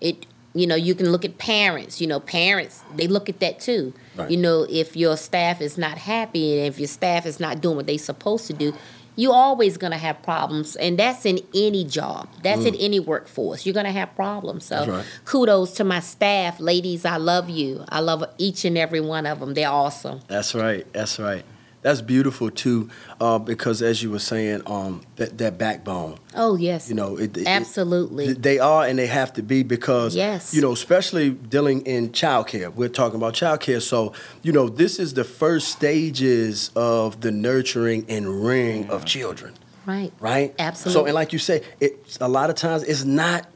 It 0.00 0.26
you 0.54 0.66
know, 0.66 0.74
you 0.74 0.94
can 0.94 1.10
look 1.12 1.24
at 1.24 1.38
parents, 1.38 2.00
you 2.00 2.06
know, 2.06 2.20
parents, 2.20 2.82
they 2.96 3.06
look 3.06 3.28
at 3.28 3.40
that 3.40 3.60
too. 3.60 3.92
Right. 4.16 4.30
You 4.30 4.36
know, 4.38 4.66
if 4.68 4.96
your 4.96 5.16
staff 5.16 5.60
is 5.60 5.76
not 5.78 5.98
happy 5.98 6.58
and 6.58 6.66
if 6.66 6.78
your 6.78 6.88
staff 6.88 7.26
is 7.26 7.38
not 7.38 7.60
doing 7.60 7.76
what 7.76 7.86
they're 7.86 7.98
supposed 7.98 8.46
to 8.48 8.52
do, 8.54 8.72
you're 9.14 9.34
always 9.34 9.76
going 9.76 9.90
to 9.90 9.98
have 9.98 10.22
problems 10.22 10.76
and 10.76 10.96
that's 10.98 11.26
in 11.26 11.40
any 11.54 11.84
job. 11.84 12.28
That's 12.42 12.64
in 12.64 12.74
any 12.76 13.00
workforce. 13.00 13.66
You're 13.66 13.72
going 13.74 13.86
to 13.86 13.92
have 13.92 14.14
problems. 14.14 14.64
So 14.64 14.76
Mm. 14.76 14.88
Right. 14.88 15.04
kudos 15.24 15.72
to 15.74 15.84
my 15.84 15.98
staff, 16.00 16.60
ladies, 16.60 17.04
I 17.04 17.16
love 17.16 17.50
you. 17.50 17.84
I 17.88 17.98
love 18.00 18.24
each 18.38 18.64
and 18.64 18.78
every 18.78 19.00
one 19.00 19.26
of 19.26 19.40
them. 19.40 19.54
They're 19.54 19.68
awesome. 19.68 20.20
That's 20.28 20.54
right. 20.54 20.86
That's 20.92 21.18
right. 21.18 21.44
That's 21.88 22.02
beautiful 22.02 22.50
too, 22.50 22.90
uh, 23.18 23.38
because 23.38 23.80
as 23.80 24.02
you 24.02 24.10
were 24.10 24.18
saying, 24.18 24.60
um, 24.66 25.00
that 25.16 25.38
that 25.38 25.56
backbone. 25.56 26.18
Oh, 26.34 26.54
yes. 26.54 26.90
You 26.90 26.94
know, 26.94 27.16
it, 27.16 27.34
it- 27.34 27.46
Absolutely. 27.46 28.26
th- 28.26 28.38
they 28.42 28.58
are 28.58 28.84
and 28.84 28.98
they 28.98 29.06
have 29.06 29.32
to 29.32 29.42
be 29.42 29.62
because 29.62 30.14
Yes. 30.14 30.52
you 30.52 30.60
know, 30.60 30.72
especially 30.72 31.30
dealing 31.30 31.80
in 31.86 32.10
childcare. 32.10 32.74
We're 32.74 32.90
talking 32.90 33.16
about 33.16 33.32
childcare, 33.32 33.80
so 33.80 34.12
you 34.42 34.52
know, 34.52 34.68
this 34.68 34.98
is 34.98 35.14
the 35.14 35.24
first 35.24 35.68
stages 35.68 36.70
of 36.76 37.22
the 37.22 37.30
nurturing 37.30 38.04
and 38.10 38.44
rearing 38.44 38.90
of 38.90 39.06
children, 39.06 39.54
right. 39.86 40.12
right? 40.20 40.54
Absolutely. 40.58 40.92
So, 41.00 41.06
and 41.06 41.14
like 41.14 41.32
you 41.32 41.38
say, 41.38 41.62
it's 41.80 42.18
a 42.20 42.28
lot 42.28 42.50
of 42.50 42.56
times 42.56 42.82
it's 42.82 43.04
not 43.04 43.46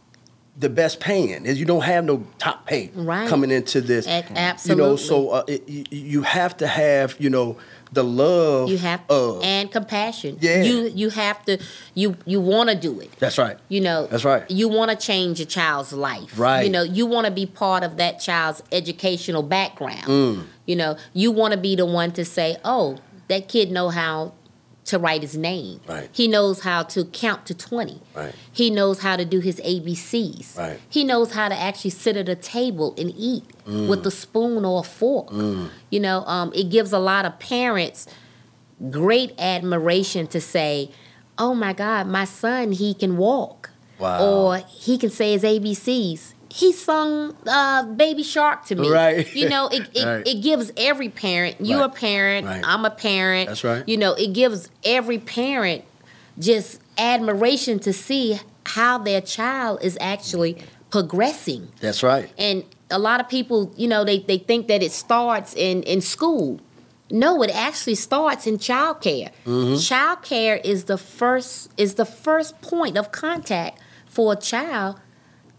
the 0.59 0.68
best 0.68 1.01
paying. 1.01 1.45
You 1.47 1.64
don't 1.64 1.83
have 1.85 2.05
no 2.05 2.26
top 2.39 2.66
pay 2.66 2.91
Right. 2.95 3.26
coming 3.28 3.51
into 3.51 3.80
this. 3.80 4.07
A- 4.07 4.57
You 4.66 4.74
know, 4.76 4.97
so 4.97 5.30
uh, 5.30 5.43
it, 5.49 5.66
you, 5.68 5.85
you 5.91 6.22
have 6.22 6.57
to 6.59 6.66
have 6.66 7.16
you 7.18 7.30
know 7.30 7.57
the 7.93 8.03
love. 8.03 8.68
You 8.70 8.78
have 8.78 9.03
of 9.09 9.43
and 9.45 9.70
compassion. 9.70 10.38
Yeah. 10.40 10.62
You 10.62 10.90
you 10.95 11.11
have 11.11 11.45
to 11.45 11.59
you 11.95 12.16
you 12.24 12.40
want 12.40 12.70
to 12.70 12.76
do 12.76 13.01
it. 13.01 13.11
that's 13.18 13.38
right. 13.38 13.59
You 13.68 13.80
know. 13.80 14.07
That's 14.07 14.24
right. 14.24 14.51
You 14.51 14.68
want 14.68 14.90
to 14.90 14.97
change 14.97 15.40
a 15.40 15.45
child's 15.45 15.93
life. 15.93 16.38
Right. 16.38 16.62
You 16.62 16.70
know. 16.70 16.82
You 16.82 17.07
want 17.07 17.26
to 17.26 17.32
be 17.32 17.47
part 17.47 17.82
of 17.82 17.97
that 17.99 18.18
child's 18.18 18.62
educational 18.72 19.43
background. 19.43 20.05
Mm. 20.05 20.47
You 20.66 20.76
know. 20.76 20.97
You 21.12 21.30
want 21.30 21.53
to 21.53 21.61
be 21.61 21.76
the 21.76 21.86
one 21.86 22.12
to 22.12 22.24
say, 22.24 22.57
"Oh, 22.64 22.99
that 23.28 23.49
kid 23.49 23.70
know 23.70 23.90
how 23.90 24.32
to 24.85 24.99
write 24.99 25.22
his 25.22 25.37
name. 25.37 25.80
Right. 25.87 26.09
He 26.12 26.26
knows 26.26 26.62
how 26.62 26.83
to 26.85 27.05
count 27.05 27.47
to 27.47 27.55
twenty. 27.55 28.01
Right. 28.14 28.35
He 28.53 28.68
knows 28.68 28.99
how 29.01 29.16
to 29.16 29.24
do 29.24 29.39
his 29.41 29.61
ABCs. 29.61 30.59
Right. 30.59 30.80
He 30.89 31.05
knows 31.05 31.33
how 31.33 31.49
to 31.49 31.55
actually 31.59 31.91
sit 31.93 32.16
at 32.16 32.28
a 32.28 32.35
table 32.35 32.95
and 32.99 33.12
eat 33.16 33.45
Mm. 33.66 33.89
with 33.89 34.05
a 34.07 34.11
spoon 34.11 34.64
or 34.64 34.80
a 34.80 34.83
fork. 34.83 35.30
You 35.91 36.01
know, 36.01 36.24
um, 36.26 36.53
it 36.53 36.64
gives 36.68 36.93
a 36.93 36.99
lot 36.99 37.24
of 37.24 37.39
parents 37.39 38.09
great 38.91 39.39
admiration 39.39 40.26
to 40.26 40.41
say, 40.41 40.91
"Oh 41.39 41.55
my 41.55 41.72
God, 41.72 42.09
my 42.09 42.24
son, 42.24 42.72
he 42.72 42.93
can 42.95 43.16
walk, 43.16 43.70
Wow. 44.01 44.24
or 44.26 44.57
he 44.68 44.99
can 44.99 45.11
say 45.11 45.33
his 45.33 45.45
ABCs." 45.45 46.35
He 46.55 46.72
sung 46.72 47.34
uh, 47.46 47.84
"Baby 47.84 48.22
Shark" 48.22 48.66
to 48.66 48.74
me. 48.74 48.90
Right. 48.90 49.26
You 49.34 49.48
know, 49.48 49.68
it 49.68 49.88
it, 49.94 50.05
Right. 50.05 50.26
it 50.26 50.42
gives 50.42 50.70
every 50.76 51.09
parent. 51.09 51.57
You're 51.61 51.80
Right. 51.80 51.86
a 51.86 52.00
parent. 52.09 52.46
Right. 52.46 52.62
I'm 52.64 52.84
a 52.84 52.90
parent. 52.90 53.48
That's 53.48 53.64
right. 53.64 53.82
You 53.88 53.96
know, 53.96 54.12
it 54.12 54.34
gives 54.34 54.68
every 54.84 55.18
parent 55.18 55.82
just 56.38 56.80
admiration 56.98 57.78
to 57.80 57.92
see 57.92 58.38
how 58.66 58.98
their 58.98 59.22
child 59.22 59.78
is 59.82 59.96
actually 60.00 60.59
progressing. 60.90 61.68
That's 61.80 62.03
right. 62.03 62.30
And 62.36 62.64
a 62.90 62.98
lot 62.98 63.18
of 63.20 63.28
people, 63.30 63.72
you 63.76 63.88
know, 63.88 64.05
they, 64.05 64.18
they 64.20 64.36
think 64.38 64.68
that 64.68 64.82
it 64.82 64.92
starts 64.92 65.55
in, 65.55 65.82
in 65.84 66.00
school. 66.03 66.61
No, 67.11 67.42
it 67.42 67.50
actually 67.55 67.94
starts 67.94 68.46
in 68.46 68.59
childcare. 68.59 69.30
Mm-hmm. 69.46 69.74
Childcare 69.90 70.61
is 70.64 70.84
the 70.84 70.98
first 70.98 71.70
is 71.78 71.94
the 71.94 72.05
first 72.07 72.61
point 72.61 72.96
of 72.98 73.11
contact 73.11 73.78
for 74.07 74.32
a 74.34 74.36
child 74.36 74.98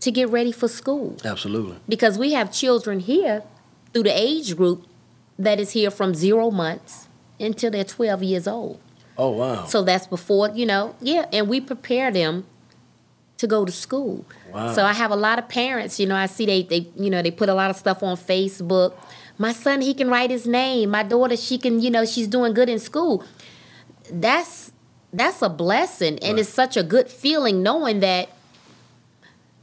to 0.04 0.12
get 0.12 0.30
ready 0.30 0.52
for 0.52 0.68
school. 0.68 1.18
Absolutely. 1.24 1.78
Because 1.88 2.18
we 2.18 2.34
have 2.34 2.52
children 2.52 3.00
here 3.00 3.44
through 3.92 4.04
the 4.04 4.18
age 4.30 4.56
group 4.56 4.86
that 5.40 5.60
is 5.60 5.72
here 5.72 5.90
from 5.92 6.14
zero 6.14 6.52
months 6.52 7.08
until 7.40 7.72
they're 7.72 7.84
12 7.84 8.24
years 8.24 8.48
old. 8.48 8.80
Oh 9.18 9.30
wow. 9.32 9.66
So 9.66 9.84
that's 9.84 10.08
before, 10.08 10.50
you 10.50 10.66
know, 10.66 10.96
yeah, 11.02 11.26
and 11.32 11.48
we 11.48 11.62
prepare 11.62 12.12
them 12.12 12.46
to 13.38 13.48
go 13.48 13.66
to 13.66 13.72
school. 13.72 14.26
Wow. 14.54 14.74
So 14.74 14.84
I 14.86 14.94
have 14.94 15.12
a 15.12 15.16
lot 15.16 15.38
of 15.40 15.48
parents, 15.50 16.00
you 16.00 16.06
know, 16.08 16.16
I 16.16 16.28
see 16.28 16.46
they, 16.46 16.64
they 16.64 16.88
you 16.96 17.10
know, 17.10 17.22
they 17.22 17.32
put 17.32 17.50
a 17.50 17.54
lot 17.54 17.70
of 17.70 17.76
stuff 17.76 18.02
on 18.04 18.16
Facebook. 18.18 18.94
My 19.38 19.52
son, 19.52 19.82
he 19.82 19.94
can 19.94 20.10
write 20.10 20.30
his 20.32 20.46
name. 20.48 20.90
My 20.92 21.04
daughter, 21.04 21.36
she 21.38 21.58
can, 21.58 21.82
you 21.82 21.90
know, 21.92 22.06
she's 22.06 22.28
doing 22.28 22.54
good 22.54 22.70
in 22.70 22.80
school. 22.80 23.24
That's 24.12 24.72
that's 25.14 25.42
a 25.42 25.50
blessing 25.50 26.18
and 26.20 26.34
Right. 26.34 26.40
it's 26.40 26.50
such 26.50 26.76
a 26.76 26.84
good 26.84 27.08
feeling 27.08 27.62
knowing 27.62 28.00
that 28.00 28.30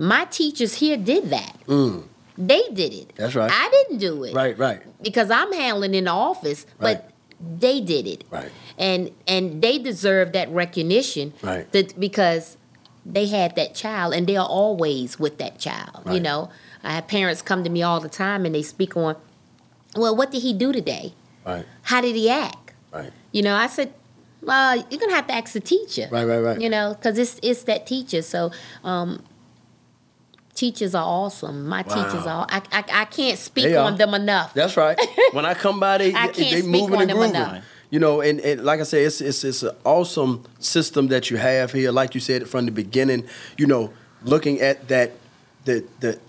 my 0.00 0.24
teachers 0.24 0.74
here 0.74 0.96
did 0.96 1.28
that. 1.30 1.54
Mm. 1.66 2.04
They 2.38 2.62
did 2.72 2.94
it. 2.94 3.12
That's 3.16 3.34
right. 3.34 3.50
I 3.52 3.68
didn't 3.70 3.98
do 3.98 4.24
it 4.24 4.32
Right. 4.34 4.56
Right. 4.58 4.80
because 5.02 5.30
I'm 5.30 5.52
handling 5.52 5.94
in 5.94 6.04
the 6.04 6.10
office, 6.10 6.64
Right. 6.78 7.02
but 7.02 7.10
they 7.60 7.82
did 7.82 8.06
it. 8.06 8.24
Right. 8.30 8.50
And 8.78 9.10
and 9.28 9.60
they 9.60 9.78
deserve 9.78 10.32
that 10.32 10.48
recognition. 10.50 11.34
Right. 11.42 11.70
That 11.72 12.00
because 12.00 12.56
they 13.04 13.26
had 13.26 13.56
that 13.56 13.74
child 13.74 14.14
and 14.14 14.26
they 14.26 14.36
are 14.36 14.46
always 14.48 15.18
with 15.18 15.36
that 15.38 15.58
child. 15.58 16.02
You 16.10 16.20
know, 16.20 16.48
I 16.82 16.92
have 16.94 17.06
parents 17.06 17.42
come 17.42 17.62
to 17.64 17.70
me 17.70 17.82
all 17.82 18.00
the 18.00 18.08
time 18.08 18.46
and 18.46 18.54
they 18.54 18.62
speak 18.62 18.96
on, 18.96 19.16
well, 19.96 20.16
what 20.16 20.30
did 20.30 20.40
he 20.42 20.52
do 20.54 20.72
today? 20.72 21.12
Right. 21.46 21.66
How 21.82 22.00
did 22.00 22.14
he 22.16 22.30
act? 22.30 22.72
Right. 22.92 23.10
You 23.32 23.42
know, 23.42 23.54
I 23.54 23.66
said, 23.66 23.92
well, 24.42 24.76
you're 24.90 25.00
gonna 25.00 25.14
have 25.14 25.26
to 25.26 25.34
ask 25.34 25.52
the 25.52 25.60
teacher. 25.60 26.08
Right. 26.10 26.24
Right. 26.24 26.38
Right. 26.38 26.60
You 26.60 26.70
know, 26.70 26.94
because 26.94 27.18
it's 27.18 27.38
it's 27.42 27.64
that 27.64 27.86
teacher. 27.86 28.22
So, 28.22 28.50
um, 28.82 29.22
teachers 30.60 30.94
are 30.94 31.04
awesome. 31.04 31.66
My 31.66 31.82
teachers 31.82 32.26
are. 32.26 32.46
I, 32.50 32.60
I 32.70 32.84
I 33.02 33.04
can't 33.06 33.38
speak 33.38 33.74
on 33.74 33.96
them 33.96 34.12
enough. 34.12 34.52
That's 34.52 34.76
right. 34.76 34.98
When 35.32 35.46
I 35.46 35.54
come 35.54 35.80
by, 35.80 35.98
they 35.98 36.12
I 36.12 36.26
they, 36.26 36.32
can't 36.32 36.36
they 36.36 36.60
speak 36.60 36.64
moving 36.70 36.96
on 36.96 37.00
and 37.02 37.10
them 37.10 37.16
grooving. 37.16 37.34
enough. 37.34 37.64
You 37.88 37.98
know, 37.98 38.20
and, 38.20 38.40
and 38.40 38.64
like 38.64 38.80
I 38.80 38.82
said, 38.84 39.06
it's 39.06 39.20
it's 39.20 39.42
it's 39.42 39.62
an 39.62 39.74
awesome 39.84 40.44
system 40.58 41.08
that 41.08 41.30
you 41.30 41.38
have 41.38 41.72
here. 41.72 41.90
Like 41.90 42.14
you 42.14 42.20
said 42.20 42.46
from 42.48 42.66
the 42.66 42.72
beginning, 42.72 43.26
you 43.56 43.66
know, 43.66 43.92
looking 44.22 44.60
at 44.60 44.88
that 44.88 45.12
the 45.64 45.84
the 46.00 46.20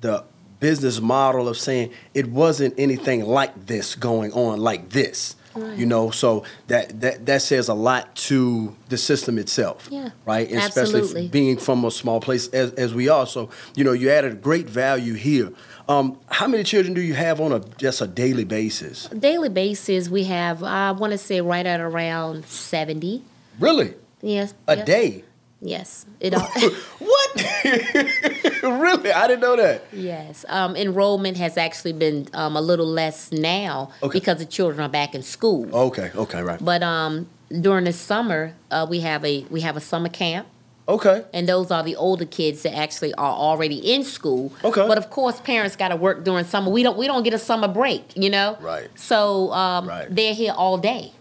the 0.00 0.24
business 0.60 1.00
model 1.00 1.48
of 1.48 1.56
saying 1.56 1.90
it 2.14 2.28
wasn't 2.28 2.74
anything 2.78 3.24
like 3.24 3.66
this 3.66 3.94
going 3.96 4.32
on 4.32 4.60
like 4.60 4.90
this. 4.90 5.34
You 5.56 5.86
know, 5.86 6.10
so 6.10 6.44
that, 6.68 7.00
that 7.00 7.26
that 7.26 7.42
says 7.42 7.68
a 7.68 7.74
lot 7.74 8.14
to 8.16 8.76
the 8.88 8.96
system 8.96 9.38
itself. 9.38 9.88
Yeah, 9.90 10.10
Right. 10.24 10.48
And 10.48 10.58
Especially 10.58 11.00
absolutely. 11.00 11.28
being 11.28 11.56
from 11.56 11.84
a 11.84 11.90
small 11.90 12.20
place 12.20 12.48
as, 12.48 12.72
as 12.74 12.94
we 12.94 13.08
are. 13.08 13.26
So, 13.26 13.50
you 13.74 13.84
know, 13.84 13.92
you 13.92 14.10
added 14.10 14.42
great 14.42 14.68
value 14.70 15.14
here. 15.14 15.52
Um, 15.88 16.18
how 16.28 16.46
many 16.46 16.62
children 16.62 16.94
do 16.94 17.00
you 17.00 17.14
have 17.14 17.40
on 17.40 17.52
a 17.52 17.60
just 17.78 18.00
a 18.00 18.06
daily 18.06 18.44
basis? 18.44 19.08
Daily 19.08 19.48
basis, 19.48 20.08
we 20.08 20.24
have 20.24 20.62
I 20.62 20.92
want 20.92 21.12
to 21.12 21.18
say 21.18 21.40
right 21.40 21.66
at 21.66 21.80
around 21.80 22.46
seventy. 22.46 23.24
Really? 23.58 23.94
Yes. 24.22 24.54
A 24.68 24.76
day? 24.76 25.24
Yes. 25.60 26.06
It 26.20 26.34
all. 26.34 26.48
What? 26.98 27.19
really? 28.62 29.12
I 29.12 29.26
didn't 29.26 29.40
know 29.40 29.56
that. 29.56 29.84
Yes, 29.92 30.44
um, 30.48 30.76
enrollment 30.76 31.36
has 31.36 31.56
actually 31.56 31.92
been 31.92 32.28
um, 32.34 32.56
a 32.56 32.60
little 32.60 32.86
less 32.86 33.32
now 33.32 33.90
Okay. 34.02 34.18
because 34.18 34.38
the 34.38 34.46
children 34.46 34.80
are 34.80 34.88
back 34.88 35.14
in 35.14 35.22
school. 35.22 35.74
Okay. 35.74 36.10
Okay. 36.14 36.42
Right. 36.42 36.62
But 36.62 36.82
um, 36.82 37.28
during 37.60 37.84
the 37.84 37.92
summer, 37.92 38.54
uh, 38.70 38.86
we 38.88 39.00
have 39.00 39.24
a 39.24 39.44
we 39.50 39.60
have 39.62 39.76
a 39.76 39.80
summer 39.80 40.08
camp, 40.08 40.46
Okay. 40.88 41.24
and 41.32 41.48
those 41.48 41.70
are 41.70 41.82
the 41.82 41.96
older 41.96 42.24
kids 42.26 42.62
that 42.62 42.74
actually 42.76 43.14
are 43.14 43.32
already 43.32 43.76
in 43.94 44.04
school. 44.04 44.52
Okay. 44.64 44.86
But 44.86 44.98
of 44.98 45.10
course, 45.10 45.40
parents 45.40 45.76
got 45.76 45.88
to 45.88 45.96
work 45.96 46.24
during 46.24 46.44
summer. 46.44 46.70
We 46.70 46.82
don't 46.82 46.96
we 46.98 47.06
don't 47.06 47.22
get 47.22 47.34
a 47.34 47.38
summer 47.38 47.68
break, 47.68 48.16
you 48.16 48.30
know. 48.30 48.56
Right. 48.60 48.88
So 48.98 49.52
um, 49.52 49.88
Right. 49.88 50.06
they're 50.14 50.34
here 50.34 50.52
all 50.56 50.78
day, 50.78 51.12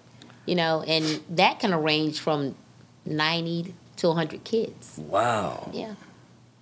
you 0.45 0.55
know, 0.55 0.83
and 0.87 1.21
that 1.29 1.59
can 1.59 1.73
range 1.75 2.19
from 2.19 2.55
ninety 3.05 3.73
to 3.99 4.13
hundred 4.13 4.43
kids. 4.43 4.97
Wow. 4.97 5.69
Yeah, 5.73 5.95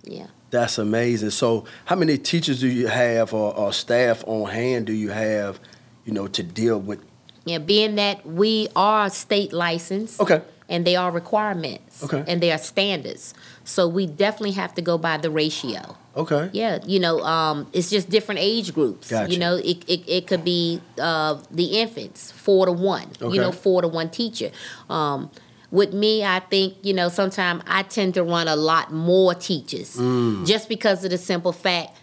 yeah. 0.04 0.26
That's 0.50 0.78
amazing. 0.78 1.30
So, 1.30 1.64
how 1.84 1.96
many 1.96 2.16
teachers 2.18 2.60
do 2.60 2.68
you 2.68 2.86
have 2.88 3.34
or, 3.34 3.54
or 3.54 3.72
staff 3.72 4.24
on 4.26 4.50
hand 4.50 4.86
do 4.86 4.92
you 4.92 5.10
have, 5.10 5.60
you 6.04 6.12
know, 6.12 6.26
to 6.28 6.42
deal 6.42 6.78
with? 6.80 7.04
Yeah, 7.44 7.58
being 7.58 7.96
that 7.96 8.24
we 8.26 8.68
are 8.74 9.10
state 9.10 9.52
licensed. 9.52 10.20
Okay. 10.20 10.42
And 10.70 10.86
they 10.86 10.96
are 10.96 11.10
requirements. 11.10 12.04
Okay. 12.04 12.22
And 12.26 12.42
they 12.42 12.52
are 12.52 12.58
standards. 12.58 13.32
So 13.64 13.88
we 13.88 14.06
definitely 14.06 14.52
have 14.52 14.74
to 14.74 14.82
go 14.82 14.98
by 14.98 15.16
the 15.16 15.30
ratio. 15.30 15.96
Okay. 16.14 16.50
Yeah, 16.52 16.80
you 16.84 16.98
know, 17.00 17.20
um, 17.22 17.66
it's 17.72 17.88
just 17.88 18.10
different 18.10 18.40
age 18.40 18.74
groups. 18.74 19.10
Gotcha. 19.10 19.32
You 19.32 19.38
know, 19.38 19.56
it, 19.56 19.82
it, 19.88 20.06
it 20.06 20.26
could 20.26 20.44
be 20.44 20.80
uh, 21.00 21.40
the 21.50 21.80
infants, 21.80 22.32
four 22.32 22.66
to 22.66 22.72
one, 22.72 23.08
Okay. 23.22 23.34
you 23.34 23.40
know, 23.40 23.52
four 23.52 23.80
to 23.82 23.88
one 23.88 24.10
teacher. 24.10 24.50
Um, 24.90 25.30
with 25.70 25.92
me, 25.92 26.24
I 26.24 26.40
think, 26.40 26.74
you 26.82 26.94
know, 26.94 27.08
sometimes 27.08 27.62
I 27.66 27.82
tend 27.82 28.14
to 28.14 28.22
run 28.22 28.48
a 28.48 28.56
lot 28.56 28.92
more 28.92 29.34
teachers 29.34 29.96
Mm. 29.96 30.46
just 30.46 30.68
because 30.68 31.04
of 31.04 31.10
the 31.10 31.18
simple 31.18 31.52
fact 31.52 31.96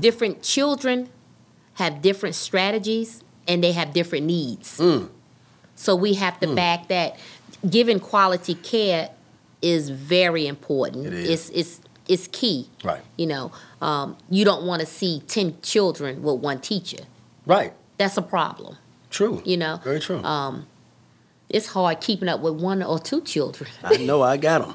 different 0.00 0.42
children 0.42 1.08
have 1.74 2.02
different 2.02 2.34
strategies 2.34 3.22
and 3.46 3.62
they 3.62 3.72
have 3.72 3.92
different 3.92 4.26
needs. 4.26 4.78
Mm. 4.78 5.08
So 5.76 5.94
we 5.96 6.14
have 6.14 6.38
to 6.40 6.54
back 6.54 6.88
that. 6.88 7.16
Giving 7.68 8.00
quality 8.00 8.54
care 8.54 9.10
is 9.60 9.88
very 9.90 10.46
important. 10.46 11.06
It 11.06 11.12
is. 11.12 11.28
It's 11.28 11.50
it's 11.50 11.80
it's 12.08 12.26
key. 12.28 12.68
Right. 12.82 13.00
You 13.16 13.26
know, 13.26 13.52
um, 13.80 14.16
you 14.28 14.44
don't 14.44 14.64
want 14.66 14.80
to 14.80 14.86
see 14.86 15.22
ten 15.28 15.56
children 15.62 16.22
with 16.22 16.40
one 16.40 16.60
teacher. 16.60 17.04
Right. 17.46 17.72
That's 17.98 18.16
a 18.16 18.22
problem. 18.22 18.76
True. 19.10 19.42
You 19.44 19.56
know. 19.56 19.80
Very 19.84 20.00
true. 20.00 20.22
Um, 20.24 20.66
it's 21.48 21.66
hard 21.68 22.00
keeping 22.00 22.28
up 22.28 22.40
with 22.40 22.60
one 22.60 22.82
or 22.82 22.98
two 22.98 23.20
children. 23.22 23.70
I 23.84 23.96
know. 23.98 24.22
I 24.22 24.36
got 24.36 24.74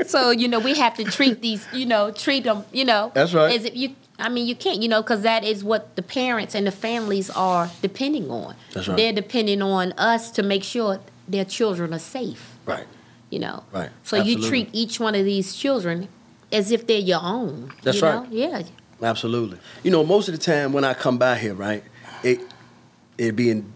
so 0.06 0.30
you 0.30 0.48
know 0.48 0.58
we 0.58 0.74
have 0.74 0.94
to 0.94 1.04
treat 1.04 1.40
these. 1.40 1.66
You 1.72 1.86
know, 1.86 2.10
treat 2.10 2.44
them. 2.44 2.64
You 2.72 2.84
know. 2.84 3.10
That's 3.14 3.34
right. 3.34 3.54
As 3.54 3.64
if 3.64 3.76
you. 3.76 3.94
I 4.18 4.28
mean, 4.28 4.46
you 4.46 4.54
can't. 4.54 4.80
You 4.82 4.88
know, 4.88 5.02
because 5.02 5.22
that 5.22 5.44
is 5.44 5.64
what 5.64 5.96
the 5.96 6.02
parents 6.02 6.54
and 6.54 6.66
the 6.66 6.70
families 6.70 7.30
are 7.30 7.70
depending 7.80 8.30
on. 8.30 8.54
That's 8.72 8.88
right. 8.88 8.96
They're 8.96 9.12
depending 9.12 9.62
on 9.62 9.92
us 9.92 10.30
to 10.32 10.42
make 10.42 10.62
sure 10.64 11.00
their 11.26 11.44
children 11.44 11.92
are 11.94 11.98
safe. 11.98 12.56
right. 12.66 12.86
you 13.30 13.38
know. 13.38 13.64
Right. 13.72 13.90
So 14.02 14.16
Absolutely. 14.18 14.42
you 14.42 14.48
treat 14.48 14.68
each 14.72 15.00
one 15.00 15.14
of 15.14 15.24
these 15.24 15.54
children 15.56 16.08
as 16.52 16.70
if 16.70 16.86
they're 16.86 16.98
your 16.98 17.20
own. 17.22 17.72
That's 17.82 18.00
you 18.00 18.06
right. 18.06 18.30
Know? 18.30 18.36
Yeah. 18.36 18.62
Absolutely. 19.02 19.58
You 19.82 19.90
know, 19.90 20.04
most 20.04 20.28
of 20.28 20.34
the 20.34 20.40
time 20.40 20.72
when 20.72 20.84
I 20.84 20.94
come 20.94 21.18
by 21.18 21.36
here, 21.36 21.54
right, 21.54 21.82
it 22.22 22.40
it 23.18 23.34
be 23.34 23.50
in 23.50 23.60
the 23.62 23.71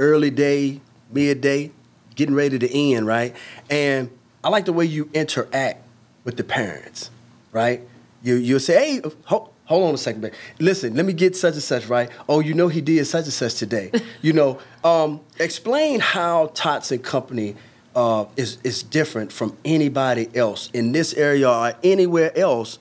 early 0.00 0.30
day, 0.30 0.80
midday, 1.12 1.70
getting 2.16 2.34
ready 2.34 2.58
to 2.58 2.76
end, 2.76 3.06
right? 3.06 3.36
And 3.68 4.10
I 4.42 4.48
like 4.48 4.64
the 4.64 4.72
way 4.72 4.86
you 4.86 5.08
interact 5.14 5.86
with 6.24 6.36
the 6.36 6.44
parents, 6.44 7.10
right? 7.52 7.82
You 8.22 8.34
you'll 8.34 8.60
say, 8.60 8.96
hey, 8.96 9.10
hold, 9.24 9.50
hold 9.66 9.88
on 9.88 9.94
a 9.94 9.98
second, 9.98 10.22
man. 10.22 10.32
Listen, 10.58 10.94
let 10.94 11.06
me 11.06 11.12
get 11.12 11.36
such 11.36 11.54
and 11.54 11.62
such 11.62 11.86
right. 11.86 12.10
Oh, 12.28 12.40
you 12.40 12.54
know 12.54 12.68
he 12.68 12.80
did 12.80 13.06
such 13.06 13.24
and 13.24 13.32
such 13.32 13.54
today. 13.54 13.92
you 14.22 14.32
know, 14.32 14.58
um, 14.82 15.20
explain 15.38 16.00
how 16.00 16.50
Tots 16.54 16.90
and 16.90 17.04
Company 17.04 17.54
uh, 17.94 18.24
is 18.36 18.58
is 18.64 18.82
different 18.82 19.32
from 19.32 19.56
anybody 19.64 20.28
else 20.34 20.70
in 20.72 20.92
this 20.92 21.14
area 21.14 21.48
or 21.48 21.74
anywhere 21.84 22.36
else 22.36 22.78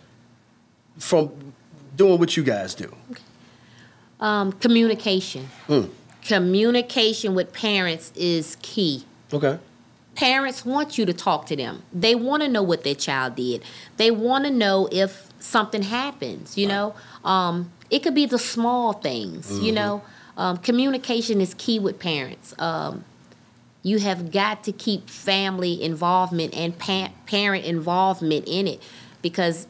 from 0.98 1.54
doing 1.96 2.20
what 2.20 2.36
you 2.38 2.44
guys 2.44 2.76
do. 2.76 2.94
Um, 4.20 4.52
communication. 4.54 5.48
Mm. 5.68 5.90
Communication 6.24 7.34
with 7.36 7.54
parents 7.54 8.12
is 8.16 8.58
key. 8.62 9.06
Okay. 9.32 9.60
Parents 10.16 10.66
want 10.66 10.98
you 10.98 11.06
to 11.06 11.14
talk 11.14 11.46
to 11.48 11.56
them. 11.56 11.84
They 11.94 12.14
want 12.14 12.44
to 12.44 12.50
know 12.50 12.64
what 12.64 12.84
their 12.84 12.96
child 12.96 13.36
did. 13.36 13.64
They 13.98 14.12
want 14.12 14.46
to 14.46 14.52
know 14.52 14.90
if 14.92 15.32
something 15.40 15.84
happens. 15.84 16.58
You 16.58 16.68
know, 16.68 16.96
um, 17.24 17.72
it 17.90 18.00
could 18.00 18.16
be 18.16 18.26
the 18.26 18.40
small 18.40 18.94
things. 18.94 19.50
Mm-hmm. 19.50 19.66
You 19.66 19.72
know, 19.72 20.02
um, 20.36 20.58
communication 20.58 21.40
is 21.42 21.54
key 21.54 21.80
with 21.80 22.00
parents. 22.00 22.54
Um, 22.60 23.06
you 23.82 24.00
have 24.00 24.32
got 24.32 24.64
to 24.66 24.72
keep 24.72 25.10
family 25.10 25.82
involvement 25.82 26.54
and 26.54 26.78
pa- 26.78 27.12
parent 27.26 27.66
involvement 27.66 28.46
in 28.48 28.68
it 28.68 28.82
because 29.22 29.68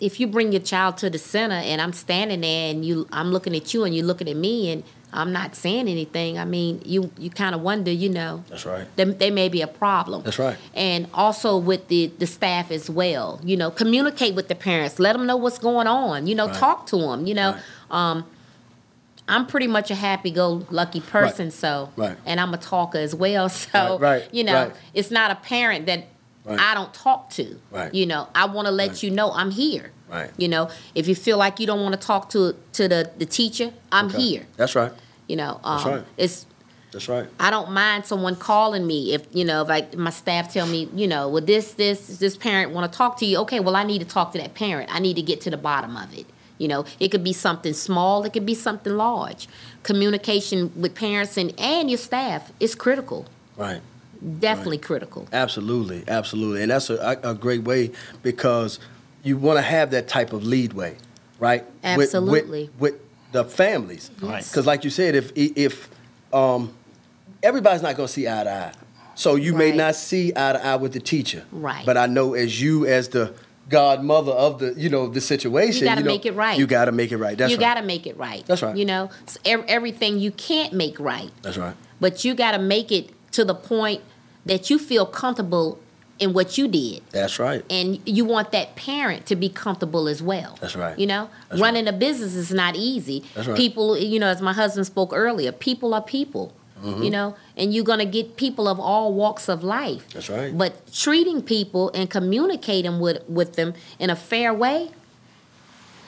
if 0.00 0.18
you 0.18 0.26
bring 0.26 0.52
your 0.52 0.60
child 0.62 0.96
to 0.98 1.10
the 1.10 1.18
center 1.18 1.54
and 1.54 1.80
I'm 1.80 1.92
standing 1.92 2.40
there 2.40 2.70
and 2.70 2.84
you 2.84 3.06
I'm 3.12 3.30
looking 3.30 3.54
at 3.54 3.72
you 3.72 3.84
and 3.84 3.94
you're 3.94 4.04
looking 4.04 4.28
at 4.28 4.36
me 4.36 4.70
and 4.70 4.82
I'm 5.14 5.30
not 5.32 5.54
saying 5.54 5.88
anything, 5.88 6.38
I 6.38 6.44
mean, 6.46 6.80
you 6.84 7.10
you 7.18 7.28
kind 7.30 7.54
of 7.54 7.60
wonder, 7.60 7.90
you 7.90 8.08
know, 8.08 8.44
That's 8.48 8.64
right. 8.64 8.86
there, 8.96 9.06
there 9.06 9.30
may 9.32 9.48
be 9.50 9.60
a 9.60 9.66
problem. 9.66 10.22
That's 10.22 10.38
right. 10.38 10.56
And 10.74 11.06
also 11.12 11.58
with 11.58 11.88
the, 11.88 12.06
the 12.18 12.26
staff 12.26 12.70
as 12.70 12.88
well. 12.88 13.38
You 13.44 13.56
know, 13.58 13.70
communicate 13.70 14.34
with 14.34 14.48
the 14.48 14.54
parents. 14.54 14.98
Let 14.98 15.12
them 15.12 15.26
know 15.26 15.36
what's 15.36 15.58
going 15.58 15.86
on. 15.86 16.26
You 16.26 16.34
know, 16.34 16.46
Right. 16.46 16.56
talk 16.56 16.86
to 16.86 16.96
them. 16.96 17.26
You 17.26 17.34
know, 17.34 17.50
Right. 17.52 17.62
um, 17.90 18.24
I'm 19.28 19.46
pretty 19.46 19.66
much 19.68 19.90
a 19.90 19.94
happy-go-lucky 19.94 21.00
person, 21.00 21.50
so 21.50 21.90
Right. 21.96 22.16
and 22.26 22.40
I'm 22.40 22.52
a 22.54 22.58
talker 22.58 22.98
as 22.98 23.14
well. 23.14 23.48
So 23.72 23.98
Right, 23.98 24.24
you 24.32 24.44
know, 24.44 24.72
it's 24.94 25.10
not 25.10 25.30
a 25.30 25.36
parent 25.36 25.86
that. 25.86 26.06
I 26.48 26.74
don't 26.74 26.92
talk 26.92 27.30
to. 27.30 27.60
Right. 27.70 27.94
You 27.94 28.04
know, 28.04 28.26
I 28.34 28.46
want 28.46 28.66
to 28.66 28.72
let 28.72 29.00
you 29.04 29.10
know 29.12 29.30
I'm 29.32 29.52
here. 29.52 29.92
Right. 30.12 30.30
You 30.36 30.48
know, 30.48 30.68
if 30.94 31.08
you 31.08 31.14
feel 31.14 31.38
like 31.38 31.58
you 31.58 31.66
don't 31.66 31.80
want 31.82 31.98
to 31.98 32.06
talk 32.06 32.28
to 32.30 32.54
to 32.74 32.88
the 32.88 33.10
the 33.18 33.26
teacher, 33.26 33.72
I'm 33.90 34.06
Okay. 34.06 34.20
here. 34.20 34.46
That's 34.56 34.74
right. 34.76 34.92
You 35.26 35.36
know, 35.36 35.58
um, 35.64 35.90
right. 35.90 36.04
it's 36.18 36.44
That's 36.92 37.08
right. 37.08 37.26
I 37.40 37.50
don't 37.50 37.70
mind 37.72 38.04
someone 38.04 38.36
calling 38.36 38.86
me 38.86 39.14
if 39.14 39.22
you 39.32 39.44
know 39.44 39.62
if 39.62 39.70
I, 39.70 39.88
my 39.96 40.10
staff 40.10 40.52
tell 40.52 40.66
me 40.66 40.88
you 40.94 41.06
know 41.08 41.28
well 41.28 41.42
this 41.44 41.72
this 41.74 42.18
this 42.18 42.36
parent 42.36 42.72
want 42.72 42.92
to 42.92 42.96
talk 42.98 43.16
to 43.20 43.26
you 43.26 43.38
okay 43.38 43.60
well 43.60 43.74
I 43.76 43.84
need 43.84 44.00
to 44.00 44.10
talk 44.16 44.32
to 44.32 44.38
that 44.38 44.52
parent 44.54 44.90
I 44.94 44.98
need 45.00 45.16
to 45.16 45.22
get 45.22 45.40
to 45.42 45.50
the 45.50 45.56
bottom 45.56 45.96
of 45.96 46.12
it 46.12 46.26
you 46.58 46.68
know 46.68 46.84
it 47.00 47.08
could 47.08 47.24
be 47.24 47.32
something 47.32 47.72
small 47.72 48.24
it 48.24 48.32
could 48.34 48.44
be 48.44 48.54
something 48.54 48.94
large 48.94 49.48
communication 49.82 50.70
with 50.82 50.94
parents 50.94 51.36
and 51.38 51.54
and 51.58 51.88
your 51.90 51.98
staff 51.98 52.52
is 52.60 52.74
critical 52.74 53.24
Right. 53.56 53.80
definitely 54.40 54.78
critical 54.78 55.28
Absolutely. 55.32 56.04
Absolutely. 56.08 56.60
And 56.62 56.70
that's 56.70 56.90
a, 56.90 57.18
a 57.22 57.34
great 57.34 57.62
way 57.64 57.90
because 58.22 58.78
you 59.22 59.36
want 59.36 59.58
to 59.58 59.62
have 59.62 59.90
that 59.92 60.08
type 60.08 60.32
of 60.32 60.44
leadway, 60.44 60.96
right? 61.38 61.64
With- 61.64 61.96
with- 61.96 62.04
Absolutely. 62.06 62.70
With, 62.78 62.94
the 63.32 63.44
families. 63.46 64.10
Right. 64.20 64.44
Because, 64.44 64.66
like 64.66 64.84
you 64.84 64.90
said, 64.90 65.14
if 65.14 65.32
if 65.34 65.88
um, 66.34 66.74
everybody's 67.42 67.80
not 67.80 67.96
going 67.96 68.06
to 68.06 68.12
see 68.12 68.28
eye 68.28 68.44
to 68.44 68.50
eye, 68.52 68.72
so 69.14 69.36
you 69.36 69.54
may 69.54 69.72
not 69.72 69.94
see 69.94 70.32
eye 70.36 70.52
to 70.52 70.62
eye 70.62 70.76
with 70.76 70.92
the 70.92 71.00
teacher. 71.00 71.42
Right. 71.50 71.86
But 71.86 71.96
I 71.96 72.04
know 72.06 72.34
as 72.34 72.60
you, 72.60 72.84
as 72.84 73.08
the 73.08 73.32
godmother 73.70 74.32
of 74.32 74.58
the, 74.58 74.74
you 74.76 74.90
know, 74.90 75.06
the 75.08 75.22
situation, 75.22 75.80
You 75.80 75.86
gotta 75.86 76.02
know, 76.02 76.06
make 76.08 76.26
it 76.26 76.34
right. 76.34 76.58
You 76.58 76.66
got 76.66 76.84
to 76.86 76.92
make 76.92 77.10
it 77.10 77.16
right. 77.16 77.38
That's 77.38 77.50
you 77.50 77.56
right. 77.56 77.74
got 77.74 77.80
to 77.80 77.86
make 77.86 78.06
it 78.06 78.18
right 78.18 78.44
That's 78.44 78.60
right. 78.60 78.76
you 78.76 78.84
know 78.84 79.08
S- 79.26 79.38
ev- 79.46 79.64
everything 79.66 80.18
you 80.18 80.30
can't 80.32 80.74
make 80.74 81.00
right 81.00 81.30
That's 81.40 81.56
right. 81.56 81.74
but 82.00 82.24
you 82.26 82.34
got 82.34 82.50
to 82.52 82.58
make 82.58 82.92
it 82.92 83.08
to 83.32 83.46
the 83.46 83.54
point 83.54 84.02
that 84.44 84.68
you 84.68 84.78
feel 84.78 85.06
comfortable 85.06 85.78
in 86.22 86.32
what 86.32 86.56
you 86.56 86.68
did 86.68 87.02
That's 87.10 87.38
right. 87.40 87.64
and 87.68 88.00
you 88.06 88.24
want 88.24 88.52
that 88.52 88.76
parent 88.76 89.26
to 89.26 89.34
be 89.36 89.48
comfortable 89.48 90.06
as 90.08 90.22
well. 90.22 90.56
That's 90.60 90.76
right. 90.76 90.96
You 90.96 91.08
know, 91.08 91.28
That's 91.48 91.60
running 91.60 91.88
a 91.88 91.92
business 91.92 92.34
is 92.36 92.52
not 92.52 92.76
easy. 92.76 93.24
That's 93.34 93.48
right. 93.48 93.56
People, 93.56 93.98
you 93.98 94.20
know, 94.20 94.28
as 94.28 94.40
my 94.40 94.52
husband 94.52 94.86
spoke 94.86 95.12
earlier, 95.12 95.50
people 95.52 95.92
are 95.94 96.02
people. 96.02 96.52
Mm-hmm. 96.82 97.02
You 97.04 97.10
know, 97.10 97.36
and 97.56 97.72
you're 97.72 97.84
gonna 97.84 98.04
get 98.04 98.36
people 98.36 98.66
of 98.66 98.80
all 98.80 99.12
walks 99.14 99.48
of 99.48 99.62
life. 99.62 100.08
That's 100.14 100.28
right. 100.28 100.56
But 100.56 100.92
treating 100.92 101.40
people 101.40 101.92
and 101.94 102.10
communicating 102.10 102.98
with 102.98 103.22
with 103.28 103.54
them 103.54 103.74
in 104.00 104.10
a 104.10 104.16
fair 104.16 104.52
way, 104.52 104.90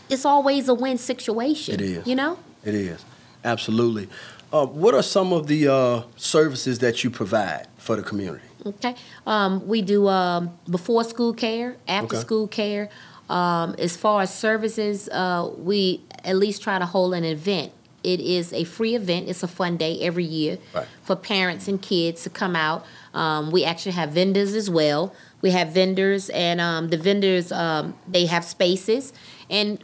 it's 0.08 0.24
always 0.24 0.68
a 0.68 0.74
win 0.74 0.98
situation. 0.98 1.74
It 1.74 1.80
is. 1.80 2.06
You 2.06 2.16
know. 2.16 2.38
It 2.64 2.74
is. 2.74 3.04
absolutely. 3.44 4.08
Uh, 4.52 4.66
what 4.66 4.94
are 4.94 5.02
some 5.02 5.32
of 5.32 5.46
the 5.48 5.68
uh, 5.68 6.02
services 6.16 6.78
that 6.78 7.04
you 7.04 7.10
provide 7.10 7.66
for 7.76 7.94
the 7.96 8.02
community? 8.02 8.44
Okay. 8.66 8.94
Um, 9.26 9.66
we 9.66 9.82
do 9.82 10.08
um, 10.08 10.50
before 10.70 11.04
school 11.04 11.32
care, 11.34 11.76
after 11.86 12.16
Okay. 12.16 12.20
school 12.22 12.46
care. 12.48 12.88
Um, 13.28 13.74
as 13.78 13.96
far 13.96 14.22
as 14.22 14.32
services, 14.34 15.08
uh, 15.08 15.50
we 15.58 16.02
at 16.24 16.36
least 16.36 16.62
try 16.62 16.78
to 16.78 16.86
hold 16.86 17.14
an 17.14 17.24
event. 17.24 17.72
It 18.02 18.20
is 18.20 18.52
a 18.52 18.64
free 18.64 18.94
event. 18.94 19.28
It's 19.30 19.42
a 19.42 19.48
fun 19.48 19.78
day 19.78 19.98
every 20.02 20.24
year 20.24 20.58
Right. 20.74 20.86
for 21.02 21.16
parents 21.16 21.68
and 21.68 21.80
kids 21.80 22.22
to 22.24 22.30
come 22.30 22.54
out. 22.54 22.84
Um, 23.14 23.50
we 23.50 23.64
actually 23.64 23.92
have 23.92 24.10
vendors 24.10 24.54
as 24.54 24.68
well. 24.68 25.14
We 25.40 25.50
have 25.50 25.68
vendors, 25.72 26.28
and 26.30 26.60
um, 26.60 26.88
the 26.88 26.96
vendors 26.98 27.50
um, 27.52 27.94
they 28.08 28.26
have 28.26 28.44
spaces, 28.44 29.12
and 29.50 29.82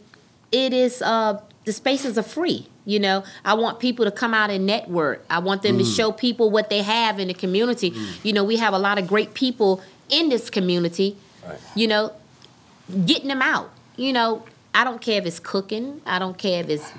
it 0.53 0.73
is 0.73 1.01
uh, 1.03 1.41
the 1.65 1.73
spaces 1.73 2.19
are 2.19 2.23
free. 2.23 2.67
You 2.85 2.99
know, 2.99 3.25
I 3.45 3.55
want 3.55 3.79
people 3.79 4.05
to 4.05 4.11
come 4.11 4.35
out 4.35 4.51
and 4.51 4.67
network. 4.67 5.25
I 5.29 5.39
want 5.39 5.63
them 5.63 5.79
to 5.79 5.85
mm. 5.85 5.97
show 5.97 6.13
people 6.13 6.51
what 6.51 6.71
they 6.71 6.83
have 6.83 7.19
in 7.19 7.29
the 7.29 7.35
community. 7.35 7.91
Mm. 7.91 8.25
You 8.25 8.33
know, 8.33 8.45
we 8.45 8.57
have 8.57 8.73
a 8.73 8.79
lot 8.79 8.99
of 8.99 9.07
great 9.07 9.35
people 9.35 9.83
in 10.09 10.29
this 10.29 10.51
community. 10.51 11.17
Right. 11.47 11.59
You 11.75 11.89
know, 11.89 12.13
getting 13.07 13.29
them 13.29 13.43
out. 13.43 13.71
You 13.97 14.13
know, 14.13 14.45
I 14.75 14.85
don't 14.85 15.01
care 15.01 15.21
if 15.21 15.27
it's 15.27 15.41
cooking. 15.41 16.01
I 16.07 16.19
don't 16.19 16.39
care 16.39 16.63
if 16.63 16.69
it's 16.69 16.93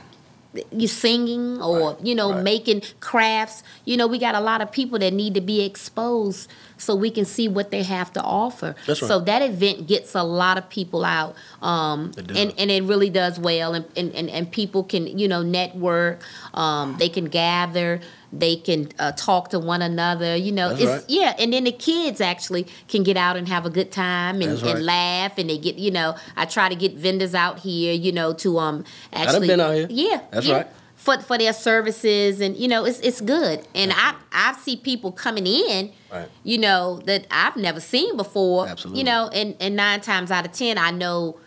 you 0.72 0.88
singing 0.88 1.62
or 1.62 1.92
Right, 1.94 2.06
you 2.06 2.16
know 2.16 2.34
right. 2.34 2.44
making 2.44 2.82
crafts. 3.00 3.64
You 3.86 3.98
know, 3.98 4.08
we 4.08 4.18
got 4.20 4.36
a 4.36 4.40
lot 4.40 4.62
of 4.62 4.72
people 4.72 5.00
that 5.00 5.14
need 5.14 5.34
to 5.36 5.42
be 5.42 5.64
exposed 5.64 6.50
so 6.78 6.96
we 6.96 7.12
can 7.12 7.26
see 7.26 7.48
what 7.48 7.72
they 7.72 7.84
have 7.84 8.12
to 8.14 8.22
offer. 8.22 8.76
Right. 8.88 8.98
So 8.98 9.20
that 9.20 9.42
event 9.42 9.88
gets 9.88 10.16
a 10.16 10.24
lot 10.24 10.58
of 10.58 10.70
people 10.70 11.06
out, 11.06 11.36
um, 11.62 12.12
and 12.18 12.54
and 12.58 12.72
it 12.72 12.84
really 12.84 13.10
does 13.10 13.40
well. 13.40 13.74
And, 13.74 13.86
and 13.96 14.14
and 14.14 14.30
and 14.30 14.52
people 14.52 14.84
can 14.84 15.18
you 15.18 15.28
know 15.28 15.42
network. 15.42 16.22
Um, 16.54 16.96
they 17.00 17.10
can 17.10 17.26
gather. 17.26 18.02
They 18.34 18.56
can 18.56 18.90
uh, 18.98 19.12
talk 19.12 19.50
to 19.50 19.60
one 19.60 19.82
another. 19.82 20.36
You 20.36 20.52
know, 20.54 20.70
That's 20.70 20.82
it's 20.82 20.90
right. 20.92 21.04
yeah. 21.10 21.36
And 21.38 21.52
then 21.52 21.66
the 21.66 21.72
kids 21.72 22.22
actually 22.22 22.66
can 22.88 23.04
get 23.04 23.18
out 23.18 23.36
and 23.36 23.48
have 23.50 23.66
a 23.66 23.70
good 23.70 23.92
time 23.92 24.42
and, 24.42 24.62
right. 24.62 24.76
and 24.76 24.86
laugh. 24.86 25.38
And 25.38 25.50
they 25.50 25.58
get 25.58 25.76
you 25.76 25.92
know. 25.92 26.16
I 26.38 26.46
try 26.46 26.70
to 26.70 26.76
get 26.76 26.94
vendors 26.96 27.36
out 27.36 27.60
here. 27.60 27.94
You 27.94 28.12
know 28.14 28.34
to 28.36 28.58
um 28.60 28.86
actually. 29.12 29.48
been 29.48 29.60
out 29.60 29.74
here. 29.76 29.88
Yeah, 29.90 30.22
That's 30.32 30.46
yeah. 30.48 30.56
right. 30.56 30.68
For, 30.96 31.18
for 31.20 31.36
their 31.40 31.52
services 31.52 32.42
and 32.42 32.56
you 32.56 32.68
know 32.68 32.86
it's 32.86 33.00
it's 33.00 33.22
good 33.22 33.68
and 33.74 33.92
I 33.92 34.14
I 34.32 34.54
see 34.62 34.78
people 34.78 35.12
coming 35.12 35.48
in 35.48 35.92
Right. 36.12 36.30
you 36.44 36.60
know 36.60 37.02
that 37.06 37.26
I've 37.32 37.56
never 37.58 37.80
seen 37.80 38.16
before 38.18 38.68
Absolutely. 38.68 39.00
you 39.00 39.06
know 39.06 39.28
and 39.34 39.56
and 39.60 39.76
nine 39.76 40.02
times 40.02 40.30
out 40.30 40.46
of 40.46 40.52
ten 40.52 40.78
I 40.78 40.92
know 40.92 41.40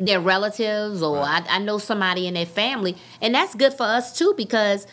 their 0.00 0.18
relatives 0.18 1.02
or 1.02 1.18
Right. 1.18 1.44
I, 1.48 1.56
I 1.56 1.58
know 1.60 1.78
somebody 1.78 2.26
in 2.26 2.34
their 2.34 2.46
family 2.46 2.96
and 3.20 3.32
that's 3.32 3.54
good 3.54 3.74
for 3.74 3.84
us 3.84 4.18
too 4.18 4.34
because 4.36 4.88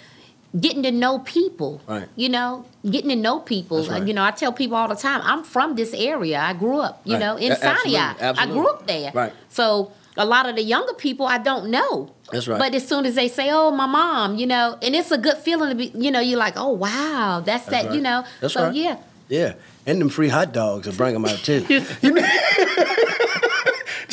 getting 0.59 0.83
to 0.83 0.91
know 0.91 1.19
people 1.19 1.81
Right. 1.87 2.07
you 2.15 2.29
know 2.29 2.65
getting 2.89 3.09
to 3.09 3.15
know 3.15 3.39
people 3.39 3.83
right. 3.87 4.05
you 4.07 4.13
know 4.13 4.23
I 4.23 4.31
tell 4.31 4.53
people 4.53 4.77
all 4.77 4.87
the 4.87 4.95
time 4.95 5.21
I'm 5.23 5.43
from 5.43 5.75
this 5.75 5.93
area 5.93 6.39
I 6.39 6.53
grew 6.53 6.79
up 6.79 7.01
you 7.05 7.13
Right. 7.13 7.19
know 7.19 7.35
in 7.37 7.51
A- 7.51 7.55
absolutely. 7.63 7.93
Sinai 7.93 8.33
I 8.37 8.45
grew 8.45 8.67
up 8.67 8.85
there 8.85 9.11
Right. 9.13 9.33
so 9.49 9.91
a 10.15 10.25
lot 10.25 10.47
of 10.47 10.55
the 10.55 10.61
younger 10.61 10.93
people 10.93 11.25
I 11.25 11.39
don't 11.39 11.71
know 11.71 12.11
That's 12.31 12.47
right. 12.47 12.59
but 12.59 12.75
as 12.75 12.87
soon 12.87 13.05
as 13.07 13.15
they 13.15 13.27
say, 13.27 13.49
"Oh, 13.51 13.71
my 13.71 13.87
mom," 13.87 14.35
you 14.37 14.45
know, 14.45 14.77
and 14.81 14.93
it's 14.95 15.09
a 15.11 15.17
good 15.17 15.37
feeling 15.37 15.69
to 15.69 15.75
be, 15.75 15.91
you 15.95 16.11
know, 16.11 16.19
you're 16.19 16.37
like, 16.37 16.53
"Oh, 16.55 16.69
wow, 16.69 17.41
that's, 17.43 17.65
that," 17.65 17.85
right. 17.85 17.95
you 17.95 18.01
know. 18.01 18.23
That's 18.39 18.53
so 18.53 18.65
right. 18.65 18.75
yeah, 18.75 18.97
Yeah, 19.27 19.53
and 19.87 19.99
them 19.99 20.09
free 20.09 20.29
hot 20.29 20.51
dogs 20.53 20.85
will 20.87 20.93
bring 20.93 21.13
them 21.13 21.25
out 21.25 21.39
too. 21.39 21.61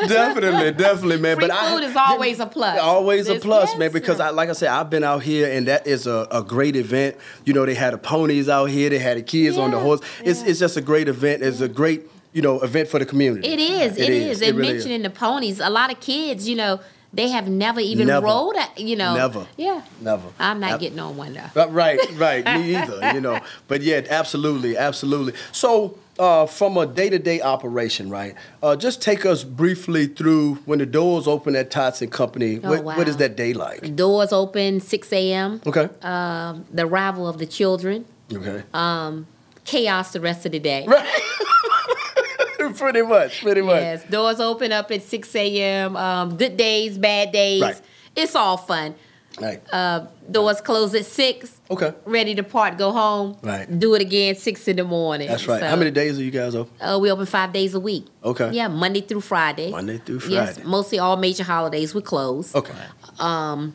definitely, 0.09 0.73
definitely, 0.73 1.19
man. 1.19 1.37
free 1.37 1.49
but 1.49 1.51
I, 1.51 1.71
food 1.73 1.85
is 1.85 1.97
always 1.97 2.41
a 2.41 2.47
plus. 2.47 2.79
Always 2.79 3.29
a 3.29 3.39
plus, 3.39 3.77
man. 3.77 3.93
Because. 3.93 4.21
I, 4.21 4.31
like 4.31 4.49
I 4.49 4.53
said, 4.53 4.69
I've 4.69 4.91
been 4.91 5.05
out 5.05 5.23
here, 5.23 5.51
and 5.51 5.69
that 5.69 5.87
is 5.87 6.07
a, 6.07 6.27
a 6.31 6.43
great 6.43 6.77
event. 6.77 7.17
You 7.45 7.53
know, 7.53 7.67
they 7.67 7.75
had 7.75 7.95
the 7.95 7.99
ponies 7.99 8.49
out 8.49 8.67
here, 8.67 8.91
they 8.91 8.99
had 8.99 9.17
the 9.17 9.23
kids 9.23 9.59
on 9.59 9.71
the 9.71 9.79
horse. 9.79 10.01
It's 10.23 10.43
yeah. 10.43 10.49
it's 10.49 10.59
just 10.59 10.77
a 10.77 10.81
great 10.81 11.09
event. 11.09 11.43
It's 11.43 11.61
a 11.61 11.69
great 11.69 12.03
you 12.33 12.43
know 12.43 12.61
event 12.61 12.89
for 12.89 12.99
the 12.99 13.07
community. 13.07 13.49
It 13.49 13.61
is. 13.61 13.97
It 13.97 14.03
it 14.03 14.11
is. 14.11 14.43
is. 14.43 14.49
And 14.49 14.59
really 14.59 14.77
is. 14.77 15.03
the 15.03 15.11
ponies, 15.11 15.61
a 15.61 15.71
lot 15.71 15.93
of 15.93 16.01
kids, 16.01 16.49
you 16.49 16.57
know, 16.57 16.81
they 17.15 17.29
have 17.29 17.49
never 17.49 17.81
even 17.81 18.09
Never. 18.09 18.27
rode. 18.27 18.57
A, 18.57 18.83
you 18.83 18.97
know, 18.97 19.15
Never. 19.15 19.47
Yeah. 19.57 19.83
Never. 20.01 20.29
I'm 20.39 20.61
not 20.61 20.81
getting 20.81 20.99
on 20.99 21.17
one 21.17 21.35
though. 21.35 21.67
Right, 21.67 21.99
right. 22.15 22.45
Me 22.45 22.77
either, 22.77 23.13
you 23.15 23.21
know. 23.21 23.41
But 23.69 23.83
yeah, 23.83 24.03
absolutely, 24.09 24.77
absolutely. 24.77 25.35
So, 25.53 25.99
uh, 26.19 26.47
from 26.47 26.77
a 26.77 26.87
day 26.87 27.11
to 27.11 27.19
day 27.19 27.41
operation, 27.41 28.11
right? 28.11 28.35
Uh, 28.63 28.77
just 28.77 29.03
take 29.03 29.27
us 29.27 29.45
briefly 29.45 30.07
through 30.07 30.57
when 30.67 30.79
the 30.79 30.87
doors 30.87 31.27
open 31.27 31.57
at 31.57 31.71
Tots 31.71 32.03
and 32.03 32.11
Company. 32.11 32.61
Oh, 32.63 32.71
what, 32.71 32.85
what 32.85 33.09
is 33.09 33.17
that 33.19 33.37
day 33.37 33.53
like? 33.53 33.95
Doors 33.97 34.33
open 34.33 34.81
6 34.81 35.13
a.m. 35.13 35.61
Okay. 35.67 35.89
Um, 36.03 36.65
the 36.73 36.87
arrival 36.87 37.27
of 37.27 37.39
the 37.39 37.47
children. 37.47 38.05
Okay. 38.33 38.63
Um, 38.73 39.27
chaos 39.65 40.13
the 40.13 40.21
rest 40.21 40.47
of 40.47 40.53
the 40.53 40.59
day. 40.61 40.87
pretty 42.77 43.03
much, 43.03 43.43
pretty 43.43 43.61
much. 43.61 43.81
Yes, 43.81 44.05
doors 44.05 44.41
open 44.41 44.73
up 44.73 44.91
at 44.91 45.03
6 45.03 45.37
a.m. 45.37 45.97
Um, 45.97 46.37
good 46.37 46.57
days, 46.57 46.99
bad 46.99 47.33
days. 47.33 47.63
Right. 47.63 47.81
It's 48.17 48.35
all 48.35 48.57
fun. 48.57 48.95
Right. 49.41 49.61
Uh, 49.73 50.07
doors 50.31 50.61
close 50.61 50.95
at 50.95 51.07
6. 51.07 51.61
Okay. 51.71 51.93
Ready 52.05 52.35
to 52.37 52.43
part, 52.43 52.79
go 52.79 52.93
home. 52.93 53.37
Right. 53.43 53.67
Do 53.79 53.95
it 53.95 54.03
again 54.03 54.37
6 54.37 54.69
in 54.69 54.77
the 54.77 54.85
morning. 54.85 55.29
That's 55.29 55.47
right. 55.49 55.61
So, 55.61 55.67
How 55.69 55.77
many 55.77 55.91
days 55.91 56.19
are 56.19 56.23
you 56.23 56.31
guys 56.31 56.55
open? 56.55 56.73
Uh, 56.81 56.99
we 57.01 57.11
open 57.11 57.27
five 57.27 57.53
days 57.53 57.75
a 57.75 57.81
week. 57.81 58.07
Okay. 58.23 58.51
Yeah, 58.53 58.69
Monday 58.69 59.01
through 59.01 59.23
Friday. 59.23 59.71
Monday 59.71 59.99
through 59.99 60.21
Yes, 60.29 60.55
Friday. 60.55 60.69
mostly 60.69 60.99
all 60.99 61.17
major 61.17 61.43
holidays 61.45 61.95
we 61.95 62.03
close. 62.03 62.55
Okay. 62.55 62.73
Um, 63.19 63.75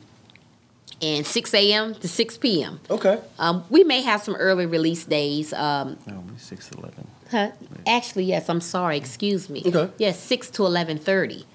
And 1.01 1.25
6 1.25 1.53
a.m. 1.53 1.95
to 1.95 2.07
6 2.09 2.37
p.m. 2.39 2.79
Okay. 2.89 3.19
Um, 3.37 3.63
we 3.69 3.83
may 3.85 4.01
have 4.01 4.21
some 4.21 4.35
early 4.35 4.65
release 4.65 5.05
days. 5.05 5.53
Um, 5.53 5.97
No, 6.05 6.23
six 6.37 6.67
to 6.69 6.77
eleven. 6.77 7.07
huh? 7.31 7.51
Actually, 7.87 8.25
yes. 8.25 8.49
I'm 8.49 8.59
sorry. 8.61 8.97
Excuse 8.97 9.49
me. 9.49 9.63
Okay. 9.65 9.89
Yes, 9.97 10.19
6 10.19 10.49
to 10.51 10.63
11:30. 10.63 11.45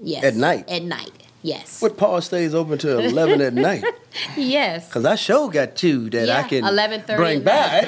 Yes. 0.00 0.22
At 0.24 0.34
night? 0.36 0.68
At 0.70 0.82
night. 0.84 1.25
Yes. 1.46 1.80
What 1.80 1.96
Paul 1.96 2.20
stays 2.22 2.54
open 2.56 2.76
till 2.78 2.98
11 2.98 3.40
at 3.40 3.54
night? 3.54 3.84
Yes. 4.34 4.88
Because 4.88 5.04
I 5.04 5.14
sure 5.14 5.50
got 5.50 5.76
two 5.76 6.08
that 6.08 6.30
I 6.30 6.42
can 6.48 6.64
11:30 6.64 7.16
bring 7.16 7.42
back. 7.42 7.86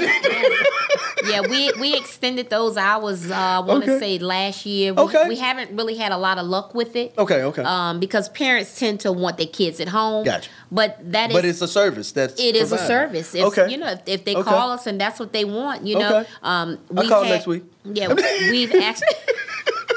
yeah, 1.27 1.41
we 1.41 1.73
we 1.81 1.97
extended 1.97 2.51
those 2.51 2.77
hours. 2.77 3.31
Uh, 3.31 3.35
I 3.35 3.61
want 3.61 3.83
to 3.85 3.93
Okay. 3.97 3.99
say 3.99 4.19
last 4.19 4.67
year. 4.67 4.93
We, 4.93 5.03
Okay. 5.05 5.27
we 5.27 5.37
haven't 5.37 5.75
really 5.75 5.97
had 5.97 6.13
a 6.13 6.19
lot 6.19 6.37
of 6.37 6.47
luck 6.47 6.75
with 6.75 6.95
it. 6.97 7.15
okay, 7.17 7.43
okay. 7.45 7.63
Um, 7.63 7.99
because 7.99 8.29
parents 8.29 8.79
tend 8.79 9.01
to 9.01 9.11
want 9.11 9.39
their 9.39 9.47
kids 9.47 9.81
at 9.81 9.89
home. 9.89 10.25
Gotcha. 10.27 10.51
But 10.71 10.99
that 11.13 11.31
is. 11.31 11.37
but 11.37 11.45
it's 11.47 11.63
a 11.63 11.69
service 11.69 12.13
that's 12.13 12.39
it 12.39 12.55
is 12.55 12.73
a 12.73 12.79
service. 12.79 13.35
If, 13.35 13.45
okay. 13.47 13.71
You 13.71 13.79
know, 13.79 13.89
if, 13.89 14.01
if 14.07 14.25
they 14.27 14.35
Okay. 14.37 14.51
call 14.51 14.71
us 14.71 14.87
and 14.87 15.01
that's 15.01 15.19
what 15.19 15.33
they 15.33 15.47
want, 15.47 15.87
you 15.87 15.99
know. 15.99 16.19
Okay. 16.19 16.29
Um, 16.43 16.79
we've 16.91 17.09
call 17.09 17.23
had- 17.25 17.31
next 17.31 17.47
week. 17.47 17.65
Yeah, 17.85 18.09
we've 18.13 18.75
actually 18.75 19.09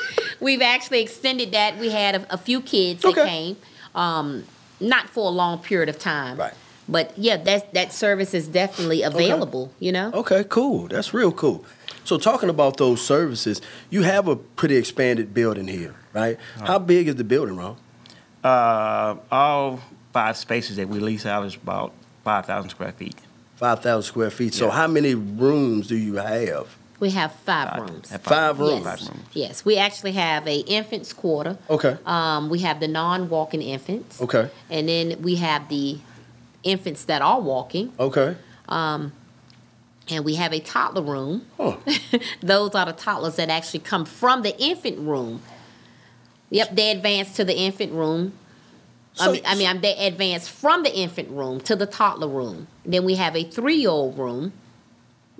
we've 0.41 0.61
actually 0.61 1.01
extended 1.01 1.51
that. 1.53 1.77
We 1.77 1.89
had 1.91 2.15
a, 2.15 2.33
a 2.33 2.37
few 2.37 2.59
kids 2.61 3.01
that 3.03 3.09
Okay. 3.09 3.25
came, 3.27 3.57
um, 3.95 4.43
not 4.79 5.09
for 5.09 5.27
a 5.27 5.33
long 5.33 5.59
period 5.59 5.87
of 5.89 5.97
time. 5.99 6.37
Right. 6.37 6.53
But 6.89 7.13
yeah, 7.17 7.37
that 7.37 7.73
that 7.73 7.93
service 7.93 8.33
is 8.33 8.47
definitely 8.49 9.01
available. 9.03 9.71
You 9.79 9.91
know. 9.93 10.11
Okay, 10.13 10.43
cool. 10.49 10.87
That's 10.89 11.13
real 11.13 11.31
cool. 11.31 11.63
So 12.03 12.17
talking 12.17 12.49
about 12.49 12.77
those 12.77 12.99
services, 13.01 13.61
you 13.91 14.01
have 14.01 14.27
a 14.27 14.35
pretty 14.35 14.75
expanded 14.75 15.33
building 15.33 15.67
here, 15.67 15.93
right? 16.13 16.37
How 16.59 16.79
big 16.79 17.07
is 17.07 17.15
the 17.15 17.23
building, 17.23 17.55
Ron? 17.55 17.77
Uh, 18.43 19.15
all 19.31 19.79
five 20.11 20.35
spaces 20.35 20.75
that 20.77 20.89
we 20.89 20.99
lease 20.99 21.25
out 21.27 21.45
is 21.45 21.55
about 21.55 21.93
five 22.23 22.45
thousand 22.47 22.71
square 22.71 22.91
feet. 22.91 23.15
Five 23.55 23.81
thousand 23.83 24.07
square 24.07 24.31
feet. 24.31 24.53
So 24.55 24.65
Yeah. 24.65 24.71
how 24.73 24.87
many 24.87 25.13
rooms 25.15 25.87
do 25.87 25.95
you 25.95 26.15
have? 26.15 26.67
We 27.01 27.09
have 27.09 27.31
five 27.33 27.69
Five- 27.71 27.81
rooms. 27.81 28.09
have 28.11 28.21
Five 28.21 28.59
rooms. 28.59 28.83
Five 28.85 28.99
Yes. 28.99 29.09
rooms. 29.09 29.25
Yes. 29.33 29.65
We 29.65 29.77
actually 29.77 30.11
have 30.13 30.47
a 30.47 30.57
infants 30.59 31.11
quarter. 31.13 31.57
Okay. 31.67 31.97
Um, 32.05 32.47
we 32.49 32.59
have 32.59 32.79
the 32.79 32.87
non-walking 32.87 33.61
infants. 33.63 34.21
Okay. 34.21 34.49
And 34.69 34.87
then 34.87 35.19
we 35.23 35.35
have 35.37 35.67
the 35.67 35.97
infants 36.63 37.05
that 37.05 37.23
are 37.23 37.41
walking. 37.41 37.91
Okay. 37.99 38.35
And 38.69 40.25
we 40.25 40.35
have 40.35 40.53
a 40.53 40.59
toddler 40.59 41.01
room. 41.01 41.45
Oh, 41.59 41.77
Those 42.41 42.75
are 42.75 42.85
the 42.85 42.91
toddlers 42.93 43.35
that 43.37 43.49
actually 43.49 43.79
come 43.79 44.05
from 44.05 44.43
the 44.43 44.55
infant 44.61 44.99
room. 44.99 45.41
Yep, 46.51 46.75
they 46.75 46.91
advance 46.91 47.33
to 47.35 47.43
the 47.45 47.57
infant 47.57 47.93
room. 47.93 48.33
So- 49.13 49.29
I 49.29 49.33
mean, 49.33 49.41
I 49.45 49.55
mean, 49.55 49.67
I'm- 49.67 49.81
they 49.81 49.95
advance 49.97 50.47
from 50.47 50.83
the 50.83 50.95
infant 50.95 51.29
room 51.31 51.61
to 51.61 51.75
the 51.75 51.85
toddler 51.87 52.27
room. 52.27 52.67
Then 52.85 53.05
we 53.05 53.15
have 53.15 53.35
a 53.35 53.43
three-year-old 53.43 54.17
room. 54.19 54.53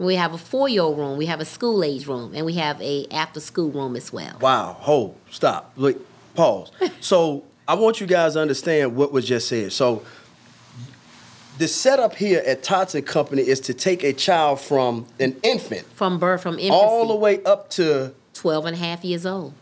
We 0.06 0.16
have 0.16 0.34
a 0.34 0.38
four-year-old 0.38 0.97
room. 0.97 1.18
We 1.18 1.28
have 1.28 1.39
a 1.39 1.45
school-age 1.45 2.08
room, 2.08 2.34
and 2.34 2.45
we 2.45 2.54
have 2.54 2.82
a 2.82 3.06
after-school 3.12 3.70
room 3.70 3.95
as 3.95 4.12
well. 4.12 4.38
wow. 4.41 4.76
Hold. 4.80 5.16
Stop. 5.30 5.74
Wait. 5.78 5.97
Pause. 6.34 6.72
so 7.02 7.43
I 7.68 7.76
want 7.76 8.02
you 8.02 8.08
guys 8.08 8.34
to 8.34 8.41
understand 8.41 8.95
what 8.95 9.12
was 9.12 9.28
just 9.28 9.47
said. 9.47 9.72
So 9.74 10.04
the 11.58 11.68
setup 11.68 12.16
here 12.16 12.41
at 12.45 12.64
Tots 12.64 12.95
and 12.95 13.06
Company 13.06 13.43
is 13.43 13.60
to 13.62 13.74
take 13.74 14.04
a 14.04 14.14
child 14.14 14.60
from 14.60 15.06
an 15.20 15.36
infant 15.43 15.86
From 15.93 16.18
birth, 16.18 16.41
from 16.41 16.56
infancy, 16.56 16.72
all 16.72 17.08
the 17.08 17.16
way 17.16 17.43
up 17.43 17.70
to 17.72 18.16
12 18.34 18.66
and 18.66 18.76
a 18.76 18.80
half 18.80 19.06
years 19.06 19.26
old. 19.26 19.54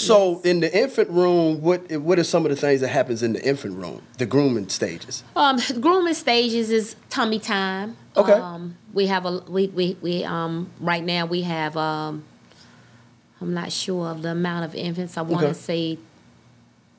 So 0.00 0.36
Yes. 0.36 0.44
in 0.44 0.60
the 0.60 0.78
infant 0.78 1.10
room, 1.10 1.60
what 1.60 1.90
what 2.00 2.18
are 2.18 2.24
some 2.24 2.44
of 2.46 2.50
the 2.50 2.56
things 2.56 2.80
that 2.80 2.88
happens 2.88 3.22
in 3.22 3.32
the 3.34 3.42
infant 3.44 3.76
room, 3.76 4.00
the 4.18 4.24
grooming 4.26 4.68
stages? 4.68 5.22
Um, 5.36 5.58
grooming 5.80 6.14
stages 6.14 6.70
is 6.70 6.96
tummy 7.10 7.38
time. 7.38 7.96
Okay. 8.16 8.32
Um, 8.32 8.76
we 8.94 9.06
have 9.06 9.26
a 9.26 9.42
we 9.48 9.66
we 9.68 9.96
we 10.00 10.24
um 10.24 10.70
right 10.80 11.04
now 11.04 11.26
we 11.26 11.42
have 11.42 11.76
um. 11.76 12.24
I'm 13.42 13.54
not 13.54 13.72
sure 13.72 14.08
of 14.08 14.20
the 14.22 14.32
amount 14.32 14.64
of 14.66 14.74
infants. 14.74 15.16
I 15.16 15.22
want 15.22 15.40
to 15.40 15.46
Okay. 15.46 15.52
say 15.54 15.98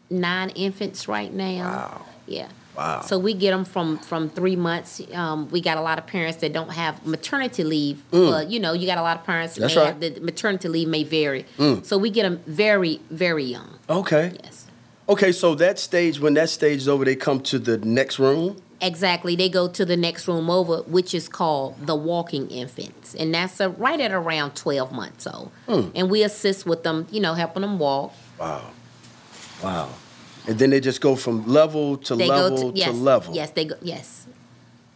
nine 0.09 0.49
infants 0.51 1.07
right 1.07 1.31
now. 1.31 1.69
Wow. 1.69 2.05
Yeah. 2.27 2.47
Wow. 2.75 3.01
So 3.01 3.19
we 3.19 3.33
get 3.33 3.51
them 3.51 3.65
from 3.65 3.97
from 3.97 4.29
three 4.29 4.55
months. 4.55 5.01
Um, 5.13 5.49
we 5.49 5.61
got 5.61 5.77
a 5.77 5.81
lot 5.81 5.97
of 5.97 6.07
parents 6.07 6.37
that 6.37 6.53
don't 6.53 6.71
have 6.71 7.05
maternity 7.05 7.63
leave. 7.63 8.01
For, 8.11 8.43
you 8.43 8.59
know, 8.59 8.73
you 8.73 8.87
got 8.87 8.97
a 8.97 9.01
lot 9.01 9.17
of 9.17 9.25
parents. 9.25 9.55
that 9.55 9.61
That's 9.61 9.75
right. 9.75 9.99
Mm. 9.99 10.03
Have, 10.03 10.15
the 10.15 10.21
maternity 10.21 10.67
leave 10.67 10.87
may 10.87 11.03
vary. 11.03 11.45
So 11.83 11.97
we 11.97 12.09
get 12.09 12.23
them 12.23 12.41
very 12.47 13.01
very 13.09 13.43
young. 13.43 13.77
Okay. 13.89 14.33
Yes. 14.43 14.67
Okay, 15.09 15.33
so 15.33 15.55
that 15.55 15.77
stage, 15.77 16.21
when 16.21 16.35
that 16.35 16.49
stage 16.49 16.77
is 16.77 16.87
over, 16.87 17.03
they 17.03 17.17
come 17.17 17.41
to 17.41 17.59
the 17.59 17.77
next 17.79 18.17
room. 18.17 18.61
Exactly. 18.79 19.35
They 19.35 19.49
go 19.49 19.67
to 19.67 19.83
the 19.83 19.97
next 19.97 20.27
room 20.27 20.49
over, 20.49 20.77
which 20.83 21.13
is 21.13 21.27
called 21.27 21.85
the 21.85 21.95
walking 21.95 22.49
infants. 22.49 23.13
And 23.13 23.33
that's 23.33 23.59
uh 23.59 23.69
right 23.71 23.99
at 23.99 24.11
around 24.11 24.55
12 24.55 24.91
months 24.91 25.27
old. 25.27 25.51
Hmm. 25.67 25.89
And 25.93 26.09
we 26.09 26.23
assist 26.23 26.65
with 26.65 26.83
them, 26.83 27.07
you 27.11 27.19
know, 27.19 27.33
helping 27.33 27.61
them 27.61 27.77
walk. 27.77 28.13
Wow. 28.39 28.71
Wow. 29.61 29.89
And 30.47 30.57
then 30.57 30.69
they 30.71 30.79
just 30.79 31.01
go 31.01 31.15
from 31.15 31.47
level 31.47 31.97
to 31.97 32.15
They 32.15 32.27
level 32.27 32.71
to, 32.71 32.77
yes, 32.77 32.95
level. 32.95 33.35
Yes, 33.35 33.51
they 33.51 33.65
go, 33.65 33.75
yes. 33.81 34.25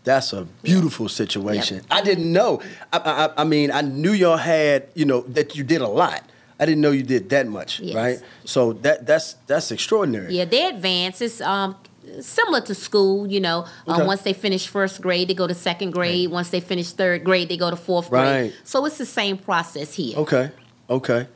That's 0.04 0.34
a 0.34 0.46
beautiful 0.64 1.10
situation. 1.10 1.82
I 1.89 2.02
didn't 2.02 2.32
know. 2.32 2.62
I, 2.93 2.98
I, 3.38 3.41
I 3.41 3.43
mean, 3.43 3.72
I 3.72 3.82
knew 3.82 4.12
y'all 4.12 4.38
had, 4.38 4.88
you 4.93 5.06
know, 5.06 5.22
that 5.22 5.56
you 5.56 5.64
did 5.64 5.82
a 5.82 5.88
lot. 5.88 6.22
I 6.60 6.66
didn't 6.66 6.82
know 6.82 6.91
you 6.91 7.04
did 7.04 7.30
that 7.30 7.48
much, 7.48 7.80
Yes. 7.80 7.96
right? 7.96 8.20
So 8.46 8.74
that 8.74 9.06
that's 9.06 9.34
that's 9.46 9.72
extraordinary. 9.72 10.34
Yeah, 10.34 10.46
they 10.46 10.68
advance. 10.70 11.20
It's 11.22 11.41
um, 11.41 11.76
similar 12.22 12.62
to 12.62 12.74
school, 12.76 13.28
you 13.28 13.41
know. 13.41 13.66
Um, 13.88 14.06
Once 14.08 14.22
they 14.22 14.32
finish 14.34 14.68
first 14.68 15.02
grade, 15.02 15.28
they 15.28 15.34
go 15.34 15.48
to 15.48 15.54
second 15.54 15.91
grade. 15.91 16.30
Once 16.32 16.50
they 16.52 16.62
finish 16.62 16.91
third 16.91 17.24
grade, 17.26 17.50
they 17.50 17.58
go 17.58 17.70
to 17.72 17.76
fourth 17.76 18.10
Right. 18.10 18.24
grade. 18.52 18.54
So 18.64 18.86
it's 18.86 18.98
the 18.98 19.06
same 19.06 19.38
process 19.38 19.93
here. 19.96 20.18
Okay. 20.20 20.52
Okay. 20.89 21.28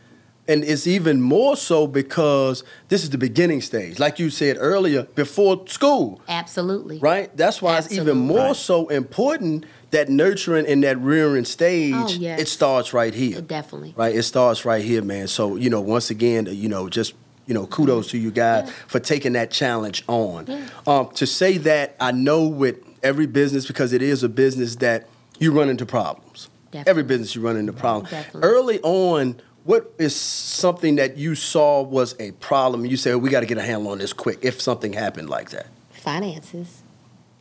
And 0.50 0.64
it's 0.64 0.88
even 0.88 1.22
more 1.22 1.56
so 1.56 1.86
because 1.86 2.64
this 2.88 3.04
is 3.04 3.12
the 3.12 3.20
beginning 3.20 3.62
stage, 3.62 4.00
like 4.00 4.18
you 4.18 4.32
said 4.32 4.58
earlier, 4.60 5.04
before 5.14 5.68
school, 5.68 6.20
Absolutely. 6.28 6.98
right? 6.98 7.36
That's 7.38 7.62
why 7.62 7.78
it's 7.78 7.92
even 7.92 8.18
more 8.18 8.40
Right. 8.48 8.56
so 8.56 8.88
important 8.88 9.66
that 9.92 10.10
nurturing 10.10 10.66
and 10.66 10.84
that 10.84 11.00
rearing 11.00 11.46
stage, 11.46 11.94
Oh, 11.96 12.08
yes. 12.10 12.42
it 12.42 12.48
starts 12.48 12.94
right 12.94 13.14
here. 13.14 13.42
Definitely. 13.42 13.94
Right? 13.96 14.16
It 14.16 14.24
starts 14.24 14.66
right 14.66 14.84
here, 14.84 15.04
man. 15.04 15.28
So, 15.28 15.56
you 15.56 15.70
know, 15.70 15.82
once 15.82 16.10
again, 16.10 16.48
you 16.50 16.68
know, 16.68 16.90
just, 16.90 17.14
you 17.46 17.54
know, 17.54 17.68
kudos 17.68 18.10
to 18.10 18.18
you 18.18 18.32
guys 18.32 18.72
for 18.88 19.00
taking 19.00 19.34
that 19.34 19.52
challenge 19.52 20.04
on. 20.08 20.46
Yeah. 20.48 20.66
Um, 20.88 21.10
to 21.14 21.28
say 21.28 21.60
that, 21.60 21.96
I 22.00 22.12
know 22.12 22.48
with 22.48 22.78
every 23.04 23.28
business, 23.28 23.68
because 23.68 23.94
it 23.94 24.02
is 24.02 24.24
a 24.24 24.30
business 24.30 24.78
that 24.78 25.08
you 25.38 25.52
run 25.52 25.70
into 25.70 25.86
problems. 25.86 26.50
Definitely. 26.72 26.90
Every 26.90 27.04
business 27.04 27.36
you 27.36 27.42
run 27.42 27.56
into 27.58 27.74
problems. 27.74 28.12
Definitely. 28.12 28.48
Early 28.50 28.80
on, 28.82 29.42
what 29.70 29.94
is 30.00 30.16
something 30.16 30.96
that 30.96 31.16
you 31.16 31.36
saw 31.36 31.84
was 31.84 32.16
a 32.20 32.32
problem? 32.32 32.88
You 32.88 32.98
said, 32.98 33.18
we 33.18 33.30
got 33.30 33.42
to 33.42 33.46
get 33.46 33.60
a 33.60 33.62
handle 33.62 33.92
on 33.92 34.00
this 34.00 34.14
quick 34.14 34.40
if 34.42 34.60
something 34.60 34.94
happened 34.94 35.30
like 35.30 35.52
that. 35.52 35.68
Finances. 35.92 36.82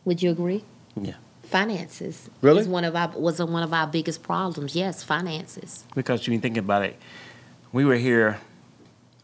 Would 0.05 0.21
you 0.21 0.29
agree? 0.29 0.63
Yeah. 0.95 1.15
Finances 1.41 2.29
Really? 2.41 2.61
is 2.61 2.67
one 2.67 2.83
of 2.83 2.95
our 2.95 3.09
was 3.17 3.41
one 3.41 3.63
of 3.63 3.73
our 3.73 3.87
biggest 3.87 4.21
problems. 4.21 4.75
Yes, 4.75 5.01
finances. 5.01 5.85
Because 5.95 6.27
when 6.27 6.35
you 6.35 6.39
think 6.39 6.57
about 6.57 6.83
it, 6.83 6.95
we 7.71 7.83
were 7.83 7.95
here 7.95 8.37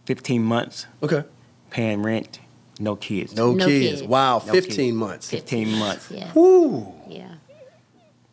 15 0.06 0.42
months 0.44 0.88
Okay. 1.04 1.24
paying 1.70 2.02
rent, 2.02 2.40
no 2.80 2.96
kids. 2.96 3.36
No, 3.36 3.52
No 3.54 3.68
kids. 3.68 4.00
kids. 4.00 4.04
Wow, 4.10 4.42
No 4.48 4.52
15 4.52 4.76
kids. 4.76 4.96
months. 4.98 5.30
15 5.30 5.78
months. 5.78 6.10
Yes. 6.10 6.34
Woo. 6.34 6.92
Yeah. 7.08 7.36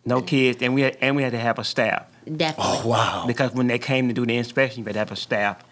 No 0.07 0.23
kids, 0.23 0.63
and 0.63 0.73
we 0.75 0.81
had, 0.81 0.97
and 1.03 1.15
we 1.15 1.23
had 1.23 1.33
to 1.33 1.39
have 1.39 1.59
a 1.59 1.65
staff 1.65 2.07
Definitely. 2.25 2.65
Oh, 2.85 2.87
wow. 2.89 3.25
because 3.27 3.53
when 3.53 3.67
they 3.67 3.79
came 3.79 4.09
to 4.09 4.15
do 4.15 4.25
the 4.27 4.37
inspection, 4.37 4.81
you 4.81 4.85
had 4.87 4.93
to 4.95 4.99
have 5.01 5.13
a 5.13 5.17
staff. 5.17 5.63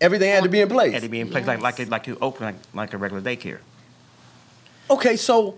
Everything 0.00 0.30
had 0.30 0.44
to 0.44 0.48
be 0.48 0.60
in 0.60 0.68
place. 0.68 0.92
Had 0.92 1.02
to 1.02 1.08
be 1.08 1.20
in 1.20 1.28
place 1.28 1.46
like 1.46 1.58
Yes. 1.58 1.62
like 1.62 1.80
it- 1.80 1.88
like 1.90 2.06
you 2.06 2.16
open 2.20 2.46
like, 2.46 2.54
like 2.72 2.92
a 2.94 2.98
regular 2.98 3.20
daycare. 3.22 3.58
Okay, 4.88 5.16
so, 5.16 5.56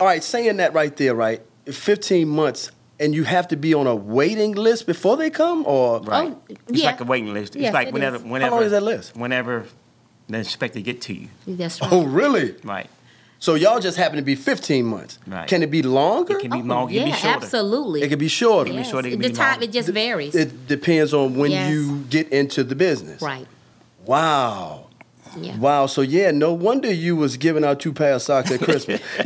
all 0.00 0.06
right, 0.06 0.22
saying 0.22 0.56
that 0.58 0.72
right 0.74 0.96
there, 0.96 1.14
right? 1.14 1.42
15 1.66 2.28
months, 2.28 2.70
and 3.00 3.14
you 3.14 3.24
have 3.24 3.48
to 3.48 3.56
be 3.56 3.74
on 3.74 3.86
a 3.86 3.94
waiting 3.94 4.52
list 4.54 4.86
before 4.86 5.16
they 5.16 5.28
come, 5.30 5.64
or 5.66 6.00
Right. 6.00 6.32
Oh, 6.32 6.42
it's 6.68 6.80
yeah. 6.82 6.86
like 6.90 7.00
a 7.00 7.04
waiting 7.04 7.32
list. 7.32 7.56
It's 7.56 7.62
Yes, 7.64 7.74
like 7.74 7.88
it 7.88 7.94
whenever 7.94 8.16
is. 8.16 8.22
How 8.22 8.28
whenever 8.28 8.54
long 8.56 8.64
is 8.64 8.70
that 8.72 8.82
list? 8.82 9.16
Whenever 9.16 9.66
the 10.28 10.38
inspector 10.38 10.80
get 10.80 11.00
to 11.02 11.14
you. 11.14 11.28
That's 11.46 11.78
oh, 11.82 11.84
right. 11.86 11.92
Oh, 11.92 12.04
really? 12.04 12.54
Right. 12.64 12.88
So 13.40 13.54
y'all 13.54 13.78
just 13.78 13.96
happen 13.96 14.16
to 14.16 14.22
be 14.22 14.34
15 14.34 14.84
months. 14.84 15.18
Right. 15.26 15.46
Can 15.48 15.62
it 15.62 15.70
be 15.70 15.82
longer? 15.82 16.36
It 16.36 16.40
can 16.40 16.50
be 16.50 16.58
Oh, 16.58 16.62
long, 16.62 16.90
it 16.90 16.94
yeah, 16.94 17.00
can 17.02 17.08
be 17.10 17.12
oh, 17.12 17.16
shorter. 17.20 17.44
absolutely. 17.44 18.02
It 18.02 18.08
can 18.08 18.18
be 18.18 18.26
shorter. 18.28 18.70
be 18.70 18.76
Yes. 18.78 18.90
shorter, 18.90 19.08
it 19.08 19.10
can 19.12 19.20
the 19.20 19.28
be 19.28 19.34
time 19.34 19.50
longer. 19.52 19.64
it 19.66 19.72
just 19.72 19.88
varies. 19.90 20.34
It 20.34 20.66
depends 20.66 21.14
on 21.14 21.36
when 21.36 21.52
Yes. 21.52 21.70
you 21.70 21.98
get 22.10 22.28
into 22.30 22.64
the 22.64 22.74
business. 22.74 23.22
right. 23.22 23.46
Wow. 24.04 24.86
Yeah. 25.38 25.56
Wow. 25.58 25.86
So 25.86 26.00
yeah, 26.00 26.30
no 26.32 26.52
wonder 26.52 26.90
you 26.92 27.14
was 27.14 27.36
giving 27.36 27.62
out 27.64 27.78
two 27.80 27.92
pair 27.92 28.14
of 28.14 28.22
socks 28.22 28.50
at 28.50 28.60
Christmas. 28.60 29.00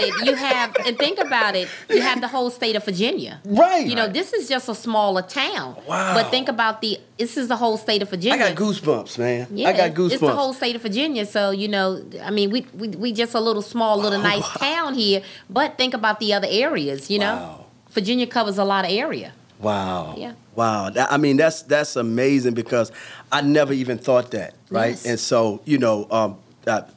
You- 0.00 0.12
about 0.12 0.20
it. 0.22 0.26
You 0.26 0.34
have 0.36 0.76
and 0.86 0.98
think 0.98 1.18
about 1.18 1.54
it. 1.56 1.68
You 1.90 2.00
have 2.00 2.20
the 2.20 2.28
whole 2.28 2.50
state 2.50 2.76
of 2.76 2.84
Virginia. 2.84 3.40
right. 3.44 3.86
You 3.86 3.94
know, 3.94 4.08
this 4.08 4.32
is 4.32 4.48
just 4.48 4.68
a 4.68 4.74
smaller 4.74 5.22
town. 5.22 5.76
Wow. 5.86 6.14
But 6.14 6.30
think 6.30 6.48
about 6.48 6.80
the. 6.80 6.98
This 7.18 7.36
is 7.36 7.48
the 7.48 7.56
whole 7.56 7.76
state 7.76 8.00
of 8.02 8.10
Virginia. 8.10 8.44
I 8.44 8.48
got 8.50 8.56
goosebumps, 8.56 9.18
man. 9.18 9.48
Yeah, 9.50 9.68
I 9.70 9.72
got 9.72 9.90
goosebumps. 9.92 10.12
It's 10.12 10.20
the 10.20 10.36
whole 10.36 10.52
state 10.54 10.76
of 10.76 10.82
Virginia. 10.82 11.26
So 11.26 11.50
you 11.50 11.68
know, 11.68 12.02
I 12.22 12.30
mean, 12.30 12.50
we 12.50 12.66
we, 12.74 12.88
we 12.88 13.12
just 13.12 13.34
a 13.34 13.40
little 13.40 13.62
small, 13.62 13.98
little 13.98 14.20
nice 14.20 14.48
town 14.58 14.94
here. 14.94 15.22
But 15.50 15.76
think 15.76 15.94
about 15.94 16.20
the 16.20 16.32
other 16.34 16.48
areas. 16.50 17.10
You 17.10 17.18
know, 17.18 17.34
Wow. 17.34 17.64
Virginia 17.90 18.26
covers 18.26 18.58
a 18.58 18.64
lot 18.64 18.84
of 18.84 18.90
area. 18.92 19.32
Wow. 19.60 20.14
Yeah. 20.16 20.34
Wow. 20.54 20.90
I 20.96 21.16
mean, 21.16 21.36
that's 21.36 21.62
that's 21.62 21.96
amazing 21.96 22.54
because 22.54 22.92
I 23.32 23.40
never 23.40 23.72
even 23.72 23.98
thought 23.98 24.30
that, 24.30 24.54
right? 24.70 24.90
Yes. 24.90 25.04
And 25.06 25.18
so, 25.18 25.60
you 25.64 25.78
know, 25.78 26.06
um, 26.10 26.38
that, 26.62 26.90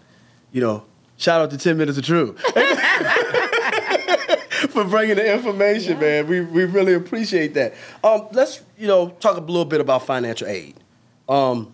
you 0.51 0.61
know, 0.61 0.83
shout 1.21 1.41
out 1.41 1.51
to 1.51 1.57
Ten 1.57 1.77
Minutes 1.77 1.97
of 1.97 2.05
Truth 2.05 2.39
for 4.71 4.83
bringing 4.85 5.15
the 5.15 5.33
information, 5.33 5.99
man. 5.99 6.27
We 6.27 6.41
we 6.41 6.65
really 6.65 6.93
appreciate 6.93 7.53
that. 7.53 7.73
Um, 8.03 8.27
let's 8.31 8.61
you 8.77 8.87
know 8.87 9.09
talk 9.19 9.37
a 9.37 9.41
little 9.41 9.65
bit 9.65 9.81
about 9.81 10.05
financial 10.05 10.47
aid. 10.47 10.75
Um, 11.29 11.73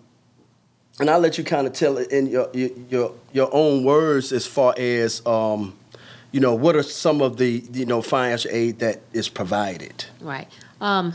and 1.00 1.08
I'll 1.08 1.20
let 1.20 1.38
you 1.38 1.44
kind 1.44 1.66
of 1.66 1.72
tell 1.72 1.98
it 1.98 2.10
in 2.10 2.26
your 2.26 2.50
your 2.54 3.12
your, 3.32 3.48
own 3.52 3.84
words 3.84 4.32
as 4.32 4.46
far 4.46 4.74
as 4.76 5.24
um, 5.26 5.74
you 6.32 6.40
know, 6.40 6.54
what 6.54 6.76
are 6.76 6.82
some 6.82 7.22
of 7.22 7.36
the 7.36 7.64
you 7.72 7.86
know 7.86 8.02
financial 8.02 8.50
aid 8.52 8.80
that 8.80 9.00
is 9.12 9.28
provided? 9.28 10.04
Right. 10.20 10.48
Um, 10.80 11.14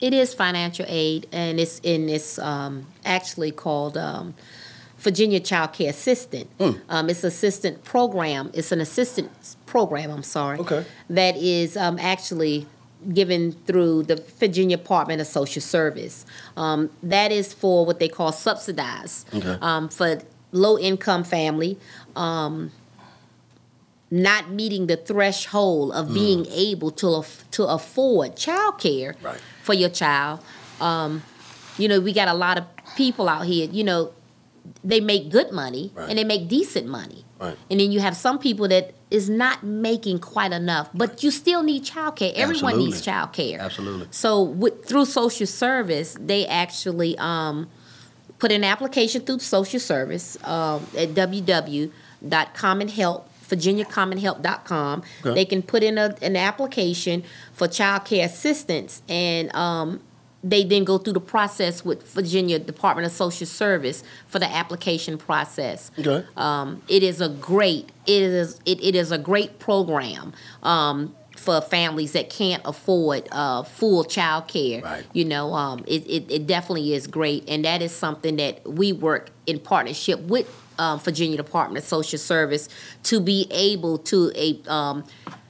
it 0.00 0.12
is 0.12 0.34
financial 0.34 0.86
aid, 0.88 1.28
and 1.32 1.60
it's 1.60 1.78
in 1.80 2.08
it's 2.08 2.38
um, 2.38 2.86
actually 3.04 3.52
called 3.52 3.96
um, 3.96 4.34
Virginia 5.00 5.40
Child 5.40 5.72
Care 5.72 5.90
Assistant. 5.90 6.48
Hmm. 6.58 6.72
Um, 6.88 7.08
it's 7.10 7.24
assistant 7.24 7.84
program. 7.84 8.50
It's 8.54 8.70
an 8.70 8.80
assistance 8.80 9.56
program. 9.66 10.10
I'm 10.10 10.22
sorry. 10.22 10.58
Okay. 10.58 10.84
That 11.08 11.36
is 11.36 11.76
um, 11.76 11.98
actually 11.98 12.66
given 13.14 13.52
through 13.66 14.02
the 14.02 14.16
Virginia 14.38 14.76
Department 14.76 15.20
of 15.22 15.26
Social 15.26 15.62
Service. 15.62 16.26
Um, 16.56 16.90
that 17.02 17.32
is 17.32 17.54
for 17.54 17.86
what 17.86 17.98
they 17.98 18.08
call 18.08 18.30
subsidized 18.30 19.26
Okay. 19.34 19.56
um, 19.62 19.88
for 19.88 20.20
low 20.52 20.78
income 20.78 21.24
family. 21.24 21.78
Um, 22.14 22.70
not 24.10 24.50
meeting 24.50 24.86
the 24.86 24.96
threshold 24.96 25.92
of 25.92 26.12
being 26.12 26.44
able 26.50 26.90
to 26.90 27.06
aff- 27.14 27.44
to 27.52 27.64
afford 27.64 28.34
childcare 28.36 29.14
Right. 29.22 29.38
for 29.62 29.72
your 29.72 29.88
child. 29.88 30.40
Um, 30.80 31.22
you 31.78 31.86
know, 31.88 32.00
we 32.00 32.12
got 32.12 32.26
a 32.28 32.34
lot 32.34 32.58
of 32.58 32.64
people 32.96 33.28
out 33.28 33.46
here. 33.46 33.68
You 33.70 33.84
know, 33.84 34.10
they 34.84 35.00
make 35.00 35.30
good 35.30 35.50
money 35.52 35.90
Right. 35.94 36.08
and 36.08 36.18
they 36.18 36.24
make 36.24 36.48
decent 36.48 36.86
money. 36.86 37.24
Right. 37.40 37.56
And 37.70 37.80
then 37.80 37.90
you 37.92 38.00
have 38.00 38.16
some 38.16 38.38
people 38.38 38.68
that 38.68 38.92
is 39.10 39.28
not 39.30 39.62
making 39.64 40.18
quite 40.20 40.52
enough, 40.52 40.88
but 40.94 41.22
you 41.22 41.30
still 41.30 41.62
need 41.62 41.84
childcare. 41.84 42.32
Everyone 42.34 42.74
Absolutely. 42.74 42.84
needs 42.86 43.02
childcare. 43.06 43.60
Absolutely. 43.60 44.06
So 44.10 44.42
with, 44.42 44.84
through 44.84 45.04
social 45.06 45.46
service, 45.46 46.16
they 46.20 46.46
actually 46.46 47.16
um, 47.18 47.68
put 48.38 48.52
an 48.52 48.62
application 48.64 49.22
through 49.22 49.38
social 49.40 49.80
service 49.80 50.36
um, 50.44 50.86
at 50.96 51.10
www.commonhelp 51.10 53.24
virginiacommonhelp.com 53.50 55.02
Okay. 55.24 55.34
they 55.34 55.44
can 55.44 55.60
put 55.60 55.82
in 55.82 55.98
a, 55.98 56.14
an 56.22 56.36
application 56.36 57.24
for 57.52 57.66
child 57.66 58.04
care 58.04 58.24
assistance 58.26 59.02
and 59.08 59.52
um, 59.56 60.00
they 60.42 60.64
then 60.64 60.84
go 60.84 60.96
through 60.98 61.12
the 61.12 61.20
process 61.20 61.84
with 61.84 62.02
virginia 62.12 62.58
department 62.58 63.06
of 63.06 63.12
social 63.12 63.46
service 63.46 64.02
for 64.26 64.38
the 64.38 64.46
application 64.50 65.18
process 65.18 65.90
Okay. 65.98 66.24
um, 66.36 66.80
it 66.88 67.02
is 67.02 67.20
a 67.20 67.28
great 67.28 67.90
it 68.06 68.22
is 68.22 68.58
it, 68.64 68.82
it 68.82 68.94
is 68.94 69.12
a 69.12 69.18
great 69.18 69.58
program 69.58 70.32
um, 70.62 71.14
for 71.36 71.60
families 71.62 72.12
that 72.12 72.28
can't 72.28 72.60
afford 72.66 73.26
uh, 73.32 73.62
full 73.62 74.04
child 74.04 74.46
care. 74.46 74.82
Right. 74.82 75.04
You 75.14 75.24
know, 75.24 75.54
um, 75.54 75.82
it, 75.88 76.06
it, 76.06 76.30
it 76.30 76.46
definitely 76.46 76.92
is 76.92 77.06
great. 77.06 77.48
And 77.48 77.64
that 77.64 77.80
is 77.80 77.92
something 77.92 78.36
that 78.36 78.66
we 78.68 78.92
work 78.92 79.30
in 79.46 79.58
partnership 79.58 80.20
with 80.20 80.46
um, 80.78 80.98
Virginia 81.00 81.38
Department 81.38 81.82
of 81.82 81.88
Social 81.88 82.18
Service 82.18 82.68
to 83.04 83.20
be 83.20 83.46
able 83.52 83.96
to 83.98 84.30
a, 84.34 84.60
um, 84.70 85.04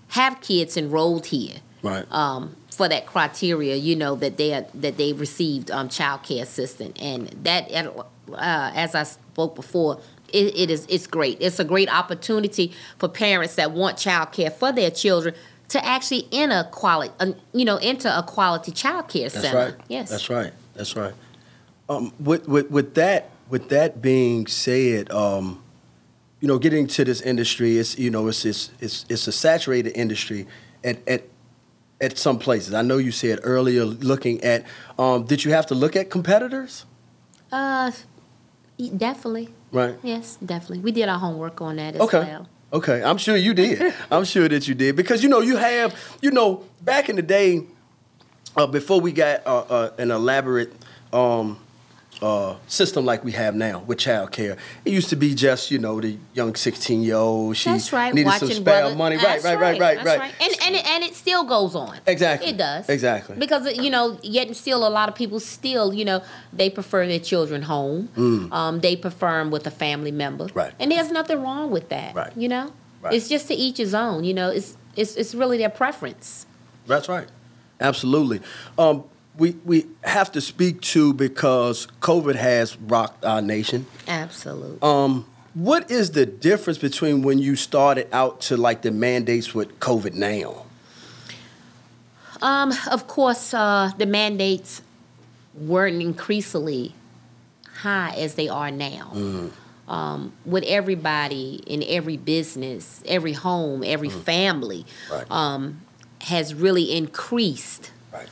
have 0.08 0.40
kids 0.42 0.76
enrolled 0.76 1.26
here 1.26 1.56
Right. 1.82 2.06
um, 2.12 2.54
for 2.80 2.88
that 2.88 3.04
criteria, 3.04 3.76
you 3.76 3.94
know, 3.94 4.14
that 4.14 4.38
they 4.38 4.54
are, 4.54 4.64
that 4.72 4.96
they 4.96 5.12
received 5.12 5.70
um, 5.70 5.90
child 5.90 6.22
care 6.22 6.42
assistance, 6.42 6.98
and 6.98 7.28
that, 7.44 7.70
uh, 7.70 8.72
as 8.74 8.94
I 8.94 9.02
spoke 9.02 9.54
before, 9.54 10.00
it, 10.32 10.56
it 10.56 10.70
is 10.70 10.86
it's 10.88 11.06
great. 11.06 11.36
It's 11.42 11.60
a 11.60 11.64
great 11.64 11.92
opportunity 11.94 12.72
for 12.96 13.06
parents 13.06 13.56
that 13.56 13.72
want 13.72 13.98
child 13.98 14.32
care 14.32 14.50
for 14.50 14.72
their 14.72 14.90
children 14.90 15.34
to 15.68 15.84
actually 15.84 16.26
in 16.30 16.50
a 16.50 16.70
quality, 16.72 17.12
uh, 17.20 17.32
you 17.52 17.66
know, 17.66 17.76
into 17.76 18.08
a 18.08 18.22
quality 18.22 18.72
child 18.72 19.08
care 19.08 19.28
That's 19.28 19.44
center. 19.44 19.58
right. 19.58 19.74
Yes. 19.88 20.08
That's 20.08 20.30
right. 20.30 20.54
That's 20.72 20.96
right. 20.96 21.12
Um, 21.90 22.14
with, 22.18 22.48
with 22.48 22.70
with 22.70 22.94
that 22.94 23.28
with 23.50 23.68
that 23.68 24.00
being 24.00 24.46
said, 24.46 25.10
um, 25.10 25.62
you 26.40 26.48
know, 26.48 26.58
getting 26.58 26.86
to 26.86 27.04
this 27.04 27.20
industry, 27.20 27.76
it's 27.76 27.98
you 27.98 28.08
know, 28.08 28.26
it's 28.28 28.46
it's 28.46 28.70
it's, 28.80 29.04
it's 29.10 29.28
a 29.28 29.32
saturated 29.32 29.90
industry 29.90 30.46
at 30.82 31.06
at 31.06 31.24
at 32.00 32.18
some 32.18 32.38
places. 32.38 32.74
I 32.74 32.82
know 32.82 32.96
you 32.98 33.12
said 33.12 33.40
earlier, 33.42 33.84
looking 33.84 34.42
at. 34.42 34.64
Um, 34.98 35.24
did 35.24 35.44
you 35.44 35.52
have 35.52 35.66
to 35.66 35.74
look 35.74 35.96
at 35.96 36.10
competitors? 36.10 36.86
Uh, 37.52 37.92
definitely. 38.96 39.50
Right. 39.72 39.96
Yes, 40.02 40.36
definitely. 40.44 40.80
We 40.80 40.92
did 40.92 41.08
our 41.08 41.18
homework 41.18 41.60
on 41.60 41.76
that 41.76 41.96
as 41.96 42.00
Okay. 42.02 42.18
well. 42.20 42.48
Okay, 42.72 43.02
I'm 43.02 43.18
sure 43.18 43.36
you 43.36 43.52
did. 43.52 43.92
I'm 44.12 44.24
sure 44.24 44.48
that 44.48 44.68
you 44.68 44.74
did 44.74 44.94
because 44.94 45.24
you 45.24 45.28
know 45.28 45.40
you 45.40 45.56
have 45.56 45.92
you 46.22 46.30
know 46.30 46.64
back 46.82 47.08
in 47.08 47.16
the 47.16 47.22
day, 47.22 47.64
uh, 48.56 48.66
before 48.66 49.00
we 49.00 49.10
got 49.10 49.44
uh, 49.44 49.58
uh, 49.68 49.90
an 49.98 50.12
elaborate 50.12 50.72
um, 51.12 51.58
uh, 52.22 52.56
system 52.66 53.04
like 53.06 53.24
we 53.24 53.32
have 53.32 53.54
now 53.54 53.78
with 53.86 53.98
child 53.98 54.30
care, 54.30 54.56
it 54.84 54.92
used 54.92 55.08
to 55.08 55.16
be 55.16 55.34
just 55.34 55.70
you 55.70 55.78
know 55.78 56.00
the 56.00 56.18
young 56.34 56.54
16 56.54 57.02
year 57.02 57.16
old 57.16 57.56
she 57.56 57.70
That's 57.70 57.92
right. 57.92 58.12
needed 58.14 58.26
Watching 58.26 58.48
some 58.48 58.56
spare 58.62 58.82
brother- 58.82 58.94
money. 58.96 59.16
Right, 59.16 59.42
right, 59.42 59.58
right, 59.58 59.80
right, 59.80 60.04
That's 60.04 60.18
right. 60.18 60.34
And 60.40 60.54
and 60.66 60.74
it, 60.76 60.86
and 60.86 61.04
it 61.04 61.14
still 61.14 61.44
goes 61.44 61.74
on. 61.74 61.98
Exactly. 62.06 62.50
It 62.50 62.56
does. 62.58 62.88
Exactly. 62.88 63.36
Because 63.38 63.76
you 63.78 63.90
know, 63.90 64.18
yet 64.22 64.46
and 64.48 64.56
still, 64.56 64.86
a 64.86 64.90
lot 64.90 65.08
of 65.08 65.14
people 65.14 65.40
still, 65.40 65.94
you 65.94 66.04
know, 66.04 66.22
they 66.52 66.68
prefer 66.70 67.06
their 67.06 67.18
children 67.20 67.62
home. 67.62 68.08
Um, 68.52 68.80
they 68.80 68.96
prefer 68.96 69.38
them 69.38 69.50
with 69.50 69.66
a 69.66 69.70
family 69.70 70.12
member. 70.12 70.44
Mm. 70.46 70.54
Right. 70.54 70.72
And 70.78 70.92
there's 70.92 71.10
nothing 71.10 71.40
wrong 71.42 71.70
with 71.70 71.88
that. 71.88 72.14
Right. 72.14 72.36
You 72.36 72.48
know. 72.48 72.72
Right. 73.02 73.14
It's 73.14 73.28
just 73.28 73.48
to 73.48 73.54
each 73.54 73.78
his 73.78 73.94
own. 73.94 74.24
You 74.24 74.34
know. 74.34 74.50
It's 74.50 74.76
it's 74.94 75.16
it's 75.16 75.34
really 75.34 75.56
their 75.58 75.70
preference. 75.70 76.44
That's 76.86 77.08
right. 77.08 77.28
Absolutely. 77.80 78.40
Um, 78.78 79.04
we 79.38 79.52
we 79.64 79.86
have 80.02 80.32
to 80.32 80.40
speak 80.40 80.80
to 80.82 81.12
because 81.14 81.86
COVID 82.00 82.34
has 82.36 82.76
rocked 82.78 83.24
our 83.24 83.40
nation. 83.42 83.86
Absolutely. 84.08 84.78
Um, 84.82 85.26
what 85.54 85.90
is 85.90 86.12
the 86.12 86.26
difference 86.26 86.78
between 86.78 87.22
when 87.22 87.38
you 87.38 87.56
started 87.56 88.06
out 88.12 88.40
to 88.42 88.56
like 88.56 88.82
the 88.82 88.90
mandates 88.90 89.54
with 89.54 89.80
COVID 89.80 90.14
now? 90.14 90.66
Um, 92.42 92.72
of 92.90 93.06
course, 93.06 93.52
uh, 93.52 93.90
the 93.98 94.06
mandates 94.06 94.80
weren't 95.54 96.00
increasingly 96.00 96.94
high 97.82 98.14
as 98.16 98.34
they 98.34 98.48
are 98.48 98.70
now. 98.70 99.50
Um, 99.88 100.32
with 100.46 100.62
everybody 100.64 101.62
in 101.66 101.82
every 101.82 102.16
business, 102.16 103.02
every 103.06 103.32
home, 103.32 103.82
every 103.84 104.08
family, 104.08 104.86
Right. 105.10 105.28
um, 105.30 105.80
has 106.22 106.54
really 106.54 106.96
increased 106.96 107.90
Right. 108.12 108.28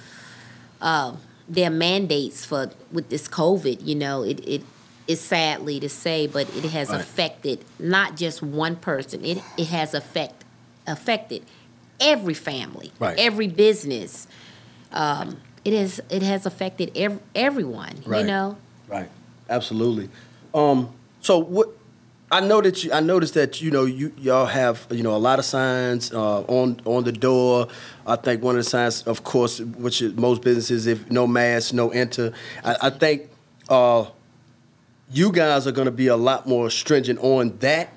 Uh, 0.81 1.17
their 1.49 1.71
mandates 1.71 2.45
for 2.45 2.71
with 2.93 3.09
this 3.09 3.29
COVID. 3.29 3.85
You 3.87 3.95
know, 3.95 4.23
it 4.23 4.41
it 4.47 4.63
is 5.07 5.21
sadly 5.21 5.81
to 5.81 5.89
say, 5.89 6.27
but 6.27 6.49
it 6.57 6.65
has 6.71 6.91
Right. 6.91 7.01
affected 7.01 7.65
not 7.79 8.17
just 8.17 8.43
one 8.43 8.77
person. 8.77 9.25
It 9.25 9.39
it 9.57 9.69
has 9.69 9.95
affect 9.95 10.45
affected 10.87 11.43
every 12.01 12.35
family, 12.35 12.93
Right. 12.99 13.19
every 13.19 13.49
business. 13.49 14.27
Um, 14.93 15.39
it 15.65 15.73
has 15.73 16.01
it 16.11 16.23
has 16.23 16.47
affected 16.47 16.93
ev- 16.97 17.21
everyone. 17.35 18.03
You 18.07 18.25
know. 18.25 18.57
Right. 18.89 19.09
Absolutely. 19.51 20.09
Um, 20.55 20.91
so 21.21 21.39
what? 21.39 21.71
I 22.31 22.41
know 22.41 22.61
that 22.61 22.85
you. 22.85 22.93
I 22.93 23.01
noticed 23.01 23.35
that 23.35 23.61
you 23.63 23.71
know 23.71 23.85
you 23.85 24.13
y'all 24.19 24.47
have 24.47 24.87
you 24.91 25.03
know 25.03 25.17
a 25.17 25.19
lot 25.19 25.39
of 25.39 25.45
signs 25.45 26.13
uh, 26.13 26.41
on 26.43 26.81
on 26.85 27.05
the 27.05 27.13
door. 27.13 27.69
I 28.07 28.17
think 28.17 28.43
one 28.43 28.57
of 28.57 28.65
the 28.65 28.69
signs, 28.69 29.03
of 29.03 29.25
course, 29.25 29.61
which 29.61 30.03
is 30.03 30.15
most 30.15 30.43
businesses, 30.43 30.87
if 30.87 31.11
no 31.11 31.27
mask, 31.27 31.73
no 31.73 31.89
enter. 31.91 32.33
I, 32.63 32.77
I 32.83 32.91
think 32.91 33.31
uh, 33.69 34.07
you 35.11 35.33
guys 35.33 35.67
are 35.67 35.73
going 35.73 35.87
to 35.87 35.91
be 35.93 36.09
a 36.09 36.17
lot 36.17 36.47
more 36.47 36.69
stringent 36.71 37.19
on 37.21 37.57
that 37.59 37.89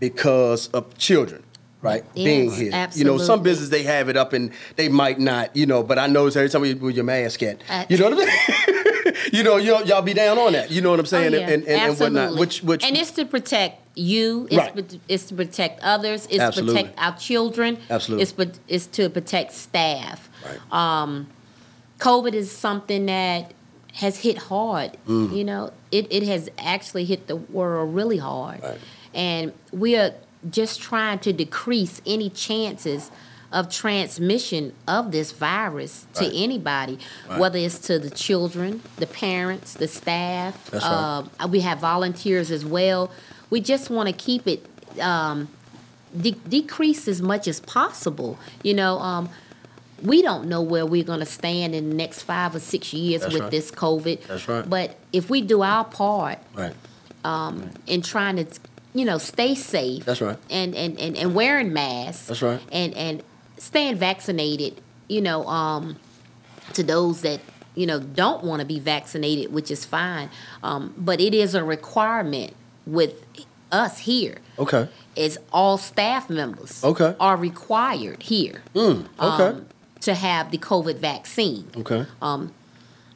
because 0.00 0.68
of 0.68 0.96
children. 0.98 1.42
Right, 1.80 2.02
Yes, 2.14 2.24
being 2.24 2.50
here, 2.50 2.88
you 2.96 3.04
know, 3.04 3.18
some 3.18 3.38
absolutely. 3.38 3.44
business 3.44 3.68
they 3.68 3.82
have 3.84 4.08
it 4.08 4.16
up 4.16 4.32
and 4.32 4.50
they 4.74 4.88
might 4.88 5.20
not, 5.20 5.54
you 5.54 5.64
know. 5.64 5.84
But 5.84 5.96
I 6.00 6.08
notice 6.08 6.34
every 6.34 6.48
time 6.48 6.64
you 6.64 6.76
with 6.76 6.96
your 6.96 7.04
mask 7.04 7.40
at, 7.44 7.62
Uh, 7.70 7.84
you 7.88 7.96
know 7.98 8.10
what 8.10 8.14
I 8.28 8.66
mean? 8.66 8.77
you 9.32 9.42
know, 9.42 9.56
y'all, 9.56 9.84
y'all 9.84 10.02
be 10.02 10.14
down 10.14 10.38
on 10.38 10.52
that. 10.52 10.70
You 10.70 10.80
know 10.80 10.90
what 10.90 11.00
I'm 11.00 11.06
saying? 11.06 11.34
Oh, 11.34 11.38
yeah. 11.38 11.48
and, 11.50 11.64
and, 11.64 11.68
and 11.90 11.98
whatnot. 11.98 12.36
Which, 12.36 12.62
which, 12.62 12.84
and 12.84 12.96
it's 12.96 13.10
to 13.12 13.24
protect 13.24 13.80
you. 13.96 14.46
It's, 14.50 14.56
Right. 14.56 14.72
pro- 14.74 14.98
it's 15.08 15.24
to 15.26 15.34
protect 15.34 15.80
others. 15.82 16.26
It's 16.30 16.38
Absolutely. 16.38 16.74
to 16.74 16.88
protect 16.88 17.00
our 17.00 17.16
children. 17.18 17.78
Absolutely. 17.90 18.22
It's 18.46 18.60
it's 18.68 18.86
to 18.86 19.08
protect 19.10 19.52
staff. 19.52 20.28
Right. 20.44 21.02
Um, 21.02 21.28
COVID 21.98 22.32
is 22.34 22.50
something 22.50 23.06
that 23.06 23.52
has 23.94 24.18
hit 24.18 24.38
hard. 24.38 24.96
Mm. 25.08 25.36
You 25.36 25.44
know, 25.44 25.72
it, 25.90 26.06
it 26.10 26.22
has 26.24 26.48
actually 26.58 27.04
hit 27.04 27.26
the 27.26 27.36
world 27.36 27.94
really 27.94 28.18
hard, 28.18 28.62
Right. 28.62 28.78
and 29.14 29.52
we 29.72 29.96
are 29.96 30.12
just 30.48 30.80
trying 30.80 31.18
to 31.20 31.32
decrease 31.32 32.00
any 32.06 32.30
chances 32.30 33.10
of 33.50 33.70
transmission 33.70 34.72
of 34.86 35.10
this 35.10 35.32
virus 35.32 36.06
to 36.14 36.26
anybody, 36.36 36.98
Right. 37.28 37.38
whether 37.38 37.58
it's 37.58 37.78
to 37.80 37.98
the 37.98 38.10
children, 38.10 38.82
the 38.96 39.06
parents, 39.06 39.72
the 39.74 39.88
staff. 39.88 40.70
That's 40.70 40.84
right. 40.84 41.24
Um, 41.42 41.50
we 41.50 41.60
have 41.60 41.78
volunteers 41.78 42.50
as 42.50 42.64
well. 42.64 43.10
We 43.50 43.60
just 43.60 43.88
want 43.88 44.08
to 44.08 44.12
keep 44.12 44.46
it 44.46 44.66
um, 45.00 45.48
de- 46.14 46.32
decrease 46.32 47.08
as 47.08 47.22
much 47.22 47.48
as 47.48 47.60
possible. 47.60 48.38
You 48.62 48.74
know, 48.74 48.98
um, 48.98 49.30
we 50.02 50.20
don't 50.20 50.46
know 50.48 50.60
where 50.60 50.84
we're 50.84 51.02
going 51.04 51.20
to 51.20 51.26
stand 51.26 51.74
in 51.74 51.88
the 51.88 51.96
next 51.96 52.22
five 52.22 52.54
or 52.54 52.60
six 52.60 52.92
years 52.92 53.22
That's 53.22 53.32
with 53.32 53.42
right. 53.44 53.50
this 53.50 53.70
COVID. 53.70 54.26
That's 54.26 54.46
right. 54.46 54.68
But 54.68 54.96
if 55.12 55.30
we 55.30 55.40
do 55.40 55.62
our 55.62 55.84
part 55.84 56.38
right, 56.54 56.74
in 57.86 58.02
trying 58.02 58.36
to, 58.36 58.46
you 58.94 59.04
know, 59.06 59.18
stay 59.18 59.54
safe. 59.54 60.04
That's 60.04 60.20
right. 60.20 60.36
And 60.50 60.74
and, 60.74 60.98
and, 61.00 61.16
and 61.16 61.34
wearing 61.34 61.72
masks. 61.72 62.26
That's 62.26 62.42
right. 62.42 62.60
And 62.70 62.94
and 62.94 63.22
staying 63.58 63.96
vaccinated. 63.96 64.80
You 65.08 65.20
know, 65.22 65.46
um, 65.46 65.96
to 66.74 66.82
those 66.82 67.22
that 67.22 67.40
you 67.74 67.86
know 67.86 67.98
don't 68.00 68.44
want 68.44 68.60
to 68.60 68.66
be 68.66 68.78
vaccinated, 68.78 69.52
which 69.52 69.70
is 69.70 69.84
fine. 69.84 70.30
Um, 70.62 70.94
but 70.98 71.20
it 71.20 71.34
is 71.34 71.54
a 71.54 71.64
requirement 71.64 72.54
with 72.86 73.14
us 73.70 73.98
here. 73.98 74.38
okay, 74.58 74.88
Is 75.14 75.38
all 75.52 75.76
staff 75.78 76.30
members 76.30 76.82
Okay. 76.82 77.14
are 77.20 77.36
required 77.36 78.22
here 78.22 78.62
mm, 78.74 79.06
okay, 79.20 79.44
um, 79.44 79.66
to 80.00 80.14
have 80.14 80.50
the 80.50 80.56
COVID 80.58 80.96
vaccine. 80.96 81.70
okay, 81.76 82.06
Um, 82.22 82.52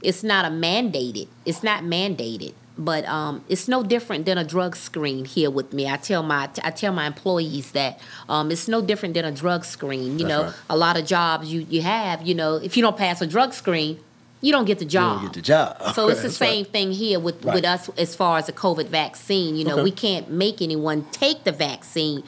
it's 0.03 0.22
not 0.22 0.45
a 0.45 0.49
mandated. 0.49 1.28
It's 1.47 1.62
not 1.62 1.84
mandated, 1.84 2.53
but 2.84 3.04
um, 3.06 3.44
it's 3.48 3.68
no 3.68 3.82
different 3.82 4.26
than 4.26 4.38
a 4.38 4.44
drug 4.44 4.74
screen 4.76 5.24
here 5.24 5.50
with 5.50 5.72
me. 5.72 5.88
I 5.88 5.96
tell 5.96 6.22
my 6.22 6.48
I 6.62 6.70
tell 6.70 6.92
my 6.92 7.06
employees 7.06 7.72
that 7.72 8.00
um, 8.28 8.50
it's 8.50 8.68
no 8.68 8.80
different 8.80 9.14
than 9.14 9.24
a 9.24 9.32
drug 9.32 9.64
screen. 9.64 10.18
You 10.18 10.26
That's 10.26 10.28
know, 10.28 10.42
right. 10.44 10.54
a 10.70 10.76
lot 10.76 10.98
of 10.98 11.04
jobs 11.06 11.52
you 11.52 11.60
you 11.68 11.82
have. 11.82 12.22
You 12.22 12.34
know, 12.34 12.56
if 12.56 12.76
you 12.76 12.82
don't 12.82 12.96
pass 12.96 13.20
a 13.22 13.26
drug 13.26 13.52
screen, 13.52 14.00
you 14.40 14.50
don't 14.52 14.64
get 14.64 14.78
the 14.78 14.84
you 14.84 14.90
job. 14.90 15.16
don't 15.16 15.24
get 15.26 15.34
the 15.34 15.42
job. 15.42 15.94
So 15.94 16.08
it's 16.08 16.22
the 16.22 16.28
That's 16.28 16.40
right. 16.40 16.48
same 16.48 16.64
thing 16.64 16.92
here 16.92 17.20
with, 17.20 17.44
Right. 17.44 17.54
with 17.54 17.64
us 17.64 17.88
as 17.96 18.16
far 18.16 18.38
as 18.38 18.46
the 18.46 18.52
COVID 18.52 18.88
vaccine. 18.88 19.56
You 19.56 19.64
know, 19.64 19.74
Okay. 19.74 19.82
we 19.84 19.90
can't 19.92 20.30
make 20.30 20.60
anyone 20.60 21.04
take 21.12 21.44
the 21.44 21.52
vaccine, 21.52 22.24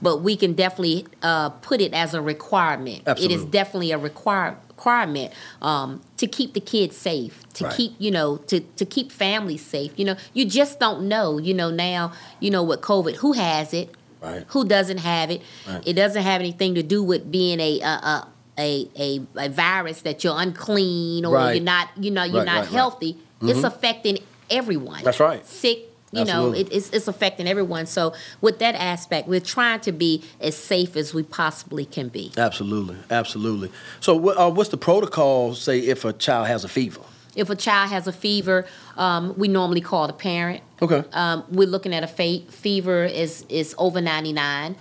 but 0.00 0.18
we 0.22 0.34
can 0.36 0.54
definitely 0.54 1.06
uh, 1.22 1.50
put 1.50 1.80
it 1.80 1.92
as 1.92 2.14
a 2.14 2.22
requirement. 2.22 3.02
It 3.06 3.30
is 3.30 3.44
definitely 3.44 3.92
a 3.92 3.98
require, 3.98 4.56
requirement 4.78 5.32
um, 5.60 6.00
to 6.16 6.26
keep 6.26 6.54
the 6.54 6.60
kids 6.60 6.96
safe, 6.96 7.42
to 7.54 7.64
Right. 7.64 7.74
keep 7.76 7.92
you 7.98 8.10
know 8.10 8.36
to 8.46 8.60
to 8.60 8.84
keep 8.84 9.10
families 9.10 9.64
safe. 9.64 9.92
You 9.96 10.04
know, 10.06 10.16
you 10.32 10.44
just 10.44 10.78
don't 10.78 11.08
know. 11.08 11.38
You 11.38 11.54
know 11.54 11.70
now. 11.70 12.12
You 12.40 12.50
know 12.50 12.62
with 12.62 12.80
COVID, 12.80 13.16
who 13.16 13.32
has 13.32 13.74
it? 13.74 13.90
Right. 14.22 14.44
Who 14.48 14.64
doesn't 14.64 14.98
have 14.98 15.30
it? 15.30 15.42
Right. 15.68 15.82
It 15.86 15.94
doesn't 15.94 16.22
have 16.22 16.40
anything 16.40 16.74
to 16.76 16.82
do 16.82 17.02
with 17.02 17.30
being 17.30 17.60
a 17.60 17.80
a, 17.80 17.86
a 17.86 18.28
a, 18.60 18.88
a, 18.98 19.20
a 19.36 19.48
virus 19.48 20.02
that 20.02 20.24
you're 20.24 20.34
unclean 20.36 21.24
or 21.24 21.52
you're 21.52 21.62
not 21.62 21.88
you 21.96 22.10
know 22.10 22.24
you're 22.24 22.44
not 22.44 22.66
healthy. 22.68 23.16
It's 23.42 23.62
affecting 23.64 24.18
everyone. 24.50 25.02
That's 25.04 25.20
right. 25.20 25.44
Sick, 25.46 25.87
You 26.12 26.24
know, 26.24 26.52
it, 26.52 26.68
it's, 26.72 26.90
it's 26.90 27.06
affecting 27.06 27.46
everyone. 27.46 27.86
So 27.86 28.14
with 28.40 28.58
that 28.60 28.74
aspect, 28.74 29.28
we're 29.28 29.40
trying 29.40 29.80
to 29.80 29.92
be 29.92 30.24
as 30.40 30.56
safe 30.56 30.96
as 30.96 31.12
we 31.12 31.22
possibly 31.22 31.84
can 31.84 32.08
be. 32.08 32.32
Absolutely, 32.36 32.96
absolutely. 33.10 33.70
So, 34.00 34.16
what, 34.16 34.38
uh, 34.38 34.50
what's 34.50 34.70
the 34.70 34.78
protocol? 34.78 35.54
Say 35.54 35.80
if 35.80 36.04
a 36.04 36.12
child 36.14 36.46
has 36.46 36.64
a 36.64 36.68
fever. 36.68 37.02
If 37.36 37.50
a 37.50 37.54
child 37.56 37.90
has 37.90 38.06
a 38.06 38.12
fever, 38.12 38.66
um, 38.96 39.34
we 39.36 39.48
normally 39.48 39.82
call 39.82 40.06
the 40.06 40.12
parent. 40.14 40.62
Okay. 40.80 41.04
Um, 41.12 41.44
we're 41.50 41.68
looking 41.68 41.94
at 41.94 42.02
a 42.02 42.08
fe- 42.08 42.44
fever 42.48 43.04
is 43.04 43.44
is 43.48 43.74
over 43.78 44.00
99. 44.00 44.76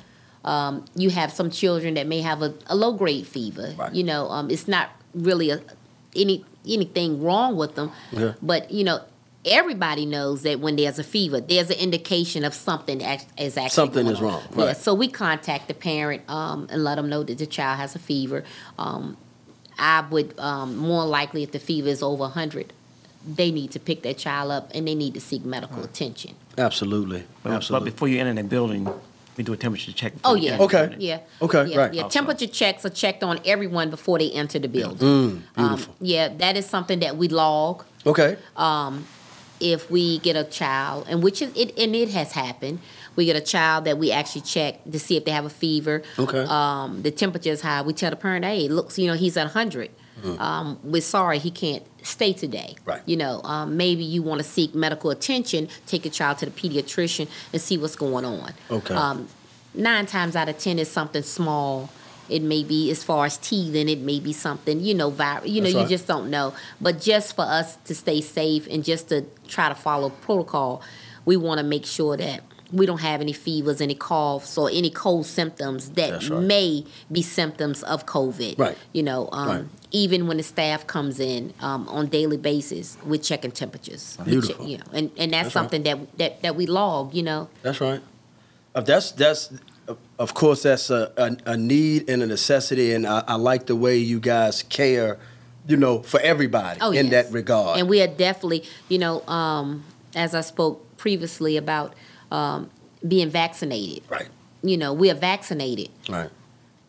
Um, 0.45 0.85
you 0.95 1.09
have 1.09 1.33
some 1.33 1.49
children 1.51 1.95
that 1.95 2.07
may 2.07 2.21
have 2.21 2.41
a, 2.41 2.53
a 2.67 2.75
low 2.75 2.93
grade 2.93 3.27
fever. 3.27 3.75
Right. 3.77 3.93
You 3.93 4.03
know, 4.05 4.29
um, 4.29 4.49
it's 4.49 4.67
not 4.67 4.89
really 5.13 5.49
a, 5.49 5.59
any 6.15 6.45
anything 6.65 7.21
wrong 7.21 7.57
with 7.57 7.75
them, 7.75 7.91
Yeah. 8.13 8.33
but 8.41 8.71
you 8.71 8.85
know. 8.85 9.01
Everybody 9.47 10.05
knows 10.05 10.41
that 10.43 10.59
when 10.59 10.75
there's 10.75 10.99
a 10.99 11.03
fever, 11.03 11.39
there's 11.39 11.69
an 11.69 11.77
indication 11.77 12.43
of 12.43 12.53
something 12.53 13.01
act- 13.03 13.27
is 13.39 13.55
actually 13.57 13.69
Something 13.69 14.03
going 14.03 14.15
is 14.15 14.21
on. 14.21 14.25
wrong, 14.25 14.43
Yeah, 14.57 14.73
so 14.73 14.93
we 14.93 15.07
contact 15.07 15.67
the 15.67 15.73
parent 15.73 16.29
um, 16.29 16.67
and 16.69 16.83
let 16.83 16.95
them 16.95 17.07
know 17.09 17.23
that 17.23 17.37
the 17.37 17.45
child 17.45 17.79
has 17.79 17.95
a 17.95 17.99
fever. 17.99 18.43
Um, 18.77 19.15
I 19.79 20.01
would 20.09 20.37
um, 20.39 20.75
more 20.77 21.05
likely 21.05 21.43
if 21.43 21.51
the 21.51 21.59
fever 21.59 21.87
is 21.87 22.03
over 22.03 22.23
100, 22.23 22.73
they 23.25 23.51
need 23.51 23.71
to 23.71 23.79
pick 23.79 24.03
that 24.03 24.17
child 24.17 24.51
up 24.51 24.71
and 24.75 24.87
they 24.87 24.95
need 24.95 25.13
to 25.13 25.21
seek 25.21 25.45
medical 25.45 25.83
attention. 25.83 26.35
Absolutely, 26.57 27.23
But, 27.43 27.67
but 27.69 27.83
before 27.85 28.07
you 28.07 28.19
enter 28.19 28.33
the 28.41 28.47
building, 28.47 28.89
we 29.37 29.43
do 29.43 29.53
a 29.53 29.57
temperature 29.57 29.91
check. 29.91 30.13
Oh 30.25 30.33
yeah. 30.33 30.57
Okay. 30.59 30.95
Yeah. 30.97 31.19
Okay, 31.41 31.65
Yeah. 31.67 31.77
right. 31.77 31.93
Yeah. 31.93 32.07
Temperature 32.07 32.47
checks 32.47 32.83
are 32.85 32.89
checked 32.89 33.23
on 33.23 33.39
everyone 33.45 33.91
before 33.91 34.17
they 34.17 34.31
enter 34.31 34.57
the 34.57 34.67
building. 34.67 34.97
Mm, 35.07 35.41
Um, 35.55 35.67
beautiful. 35.69 35.95
yeah, 36.01 36.29
that 36.39 36.57
is 36.57 36.65
something 36.65 36.99
that 37.01 37.15
we 37.17 37.27
log. 37.27 37.83
okay. 38.05 38.37
If 39.59 39.89
we 39.89 40.19
get 40.19 40.35
a 40.35 40.43
child, 40.43 41.05
and 41.09 41.23
which 41.23 41.41
is 41.41 41.55
it, 41.55 41.77
and 41.77 41.95
it 41.95 42.09
has 42.09 42.31
happened. 42.33 42.79
We 43.15 43.25
get 43.25 43.35
a 43.35 43.41
child 43.41 43.85
that 43.85 43.97
we 43.97 44.11
actually 44.11 44.41
check 44.41 44.83
to 44.91 44.99
see 44.99 45.17
if 45.17 45.25
they 45.25 45.31
have 45.31 45.45
a 45.45 45.49
fever. 45.49 46.03
Okay. 46.19 46.45
Um, 46.47 47.01
the 47.01 47.09
temperature 47.09 47.49
is 47.49 47.61
high. 47.61 47.81
We 47.81 47.93
tell 47.93 48.11
the 48.11 48.15
parent, 48.15 48.45
"Hey, 48.45 48.65
it 48.65 48.71
looks, 48.71 48.99
you 48.99 49.07
know, 49.07 49.15
he's 49.15 49.37
at 49.37 49.45
100. 49.47 49.89
Um, 50.39 50.79
we're 50.83 51.01
sorry 51.01 51.37
he 51.39 51.51
can't 51.51 51.83
stay 52.01 52.33
today. 52.33 52.75
Right. 52.85 53.01
You 53.05 53.17
know, 53.17 53.41
um, 53.43 53.77
maybe 53.77 54.03
you 54.03 54.23
want 54.23 54.39
to 54.39 54.43
seek 54.43 54.73
medical 54.73 55.11
attention. 55.11 55.69
Take 55.85 56.05
your 56.05 56.11
child 56.11 56.39
to 56.39 56.45
the 56.45 56.51
pediatrician 56.51 57.27
and 57.53 57.61
see 57.61 57.77
what's 57.77 57.95
going 57.95 58.25
on. 58.25 58.53
Okay. 58.69 58.95
Um, 58.95 59.27
nine 59.73 60.05
times 60.05 60.35
out 60.35 60.49
of 60.49 60.57
ten 60.57 60.79
is 60.79 60.89
something 60.89 61.23
small. 61.23 61.89
It 62.29 62.41
may 62.41 62.63
be 62.63 62.91
as 62.91 63.03
far 63.03 63.25
as 63.25 63.37
teething. 63.37 63.87
It 63.89 63.99
may 63.99 64.19
be 64.19 64.33
something 64.33 64.79
you 64.79 64.93
know, 64.93 65.11
viral. 65.11 65.47
You 65.47 65.61
know, 65.61 65.65
That's 65.65 65.73
you 65.73 65.79
right. 65.81 65.89
just 65.89 66.07
don't 66.07 66.29
know. 66.29 66.53
But 66.81 66.99
just 67.01 67.35
for 67.35 67.43
us 67.45 67.77
to 67.85 67.95
stay 67.95 68.21
safe 68.21 68.67
and 68.69 68.83
just 68.83 69.09
to 69.09 69.25
try 69.47 69.69
to 69.69 69.75
follow 69.75 70.09
protocol, 70.09 70.81
we 71.25 71.37
want 71.37 71.59
to 71.59 71.63
make 71.63 71.85
sure 71.85 72.17
that 72.17 72.41
we 72.73 72.85
don't 72.85 72.99
have 72.99 73.21
any 73.21 73.31
fevers, 73.31 73.79
any 73.79 73.95
coughs, 73.95 74.57
or 74.57 74.69
any 74.69 74.89
cold 74.89 75.25
symptoms 75.25 75.91
that 75.91 76.29
right. 76.29 76.41
may 76.41 76.83
be 77.09 77.21
symptoms 77.21 77.81
of 77.83 78.05
COVID. 78.05 78.59
Right. 78.59 78.77
You 78.91 79.03
know, 79.03 79.29
um, 79.31 79.47
Right. 79.47 79.65
even 79.91 80.27
when 80.27 80.35
the 80.35 80.43
staff 80.43 80.85
comes 80.85 81.21
in 81.21 81.53
um, 81.61 81.87
on 81.87 82.07
daily 82.07 82.35
basis, 82.35 82.97
we're 83.05 83.21
checking 83.21 83.51
temperatures. 83.51 84.17
Beautiful. 84.25 84.65
check- 84.65 84.67
you 84.67 84.77
know, 84.79 84.83
and, 84.91 85.11
and 85.17 85.31
that's, 85.31 85.45
That's 85.45 85.45
right. 85.45 85.51
something 85.53 85.83
that, 85.83 86.17
that 86.17 86.41
that 86.41 86.55
we 86.57 86.65
log. 86.65 87.13
You 87.15 87.23
know. 87.23 87.49
That's 87.61 87.79
right. 87.79 88.01
Uh, 88.75 88.81
that's 88.81 89.11
that's 89.13 89.49
of 90.19 90.33
course 90.33 90.63
that's 90.63 90.89
a, 90.89 91.11
a, 91.17 91.51
a 91.51 91.57
need 91.57 92.09
and 92.09 92.21
a 92.23 92.27
necessity, 92.27 92.93
and 92.93 93.05
I, 93.07 93.23
I 93.27 93.35
like 93.35 93.65
the 93.67 93.75
way 93.75 93.97
you 93.97 94.19
guys 94.19 94.63
care, 94.63 95.17
you 95.67 95.77
know, 95.77 95.99
for 95.99 96.19
everybody 96.19 96.79
Oh, 96.81 96.91
in 96.91 97.07
yes. 97.07 97.11
that 97.27 97.33
regard. 97.33 97.79
And 97.79 97.87
we 97.89 98.01
are 98.01 98.07
definitely, 98.07 98.63
you 98.89 98.97
know, 98.99 99.21
um, 99.27 99.83
as 100.15 100.33
I 100.35 100.41
spoke 100.41 100.97
previously 100.97 101.57
about 101.57 101.93
um, 102.31 102.69
being 103.07 103.29
vaccinated. 103.29 104.03
right, 104.09 104.27
You 104.63 104.77
know, 104.77 104.91
we 104.93 105.09
are 105.11 105.15
vaccinated, 105.15 105.89
right, 106.09 106.29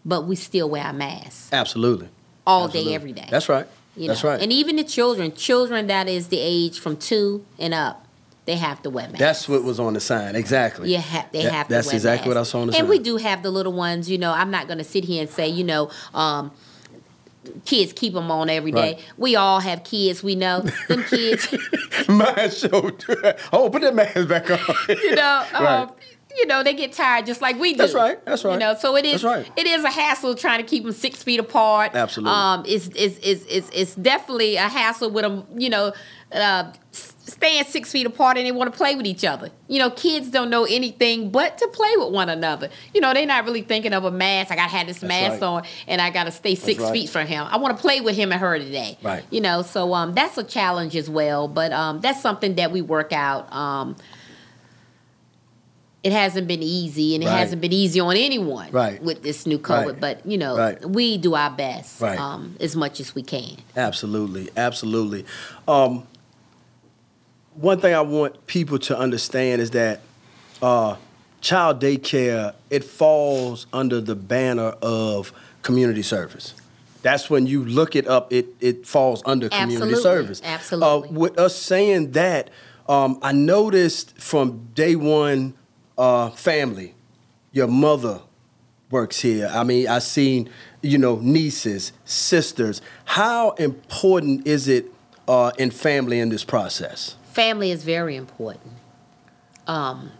but 0.04 0.26
we 0.26 0.34
still 0.36 0.68
wear 0.70 0.84
our 0.84 0.92
masks 0.92 1.50
absolutely, 1.52 2.08
all 2.46 2.64
Absolutely. 2.64 2.90
day, 2.90 2.94
every 2.94 3.12
day. 3.12 3.28
That's 3.30 3.48
right. 3.48 3.66
You 3.96 4.06
That's 4.08 4.22
know? 4.22 4.30
right. 4.30 4.40
And 4.42 4.52
even 4.52 4.76
the 4.76 4.84
children, 4.84 5.32
children 5.32 5.88
that 5.88 6.08
is 6.08 6.28
the 6.28 6.38
age 6.40 6.78
from 6.80 6.96
two 6.96 7.44
and 7.58 7.74
up, 7.74 8.06
they 8.48 8.56
have 8.56 8.80
to 8.82 8.88
wear 8.90 9.04
masks. 9.06 9.18
that's 9.18 9.48
what 9.48 9.62
was 9.62 9.78
on 9.78 9.92
the 9.92 10.00
sign. 10.00 10.34
Exactly. 10.34 10.90
Yeah, 10.90 11.00
ha- 11.02 11.26
they 11.32 11.42
That- 11.42 11.52
have 11.52 11.68
to 11.68 11.74
That's 11.74 11.92
exactly 11.92 12.28
what 12.28 12.38
I 12.38 12.42
saw 12.44 12.60
on 12.62 12.68
the 12.68 12.70
And 12.70 12.74
sign. 12.76 12.80
And 12.80 12.88
we 12.88 12.98
do 12.98 13.18
have 13.18 13.42
the 13.42 13.50
little 13.50 13.74
ones, 13.74 14.08
you 14.10 14.16
know, 14.16 14.32
I'm 14.32 14.50
not 14.50 14.66
going 14.66 14.78
to 14.78 14.84
sit 14.84 15.04
here 15.04 15.20
and 15.20 15.30
say, 15.30 15.48
you 15.48 15.64
know, 15.64 15.90
um, 16.14 16.50
kids 17.66 17.92
keep 17.92 18.14
them 18.14 18.30
on 18.30 18.48
every 18.50 18.72
day. 18.72 18.94
Right. 18.94 19.04
We 19.18 19.36
all 19.36 19.60
have 19.60 19.84
kids, 19.84 20.22
we 20.22 20.34
know. 20.34 20.60
Them 20.88 21.04
kids, 21.04 21.54
My 22.08 22.48
show. 22.48 22.90
oh, 23.52 23.68
put 23.70 23.82
that 23.82 23.94
mask 23.94 24.26
back 24.28 24.50
on. 24.50 24.58
you 24.88 25.14
know, 25.14 25.44
um, 25.54 25.64
Right. 25.64 25.88
you 26.36 26.46
know, 26.46 26.62
they 26.62 26.72
get 26.74 26.92
tired 26.94 27.26
just 27.26 27.42
like 27.42 27.58
we 27.58 27.72
do. 27.72 27.78
That's 27.78 27.92
right, 27.94 28.24
that's 28.24 28.44
right. 28.44 28.54
You 28.54 28.58
know, 28.60 28.74
so 28.78 28.96
it 28.96 29.04
is. 29.04 29.22
Right. 29.24 29.46
It 29.56 29.66
is 29.66 29.84
a 29.84 29.90
hassle 29.90 30.34
trying 30.36 30.60
to 30.60 30.66
keep 30.66 30.84
them 30.84 30.92
six 30.92 31.22
feet 31.22 31.38
apart. 31.40 31.94
Absolutely. 31.94 32.32
Um, 32.34 32.64
it's 32.66 32.86
it's 32.94 33.18
it's 33.22 33.44
it's, 33.48 33.70
it's 33.74 33.94
definitely 33.94 34.56
a 34.56 34.68
hassle 34.68 35.10
with 35.10 35.24
them. 35.24 35.44
You 35.56 35.68
know, 35.70 35.92
uh, 36.32 36.72
staying 37.28 37.64
six 37.64 37.92
feet 37.92 38.06
apart 38.06 38.36
and 38.36 38.46
they 38.46 38.52
want 38.52 38.72
to 38.72 38.76
play 38.76 38.94
with 38.94 39.06
each 39.06 39.24
other. 39.24 39.50
You 39.68 39.78
know, 39.78 39.90
kids 39.90 40.30
don't 40.30 40.50
know 40.50 40.64
anything 40.64 41.30
but 41.30 41.58
to 41.58 41.68
play 41.68 41.94
with 41.96 42.12
one 42.12 42.28
another. 42.28 42.70
You 42.94 43.00
know, 43.00 43.12
they're 43.12 43.26
not 43.26 43.44
really 43.44 43.62
thinking 43.62 43.92
of 43.92 44.04
a 44.04 44.10
mask. 44.10 44.50
I 44.50 44.56
got 44.56 44.70
to 44.70 44.76
have 44.76 44.86
this 44.86 45.02
mask 45.02 45.40
right. 45.40 45.42
on 45.42 45.62
and 45.86 46.00
I 46.00 46.10
got 46.10 46.24
to 46.24 46.30
stay 46.30 46.54
six 46.54 46.80
right. 46.82 46.92
feet 46.92 47.10
from 47.10 47.26
him. 47.26 47.46
I 47.48 47.58
want 47.58 47.76
to 47.76 47.80
play 47.80 48.00
with 48.00 48.16
him 48.16 48.32
and 48.32 48.40
her 48.40 48.58
today. 48.58 48.98
Right. 49.02 49.24
You 49.30 49.40
know, 49.40 49.62
so 49.62 49.94
um, 49.94 50.14
that's 50.14 50.38
a 50.38 50.44
challenge 50.44 50.96
as 50.96 51.10
well. 51.10 51.48
But 51.48 51.72
um, 51.72 52.00
that's 52.00 52.20
something 52.20 52.54
that 52.56 52.72
we 52.72 52.82
work 52.82 53.12
out. 53.12 53.52
Um, 53.52 53.96
it 56.04 56.12
hasn't 56.12 56.46
been 56.46 56.62
easy, 56.62 57.14
and 57.14 57.24
it 57.24 57.26
Right. 57.26 57.38
hasn't 57.38 57.60
been 57.60 57.72
easy 57.72 57.98
on 57.98 58.16
anyone 58.16 58.70
Right. 58.70 59.02
with 59.02 59.22
this 59.22 59.46
new 59.46 59.58
COVID. 59.58 59.86
Right. 59.86 60.00
But 60.00 60.26
you 60.26 60.38
know, 60.38 60.76
we 60.86 61.18
do 61.18 61.34
our 61.34 61.50
best 61.50 62.00
Right. 62.00 62.18
um, 62.18 62.54
as 62.60 62.76
much 62.76 63.00
as 63.00 63.14
we 63.14 63.22
can. 63.22 63.56
Absolutely, 63.76 64.48
absolutely. 64.56 65.24
Um, 65.66 66.06
one 67.60 67.80
thing 67.80 67.94
I 67.94 68.00
want 68.00 68.46
people 68.46 68.78
to 68.80 68.96
understand 68.96 69.60
is 69.60 69.72
that 69.72 70.00
uh, 70.62 70.96
child 71.40 71.80
daycare 71.80 72.54
it 72.70 72.84
falls 72.84 73.66
under 73.72 74.00
the 74.00 74.14
banner 74.14 74.74
of 74.82 75.32
community 75.62 76.02
service. 76.02 76.54
That's 77.02 77.30
when 77.30 77.46
you 77.46 77.64
look 77.64 77.96
it 77.96 78.06
up, 78.06 78.32
it 78.32 78.46
it 78.60 78.86
falls 78.86 79.22
under 79.24 79.48
community 79.48 79.92
Absolutely, 79.92 80.02
service. 80.02 80.42
absolutely. 80.44 81.08
Uh, 81.08 81.12
with 81.12 81.38
us 81.38 81.56
saying 81.56 82.12
that, 82.12 82.50
um, 82.88 83.18
I 83.22 83.32
noticed 83.32 84.18
from 84.18 84.68
day 84.74 84.96
one, 84.96 85.54
uh, 85.96 86.30
family, 86.30 86.94
your 87.52 87.68
mother 87.68 88.20
works 88.90 89.20
here. 89.20 89.50
I 89.52 89.64
mean, 89.64 89.88
I 89.88 90.00
seen 90.00 90.48
you 90.82 90.98
know 90.98 91.18
nieces, 91.22 91.92
sisters. 92.04 92.82
How 93.04 93.50
important 93.52 94.46
is 94.46 94.68
it 94.68 94.86
uh, 95.26 95.52
in 95.58 95.70
family 95.70 96.18
in 96.20 96.28
this 96.30 96.44
process? 96.44 97.16
Family 97.38 97.70
is 97.70 97.84
very 97.84 98.16
important. 98.16 98.72
Um, 99.68 100.10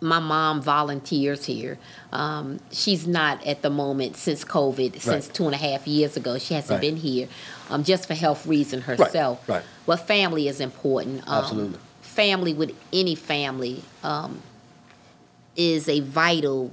my 0.00 0.20
mom 0.20 0.62
volunteers 0.62 1.44
here. 1.44 1.76
Um, 2.12 2.60
she's 2.70 3.04
not 3.04 3.44
at 3.44 3.62
the 3.62 3.70
moment 3.70 4.16
since 4.16 4.44
COVID, 4.44 5.00
since 5.00 5.26
two 5.26 5.46
and 5.46 5.54
a 5.54 5.58
half 5.58 5.88
years 5.88 6.16
ago. 6.16 6.38
She 6.38 6.54
hasn't 6.54 6.76
Right. 6.76 6.80
been 6.82 6.96
here 6.98 7.26
um, 7.68 7.82
just 7.82 8.06
for 8.06 8.14
health 8.14 8.46
reason 8.46 8.82
herself. 8.82 9.48
right. 9.48 9.64
But 9.84 9.96
family 10.06 10.46
is 10.46 10.60
important. 10.60 11.26
Um, 11.26 11.42
Absolutely. 11.42 11.78
Family 12.00 12.54
with 12.54 12.76
any 12.92 13.16
family 13.16 13.82
um, 14.04 14.40
is 15.56 15.88
a 15.88 15.98
vital. 15.98 16.70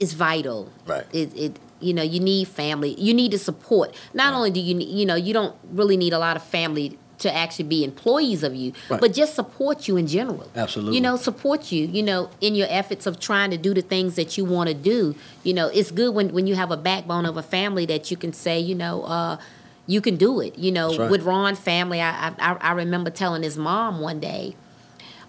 Is 0.00 0.14
vital. 0.14 0.72
Right. 0.86 1.04
It, 1.12 1.36
it 1.36 1.58
you 1.78 1.92
know 1.92 2.02
you 2.02 2.20
need 2.20 2.48
family. 2.48 2.94
You 2.98 3.12
need 3.12 3.32
to 3.32 3.38
support. 3.38 3.94
Not 4.14 4.32
only 4.32 4.50
do 4.50 4.60
you 4.60 4.78
you 4.78 5.04
know 5.04 5.14
you 5.14 5.34
don't 5.34 5.54
really 5.70 5.98
need 5.98 6.14
a 6.14 6.18
lot 6.18 6.36
of 6.36 6.42
family 6.42 6.96
to 7.18 7.34
actually 7.34 7.64
be 7.64 7.84
employees 7.84 8.42
of 8.42 8.54
you, 8.54 8.72
Right. 8.88 9.00
but 9.00 9.12
just 9.12 9.34
support 9.34 9.88
you 9.88 9.96
in 9.96 10.06
general. 10.06 10.48
Absolutely. 10.54 10.94
You 10.96 11.00
know, 11.00 11.16
support 11.16 11.72
you, 11.72 11.86
you 11.86 12.02
know, 12.02 12.30
in 12.40 12.54
your 12.54 12.68
efforts 12.70 13.06
of 13.06 13.18
trying 13.18 13.50
to 13.50 13.56
do 13.58 13.74
the 13.74 13.82
things 13.82 14.14
that 14.16 14.38
you 14.38 14.44
want 14.44 14.68
to 14.68 14.74
do. 14.74 15.14
You 15.42 15.54
know, 15.54 15.66
it's 15.68 15.90
good 15.90 16.14
when, 16.14 16.32
when 16.32 16.46
you 16.46 16.54
have 16.54 16.70
a 16.70 16.76
backbone 16.76 17.26
of 17.26 17.36
a 17.36 17.42
family 17.42 17.86
that 17.86 18.10
you 18.10 18.16
can 18.16 18.32
say, 18.32 18.60
you 18.60 18.74
know, 18.74 19.02
uh, 19.04 19.38
you 19.86 20.00
can 20.00 20.16
do 20.16 20.40
it. 20.40 20.58
You 20.58 20.70
know, 20.70 20.96
right. 20.96 21.10
with 21.10 21.22
Ron 21.22 21.56
family, 21.56 22.00
I, 22.00 22.28
I 22.38 22.52
I 22.60 22.72
remember 22.72 23.10
telling 23.10 23.42
his 23.42 23.56
mom 23.56 24.00
one 24.00 24.20
day, 24.20 24.54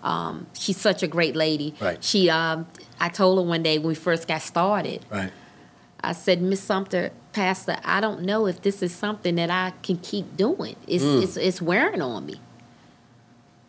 um, 0.04 0.48
she's 0.54 0.78
such 0.78 1.02
a 1.04 1.08
great 1.08 1.36
lady. 1.36 1.74
Right. 1.80 2.04
She 2.04 2.30
um, 2.30 2.68
I 3.00 3.10
told 3.10 3.38
her 3.40 3.44
one 3.50 3.64
day 3.64 3.78
when 3.78 3.88
we 3.88 3.96
first 3.96 4.28
got 4.28 4.42
started, 4.42 5.06
Right. 5.10 5.32
I 6.02 6.14
said, 6.14 6.42
Miss 6.42 6.62
Sumter, 6.62 7.12
Pastor, 7.34 7.77
I 7.86 8.01
don't 8.01 8.21
know 8.23 8.47
if 8.47 8.61
this 8.61 8.82
is 8.82 8.93
something 8.93 9.36
that 9.36 9.49
I 9.51 9.73
can 9.84 9.97
keep 9.97 10.36
doing. 10.36 10.75
It's 10.88 11.03
Mm. 11.03 11.23
it's 11.23 11.38
it's 11.38 11.61
wearing 11.61 12.01
on 12.01 12.25
me. 12.25 12.39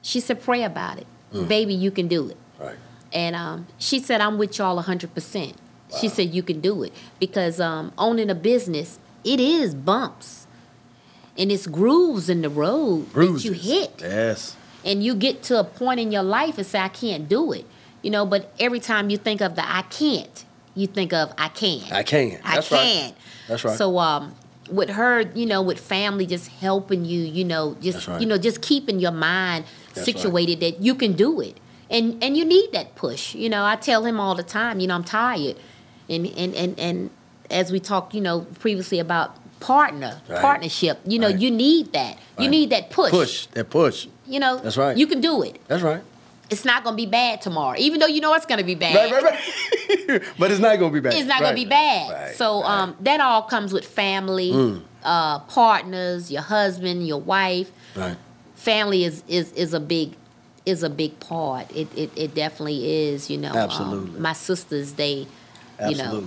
She 0.03 0.21
said, 0.21 0.43
pray 0.43 0.63
about 0.63 0.99
it. 0.99 1.07
Mm. 1.33 1.47
Baby, 1.49 1.75
you 1.75 1.91
can 1.91 2.09
do 2.09 2.29
it. 2.31 2.37
Right. 2.59 2.77
And 3.13 3.37
um, 3.37 3.67
she 3.79 3.99
said, 3.99 4.21
I'm 4.23 4.39
with 4.39 4.57
y'all 4.59 4.83
100%. 4.83 5.55
She 6.01 6.09
said, 6.09 6.33
you 6.33 6.43
can 6.43 6.61
do 6.61 6.83
it. 6.85 6.93
Because 7.19 7.61
um, 7.61 7.93
owning 7.99 8.31
a 8.31 8.35
business, 8.35 8.99
it 9.25 9.41
is 9.41 9.75
bumps. 9.75 10.47
And 11.37 11.51
it's 11.53 11.67
grooves 11.67 12.31
in 12.31 12.41
the 12.43 12.49
road 12.49 13.13
that 13.13 13.45
you 13.45 13.53
hit. 13.53 13.95
Yes. 14.01 14.57
and 14.85 15.05
you 15.05 15.15
get 15.15 15.43
to 15.45 15.59
a 15.61 15.65
point 15.65 16.01
in 16.01 16.11
your 16.13 16.23
life 16.23 16.57
and 16.57 16.67
say 16.67 16.79
I 16.79 16.89
can't 16.89 17.29
do 17.29 17.53
it. 17.53 17.67
You 18.03 18.11
know, 18.11 18.25
but 18.25 18.53
every 18.59 18.81
time 18.81 19.11
you 19.11 19.19
think 19.19 19.41
of 19.43 19.55
the 19.57 19.69
I 19.69 19.83
can't, 19.83 20.45
you 20.75 20.87
think 20.87 21.13
of 21.13 21.33
I 21.37 21.49
can. 21.49 21.83
I 21.93 22.03
can. 22.05 22.39
I 22.45 22.55
That's 22.55 22.71
right. 22.73 23.13
That's 23.51 23.65
right. 23.65 23.77
So 23.77 23.99
um 23.99 24.35
with 24.71 24.91
her, 24.91 25.23
you 25.35 25.47
know, 25.47 25.61
with 25.61 25.81
family 25.81 26.27
just 26.27 26.47
helping 26.49 27.05
you, 27.05 27.21
you 27.23 27.45
know, 27.45 27.77
just 27.83 28.07
right. 28.07 28.21
you 28.21 28.27
know, 28.27 28.39
just 28.39 28.63
keeping 28.63 29.01
your 29.01 29.11
mind 29.13 29.65
That's 29.95 30.07
right. 30.07 30.17
situated 30.17 30.61
that 30.61 30.81
you 30.81 30.95
can 30.95 31.13
do 31.15 31.41
it. 31.41 31.59
And 31.91 32.23
and 32.23 32.37
you 32.37 32.45
need 32.45 32.71
that 32.73 32.95
push. 32.95 33.35
You 33.35 33.49
know, 33.51 33.65
I 33.65 33.75
tell 33.77 34.05
him 34.07 34.21
all 34.21 34.35
the 34.37 34.45
time, 34.45 34.79
you 34.81 34.87
know, 34.87 34.95
I'm 34.95 35.05
tired. 35.05 35.57
And 36.09 36.27
and 36.27 36.55
and, 36.55 36.79
and 36.79 37.11
as 37.51 37.73
we 37.73 37.81
talked, 37.81 38.15
you 38.15 38.21
know, 38.21 38.43
previously 38.61 39.01
about 39.01 39.37
partner, 39.59 40.21
Right. 40.29 40.41
partnership, 40.41 41.01
you 41.05 41.19
know, 41.19 41.29
Right. 41.29 41.39
you 41.39 41.51
need 41.51 41.93
that. 41.93 42.19
You 42.39 42.49
need 42.49 42.71
that 42.71 42.89
push. 42.91 43.11
Push. 43.11 43.47
That 43.53 43.69
push. 43.69 44.07
You 44.27 44.41
know, 44.41 44.57
That's 44.59 44.79
right. 44.79 44.97
You 44.97 45.07
can 45.07 45.21
do 45.21 45.43
it. 45.43 45.61
That's 45.69 45.83
right. 45.83 46.03
It's 46.51 46.65
not 46.65 46.83
gonna 46.85 46.97
be 46.97 47.07
bad 47.07 47.41
tomorrow, 47.41 47.77
even 47.79 48.01
though 48.01 48.07
you 48.07 48.21
know 48.21 48.35
it's 48.35 48.47
gonna 48.47 48.65
be 48.65 48.75
bad. 48.75 48.95
Right, 49.13 49.23
right, 49.23 49.23
right. 50.13 50.23
but 50.39 50.51
it's 50.51 50.61
not 50.61 50.79
gonna 50.79 50.93
be 50.93 51.01
bad. 51.01 51.15
It's 51.15 51.27
not 51.27 51.41
gonna 51.41 51.55
be 51.55 51.65
bad. 51.65 52.11
Right, 52.13 52.35
so 52.37 52.63
right. 52.63 52.69
Mm. 52.69 52.71
um, 52.71 52.97
that 53.01 53.21
all 53.21 53.43
comes 53.43 53.73
with 53.73 53.87
family, 53.87 54.83
uh, 55.05 55.39
partners, 55.41 56.31
your 56.31 56.43
husband, 56.43 57.07
your 57.07 57.21
wife. 57.21 57.71
Right. 57.95 58.17
Family 58.57 59.05
is 59.05 59.23
is 59.29 59.53
is 59.53 59.73
a 59.75 59.81
big 59.81 60.17
is 60.67 60.83
a 60.83 60.91
big 60.91 61.19
part. 61.21 61.71
It 61.75 61.89
it, 61.97 62.11
it 62.17 62.35
definitely 62.35 63.09
is. 63.09 63.31
You 63.31 63.39
know, 63.39 63.51
Um, 63.51 63.57
Absolutely. 63.57 64.21
my 64.21 64.33
sisters, 64.35 64.95
they, 64.95 65.27
you 65.89 65.97
know, 65.97 66.27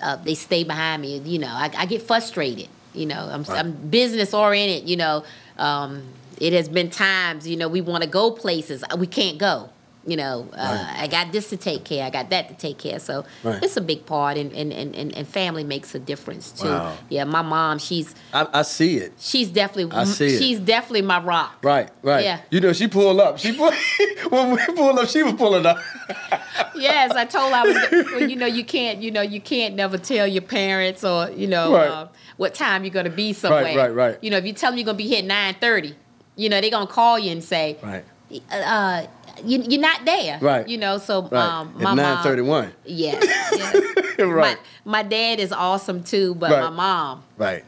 uh, 0.00 0.16
they 0.16 0.34
stay 0.34 0.64
behind 0.64 1.02
me. 1.02 1.18
You 1.18 1.38
know, 1.40 1.48
I, 1.48 1.70
I 1.76 1.86
get 1.86 2.02
frustrated. 2.02 2.68
You 2.94 3.06
know, 3.06 3.28
I'm, 3.30 3.42
Right. 3.42 3.58
I'm 3.58 3.72
business 3.72 4.32
oriented. 4.34 4.88
You 4.88 4.96
know, 4.96 5.24
um, 5.58 6.02
it 6.42 6.52
has 6.52 6.68
been 6.68 6.90
times. 6.90 7.46
You 7.46 7.56
know, 7.56 7.68
we 7.68 7.80
want 7.80 8.02
to 8.02 8.08
go 8.10 8.30
places, 8.32 8.82
uh, 8.90 8.96
we 8.96 9.06
can't 9.06 9.38
go. 9.38 9.70
You 10.04 10.16
know, 10.16 10.48
uh, 10.52 10.56
Right. 10.56 11.02
I 11.04 11.06
got 11.06 11.30
this 11.30 11.48
to 11.50 11.56
take 11.56 11.84
care. 11.84 12.04
I 12.04 12.10
got 12.10 12.28
that 12.30 12.48
to 12.48 12.54
take 12.56 12.76
care. 12.76 12.98
So 12.98 13.24
Right. 13.44 13.62
it's 13.62 13.76
a 13.76 13.80
big 13.80 14.04
part, 14.04 14.36
and, 14.36 14.52
and, 14.52 14.72
and, 14.72 15.14
and, 15.16 15.28
family 15.28 15.62
makes 15.62 15.94
a 15.94 16.00
difference 16.00 16.50
too. 16.50 16.66
Wow. 16.66 16.96
Yeah, 17.08 17.22
my 17.22 17.42
mom, 17.42 17.78
she's 17.78 18.12
I, 18.34 18.48
I 18.52 18.62
see 18.62 18.96
it. 18.96 19.12
she's 19.20 19.48
definitely 19.48 19.96
I 19.96 20.02
see 20.02 20.26
it. 20.34 20.38
she's 20.40 20.58
definitely 20.58 21.02
my 21.02 21.20
rock. 21.22 21.58
Right, 21.62 21.88
right. 22.02 22.24
Yeah. 22.24 22.40
You 22.50 22.58
know, 22.58 22.72
she 22.72 22.88
pulled 22.88 23.20
up. 23.20 23.38
She 23.38 23.52
pull, 23.56 23.70
when 24.30 24.50
we 24.50 24.74
pulled 24.74 24.98
up, 24.98 25.08
she 25.08 25.22
was 25.22 25.34
pulling 25.34 25.66
up. 25.66 25.78
yes, 26.74 27.12
I 27.12 27.24
told 27.24 27.52
her 27.52 27.58
I 27.58 27.62
was. 27.62 28.06
Well, 28.12 28.28
you 28.28 28.34
know, 28.34 28.46
you 28.46 28.64
can't. 28.64 29.00
You 29.00 29.12
know, 29.12 29.22
you 29.22 29.40
can't 29.40 29.76
never 29.76 29.98
tell 29.98 30.26
your 30.26 30.42
parents 30.42 31.04
or 31.04 31.30
you 31.30 31.46
know 31.46 31.72
Right. 31.74 31.88
uh, 31.88 32.08
what 32.38 32.54
time 32.54 32.82
you're 32.84 32.92
gonna 32.92 33.08
be 33.10 33.32
somewhere. 33.32 33.76
right, 33.76 33.94
right. 33.94 34.18
You 34.20 34.30
know, 34.30 34.36
if 34.38 34.44
you 34.46 34.52
tell 34.52 34.72
them 34.72 34.78
you're 34.78 34.84
gonna 34.84 34.98
be 34.98 35.06
here 35.06 35.18
at 35.20 35.24
nine 35.24 35.54
thirty, 35.60 35.94
you 36.36 36.48
know 36.48 36.60
they're 36.60 36.70
gonna 36.70 36.86
call 36.86 37.18
you 37.18 37.30
and 37.32 37.42
say, 37.44 37.76
Right, 37.82 38.04
uh, 38.50 39.06
you, 39.44 39.62
you're 39.68 39.80
not 39.80 40.04
there. 40.04 40.38
Right. 40.40 40.66
You 40.68 40.78
know, 40.78 40.98
so 40.98 41.22
right. 41.22 41.32
um, 41.40 41.74
my 41.78 41.90
At 41.92 41.94
nine 41.96 42.14
mom. 42.14 42.22
thirty-one. 42.22 42.72
Yes. 42.84 43.22
yes. 43.52 44.18
Right, 44.18 44.58
My, 44.84 45.02
my 45.02 45.02
dad 45.02 45.40
is 45.40 45.52
awesome 45.52 46.02
too, 46.04 46.34
but 46.34 46.50
Right. 46.50 46.60
my 46.60 46.70
mom, 46.70 47.24
right. 47.38 47.64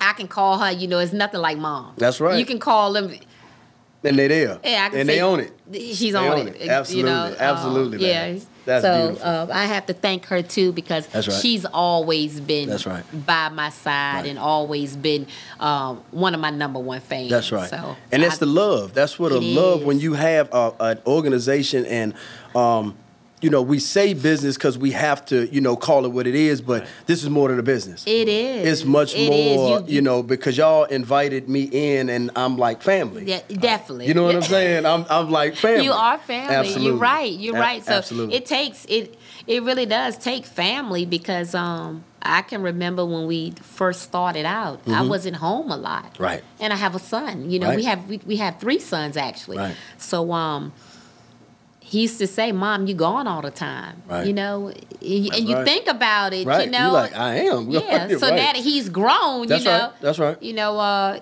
I 0.00 0.12
can 0.12 0.28
call 0.28 0.58
her. 0.58 0.70
You 0.70 0.86
know, 0.86 0.98
it's 1.00 1.12
nothing 1.12 1.40
like 1.40 1.58
mom. 1.58 1.94
That's 1.96 2.20
right. 2.20 2.38
You 2.38 2.46
can 2.46 2.58
call 2.60 2.92
them. 2.92 3.12
And 4.04 4.16
they 4.18 4.28
there. 4.28 4.60
Yeah, 4.64 4.84
I 4.86 4.88
can 4.90 5.00
and 5.00 5.08
they 5.08 5.20
own 5.20 5.40
it. 5.40 5.52
She's 5.72 6.12
They 6.12 6.18
on 6.18 6.46
it. 6.46 6.56
it. 6.56 6.68
Absolutely, 6.68 6.98
You 7.10 7.16
know, 7.16 7.36
absolutely, 7.38 7.98
uh, 7.98 8.08
yeah. 8.32 8.38
That's 8.64 8.84
so 8.84 9.16
uh, 9.24 9.46
I 9.52 9.64
have 9.64 9.86
to 9.86 9.94
thank 9.94 10.26
her 10.26 10.42
too 10.42 10.72
because 10.72 11.06
That's 11.08 11.26
right. 11.26 11.40
she's 11.40 11.64
always 11.64 12.38
been 12.38 12.68
That's 12.68 12.86
right. 12.86 13.02
by 13.26 13.48
my 13.48 13.70
side 13.70 14.16
Right. 14.20 14.26
and 14.26 14.38
always 14.38 14.94
been 14.94 15.26
um, 15.58 16.02
one 16.10 16.34
of 16.34 16.40
my 16.40 16.50
number 16.50 16.78
one 16.78 17.00
fans. 17.00 17.30
That's 17.30 17.50
right. 17.50 17.68
So 17.68 17.96
and 18.12 18.22
it's 18.22 18.36
I- 18.36 18.38
the 18.40 18.46
love. 18.46 18.92
That's 18.94 19.18
what 19.18 19.32
a 19.32 19.38
love 19.38 19.84
when 19.84 19.98
you 20.00 20.12
have 20.14 20.48
a, 20.52 20.72
an 20.80 20.98
organization 21.06 21.86
and 21.86 22.14
um, 22.54 22.94
you 23.40 23.50
know, 23.50 23.62
we 23.62 23.78
say 23.78 24.14
business 24.14 24.56
because 24.56 24.76
we 24.76 24.90
have 24.92 25.24
to, 25.26 25.46
you 25.54 25.60
know, 25.60 25.76
call 25.76 26.04
it 26.04 26.08
what 26.08 26.26
it 26.26 26.34
is, 26.34 26.60
but 26.60 26.86
this 27.06 27.22
is 27.22 27.30
more 27.30 27.48
than 27.48 27.58
a 27.58 27.62
business. 27.62 28.04
It 28.06 28.28
is. 28.28 28.66
It's 28.66 28.84
much 28.84 29.14
It 29.14 29.32
is. 29.32 29.56
more, 29.56 29.80
you, 29.86 30.02
know, 30.02 30.22
because 30.22 30.56
y'all 30.56 30.84
invited 30.84 31.48
me 31.48 31.64
in 31.70 32.08
and 32.08 32.30
I'm 32.34 32.56
like 32.56 32.82
family. 32.82 33.24
Yeah, 33.24 33.40
definitely. 33.48 34.06
You 34.06 34.14
know 34.14 34.24
what 34.24 34.34
I'm 34.34 34.42
saying? 34.42 34.86
I'm, 34.86 35.06
I'm 35.08 35.30
like 35.30 35.54
family. 35.54 35.84
You 35.84 35.92
are 35.92 36.18
family. 36.18 36.54
Absolutely. 36.54 36.86
You're 36.86 36.96
right. 36.96 37.32
You're 37.32 37.56
A- 37.56 37.60
right. 37.60 37.84
So 37.84 37.92
absolutely. 37.92 38.36
it 38.36 38.46
takes 38.46 38.84
it. 38.86 39.18
It 39.46 39.62
really 39.62 39.86
does 39.86 40.18
take 40.18 40.44
family 40.44 41.06
because 41.06 41.54
um, 41.54 42.04
I 42.20 42.42
can 42.42 42.62
remember 42.62 43.06
when 43.06 43.26
we 43.26 43.52
first 43.62 44.02
started 44.02 44.44
out. 44.44 44.80
I 44.86 45.02
wasn't 45.02 45.36
home 45.36 45.70
a 45.70 45.76
lot. 45.76 46.14
Mm-hmm. 46.14 46.22
Right. 46.22 46.44
And 46.60 46.72
I 46.72 46.76
have 46.76 46.94
a 46.94 46.98
son. 46.98 47.50
You 47.50 47.58
know, 47.58 47.74
we 47.74 47.84
have 47.84 48.08
we, 48.08 48.20
we 48.26 48.36
have 48.36 48.58
three 48.58 48.78
sons 48.78 49.16
actually. 49.16 49.58
Right. 49.58 49.76
So 49.96 50.32
um, 50.32 50.72
he 51.88 52.02
used 52.02 52.18
to 52.18 52.26
say, 52.26 52.52
"Mom, 52.52 52.86
you 52.86 52.94
gone 52.94 53.26
all 53.26 53.40
the 53.40 53.50
time." 53.50 54.02
Right. 54.06 54.26
You 54.26 54.34
know, 54.34 54.68
and 54.68 55.34
and 55.34 55.48
you 55.48 55.56
right. 55.56 55.64
think 55.64 55.88
about 55.88 56.34
it. 56.34 56.46
right. 56.46 56.66
You 56.66 56.70
know, 56.70 56.92
like, 56.92 57.16
I 57.16 57.36
am. 57.36 57.70
yeah. 57.70 58.08
So 58.08 58.28
now 58.28 58.36
that 58.36 58.56
he's 58.56 58.90
grown, 58.90 59.46
That's 59.46 59.64
you 59.64 59.70
know, 59.70 59.78
right. 59.78 59.92
That's 60.02 60.18
right. 60.18 60.42
You 60.42 60.52
know, 60.52 60.78
uh, 60.78 61.20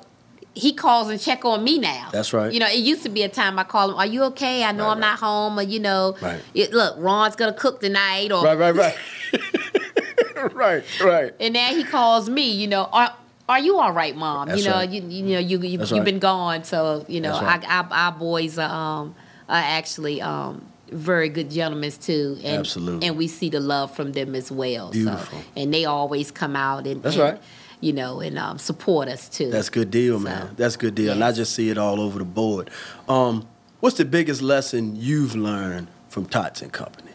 he 0.54 0.72
calls 0.72 1.08
and 1.08 1.20
check 1.20 1.44
on 1.44 1.62
me 1.62 1.78
now. 1.78 2.08
That's 2.10 2.32
right. 2.32 2.52
You 2.52 2.58
know, 2.58 2.66
it 2.66 2.78
used 2.78 3.04
to 3.04 3.08
be 3.08 3.22
a 3.22 3.28
time 3.28 3.60
I 3.60 3.64
call 3.64 3.90
him, 3.90 3.96
"Are 3.96 4.06
you 4.06 4.24
okay? 4.24 4.64
I 4.64 4.72
know 4.72 4.88
I'm 4.88 4.98
not 4.98 5.20
home." 5.20 5.56
Or 5.56 5.62
you 5.62 5.78
know, 5.78 6.16
Right. 6.20 6.40
it, 6.52 6.72
look, 6.72 6.96
Ron's 6.98 7.36
gonna 7.36 7.52
cook 7.52 7.80
tonight, 7.80 8.32
or 8.32 8.42
Right, 8.44 8.58
right, 8.58 8.74
right. 8.74 8.96
right, 10.52 10.84
right. 11.00 11.34
and 11.38 11.54
now 11.54 11.68
he 11.68 11.84
calls 11.84 12.28
me. 12.28 12.50
You 12.50 12.66
know, 12.66 12.88
are 12.92 13.14
are 13.48 13.60
you 13.60 13.78
all 13.78 13.92
right, 13.92 14.16
mom? 14.16 14.48
That's 14.48 14.64
you 14.64 14.68
know, 14.68 14.80
you 14.80 15.00
you 15.02 15.22
know 15.34 15.38
you, 15.38 15.60
you 15.60 15.78
right. 15.78 16.04
been 16.04 16.18
gone, 16.18 16.64
so 16.64 17.04
you 17.06 17.20
know. 17.20 17.34
I, 17.34 17.60
I, 17.68 18.08
our 18.08 18.12
boys 18.12 18.58
um 18.58 19.14
are 19.48 19.56
actually 19.56 20.20
um 20.20 20.66
very 20.90 21.28
good 21.28 21.50
gentlemen 21.50 21.90
too, 21.90 22.38
and 22.44 22.58
Absolutely. 22.58 23.06
and 23.06 23.16
we 23.16 23.28
see 23.28 23.48
the 23.48 23.60
love 23.60 23.94
from 23.94 24.12
them 24.12 24.34
as 24.34 24.50
well. 24.50 24.90
Beautiful. 24.90 25.38
So 25.38 25.44
and 25.56 25.72
they 25.74 25.84
always 25.84 26.30
come 26.30 26.54
out 26.56 26.86
and 26.86 27.02
That's 27.02 27.16
and, 27.16 27.22
right. 27.24 27.42
You 27.80 27.92
know, 27.92 28.20
and 28.20 28.38
um, 28.38 28.58
support 28.58 29.06
us 29.08 29.28
too. 29.28 29.50
That's 29.50 29.68
good 29.68 29.90
deal, 29.90 30.18
So, 30.18 30.24
man. 30.24 30.54
That's 30.56 30.76
good 30.76 30.94
deal. 30.94 31.12
And 31.12 31.22
I 31.22 31.30
just 31.32 31.54
see 31.54 31.68
it 31.68 31.76
all 31.76 32.00
over 32.00 32.18
the 32.18 32.24
board. 32.24 32.70
Um, 33.06 33.46
what's 33.80 33.98
the 33.98 34.06
biggest 34.06 34.40
lesson 34.40 34.96
you've 34.96 35.36
learned 35.36 35.88
from 36.08 36.24
Tots 36.24 36.62
and 36.62 36.72
Company? 36.72 37.12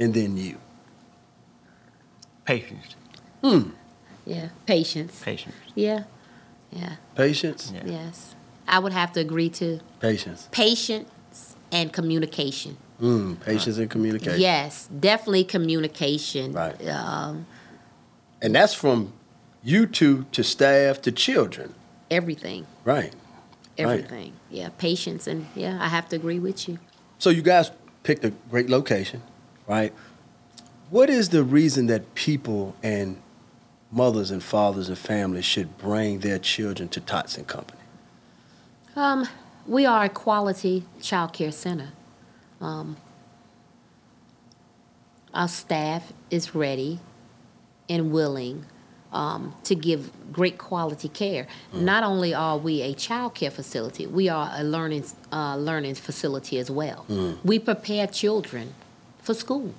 And 0.00 0.12
then 0.14 0.36
you. 0.36 0.58
Patience. 2.44 2.96
Hmm. 3.42 3.70
Yeah, 4.24 4.48
patience. 4.66 5.22
Patience. 5.22 5.54
Yeah, 5.74 6.04
yeah, 6.72 6.96
Patience? 7.14 7.72
Yeah. 7.74 7.82
yes. 7.86 8.34
I 8.68 8.78
would 8.78 8.92
have 8.92 9.12
to 9.12 9.20
agree 9.20 9.48
to 9.50 9.80
Patience. 10.00 10.48
patience 10.50 11.56
and 11.72 11.92
communication. 11.92 12.76
Mm, 13.00 13.40
patience 13.40 13.76
and 13.78 13.90
communication. 13.90 14.40
Yes, 14.40 14.88
definitely 14.98 15.44
communication. 15.44 16.52
Right. 16.52 16.88
Um, 16.88 17.46
And 18.42 18.54
that's 18.54 18.74
from 18.74 19.12
you 19.62 19.86
two 19.86 20.24
to 20.32 20.42
staff 20.42 21.00
to 21.02 21.12
children. 21.12 21.74
everything, 22.10 22.66
Right. 22.84 23.12
Right. 23.78 24.00
everything. 24.00 24.32
Yeah, 24.50 24.68
patience 24.78 25.26
and 25.26 25.46
yeah, 25.54 25.78
I 25.80 25.88
have 25.88 26.08
to 26.10 26.16
agree 26.16 26.38
with 26.38 26.68
you. 26.68 26.78
So 27.18 27.30
you 27.30 27.42
guys 27.42 27.70
picked 28.02 28.24
a 28.24 28.30
great 28.50 28.70
location, 28.70 29.22
right? 29.66 29.92
What 30.90 31.10
is 31.10 31.30
the 31.30 31.42
reason 31.42 31.86
that 31.86 32.14
people 32.14 32.76
and 32.82 33.16
mothers 33.90 34.30
and 34.30 34.42
fathers 34.42 34.88
and 34.88 34.96
families 34.96 35.44
should 35.44 35.76
bring 35.78 36.20
their 36.20 36.38
children 36.38 36.88
to 36.90 37.00
Tots 37.00 37.36
and 37.36 37.46
Company? 37.46 37.80
Um, 38.96 39.28
we 39.66 39.84
are 39.84 40.04
a 40.04 40.08
quality 40.08 40.84
child 41.00 41.34
care 41.34 41.52
center. 41.52 41.90
Um, 42.60 42.96
our 45.34 45.48
staff 45.48 46.12
is 46.30 46.54
ready 46.54 46.98
and 47.90 48.10
willing 48.10 48.64
um, 49.12 49.54
to 49.64 49.74
give 49.74 50.10
great 50.32 50.56
quality 50.56 51.08
care. 51.08 51.46
Not 51.72 52.04
only 52.04 52.32
are 52.34 52.56
we 52.56 52.80
a 52.82 52.94
child 52.94 53.34
care 53.34 53.50
facility, 53.50 54.06
we 54.06 54.30
are 54.30 54.50
a 54.54 54.64
learning 54.64 55.04
uh, 55.30 55.56
learning 55.56 55.94
facility 55.96 56.58
as 56.58 56.70
well. 56.70 57.04
We 57.44 57.58
prepare 57.58 58.06
children 58.06 58.74
for 59.22 59.34
school. 59.34 59.74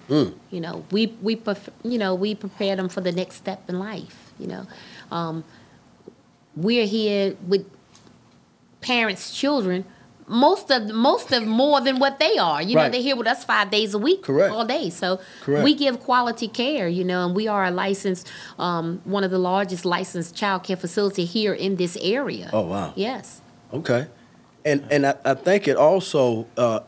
You 0.52 0.62
know, 0.62 0.86
we 0.92 1.08
we 1.24 1.36
pref- 1.36 1.70
you 1.84 1.98
know 1.98 2.14
we 2.14 2.36
prepare 2.36 2.76
them 2.76 2.88
for 2.88 3.02
the 3.02 3.12
next 3.12 3.36
step 3.36 3.68
in 3.68 3.80
life. 3.80 4.32
You 4.40 4.48
know, 4.48 4.68
um, 5.12 5.44
we're 6.56 6.86
here 6.86 7.36
with 7.48 7.66
parents' 8.82 9.36
children. 9.36 9.86
Most 10.30 10.70
of 10.72 10.90
most 10.90 11.32
of 11.32 11.48
more 11.48 11.80
than 11.80 12.00
what 12.00 12.20
they 12.20 12.38
are. 12.38 12.62
You 12.62 12.76
know, 12.76 12.90
they're 12.90 13.02
here 13.02 13.16
with 13.16 13.28
us 13.28 13.46
five 13.46 13.72
days 13.72 13.94
a 13.94 13.98
week, 13.98 14.24
Correct. 14.24 14.54
all 14.54 14.66
day. 14.66 14.90
So 14.90 15.22
Correct. 15.42 15.64
we 15.64 15.74
give 15.74 16.02
quality 16.02 16.50
care. 16.50 16.90
You 16.90 17.06
know, 17.06 17.26
and 17.26 17.34
we 17.34 17.48
are 17.48 17.64
a 17.64 17.72
licensed, 17.72 18.28
um, 18.60 19.00
one 19.06 19.24
of 19.24 19.32
the 19.32 19.40
largest 19.40 19.86
licensed 19.86 20.36
child 20.36 20.64
care 20.64 20.76
facility 20.76 21.24
here 21.24 21.54
in 21.54 21.78
this 21.78 21.98
area. 22.02 22.50
Oh, 22.52 22.64
wow. 22.64 22.92
Yes. 22.98 23.42
Okay. 23.74 24.08
And 24.66 24.86
and 24.92 25.06
I, 25.08 25.16
I 25.24 25.34
think 25.34 25.66
it 25.66 25.78
also 25.78 26.46
uh, 26.58 26.82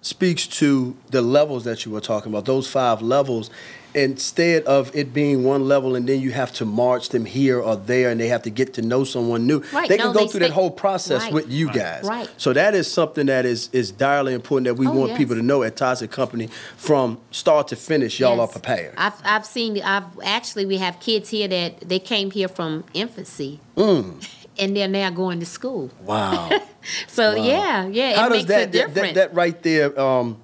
speaks 0.00 0.48
to 0.48 0.96
the 1.10 1.22
levels 1.22 1.62
that 1.64 1.84
you 1.86 1.92
were 1.92 2.00
talking 2.00 2.32
about, 2.32 2.46
those 2.46 2.68
five 2.68 3.00
levels. 3.00 3.48
Instead 3.94 4.64
of 4.64 4.94
it 4.94 5.12
being 5.14 5.44
one 5.44 5.68
level 5.68 5.94
and 5.94 6.08
then 6.08 6.20
you 6.20 6.32
have 6.32 6.52
to 6.54 6.64
march 6.64 7.10
them 7.10 7.24
here 7.24 7.60
or 7.60 7.76
there 7.76 8.10
and 8.10 8.20
they 8.20 8.28
have 8.28 8.42
to 8.42 8.50
get 8.50 8.74
to 8.74 8.82
know 8.82 9.04
someone 9.04 9.46
new, 9.46 9.60
Right, 9.72 9.88
they 9.88 9.96
can 9.96 10.08
no, 10.08 10.12
go 10.12 10.20
they 10.20 10.28
through 10.28 10.40
that 10.40 10.50
whole 10.50 10.70
process 10.70 11.22
Right. 11.22 11.32
with 11.32 11.50
you 11.50 11.70
guys. 11.72 12.04
Right. 12.04 12.28
So 12.36 12.52
that 12.52 12.74
is 12.74 12.90
something 12.90 13.26
that 13.26 13.46
is 13.46 13.68
is 13.72 13.92
direly 13.92 14.34
important 14.34 14.64
that 14.66 14.74
we 14.74 14.86
Oh, 14.86 14.92
want 14.92 15.10
yes. 15.10 15.18
people 15.18 15.36
to 15.36 15.42
know 15.42 15.62
at 15.62 15.76
Tots 15.76 16.02
and 16.02 16.10
Company 16.10 16.48
from 16.76 17.18
start 17.30 17.68
to 17.68 17.76
finish. 17.76 18.18
Y'all 18.20 18.36
Yes. 18.36 18.48
are 18.48 18.52
prepared. 18.52 18.94
I've 18.96 19.14
I've 19.24 19.46
seen 19.46 19.80
I've 19.82 20.04
actually 20.24 20.66
we 20.66 20.78
have 20.78 20.98
kids 21.00 21.30
here 21.30 21.48
that 21.48 21.88
they 21.88 21.98
came 22.00 22.30
here 22.32 22.48
from 22.48 22.84
infancy. 22.94 23.60
Mm. 23.76 24.24
And 24.56 24.76
they're 24.76 24.86
now 24.86 25.10
going 25.10 25.40
to 25.40 25.46
school. 25.46 25.90
Wow. 26.04 26.48
So 27.08 27.34
yeah, 27.34 27.86
yeah, 27.88 28.14
how 28.20 28.26
it 28.26 28.28
does 28.28 28.36
makes 28.36 28.48
that, 28.48 28.62
a 28.62 28.66
that, 28.66 28.72
difference. 28.72 29.14
that 29.14 29.30
that 29.30 29.34
right 29.34 29.62
there 29.62 29.98
um 29.98 30.36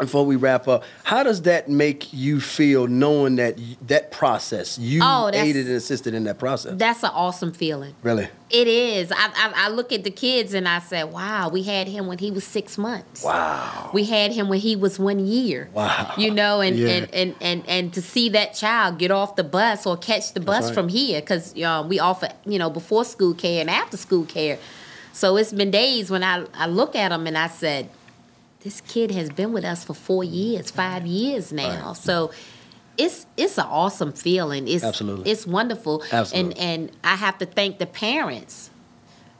before 0.00 0.24
we 0.26 0.36
wrap 0.36 0.68
up 0.68 0.84
how 1.04 1.22
does 1.22 1.42
that 1.42 1.68
make 1.68 2.12
you 2.12 2.40
feel 2.40 2.86
knowing 2.86 3.36
that 3.36 3.58
that 3.86 4.10
process 4.10 4.78
you 4.78 5.00
Oh, 5.02 5.30
aided 5.32 5.66
and 5.66 5.76
assisted 5.76 6.14
in 6.14 6.24
that 6.24 6.38
process 6.38 6.74
That's 6.76 7.02
an 7.02 7.10
awesome 7.12 7.52
feeling. 7.52 7.94
really 8.02 8.28
It 8.50 8.66
is. 8.68 9.12
I, 9.12 9.16
I 9.16 9.52
I 9.66 9.68
look 9.68 9.92
at 9.92 10.04
the 10.04 10.10
kids 10.10 10.54
and 10.54 10.66
I 10.66 10.78
say, 10.78 11.04
"Wow, 11.04 11.50
we 11.50 11.62
had 11.64 11.86
him 11.86 12.06
when 12.06 12.16
he 12.18 12.30
was 12.30 12.44
six 12.44 12.78
months. 12.78 13.22
wow 13.22 13.90
We 13.92 14.04
had 14.04 14.32
him 14.32 14.48
when 14.48 14.60
he 14.60 14.74
was 14.76 14.98
one 14.98 15.18
year. 15.26 15.68
Wow. 15.74 16.14
You 16.16 16.30
know, 16.30 16.60
and 16.62 16.76
Yeah. 16.76 16.88
and, 16.88 17.14
and, 17.14 17.34
and 17.40 17.62
and 17.68 17.92
to 17.94 18.00
see 18.00 18.30
that 18.30 18.54
child 18.54 18.98
get 18.98 19.10
off 19.10 19.36
the 19.36 19.44
bus 19.44 19.84
or 19.86 19.96
catch 19.98 20.32
the 20.32 20.40
bus 20.40 20.64
right. 20.66 20.74
from 20.74 20.88
here, 20.88 21.20
because 21.20 21.54
uh, 21.58 21.84
we 21.86 21.98
offer 22.00 22.28
you 22.46 22.58
know 22.58 22.70
before 22.70 23.04
school 23.04 23.34
care 23.34 23.60
and 23.60 23.68
after 23.70 23.96
school 23.98 24.24
care. 24.24 24.58
So 25.12 25.36
it's 25.36 25.52
been 25.52 25.70
days 25.70 26.10
when 26.10 26.22
I 26.24 26.46
I 26.54 26.66
look 26.66 26.94
at 26.96 27.12
him 27.12 27.26
and 27.26 27.36
I 27.36 27.48
said, 27.48 27.88
this 28.68 28.80
kid 28.82 29.10
has 29.10 29.30
been 29.30 29.52
with 29.52 29.64
us 29.64 29.82
for 29.84 29.94
four 29.94 30.22
years, 30.22 30.70
five 30.70 31.06
years 31.06 31.52
now. 31.52 31.88
Right. 31.88 31.96
So. 31.96 32.30
It's 33.00 33.26
it's 33.36 33.58
an 33.58 33.66
awesome 33.82 34.12
feeling. 34.12 34.66
It's 34.66 34.82
Absolutely. 34.82 35.30
it's 35.30 35.46
wonderful. 35.46 36.02
Absolutely. 36.10 36.60
And 36.60 36.88
and 36.90 36.96
I 37.04 37.14
have 37.14 37.38
to 37.38 37.46
thank 37.46 37.78
the 37.78 37.86
parents 37.86 38.70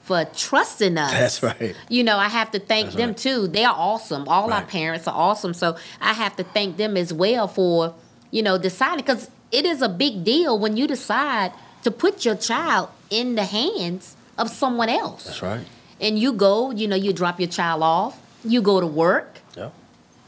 for 0.03 0.25
trusting 0.27 0.97
us. 0.97 1.11
That's 1.11 1.43
right. 1.43 1.75
You 1.89 2.05
know, 2.05 2.19
I 2.19 2.29
have 2.29 2.53
to 2.53 2.61
thank 2.61 2.87
That's 2.87 2.97
them 2.97 3.09
right. 3.09 3.17
too. 3.17 3.49
They 3.49 3.65
are 3.65 3.75
awesome. 3.77 4.29
All 4.29 4.53
our 4.53 4.63
parents 4.63 5.09
are 5.09 5.15
awesome. 5.29 5.55
So 5.55 5.77
I 6.01 6.13
have 6.13 6.37
to 6.37 6.45
thank 6.45 6.77
them 6.77 6.97
as 6.97 7.13
well 7.13 7.49
for, 7.49 7.95
you 8.31 8.45
know, 8.45 8.59
deciding 8.59 9.05
because 9.05 9.29
it 9.51 9.65
is 9.67 9.83
a 9.83 9.89
big 9.89 10.23
deal 10.23 10.57
when 10.57 10.77
you 10.77 10.87
decide 10.87 11.53
to 11.83 11.91
put 11.91 12.25
your 12.25 12.37
child 12.37 12.91
in 13.11 13.35
the 13.35 13.45
hands 13.45 14.17
of 14.39 14.51
someone 14.51 14.89
else. 14.89 15.25
that's 15.25 15.43
right 15.43 15.67
And 16.01 16.17
you 16.17 16.33
go, 16.33 16.71
you 16.71 16.87
know, 16.87 16.97
you 17.07 17.13
drop 17.13 17.41
your 17.41 17.49
child 17.49 17.83
off, 17.83 18.15
you 18.45 18.63
go 18.63 18.81
to 18.81 18.87
work, 18.87 19.39
yeah 19.57 19.71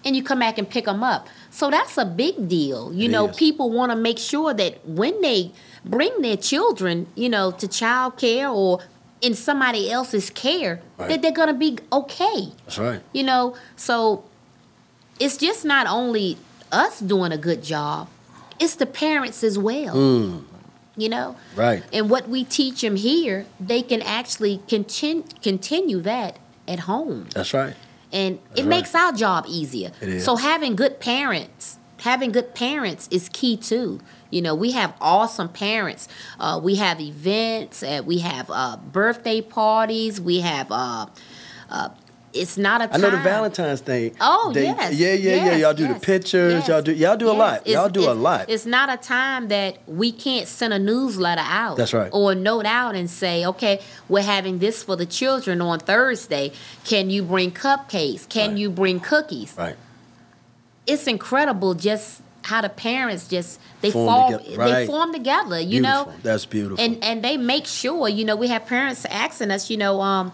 and 0.03 0.17
you 0.17 0.23
come 0.23 0.39
back 0.39 0.57
and 0.57 0.67
pick 0.67 0.87
them 0.87 1.03
up. 1.03 1.29
So 1.51 1.71
that's 1.71 1.99
a 1.99 2.07
big 2.07 2.49
deal. 2.49 2.91
You 2.95 3.05
It 3.05 3.11
know, 3.13 3.29
is. 3.29 3.37
people 3.37 3.71
want 3.71 3.93
to 3.93 3.97
make 3.97 4.19
sure 4.19 4.55
that 4.55 4.87
when 4.87 5.21
they 5.21 5.53
bring 5.85 6.23
their 6.23 6.39
children, 6.39 7.07
you 7.15 7.29
know, 7.29 7.51
to 7.51 7.69
child 7.69 8.17
care 8.17 8.49
or 8.49 8.81
in 9.21 9.35
somebody 9.35 9.91
else's 9.91 10.31
care, 10.31 10.81
Right. 10.97 11.11
that 11.11 11.21
they're 11.21 11.33
going 11.33 11.49
to 11.49 11.53
be 11.69 11.77
okay. 11.93 12.49
that's 12.65 12.79
right 12.79 13.03
You 13.13 13.25
know, 13.25 13.57
so 13.77 14.25
it's 15.19 15.37
just 15.37 15.67
not 15.67 15.87
only 15.87 16.39
us 16.73 17.01
doing 17.01 17.31
a 17.31 17.37
good 17.39 17.63
job, 17.63 18.09
it's 18.59 18.77
the 18.77 18.87
parents 18.87 19.45
as 19.45 19.59
well. 19.59 19.95
You 20.97 21.09
know? 21.11 21.37
Mm. 21.55 21.59
Right. 21.59 21.83
And 21.93 22.09
what 22.09 22.27
we 22.27 22.45
teach 22.45 22.81
them 22.81 22.97
here, 22.97 23.45
they 23.61 23.83
can 23.83 24.01
actually 24.01 24.63
continue 24.67 25.25
continue 25.43 26.01
that 26.01 26.39
at 26.67 26.81
home 26.81 27.27
that's 27.35 27.53
right 27.53 27.75
and 28.13 28.39
it 28.57 28.61
right. 28.61 28.67
makes 28.67 28.95
our 28.95 29.13
job 29.13 29.45
easier. 29.49 29.93
So 30.21 30.37
having 30.37 30.77
good 30.77 31.01
parents, 31.01 31.79
having 32.01 32.33
good 32.33 32.55
parents 32.55 33.09
is 33.11 33.29
key 33.29 33.57
too. 33.57 34.01
You 34.31 34.43
know, 34.43 34.55
we 34.55 34.73
have 34.73 34.95
awesome 35.01 35.49
parents. 35.49 36.09
Uh, 36.39 36.61
we 36.63 36.77
have 36.77 37.01
events. 37.01 37.83
Uh, 37.83 38.03
we 38.05 38.19
have 38.19 38.51
uh, 38.51 38.77
birthday 38.77 39.41
parties. 39.41 40.21
We 40.21 40.41
have. 40.41 40.71
It's 42.33 42.57
not 42.57 42.81
a 42.81 42.85
I 42.85 42.87
time. 42.89 43.01
know 43.01 43.11
the 43.11 43.17
Valentine's 43.19 43.81
thing. 43.81 44.15
Oh 44.21 44.53
they, 44.55 44.63
yes. 44.65 44.95
Yeah, 44.95 45.15
yeah, 45.15 45.45
yeah. 45.47 45.57
Y'all 45.57 45.75
do 45.75 45.83
yes, 45.85 45.95
the 46.01 46.07
pictures. 46.07 46.53
yes, 46.53 46.69
Y'all 46.69 46.81
do 46.83 46.93
y'all 46.93 47.17
do 47.17 47.29
a 47.29 47.33
lot. 47.33 47.63
It's- 47.63 47.75
Y'all 47.75 47.89
do 47.89 48.09
a 48.09 48.13
lot. 48.15 48.49
It's 48.49 48.67
not 48.67 48.89
a 48.93 48.97
time 48.97 49.49
that 49.49 49.79
we 49.89 50.13
can't 50.13 50.47
send 50.47 50.73
a 50.73 50.79
newsletter 50.79 51.43
out. 51.45 51.77
That's 51.77 51.93
right. 51.93 52.09
Or 52.13 52.33
a 52.33 52.35
note 52.37 52.67
out 52.67 52.95
and 52.95 53.11
say, 53.11 53.45
okay, 53.47 53.81
we're 54.09 54.23
having 54.23 54.61
this 54.61 54.83
for 54.85 54.95
the 54.95 55.07
children 55.07 55.61
on 55.61 55.81
Thursday. 55.81 56.53
Can 56.85 57.11
you 57.11 57.25
bring 57.25 57.51
cupcakes? 57.51 58.29
Can 58.29 58.51
Right. 58.51 58.59
you 58.59 58.71
bring 58.71 59.01
cookies? 59.01 59.55
right. 59.59 59.77
It's 60.87 61.07
incredible 61.07 61.75
just 61.75 62.23
how 62.43 62.63
the 62.63 62.69
parents 62.69 63.29
just 63.29 63.61
they 63.81 63.91
Form 63.91 64.07
fall 64.07 64.39
together. 64.39 64.73
they 64.73 64.87
form 64.87 65.13
together, 65.13 65.61
you 65.61 65.81
Beautiful. 65.83 66.13
know. 66.13 66.19
That's 66.23 66.47
beautiful. 66.47 66.83
And 66.85 67.03
and 67.05 67.23
they 67.25 67.37
make 67.37 67.67
sure, 67.67 68.09
you 68.09 68.25
know, 68.25 68.37
we 68.37 68.49
have 68.49 68.67
parents 68.67 69.05
asking 69.07 69.51
us, 69.51 69.69
you 69.71 69.77
know, 69.77 70.01
um, 70.01 70.33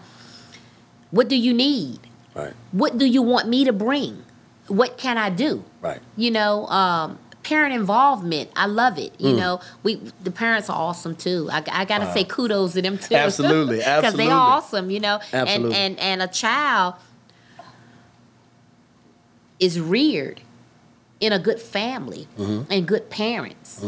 what 1.11 1.27
do 1.27 1.35
you 1.35 1.53
need? 1.53 1.99
right. 2.35 2.53
What 2.71 2.97
do 2.97 3.05
you 3.05 3.21
want 3.21 3.47
me 3.47 3.65
to 3.65 3.73
bring? 3.73 4.23
What 4.67 4.97
can 4.97 5.17
I 5.17 5.29
do? 5.29 5.63
Right. 5.81 5.99
You 6.17 6.29
know, 6.31 6.67
um, 6.67 7.17
parent 7.43 7.73
involvement. 7.73 8.49
I 8.55 8.65
love 8.67 8.97
it. 8.99 9.13
You 9.19 9.33
Mm. 9.33 9.37
know, 9.37 9.59
we 9.83 9.95
the 10.21 10.31
parents 10.31 10.69
are 10.69 10.77
awesome 10.77 11.15
too. 11.15 11.47
I, 11.51 11.63
I 11.71 11.85
gotta 11.85 12.11
say 12.13 12.23
kudos 12.25 12.73
to 12.73 12.81
them 12.81 12.97
too. 12.97 13.15
Absolutely, 13.25 13.81
absolutely, 13.81 14.01
because 14.01 14.13
they 14.15 14.29
are 14.29 14.57
awesome. 14.57 14.89
You 14.91 14.99
know, 14.99 15.19
Absolutely. 15.33 15.75
and 15.75 15.97
and 15.97 15.99
and 15.99 16.21
a 16.21 16.27
child 16.27 16.95
is 19.59 19.79
reared 19.79 20.41
in 21.19 21.33
a 21.33 21.39
good 21.39 21.59
family 21.59 22.27
Mm-hmm. 22.37 22.71
and 22.71 22.87
good 22.87 23.09
parents. 23.09 23.83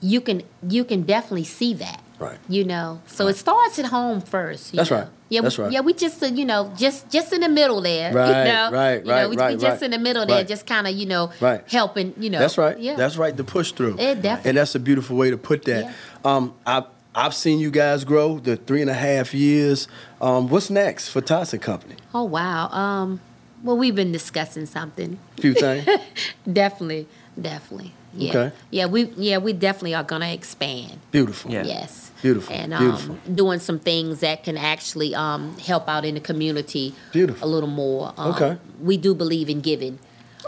You 0.00 0.20
can 0.20 0.42
you 0.66 0.84
can 0.84 1.02
definitely 1.02 1.44
see 1.44 1.74
that. 1.74 2.00
Right. 2.18 2.38
You 2.48 2.64
know, 2.64 3.00
so 3.06 3.26
it 3.26 3.36
starts 3.36 3.78
at 3.78 3.86
home 3.86 4.20
first. 4.20 4.72
That's 4.72 4.90
know. 4.90 4.98
right. 4.98 5.08
Yeah, 5.30 5.42
That's 5.42 5.58
we, 5.58 5.64
right. 5.64 5.72
Yeah, 5.72 5.80
we 5.80 5.92
just 5.92 6.22
uh, 6.22 6.26
you 6.26 6.44
know 6.44 6.72
just 6.76 7.10
just 7.10 7.32
in 7.32 7.40
the 7.42 7.48
middle 7.48 7.80
there. 7.82 8.12
Right, 8.12 8.28
You 8.46 8.52
know, 8.52 8.70
right, 8.72 8.94
you 9.00 9.04
know, 9.04 9.12
right, 9.12 9.30
we, 9.30 9.36
right, 9.36 9.54
we 9.56 9.60
just 9.60 9.64
right. 9.64 9.82
in 9.82 9.90
the 9.90 9.98
middle 9.98 10.24
there, 10.26 10.36
Right. 10.38 10.48
just 10.48 10.66
kind 10.66 10.86
of 10.86 10.94
you 10.94 11.06
know 11.06 11.30
Right. 11.40 11.62
helping. 11.70 12.14
You 12.18 12.30
know, 12.30 12.38
That's 12.38 12.56
right. 12.56 12.78
Yeah, 12.78 12.96
That's 12.96 13.16
right. 13.16 13.36
The 13.36 13.44
push 13.44 13.72
through. 13.72 13.98
It 13.98 14.22
definitely- 14.22 14.48
And 14.50 14.58
that's 14.58 14.74
a 14.74 14.80
beautiful 14.80 15.16
way 15.16 15.30
to 15.30 15.36
put 15.36 15.64
that. 15.64 15.84
Yeah. 15.84 15.92
Um, 16.24 16.54
I've 16.66 16.84
I've 17.14 17.34
seen 17.34 17.58
you 17.58 17.70
guys 17.70 18.04
grow 18.04 18.38
the 18.38 18.56
three 18.56 18.80
and 18.80 18.88
a 18.90 18.94
half 18.94 19.34
years. 19.34 19.88
Um, 20.20 20.48
what's 20.48 20.70
next 20.70 21.08
for 21.08 21.20
Tots 21.20 21.52
and 21.52 21.60
Company? 21.60 21.96
Oh 22.14 22.22
wow. 22.24 22.68
Um, 22.70 23.20
well, 23.62 23.76
we've 23.76 23.94
been 23.94 24.12
discussing 24.12 24.66
something. 24.66 25.18
A 25.38 25.40
few 25.40 25.54
things. 25.54 25.86
Definitely, 26.52 27.06
definitely. 27.40 27.92
Yeah. 28.14 28.30
Okay. 28.30 28.56
Yeah, 28.70 28.86
we 28.86 29.04
yeah 29.16 29.38
we 29.38 29.52
definitely 29.52 29.94
are 29.94 30.02
gonna 30.02 30.28
expand. 30.32 30.98
Beautiful. 31.10 31.50
Yeah. 31.50 31.64
Yes. 31.64 32.10
Beautiful, 32.22 32.52
And 32.54 32.74
um, 32.74 32.82
beautiful. 32.82 33.16
doing 33.34 33.60
some 33.60 33.78
things 33.78 34.20
that 34.20 34.42
can 34.42 34.56
actually 34.56 35.14
um, 35.14 35.56
help 35.58 35.88
out 35.88 36.04
in 36.04 36.14
the 36.14 36.20
community 36.20 36.94
Beautiful. 37.12 37.46
a 37.46 37.48
little 37.48 37.68
more. 37.68 38.12
Um, 38.16 38.32
Okay. 38.34 38.58
We 38.80 38.96
do 38.96 39.14
believe 39.14 39.48
in 39.48 39.60
giving. 39.60 39.98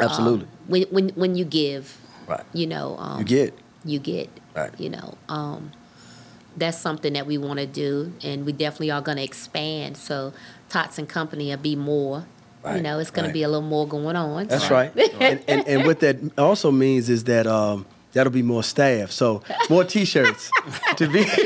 Absolutely. 0.01 0.47
Um, 0.47 0.51
when 0.69 0.83
when 0.91 1.09
when 1.11 1.35
you 1.37 1.45
give, 1.45 1.99
right. 2.27 2.43
you 2.53 2.67
know, 2.67 2.97
um, 2.99 3.19
You 3.21 3.25
get. 3.25 3.55
you 3.85 3.99
get. 3.99 4.31
Right. 4.57 4.73
You 4.81 4.89
know, 4.91 5.15
um, 5.29 5.71
that's 6.57 6.79
something 6.79 7.13
that 7.13 7.27
we 7.27 7.39
want 7.39 7.61
to 7.61 7.67
do, 7.67 8.13
and 8.25 8.45
we 8.47 8.53
definitely 8.53 8.91
are 8.91 9.01
going 9.03 9.19
to 9.19 9.23
expand. 9.25 9.97
So, 9.97 10.33
Tots 10.69 10.99
and 10.99 11.09
Company 11.09 11.51
will 11.51 11.57
be 11.59 11.77
more. 11.77 12.25
You 12.67 12.83
know, 12.83 12.99
it's 12.99 13.11
going 13.11 13.25
right. 13.25 13.29
to 13.29 13.33
be 13.33 13.43
a 13.43 13.49
little 13.49 13.67
more 13.67 13.89
going 13.89 14.17
on. 14.17 14.47
That's 14.47 14.69
so- 14.69 14.75
right. 14.75 14.93
and, 15.21 15.43
and 15.49 15.67
and 15.67 15.87
what 15.87 16.01
that 16.01 16.17
also 16.39 16.71
means 16.71 17.09
is 17.09 17.25
that 17.25 17.47
um, 17.47 17.87
that'll 18.13 18.33
be 18.33 18.43
more 18.43 18.63
staff. 18.63 19.11
So 19.11 19.43
more 19.69 19.85
T-shirts 19.85 20.51
to 20.97 21.09
be. 21.09 21.25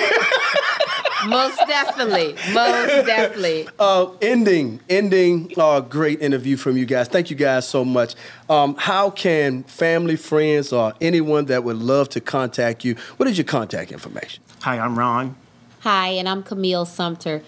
Most 1.26 1.58
definitely. 1.66 2.34
Most 2.52 3.06
definitely. 3.06 3.66
Uh, 3.78 4.10
ending, 4.20 4.80
ending, 4.90 5.52
uh, 5.56 5.80
great 5.80 6.20
interview 6.20 6.56
from 6.56 6.76
you 6.76 6.84
guys. 6.84 7.08
Thank 7.08 7.30
you 7.30 7.36
guys 7.36 7.66
so 7.66 7.82
much. 7.82 8.14
Um, 8.50 8.74
how 8.78 9.08
can 9.08 9.62
family, 9.62 10.16
friends, 10.16 10.70
or 10.70 10.92
anyone 11.00 11.46
that 11.46 11.64
would 11.64 11.78
love 11.78 12.10
to 12.10 12.20
contact 12.20 12.84
you? 12.84 12.96
What 13.16 13.26
is 13.28 13.38
your 13.38 13.46
contact 13.46 13.90
information? 13.90 14.42
Hi, 14.62 14.78
I'm 14.78 14.98
Ron. 14.98 15.36
Hi, 15.80 16.08
and 16.08 16.28
I'm 16.28 16.42
Camille 16.42 16.84
Sumter 16.84 17.42